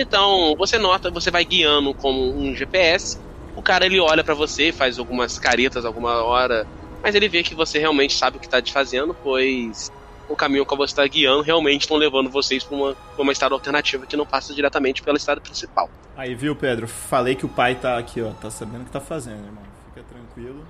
Então, 0.00 0.54
você 0.56 0.78
nota, 0.78 1.10
você 1.10 1.28
vai 1.28 1.44
guiando 1.44 1.92
como 1.92 2.32
um 2.38 2.54
GPS. 2.54 3.18
O 3.56 3.62
cara 3.62 3.84
ele 3.84 3.98
olha 3.98 4.22
para 4.22 4.34
você, 4.34 4.70
faz 4.70 4.96
algumas 4.96 5.40
caretas 5.40 5.84
alguma 5.84 6.22
hora, 6.22 6.64
mas 7.02 7.16
ele 7.16 7.28
vê 7.28 7.42
que 7.42 7.52
você 7.52 7.80
realmente 7.80 8.14
sabe 8.14 8.36
o 8.36 8.40
que 8.40 8.48
tá 8.48 8.62
te 8.62 8.72
fazendo, 8.72 9.12
pois 9.12 9.90
o 10.28 10.36
caminho 10.36 10.64
que 10.64 10.76
você 10.76 10.92
está 10.92 11.06
guiando 11.06 11.42
realmente 11.42 11.82
estão 11.82 11.96
levando 11.96 12.30
vocês 12.30 12.62
para 12.62 12.76
uma, 12.76 12.94
pra 12.94 13.22
uma 13.22 13.32
estrada 13.32 13.56
alternativa 13.56 14.06
que 14.06 14.16
não 14.16 14.24
passa 14.24 14.54
diretamente 14.54 15.02
pela 15.02 15.16
estrada 15.16 15.40
principal. 15.40 15.90
Aí, 16.16 16.32
viu, 16.34 16.54
Pedro? 16.54 16.86
Falei 16.86 17.34
que 17.34 17.46
o 17.46 17.48
pai 17.48 17.74
tá 17.74 17.98
aqui, 17.98 18.22
ó. 18.22 18.30
Tá 18.30 18.50
sabendo 18.50 18.82
o 18.82 18.84
que 18.84 18.92
tá 18.92 19.00
fazendo, 19.00 19.44
irmão. 19.44 19.64
Fica 19.92 20.06
tranquilo. 20.06 20.64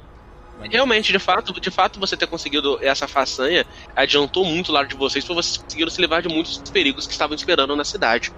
Realmente, 0.71 1.13
de 1.13 1.19
fato, 1.19 1.61
de 1.61 1.71
fato, 1.71 2.01
você 2.01 2.17
ter 2.17 2.27
conseguido 2.27 2.79
essa 2.83 3.07
façanha 3.07 3.65
adiantou 3.95 4.45
muito 4.45 4.71
o 4.71 4.73
lado 4.73 4.89
de 4.89 4.97
vocês, 4.97 5.25
porque 5.25 5.43
vocês 5.43 5.57
conseguiram 5.57 5.91
se 5.91 6.01
livrar 6.01 6.21
de 6.23 6.29
muitos 6.29 6.59
perigos 6.71 7.07
que 7.07 7.13
estavam 7.13 7.37
esperando 7.37 7.77
na 7.77 7.85
cidade. 7.85 8.33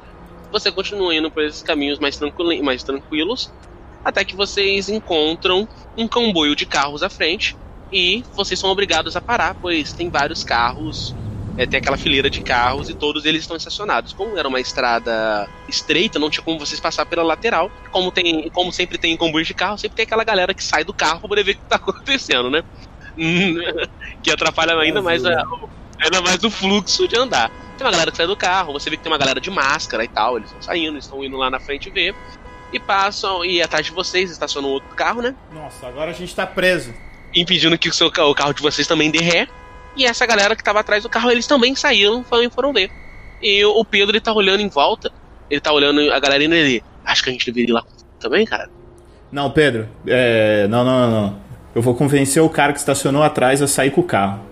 Você 0.51 0.71
continua 0.73 1.15
indo 1.15 1.31
por 1.31 1.43
esses 1.45 1.63
caminhos 1.63 1.99
mais, 1.99 2.19
mais 2.63 2.83
tranquilos, 2.83 3.53
até 4.05 4.25
que 4.25 4.35
vocês 4.35 4.89
encontram 4.89 5.69
um 5.97 6.09
comboio 6.09 6.57
de 6.57 6.67
carros 6.67 7.03
à 7.03 7.09
frente 7.11 7.57
e 7.93 8.25
vocês 8.35 8.59
são 8.59 8.71
obrigados 8.71 9.17
a 9.17 9.21
parar, 9.21 9.55
pois 9.61 9.93
tem 9.93 10.09
vários 10.09 10.45
carros 10.45 11.15
é, 11.61 11.67
tem 11.67 11.79
aquela 11.79 11.99
fileira 11.99 12.31
de 12.31 12.41
carros 12.41 12.89
e 12.89 12.95
todos 12.95 13.27
eles 13.27 13.43
estão 13.43 13.55
estacionados. 13.55 14.15
Como 14.15 14.39
era 14.39 14.49
uma 14.49 14.61
estrada 14.61 15.47
estreita, 15.69 16.19
não 16.19 16.31
tinha 16.31 16.43
como 16.43 16.59
vocês 16.59 16.81
passar 16.81 17.05
pela 17.05 17.23
lateral. 17.23 17.71
Como 17.91 18.11
tem, 18.11 18.49
como 18.49 18.73
sempre 18.73 18.97
tem 18.97 19.15
comboio 19.15 19.45
de 19.45 19.53
carro, 19.53 19.77
sempre 19.77 19.97
tem 19.97 20.05
aquela 20.05 20.25
galera 20.25 20.55
que 20.55 20.65
sai 20.65 20.85
do 20.85 20.95
carro 20.95 21.21
para 21.21 21.29
poder 21.29 21.45
ver 21.45 21.53
o 21.53 21.55
que 21.57 21.63
está 21.63 21.77
acontecendo, 21.77 22.49
né? 22.49 22.65
que 24.23 24.31
atrapalha 24.31 24.75
ainda 24.79 25.03
mais, 25.03 25.23
a, 25.25 25.45
ainda 25.99 26.23
mais 26.23 26.43
o 26.43 26.51
fluxo 26.51 27.07
de 27.07 27.19
andar. 27.19 27.51
Tem 27.81 27.87
uma 27.87 27.93
galera 27.93 28.11
que 28.11 28.17
sai 28.19 28.27
do 28.27 28.37
carro, 28.37 28.75
você 28.75 28.91
vê 28.91 28.99
que 28.99 29.03
tem 29.03 29.11
uma 29.11 29.17
galera 29.17 29.41
de 29.41 29.51
máscara 29.51 30.05
e 30.05 30.09
tal, 30.09 30.37
eles 30.37 30.49
estão 30.49 30.61
saindo, 30.61 30.99
estão 30.99 31.25
indo 31.25 31.39
lá 31.39 31.49
na 31.49 31.59
frente 31.59 31.89
ver. 31.89 32.15
E 32.71 32.79
passam, 32.79 33.43
e 33.43 33.63
atrás 33.63 33.87
de 33.87 33.93
vocês 33.93 34.31
estacionam 34.31 34.69
outro 34.69 34.95
carro, 34.95 35.23
né? 35.23 35.35
Nossa, 35.51 35.87
agora 35.87 36.11
a 36.11 36.13
gente 36.13 36.37
tá 36.37 36.47
preso. 36.47 36.93
Impedindo 37.35 37.79
que 37.79 37.89
o, 37.89 37.93
seu, 37.95 38.09
o 38.09 38.35
carro 38.35 38.53
de 38.53 38.61
vocês 38.61 38.87
também 38.87 39.11
dê 39.11 39.21
ré. 39.21 39.49
E 39.97 40.05
essa 40.05 40.27
galera 40.27 40.55
que 40.55 40.63
tava 40.63 40.81
atrás 40.81 41.05
do 41.05 41.09
carro, 41.09 41.31
eles 41.31 41.47
também 41.47 41.75
saíram 41.75 42.23
e 42.23 42.51
foram 42.51 42.71
ver. 42.71 42.91
E 43.41 43.65
o 43.65 43.83
Pedro, 43.83 44.11
ele 44.11 44.21
tá 44.21 44.35
olhando 44.35 44.61
em 44.61 44.69
volta, 44.69 45.11
ele 45.49 45.63
tá 45.63 45.73
olhando 45.73 46.13
a 46.13 46.21
galera 46.21 46.45
e 46.45 46.53
ele, 46.53 46.85
acho 47.03 47.23
que 47.23 47.31
a 47.31 47.33
gente 47.33 47.47
deveria 47.47 47.71
ir 47.71 47.73
lá 47.73 47.83
também, 48.19 48.45
cara. 48.45 48.69
Não, 49.33 49.51
Pedro, 49.51 49.89
é... 50.07 50.69
não, 50.69 50.85
não, 50.85 51.01
não, 51.01 51.11
não. 51.23 51.41
Eu 51.75 51.81
vou 51.81 51.95
convencer 51.95 52.43
o 52.43 52.51
cara 52.51 52.75
que 52.75 52.79
estacionou 52.79 53.23
atrás 53.23 53.63
a 53.63 53.67
sair 53.67 53.91
com 53.91 54.03
o 54.03 54.05
carro. 54.05 54.45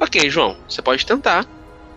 Ok, 0.00 0.28
João, 0.28 0.56
você 0.68 0.82
pode 0.82 1.06
tentar, 1.06 1.46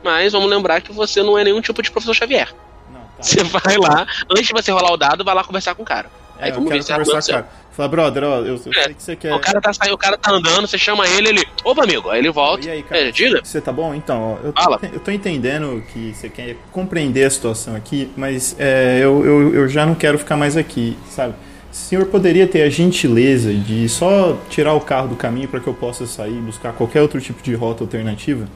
mas 0.04 0.34
vamos 0.34 0.50
lembrar 0.50 0.82
que 0.82 0.92
você 0.92 1.24
não 1.24 1.38
é 1.38 1.44
nenhum 1.44 1.62
tipo 1.62 1.82
de 1.82 1.92
professor 1.92 2.14
Xavier. 2.14 2.54
Não, 2.92 3.00
tá. 3.00 3.08
Você 3.22 3.44
vai 3.44 3.78
lá, 3.78 4.06
antes 4.30 4.48
de 4.48 4.54
você 4.54 4.72
rolar 4.72 4.92
o 4.92 4.98
dado, 4.98 5.24
vai 5.24 5.34
lá 5.34 5.44
conversar 5.44 5.76
com 5.76 5.84
o 5.84 5.86
cara. 5.86 6.10
É, 6.40 6.46
Aí 6.46 6.52
vamos 6.52 6.70
ver 6.70 6.84
se 6.84 6.92
é 6.92 6.98
conversar, 6.98 7.34
cara. 7.34 7.64
Fala, 7.74 7.90
brother, 7.90 8.24
ó, 8.24 8.38
eu, 8.38 8.46
eu 8.46 8.56
é, 8.56 8.84
sei 8.84 8.94
que 8.94 9.04
você 9.04 9.16
quer. 9.16 9.34
O 9.34 9.40
cara, 9.40 9.60
tá, 9.60 9.72
o 9.92 9.98
cara 9.98 10.16
tá 10.16 10.32
andando, 10.32 10.68
você 10.68 10.78
chama 10.78 11.08
ele, 11.08 11.30
ele. 11.30 11.44
Opa, 11.64 11.84
amigo, 11.84 12.10
aí 12.10 12.20
ele 12.20 12.30
volta. 12.30 12.68
E 12.68 12.70
aí, 12.70 12.84
cara? 12.84 13.02
É, 13.02 13.12
diga. 13.12 13.42
Você 13.44 13.60
tá 13.60 13.72
bom? 13.72 13.96
Então, 13.96 14.34
ó, 14.34 14.46
eu, 14.46 14.54
Fala. 14.54 14.78
Tô, 14.78 14.86
eu 14.86 15.00
tô 15.00 15.10
entendendo 15.10 15.84
que 15.92 16.14
você 16.14 16.30
quer 16.30 16.56
compreender 16.72 17.24
a 17.24 17.30
situação 17.32 17.76
aqui, 17.76 18.12
mas 18.16 18.56
é, 18.60 19.00
eu, 19.02 19.26
eu, 19.26 19.56
eu 19.56 19.68
já 19.68 19.88
não 19.88 19.96
quero 19.96 20.20
ficar 20.20 20.38
mais 20.38 20.56
aqui, 20.56 20.96
sabe? 21.10 21.34
O 21.72 21.76
senhor 21.76 22.06
poderia 22.06 22.46
ter 22.46 22.62
a 22.62 22.70
gentileza 22.70 23.52
de 23.52 23.90
só 23.90 24.38
tirar 24.52 24.76
o 24.76 24.82
carro 24.82 25.08
do 25.08 25.16
caminho 25.16 25.48
para 25.48 25.60
que 25.60 25.66
eu 25.66 25.74
possa 25.74 26.06
sair 26.06 26.38
e 26.38 26.42
buscar 26.42 26.74
qualquer 26.74 27.02
outro 27.02 27.20
tipo 27.20 27.42
de 27.42 27.56
rota 27.56 27.84
alternativa? 27.84 28.48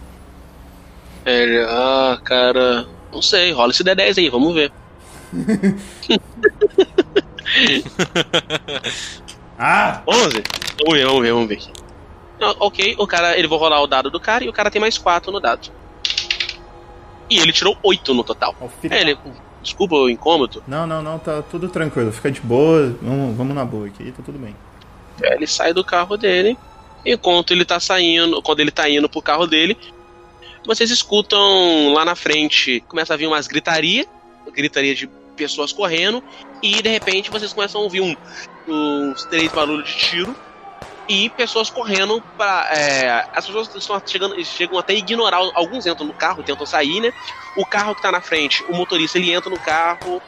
Ele, 1.27 1.61
ah, 1.67 2.17
cara, 2.23 2.87
não 3.11 3.21
sei, 3.21 3.51
rola 3.51 3.71
esse 3.71 3.83
D10 3.83 4.17
aí, 4.17 4.29
vamos 4.29 4.55
ver. 4.55 4.71
ah! 9.59 10.01
11? 10.07 10.41
Vamos 10.79 10.93
ver, 10.93 11.05
vamos 11.05 11.21
ver, 11.21 11.33
vamos 11.33 11.49
ver. 11.49 11.59
ok, 12.39 12.95
o 12.97 13.05
cara, 13.05 13.37
ele 13.37 13.45
vou 13.45 13.59
rolar 13.59 13.81
o 13.81 13.87
dado 13.87 14.09
do 14.09 14.21
cara 14.21 14.45
e 14.45 14.47
o 14.47 14.53
cara 14.53 14.71
tem 14.71 14.79
mais 14.79 14.97
4 14.97 15.29
no 15.29 15.41
dado. 15.41 15.69
E 17.29 17.39
ele 17.39 17.51
tirou 17.51 17.77
8 17.83 18.13
no 18.13 18.23
total. 18.23 18.55
É, 18.89 19.01
ele, 19.01 19.17
desculpa 19.61 19.95
o 19.95 20.09
incômodo. 20.09 20.63
Não, 20.65 20.87
não, 20.87 21.03
não, 21.03 21.19
tá 21.19 21.41
tudo 21.41 21.67
tranquilo. 21.67 22.13
Fica 22.13 22.31
de 22.31 22.39
boa, 22.39 22.95
vamos, 23.01 23.35
vamos 23.35 23.53
na 23.53 23.65
boa 23.65 23.87
aqui, 23.87 24.13
tá 24.13 24.23
tudo 24.23 24.39
bem. 24.39 24.55
Ele 25.21 25.45
sai 25.45 25.73
do 25.73 25.83
carro 25.83 26.15
dele. 26.15 26.57
Enquanto 27.05 27.51
ele 27.51 27.65
tá 27.65 27.81
saindo, 27.81 28.41
quando 28.41 28.61
ele 28.61 28.71
tá 28.71 28.89
indo 28.89 29.09
pro 29.09 29.21
carro 29.21 29.45
dele, 29.45 29.77
vocês 30.67 30.91
escutam 30.91 31.93
lá 31.93 32.03
na 32.03 32.13
frente, 32.13 32.83
começa 32.89 33.13
a 33.13 33.17
vir 33.17 33.25
umas 33.25 33.47
gritaria, 33.47 34.05
gritaria 34.53 34.93
de 34.93 35.07
pessoas 35.35 35.71
correndo, 35.71 36.21
e 36.61 36.81
de 36.81 36.89
repente 36.89 37.31
vocês 37.31 37.53
começam 37.53 37.79
a 37.79 37.83
ouvir 37.85 38.01
um, 38.01 38.15
uns 38.67 39.23
três 39.25 39.49
barulhos 39.49 39.87
de 39.87 39.95
tiro 39.95 40.35
e 41.07 41.29
pessoas 41.29 41.69
correndo 41.69 42.21
para 42.37 42.67
é, 42.75 43.29
as 43.33 43.45
pessoas 43.45 43.73
estão 43.73 44.01
chegando 44.05 44.43
chegam 44.43 44.77
até 44.77 44.91
a 44.91 44.97
ignorar 44.97 45.37
alguns 45.53 45.85
entram 45.85 46.05
no 46.05 46.13
carro 46.13 46.43
tentam 46.43 46.65
sair 46.65 46.99
né? 46.99 47.13
O 47.55 47.65
carro 47.65 47.93
que 47.93 47.99
está 47.99 48.11
na 48.11 48.19
frente 48.19 48.61
o 48.67 48.75
motorista 48.75 49.17
ele 49.17 49.31
entra 49.31 49.49
no 49.49 49.57
carro 49.57 50.21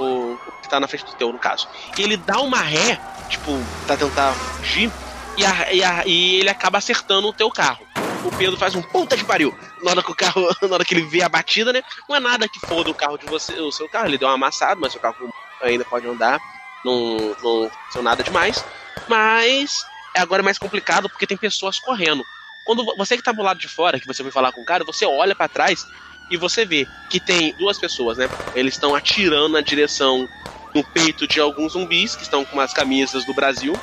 o, 0.00 0.36
que 0.62 0.66
está 0.66 0.80
na 0.80 0.88
frente 0.88 1.04
do 1.04 1.12
teu 1.12 1.32
no 1.32 1.38
caso. 1.38 1.68
E 1.96 2.02
ele 2.02 2.16
dá 2.16 2.40
uma 2.40 2.58
ré 2.58 2.98
tipo 3.28 3.52
para 3.86 3.96
tentar 3.96 4.32
fugir 4.32 4.90
e, 5.36 5.44
a, 5.44 5.72
e, 5.72 5.84
a, 5.84 6.02
e 6.04 6.40
ele 6.40 6.48
acaba 6.48 6.78
acertando 6.78 7.28
o 7.28 7.32
teu 7.32 7.48
carro 7.48 7.85
o 8.24 8.36
Pedro 8.36 8.56
faz 8.56 8.74
um 8.74 8.82
puta 8.82 9.16
que 9.16 9.24
pariu. 9.24 9.56
Na 9.82 9.90
hora 9.92 10.02
que 10.02 10.10
o 10.10 10.14
carro, 10.14 10.48
na 10.62 10.74
hora 10.74 10.84
que 10.84 10.94
ele 10.94 11.06
vê 11.06 11.22
a 11.22 11.28
batida, 11.28 11.72
né? 11.72 11.82
Não 12.08 12.16
é 12.16 12.20
nada 12.20 12.48
que 12.48 12.60
foda 12.60 12.90
o 12.90 12.94
carro 12.94 13.18
de 13.18 13.26
você, 13.26 13.54
o 13.60 13.72
seu 13.72 13.88
carro. 13.88 14.06
Ele 14.06 14.18
deu 14.18 14.28
uma 14.28 14.34
amassada, 14.34 14.80
mas 14.80 14.94
o 14.94 15.00
carro 15.00 15.28
ainda 15.62 15.84
pode 15.84 16.06
andar. 16.06 16.40
Não, 16.84 17.36
não 17.42 17.70
são 17.90 18.02
nada 18.02 18.22
demais. 18.22 18.64
Mas 19.08 19.84
é 20.14 20.20
agora 20.20 20.42
mais 20.42 20.58
complicado 20.58 21.08
porque 21.08 21.26
tem 21.26 21.36
pessoas 21.36 21.78
correndo. 21.78 22.24
Quando 22.64 22.84
você 22.96 23.16
que 23.16 23.22
tá 23.22 23.32
do 23.32 23.42
lado 23.42 23.60
de 23.60 23.68
fora, 23.68 24.00
que 24.00 24.06
você 24.06 24.22
vai 24.22 24.32
falar 24.32 24.52
com 24.52 24.60
o 24.60 24.64
cara, 24.64 24.84
você 24.84 25.06
olha 25.06 25.34
para 25.34 25.48
trás 25.48 25.86
e 26.30 26.36
você 26.36 26.64
vê 26.64 26.86
que 27.08 27.20
tem 27.20 27.52
duas 27.54 27.78
pessoas, 27.78 28.18
né? 28.18 28.28
Eles 28.54 28.74
estão 28.74 28.94
atirando 28.94 29.50
na 29.50 29.60
direção 29.60 30.28
no 30.74 30.82
peito 30.82 31.26
de 31.26 31.40
alguns 31.40 31.72
zumbis 31.72 32.16
que 32.16 32.22
estão 32.22 32.44
com 32.44 32.54
umas 32.54 32.72
camisas 32.72 33.24
do 33.24 33.32
Brasil, 33.32 33.78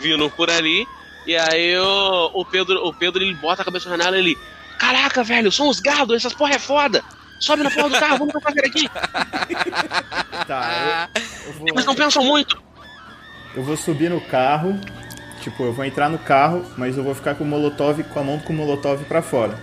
vindo 0.00 0.28
por 0.30 0.50
ali. 0.50 0.86
E 1.26 1.36
aí 1.36 1.76
o, 1.76 2.30
o 2.34 2.44
Pedro, 2.44 2.86
o 2.86 2.94
Pedro 2.94 3.22
ele 3.22 3.34
bota 3.34 3.62
a 3.62 3.64
cabeça 3.64 3.88
na 3.88 3.96
janela 3.96 4.16
e 4.16 4.20
ele. 4.20 4.38
Caraca, 4.78 5.24
velho, 5.24 5.50
são 5.50 5.68
os 5.68 5.80
gados, 5.80 6.16
essas 6.16 6.34
porra 6.34 6.54
é 6.54 6.58
foda. 6.58 7.02
Sobe 7.40 7.62
na 7.62 7.70
porra 7.70 7.88
do 7.88 7.98
carro, 7.98 8.18
vamos 8.18 8.42
fazer 8.42 8.66
aqui. 8.66 8.88
Tá, 10.46 11.08
eu, 11.16 11.22
eu 11.48 11.52
vou... 11.54 11.68
Eles 11.70 11.84
não 11.84 11.94
pensam 11.94 12.22
muito. 12.22 12.62
Eu 13.56 13.64
vou 13.64 13.76
subir 13.76 14.08
no 14.08 14.20
carro, 14.20 14.78
tipo, 15.40 15.64
eu 15.64 15.72
vou 15.72 15.84
entrar 15.84 16.08
no 16.08 16.18
carro, 16.18 16.64
mas 16.76 16.96
eu 16.96 17.02
vou 17.02 17.16
ficar 17.16 17.34
com 17.34 17.42
o 17.42 17.46
molotov, 17.46 18.04
com 18.04 18.20
a 18.20 18.22
mão 18.22 18.38
com 18.38 18.52
o 18.52 18.56
molotov 18.56 19.02
pra 19.06 19.22
fora. 19.22 19.58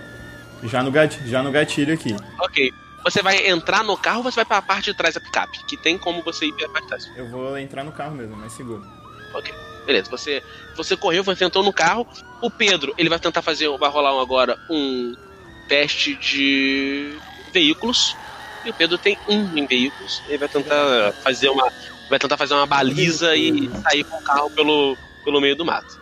Já 0.64 0.82
no 0.82 0.90
gatilho, 0.90 1.26
já 1.26 1.42
no 1.42 1.50
gatilho 1.50 1.94
aqui. 1.94 2.14
Ok. 2.38 2.70
Você 3.04 3.22
vai 3.22 3.48
entrar 3.48 3.84
no 3.84 3.96
carro 3.96 4.18
ou 4.18 4.24
você 4.24 4.36
vai 4.36 4.44
pra 4.44 4.60
parte 4.60 4.90
de 4.90 4.94
trás 4.96 5.14
da 5.14 5.20
picape? 5.20 5.64
Que 5.64 5.76
tem 5.76 5.96
como 5.96 6.22
você 6.22 6.46
ir 6.46 6.52
pra 6.54 6.68
parte 6.68 6.82
de 6.82 6.88
trás. 6.88 7.10
Eu 7.16 7.30
vou 7.30 7.56
entrar 7.56 7.84
no 7.84 7.92
carro 7.92 8.14
mesmo, 8.14 8.36
mais 8.36 8.52
seguro. 8.52 8.84
Ok. 9.32 9.54
Beleza, 9.86 10.10
você, 10.10 10.42
você 10.76 10.96
correu, 10.96 11.22
você 11.22 11.44
entrou 11.44 11.62
no 11.62 11.72
carro. 11.72 12.06
O 12.40 12.50
Pedro, 12.50 12.94
ele 12.96 13.08
vai 13.08 13.18
tentar 13.18 13.42
fazer, 13.42 13.68
vai 13.78 13.90
rolar 13.90 14.20
agora 14.20 14.58
um 14.70 15.14
teste 15.68 16.14
de 16.14 17.16
veículos. 17.52 18.16
E 18.64 18.70
o 18.70 18.74
Pedro 18.74 18.96
tem 18.96 19.18
um 19.28 19.56
em 19.56 19.66
veículos. 19.66 20.22
Ele 20.28 20.38
vai 20.38 20.48
tentar 20.48 21.12
fazer 21.22 21.48
uma, 21.48 21.70
vai 22.08 22.18
tentar 22.18 22.36
fazer 22.36 22.54
uma 22.54 22.66
baliza 22.66 23.36
e 23.36 23.70
sair 23.82 24.04
com 24.04 24.16
o 24.16 24.22
carro 24.22 24.50
pelo, 24.50 24.96
pelo 25.24 25.40
meio 25.40 25.56
do 25.56 25.64
mato. 25.64 26.00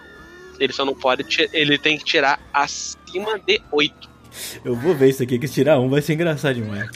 Ele 0.61 0.72
só 0.72 0.85
não 0.85 0.95
pode, 0.95 1.24
ele 1.53 1.76
tem 1.76 1.99
que 1.99 2.05
tirar 2.05 2.39
acima 2.53 3.39
de 3.39 3.61
8. 3.72 4.11
Eu 4.64 4.74
vou 4.74 4.95
ver 4.95 5.11
isso 5.11 5.22
aqui, 5.22 5.39
que 5.39 5.49
se 5.49 5.55
tirar 5.55 5.78
um 5.78 5.89
vai 5.89 6.01
ser 6.01 6.14
engraçado 6.14 6.55
demais. 6.55 6.89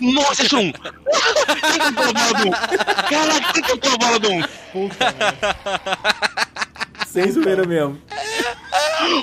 Nossa, 0.00 0.56
um! 0.56 0.72
Bola 0.72 2.34
do 2.34 2.48
um? 2.48 2.50
Caraca, 2.50 3.52
quem 3.52 3.62
cantou 3.62 3.92
a 3.92 3.96
bola 3.96 4.18
do 4.18 4.30
um? 4.30 4.42
Puta, 4.72 5.14
Sem 7.06 7.30
zoeira 7.30 7.64
mesmo. 7.64 8.00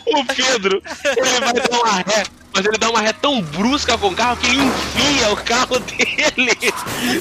O 0.06 0.26
Pedro, 0.26 0.82
ele 1.16 1.40
vai 1.40 1.54
dar 1.54 1.70
uma 1.70 1.96
ré, 1.98 2.24
mas 2.54 2.66
ele 2.66 2.78
dá 2.78 2.90
uma 2.90 3.02
ré 3.02 3.14
tão 3.14 3.42
brusca 3.42 3.98
com 3.98 4.08
o 4.08 4.16
carro 4.16 4.38
que 4.38 4.48
ele 4.48 4.58
enfia 4.58 5.30
o 5.32 5.38
carro 5.38 5.80
dele 5.80 6.52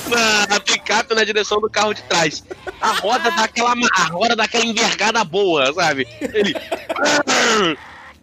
na, 0.08 0.46
na 0.48 0.60
picape 0.60 1.14
na 1.14 1.24
direção 1.24 1.60
do 1.60 1.70
carro 1.70 1.92
de 1.94 2.02
trás. 2.04 2.44
A 2.80 2.92
roda 2.92 3.30
dá 3.30 3.44
aquela, 3.44 3.72
a 3.72 4.04
roda 4.04 4.34
dá 4.34 4.44
aquela 4.44 4.64
envergada 4.64 5.22
boa, 5.24 5.72
sabe? 5.72 6.08
Ele. 6.20 6.54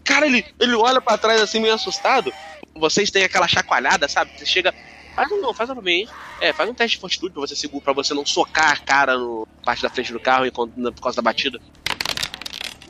Cara, 0.04 0.26
ele, 0.26 0.46
ele 0.60 0.74
olha 0.76 1.00
para 1.00 1.18
trás 1.18 1.42
assim 1.42 1.60
meio 1.60 1.74
assustado. 1.74 2.34
Vocês 2.76 3.12
têm 3.12 3.24
aquela 3.24 3.48
chacoalhada, 3.48 4.08
sabe? 4.08 4.32
Você 4.38 4.46
chega 4.46 4.74
Faz 5.16 5.32
um, 5.32 5.42
não, 5.42 5.54
faz 5.54 5.70
um 5.70 5.76
bem. 5.76 6.08
É, 6.40 6.54
faz 6.54 6.70
um 6.70 6.74
teste 6.74 6.98
de 6.98 7.02
fortitude 7.02 7.34
pra 7.34 7.42
você 7.42 7.56
segurar, 7.56 7.84
pra 7.84 7.94
você 7.94 8.14
não 8.14 8.26
socar 8.26 8.72
a 8.72 8.78
cara 8.78 9.18
no 9.18 9.48
parte 9.64 9.82
da 9.82 9.90
frente 9.90 10.12
do 10.12 10.20
carro 10.20 10.46
enquanto, 10.46 10.74
por 10.94 11.02
causa 11.02 11.18
da 11.18 11.22
batida. 11.22 11.60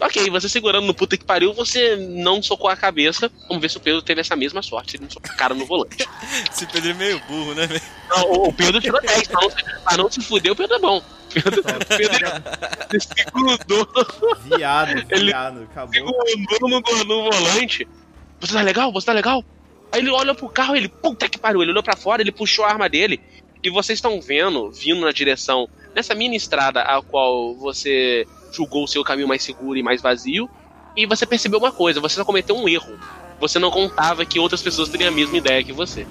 Ok, 0.01 0.31
você 0.31 0.49
segurando 0.49 0.87
no 0.87 0.95
puta 0.95 1.15
que 1.15 1.23
pariu, 1.23 1.53
você 1.53 1.95
não 1.95 2.41
socou 2.41 2.67
a 2.71 2.75
cabeça. 2.75 3.31
Vamos 3.47 3.61
ver 3.61 3.69
se 3.69 3.77
o 3.77 3.79
Pedro 3.79 4.01
teve 4.01 4.19
essa 4.19 4.35
mesma 4.35 4.63
sorte. 4.63 4.95
Ele 4.95 5.03
não 5.03 5.11
socou 5.11 5.31
a 5.31 5.35
cara 5.35 5.53
no 5.53 5.63
volante. 5.63 6.07
Esse 6.51 6.65
Pedro 6.65 6.89
é 6.89 6.93
meio 6.95 7.19
burro, 7.27 7.53
né, 7.53 7.67
velho? 7.67 7.81
o 8.29 8.51
Pedro 8.51 8.81
tirou 8.81 8.99
10. 8.99 9.27
Pra 9.27 9.41
não, 9.41 9.49
pra 9.83 9.97
não 9.97 10.11
se 10.11 10.21
fuder, 10.21 10.53
o 10.53 10.55
Pedro 10.55 10.75
é 10.75 10.79
bom. 10.79 11.03
Pedro, 11.31 11.63
Pedro 11.63 12.27
ele 12.89 12.99
se 12.99 13.25
grudou. 13.31 13.87
Viado, 14.57 15.05
viado, 15.07 15.63
acabou. 15.71 16.27
Se 16.27 16.35
grudou 16.35 16.69
no, 16.69 17.03
no 17.05 17.31
volante. 17.31 17.87
Você 18.39 18.53
tá 18.53 18.61
legal? 18.63 18.91
Você 18.91 19.05
tá 19.05 19.13
legal? 19.13 19.45
Aí 19.91 19.99
ele 19.99 20.09
olha 20.09 20.33
pro 20.33 20.47
carro 20.49 20.75
e 20.75 20.79
ele, 20.79 20.87
puta 20.89 21.27
que 21.27 21.37
pariu, 21.37 21.61
ele 21.61 21.71
olhou 21.71 21.83
para 21.83 21.95
fora, 21.97 22.21
ele 22.21 22.31
puxou 22.31 22.63
a 22.63 22.69
arma 22.69 22.87
dele. 22.87 23.19
E 23.63 23.69
vocês 23.69 23.97
estão 23.97 24.19
vendo, 24.21 24.71
vindo 24.71 25.01
na 25.01 25.11
direção, 25.11 25.67
nessa 25.93 26.15
mini 26.15 26.35
estrada 26.35 26.81
a 26.81 27.01
qual 27.01 27.53
você 27.55 28.25
julgou 28.51 28.85
o 28.85 28.87
seu 28.87 29.03
caminho 29.03 29.27
mais 29.27 29.43
seguro 29.43 29.77
e 29.77 29.83
mais 29.83 30.01
vazio. 30.01 30.49
E 30.95 31.05
você 31.05 31.25
percebeu 31.25 31.59
uma 31.59 31.71
coisa: 31.71 31.99
você 31.99 32.15
só 32.15 32.25
cometeu 32.25 32.55
um 32.55 32.67
erro. 32.67 32.97
Você 33.39 33.59
não 33.59 33.71
contava 33.71 34.25
que 34.25 34.39
outras 34.39 34.61
pessoas 34.61 34.89
teriam 34.89 35.09
a 35.09 35.11
mesma 35.11 35.37
ideia 35.37 35.63
que 35.63 35.73
você. 35.73 36.05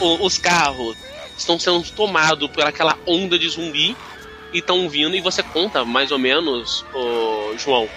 O- 0.00 0.26
os 0.26 0.38
carros 0.38 0.96
estão 1.36 1.58
sendo 1.58 1.82
tomados 1.92 2.48
por 2.50 2.64
aquela 2.64 2.98
onda 3.06 3.38
de 3.38 3.48
zumbi 3.48 3.96
e 4.54 4.58
estão 4.58 4.88
vindo 4.88 5.16
e 5.16 5.20
você 5.20 5.42
conta 5.42 5.84
mais 5.84 6.12
ou 6.12 6.18
menos, 6.18 6.86
ô, 6.94 7.54
João. 7.58 7.88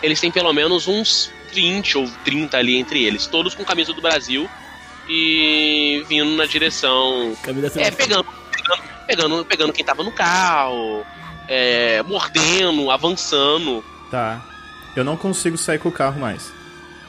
Eles 0.00 0.20
têm 0.20 0.30
pelo 0.30 0.52
menos 0.52 0.86
uns 0.86 1.30
20 1.52 1.98
ou 1.98 2.10
30 2.24 2.56
ali 2.56 2.76
entre 2.76 3.02
eles, 3.02 3.26
todos 3.26 3.54
com 3.54 3.64
camisa 3.64 3.92
do 3.92 4.00
Brasil 4.00 4.48
e 5.08 6.04
vindo 6.08 6.30
na 6.36 6.46
direção. 6.46 7.36
Camisa 7.42 7.80
É, 7.80 7.90
pegando, 7.90 8.24
pegando, 8.52 8.82
pegando, 9.06 9.44
pegando 9.44 9.72
quem 9.72 9.84
tava 9.84 10.04
no 10.04 10.12
carro, 10.12 11.04
é, 11.48 12.02
mordendo, 12.02 12.90
avançando. 12.90 13.84
Tá. 14.10 14.40
Eu 14.94 15.02
não 15.04 15.16
consigo 15.16 15.58
sair 15.58 15.78
com 15.78 15.88
o 15.88 15.92
carro 15.92 16.20
mais. 16.20 16.52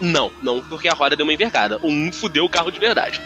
Não, 0.02 0.32
não, 0.42 0.62
porque 0.62 0.88
a 0.88 0.94
roda 0.94 1.16
deu 1.16 1.26
uma 1.26 1.34
envergada. 1.34 1.80
Um 1.84 2.12
fudeu 2.12 2.46
o 2.46 2.50
carro 2.50 2.72
de 2.72 2.80
verdade. 2.80 3.22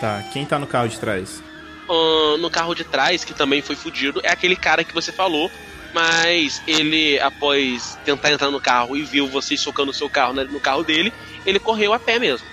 Tá. 0.00 0.22
Quem 0.32 0.44
tá 0.44 0.58
no 0.58 0.66
carro 0.66 0.88
de 0.88 0.98
trás? 0.98 1.42
Ahn, 1.88 2.38
no 2.38 2.50
carro 2.50 2.74
de 2.74 2.84
trás, 2.84 3.24
que 3.24 3.34
também 3.34 3.60
foi 3.62 3.76
fudido, 3.76 4.20
é 4.22 4.30
aquele 4.30 4.56
cara 4.56 4.82
que 4.84 4.94
você 4.94 5.12
falou, 5.12 5.50
mas 5.92 6.62
ele, 6.66 7.18
após 7.20 7.98
tentar 8.04 8.32
entrar 8.32 8.50
no 8.50 8.60
carro 8.60 8.96
e 8.96 9.02
viu 9.02 9.26
vocês 9.28 9.60
socando 9.60 9.90
o 9.90 9.94
seu 9.94 10.08
carro 10.10 10.32
né, 10.32 10.44
no 10.44 10.58
carro 10.60 10.82
dele, 10.82 11.12
ele 11.46 11.58
correu 11.58 11.92
a 11.92 11.98
pé 11.98 12.18
mesmo. 12.18 12.46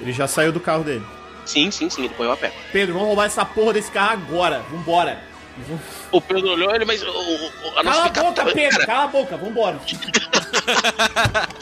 Ele 0.00 0.12
já 0.12 0.26
saiu 0.26 0.52
do 0.52 0.60
carro 0.60 0.84
dele. 0.84 1.04
Sim, 1.46 1.70
sim, 1.70 1.88
sim, 1.90 2.04
ele 2.04 2.14
correu 2.14 2.32
a 2.32 2.36
pé. 2.36 2.52
Pedro, 2.72 2.94
vamos 2.94 3.08
roubar 3.08 3.26
essa 3.26 3.44
porra 3.44 3.72
desse 3.74 3.90
carro 3.90 4.12
agora. 4.12 4.64
Vambora. 4.70 5.22
O 6.10 6.20
Pedro 6.20 6.50
olhou 6.50 6.74
ele, 6.74 6.84
mas 6.84 7.00
o, 7.02 7.06
o- 7.06 7.78
a 7.78 7.82
nossa 7.84 8.10
Cala 8.10 8.28
a 8.28 8.30
boca, 8.30 8.34
tava- 8.34 8.52
Pedro. 8.52 8.70
cara, 8.80 8.86
Cala 8.86 9.04
a 9.04 9.06
boca. 9.06 9.36
Vambora. 9.36 9.78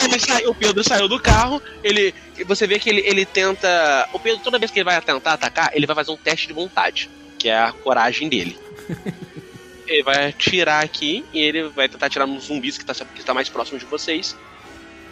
ele 0.02 0.18
saiu- 0.18 0.50
o 0.50 0.54
Pedro 0.54 0.82
saiu 0.84 1.08
do 1.08 1.18
carro, 1.20 1.62
ele. 1.82 2.14
Você 2.46 2.66
vê 2.66 2.78
que 2.78 2.88
ele, 2.88 3.02
ele 3.04 3.24
tenta. 3.24 4.08
O 4.12 4.18
Pedro, 4.18 4.42
toda 4.42 4.58
vez 4.58 4.70
que 4.70 4.78
ele 4.78 4.84
vai 4.84 5.00
tentar 5.00 5.32
atacar, 5.34 5.70
ele 5.74 5.86
vai 5.86 5.96
fazer 5.96 6.10
um 6.10 6.16
teste 6.16 6.46
de 6.46 6.52
vontade, 6.52 7.10
que 7.38 7.48
é 7.48 7.58
a 7.58 7.72
coragem 7.72 8.28
dele. 8.28 8.58
ele 9.86 10.02
vai 10.02 10.28
atirar 10.28 10.82
aqui 10.82 11.24
e 11.32 11.40
ele 11.40 11.64
vai 11.68 11.88
tentar 11.88 12.06
atirar 12.06 12.26
nos 12.26 12.44
zumbis 12.44 12.78
que 12.78 12.84
tá, 12.84 12.94
que 12.94 13.24
tá 13.24 13.34
mais 13.34 13.48
próximo 13.48 13.78
de 13.78 13.84
vocês. 13.84 14.36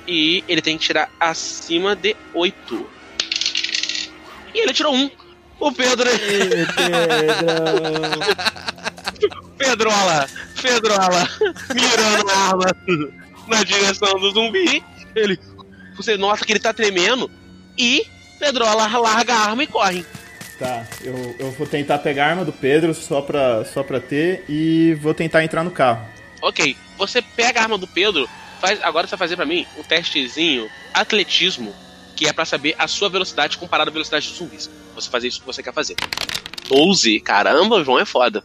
E 0.07 0.43
ele 0.49 0.62
tem 0.62 0.76
que 0.78 0.84
tirar 0.84 1.11
acima 1.20 1.95
de 1.95 2.16
8. 2.34 2.91
E 4.55 4.59
ele 4.61 4.72
tirou 4.72 4.95
um. 4.95 5.11
O 5.61 5.70
Pedro. 5.72 6.09
Pedrola, 9.59 10.26
Pedrola, 10.61 11.28
mirando 11.74 12.30
a 12.30 12.38
arma 12.49 12.76
na 13.51 13.64
direção 13.64 14.18
do 14.18 14.30
zumbi. 14.30 14.82
Ele, 15.14 15.38
você 15.96 16.16
nota 16.16 16.44
que 16.44 16.53
ele 16.53 16.61
tá 16.61 16.72
tremendo 16.72 17.30
e 17.76 18.07
Pedrola 18.38 18.86
larga 18.98 19.34
a 19.34 19.51
arma 19.51 19.62
e 19.62 19.66
corre. 19.66 20.05
Tá. 20.59 20.86
Eu, 21.03 21.36
eu 21.38 21.51
vou 21.53 21.66
tentar 21.66 21.98
pegar 21.98 22.26
a 22.26 22.28
arma 22.30 22.44
do 22.44 22.53
Pedro 22.53 22.94
só 22.94 23.20
pra, 23.20 23.64
só 23.64 23.82
pra 23.82 24.01
ter 24.01 24.44
e 24.48 24.94
vou 25.01 25.14
tentar 25.14 25.44
entrar 25.44 25.64
no 25.64 25.70
carro. 25.70 26.07
Ok, 26.42 26.76
você 26.96 27.20
pega 27.20 27.61
a 27.61 27.62
arma 27.64 27.76
do 27.76 27.86
Pedro, 27.86 28.28
faz, 28.61 28.82
agora 28.82 29.07
você 29.07 29.16
vai 29.16 29.26
fazer 29.26 29.36
pra 29.36 29.44
mim 29.44 29.66
um 29.78 29.82
testezinho 29.82 30.70
atletismo, 30.92 31.74
que 32.16 32.26
é 32.26 32.32
pra 32.32 32.44
saber 32.44 32.74
a 32.78 32.86
sua 32.88 33.09
velocidade 33.11 33.59
comparada 33.59 33.90
à 33.90 33.92
velocidade 33.92 34.28
dos 34.28 34.36
zumbis. 34.36 34.70
Você 34.94 35.11
fazer 35.11 35.28
isso 35.28 35.40
que 35.40 35.46
você 35.46 35.62
quer 35.62 35.72
fazer. 35.72 35.96
12, 36.68 37.20
caramba, 37.20 37.76
o 37.76 37.84
João 37.84 37.98
é 37.98 38.05
foda. 38.05 38.44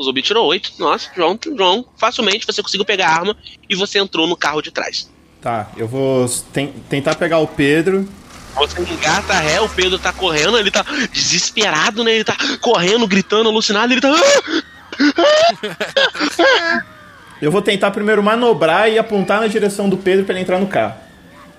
O 0.00 0.02
zumbi 0.02 0.22
tirou 0.22 0.46
8. 0.46 0.72
Nossa, 0.78 1.10
João, 1.14 1.38
João, 1.54 1.84
facilmente 1.98 2.46
você 2.46 2.62
conseguiu 2.62 2.86
pegar 2.86 3.08
a 3.08 3.12
arma 3.12 3.36
e 3.68 3.76
você 3.76 3.98
entrou 3.98 4.26
no 4.26 4.34
carro 4.34 4.62
de 4.62 4.70
trás. 4.70 5.10
Tá. 5.42 5.68
Eu 5.76 5.86
vou 5.86 6.26
ten- 6.50 6.72
tentar 6.88 7.16
pegar 7.16 7.38
o 7.40 7.46
Pedro. 7.46 8.08
Você 8.54 8.80
engata 8.80 9.34
a 9.34 9.40
ré, 9.40 9.60
o 9.60 9.68
Pedro 9.68 9.98
tá 9.98 10.10
correndo, 10.10 10.56
ele 10.58 10.70
tá 10.70 10.82
desesperado, 11.12 12.02
né? 12.02 12.14
Ele 12.14 12.24
tá 12.24 12.34
correndo, 12.62 13.06
gritando, 13.06 13.50
alucinado, 13.50 13.92
ele 13.92 14.00
tá. 14.00 14.08
Eu 17.42 17.52
vou 17.52 17.60
tentar 17.60 17.90
primeiro 17.90 18.22
manobrar 18.22 18.88
e 18.90 18.98
apontar 18.98 19.40
na 19.40 19.46
direção 19.48 19.86
do 19.88 19.98
Pedro 19.98 20.24
pra 20.24 20.34
ele 20.34 20.42
entrar 20.42 20.58
no 20.58 20.66
carro. 20.66 20.94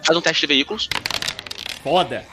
Faz 0.03 0.17
um 0.17 0.21
teste 0.21 0.41
de 0.41 0.47
veículos. 0.47 0.89
Foda. 1.83 2.25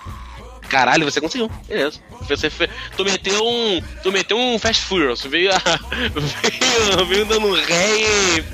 Caralho, 0.68 1.04
você 1.04 1.20
conseguiu. 1.20 1.50
Beleza. 1.66 1.98
Você 2.28 2.50
fe... 2.50 2.68
Tu 2.96 3.04
meteu 3.04 3.46
um. 3.46 3.80
Tu 4.02 4.12
meteu 4.12 4.36
um 4.36 4.58
Fast 4.58 4.84
Furious. 4.84 5.22
Veio, 5.22 5.50
a... 5.50 5.58
veio, 5.96 7.06
veio 7.06 7.24
dando 7.24 7.54
ré 7.54 8.00
e. 8.00 8.44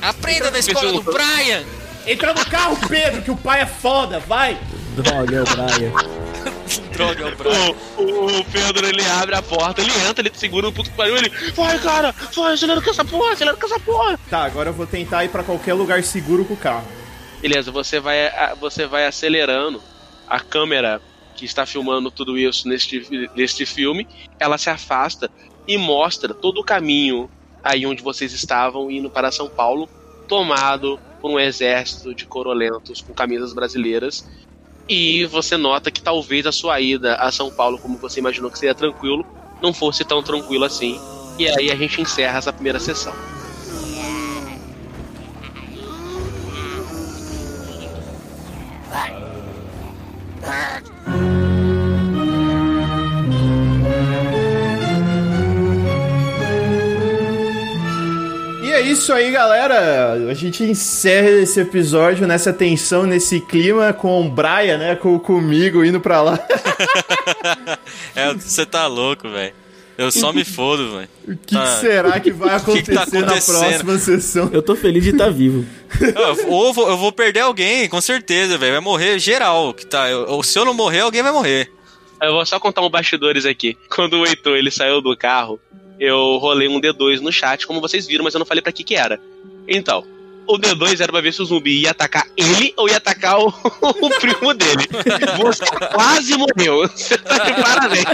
Aprenda 0.00 0.50
da 0.50 0.58
escola 0.58 0.92
do 0.92 1.02
Brian! 1.02 1.64
Entra 2.06 2.32
no 2.32 2.44
carro, 2.46 2.78
Pedro, 2.88 3.22
que 3.22 3.30
o 3.30 3.36
pai 3.36 3.62
é 3.62 3.66
foda. 3.66 4.20
Vai. 4.20 4.56
Droga, 4.94 5.36
é 5.36 5.42
o 5.42 5.44
Brian. 5.44 5.92
Droga, 6.94 7.24
é 7.24 7.32
o 7.32 7.36
Brian. 7.36 7.74
O, 7.96 8.40
o, 8.40 8.44
Pedro 8.44 8.86
ele 8.86 9.04
abre 9.04 9.34
a 9.34 9.42
porta, 9.42 9.80
ele 9.80 9.90
entra, 10.08 10.22
ele 10.22 10.30
te 10.30 10.38
segura 10.38 10.66
no 10.66 10.72
puto 10.72 10.90
que 10.90 10.96
pariu, 10.96 11.16
ele. 11.16 11.30
Vai, 11.54 11.78
cara! 11.80 12.14
Vai, 12.34 12.52
acelera 12.52 12.80
com 12.80 12.90
essa 12.90 13.04
porra, 13.04 13.32
acelera 13.32 13.56
com 13.56 13.66
essa 13.66 13.80
porra! 13.80 14.20
Tá, 14.30 14.44
agora 14.44 14.70
eu 14.70 14.74
vou 14.74 14.86
tentar 14.86 15.24
ir 15.24 15.30
pra 15.30 15.42
qualquer 15.42 15.74
lugar 15.74 16.02
seguro 16.04 16.44
com 16.44 16.54
o 16.54 16.56
carro. 16.56 16.86
Beleza, 17.40 17.72
você 17.72 17.98
vai, 17.98 18.16
você 18.60 18.86
vai 18.86 19.06
acelerando 19.06 19.82
a 20.28 20.38
câmera 20.40 21.00
que 21.36 21.44
está 21.44 21.66
filmando 21.66 22.10
tudo 22.10 22.38
isso 22.38 22.68
neste, 22.68 23.30
neste 23.34 23.64
filme, 23.64 24.08
ela 24.38 24.58
se 24.58 24.70
afasta 24.70 25.30
e 25.68 25.76
mostra 25.76 26.32
todo 26.32 26.60
o 26.60 26.64
caminho 26.64 27.30
aí 27.62 27.84
onde 27.84 28.02
vocês 28.02 28.32
estavam 28.32 28.90
indo 28.90 29.10
para 29.10 29.32
São 29.32 29.48
Paulo, 29.48 29.88
tomado 30.28 30.98
por 31.20 31.30
um 31.30 31.38
exército 31.38 32.14
de 32.14 32.24
corolentos 32.24 33.00
com 33.00 33.12
camisas 33.12 33.52
brasileiras. 33.52 34.28
E 34.88 35.24
você 35.26 35.56
nota 35.56 35.90
que 35.90 36.00
talvez 36.00 36.46
a 36.46 36.52
sua 36.52 36.80
ida 36.80 37.16
a 37.16 37.32
São 37.32 37.50
Paulo, 37.50 37.78
como 37.78 37.98
você 37.98 38.20
imaginou 38.20 38.50
que 38.50 38.58
seria 38.58 38.74
tranquilo, 38.74 39.26
não 39.60 39.74
fosse 39.74 40.04
tão 40.04 40.22
tranquilo 40.22 40.64
assim. 40.64 41.00
E 41.38 41.48
aí 41.48 41.70
a 41.70 41.74
gente 41.74 42.00
encerra 42.00 42.38
essa 42.38 42.52
primeira 42.52 42.78
sessão. 42.78 43.12
Isso 58.98 59.12
aí, 59.12 59.30
galera. 59.30 60.12
A 60.30 60.34
gente 60.34 60.62
encerra 60.64 61.28
esse 61.30 61.60
episódio 61.60 62.26
nessa 62.26 62.52
tensão, 62.52 63.04
nesse 63.04 63.40
clima, 63.40 63.92
com 63.92 64.20
o 64.26 64.28
Brian, 64.30 64.78
né? 64.78 64.94
Com, 64.96 65.18
comigo 65.18 65.84
indo 65.84 66.00
pra 66.00 66.20
lá. 66.22 66.38
É, 68.14 68.32
você 68.34 68.64
tá 68.64 68.86
louco, 68.86 69.28
velho. 69.28 69.52
Eu 69.98 70.10
só 70.10 70.32
me 70.32 70.44
fodo, 70.44 70.90
velho. 70.96 71.08
O 71.28 71.36
que, 71.36 71.54
Tá. 71.54 71.66
será 71.80 72.18
que 72.20 72.30
vai 72.30 72.48
O 72.56 72.60
que 72.60 72.70
acontecer 72.70 72.82
que 72.82 72.94
tá 72.94 73.02
acontecendo? 73.02 73.54
na 73.54 73.60
próxima 73.68 73.98
sessão? 73.98 74.50
Eu 74.52 74.62
tô 74.62 74.74
feliz 74.76 75.04
de 75.04 75.10
estar 75.10 75.30
vivo. 75.30 75.64
Eu- 76.00 76.48
Ou 76.50 76.66
eu 76.66 76.72
vou, 76.72 76.88
eu 76.90 76.96
vou 76.96 77.12
perder 77.12 77.40
alguém, 77.40 77.88
com 77.88 78.00
certeza, 78.00 78.56
velho. 78.58 78.72
Vai 78.72 78.80
morrer 78.80 79.18
geral. 79.18 79.72
Que 79.74 79.86
tá, 79.86 80.08
eu- 80.10 80.26
ou 80.28 80.42
se 80.42 80.58
eu 80.58 80.64
não 80.64 80.74
morrer, 80.74 81.00
alguém 81.00 81.22
vai 81.22 81.32
morrer. 81.32 81.70
Eu 82.22 82.32
vou 82.32 82.46
só 82.46 82.58
contar 82.58 82.80
um 82.82 82.90
bastidores 82.90 83.44
aqui. 83.44 83.76
Quando 83.90 84.14
o 84.18 84.26
Heitor 84.26 84.56
ele 84.56 84.70
saiu 84.70 85.00
do 85.02 85.14
carro, 85.16 85.60
eu 85.98 86.36
rolei 86.38 86.68
um 86.68 86.80
D2 86.80 87.20
no 87.20 87.32
chat, 87.32 87.66
como 87.66 87.80
vocês 87.80 88.06
viram, 88.06 88.24
mas 88.24 88.34
eu 88.34 88.38
não 88.38 88.46
falei 88.46 88.62
pra 88.62 88.72
que 88.72 88.84
que 88.84 88.94
era. 88.94 89.20
Então, 89.68 90.04
o 90.46 90.58
D2 90.58 91.00
era 91.00 91.10
pra 91.10 91.20
ver 91.20 91.32
se 91.32 91.42
o 91.42 91.44
zumbi 91.44 91.82
ia 91.82 91.90
atacar 91.90 92.26
ele 92.36 92.72
ou 92.76 92.88
ia 92.88 92.98
atacar 92.98 93.38
o, 93.40 93.48
o 93.82 94.10
primo 94.20 94.54
dele. 94.54 94.86
Você 95.38 95.64
quase 95.92 96.36
morreu. 96.36 96.88
Você 96.88 97.18
tá 97.18 97.38
de 97.38 97.52
parabéns. 97.60 98.04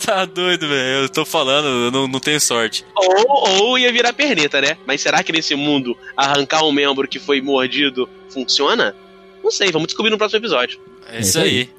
tá 0.04 0.24
doido, 0.24 0.68
velho. 0.68 1.02
Eu 1.02 1.08
tô 1.08 1.24
falando, 1.24 1.66
eu 1.66 1.90
não, 1.90 2.08
não 2.08 2.20
tenho 2.20 2.40
sorte. 2.40 2.84
Ou, 2.96 3.62
ou 3.62 3.78
ia 3.78 3.92
virar 3.92 4.12
perneta, 4.12 4.60
né? 4.60 4.76
Mas 4.84 5.00
será 5.00 5.22
que 5.22 5.32
nesse 5.32 5.54
mundo 5.54 5.96
arrancar 6.16 6.64
um 6.64 6.72
membro 6.72 7.06
que 7.06 7.20
foi 7.20 7.40
mordido 7.40 8.08
funciona? 8.28 8.94
Não 9.42 9.50
sei, 9.50 9.70
vamos 9.70 9.86
descobrir 9.86 10.10
no 10.10 10.18
próximo 10.18 10.40
episódio. 10.40 10.80
É 11.12 11.20
isso 11.20 11.38
aí. 11.38 11.70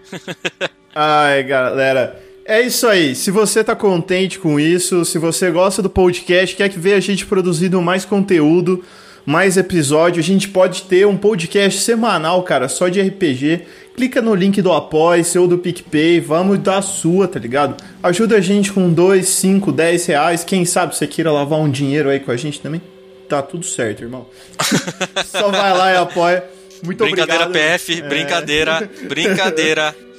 Ai, 0.95 1.43
galera. 1.43 2.30
É 2.45 2.61
isso 2.61 2.87
aí. 2.87 3.15
Se 3.15 3.29
você 3.31 3.63
tá 3.63 3.75
contente 3.75 4.39
com 4.39 4.59
isso, 4.59 5.05
se 5.05 5.17
você 5.17 5.49
gosta 5.51 5.81
do 5.81 5.89
podcast, 5.89 6.55
quer 6.55 6.69
que 6.69 6.79
ver 6.79 6.93
a 6.93 6.99
gente 6.99 7.25
produzindo 7.25 7.81
mais 7.81 8.03
conteúdo, 8.03 8.83
mais 9.25 9.57
episódio, 9.57 10.19
a 10.19 10.23
gente 10.23 10.49
pode 10.49 10.83
ter 10.83 11.05
um 11.05 11.15
podcast 11.15 11.79
semanal, 11.81 12.41
cara, 12.43 12.67
só 12.67 12.87
de 12.89 12.99
RPG. 13.01 13.61
Clica 13.95 14.21
no 14.21 14.33
link 14.33 14.61
do 14.61 14.71
Apoia 14.71 15.23
ou 15.37 15.47
do 15.47 15.57
PicPay, 15.57 16.19
vamos 16.19 16.57
dar 16.59 16.77
a 16.77 16.81
sua, 16.81 17.27
tá 17.27 17.37
ligado? 17.39 17.75
Ajuda 18.01 18.37
a 18.37 18.41
gente 18.41 18.71
com 18.71 18.89
2, 18.91 19.27
5, 19.27 19.71
10 19.71 20.05
reais. 20.07 20.43
Quem 20.43 20.65
sabe 20.65 20.95
você 20.95 21.05
queira 21.05 21.31
lavar 21.31 21.59
um 21.59 21.69
dinheiro 21.69 22.09
aí 22.09 22.19
com 22.19 22.31
a 22.31 22.37
gente 22.37 22.59
também? 22.59 22.81
Tá 23.29 23.41
tudo 23.41 23.65
certo, 23.65 24.01
irmão. 24.01 24.25
Só 25.27 25.49
vai 25.49 25.77
lá 25.77 25.91
e 25.93 25.97
apoia. 25.97 26.43
Muito 26.83 27.03
Brincadeira 27.03 27.45
obrigado. 27.45 27.73
PF, 27.77 27.99
É. 28.01 28.07
brincadeira, 28.09 28.89
brincadeira. 29.07 29.95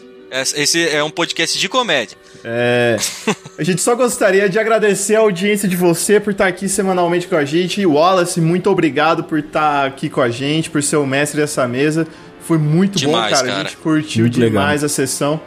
Esse 0.56 0.88
é 0.88 1.02
um 1.04 1.10
podcast 1.10 1.58
de 1.58 1.68
comédia. 1.68 2.16
É. 2.42 2.96
A 3.58 3.62
gente 3.62 3.80
só 3.82 3.94
gostaria 3.94 4.48
de 4.48 4.58
agradecer 4.58 5.14
a 5.14 5.20
audiência 5.20 5.68
de 5.68 5.76
você 5.76 6.18
por 6.18 6.30
estar 6.32 6.46
aqui 6.46 6.68
semanalmente 6.68 7.26
com 7.28 7.36
a 7.36 7.44
gente. 7.44 7.80
E 7.80 7.86
Wallace, 7.86 8.40
muito 8.40 8.70
obrigado 8.70 9.24
por 9.24 9.38
estar 9.38 9.86
aqui 9.86 10.08
com 10.08 10.20
a 10.20 10.30
gente, 10.30 10.70
por 10.70 10.82
ser 10.82 10.96
o 10.96 11.06
mestre 11.06 11.40
dessa 11.40 11.68
mesa. 11.68 12.06
Foi 12.40 12.58
muito 12.58 12.98
Demais, 12.98 13.30
bom, 13.30 13.36
cara. 13.36 13.48
cara. 13.48 13.60
A 13.60 13.64
gente 13.64 13.76
curtiu 13.76 14.22
Muito 14.24 14.34
demais 14.34 14.80
legal. 14.80 14.86
a 14.86 14.88
sessão. 14.88 15.40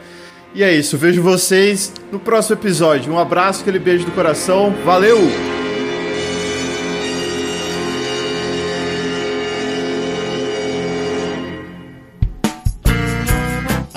E 0.53 0.63
é 0.63 0.73
isso, 0.73 0.97
vejo 0.97 1.21
vocês 1.21 1.91
no 2.11 2.19
próximo 2.19 2.55
episódio. 2.55 3.11
Um 3.11 3.19
abraço, 3.19 3.61
aquele 3.61 3.79
beijo 3.79 4.05
do 4.05 4.11
coração. 4.11 4.73
Valeu! 4.85 5.19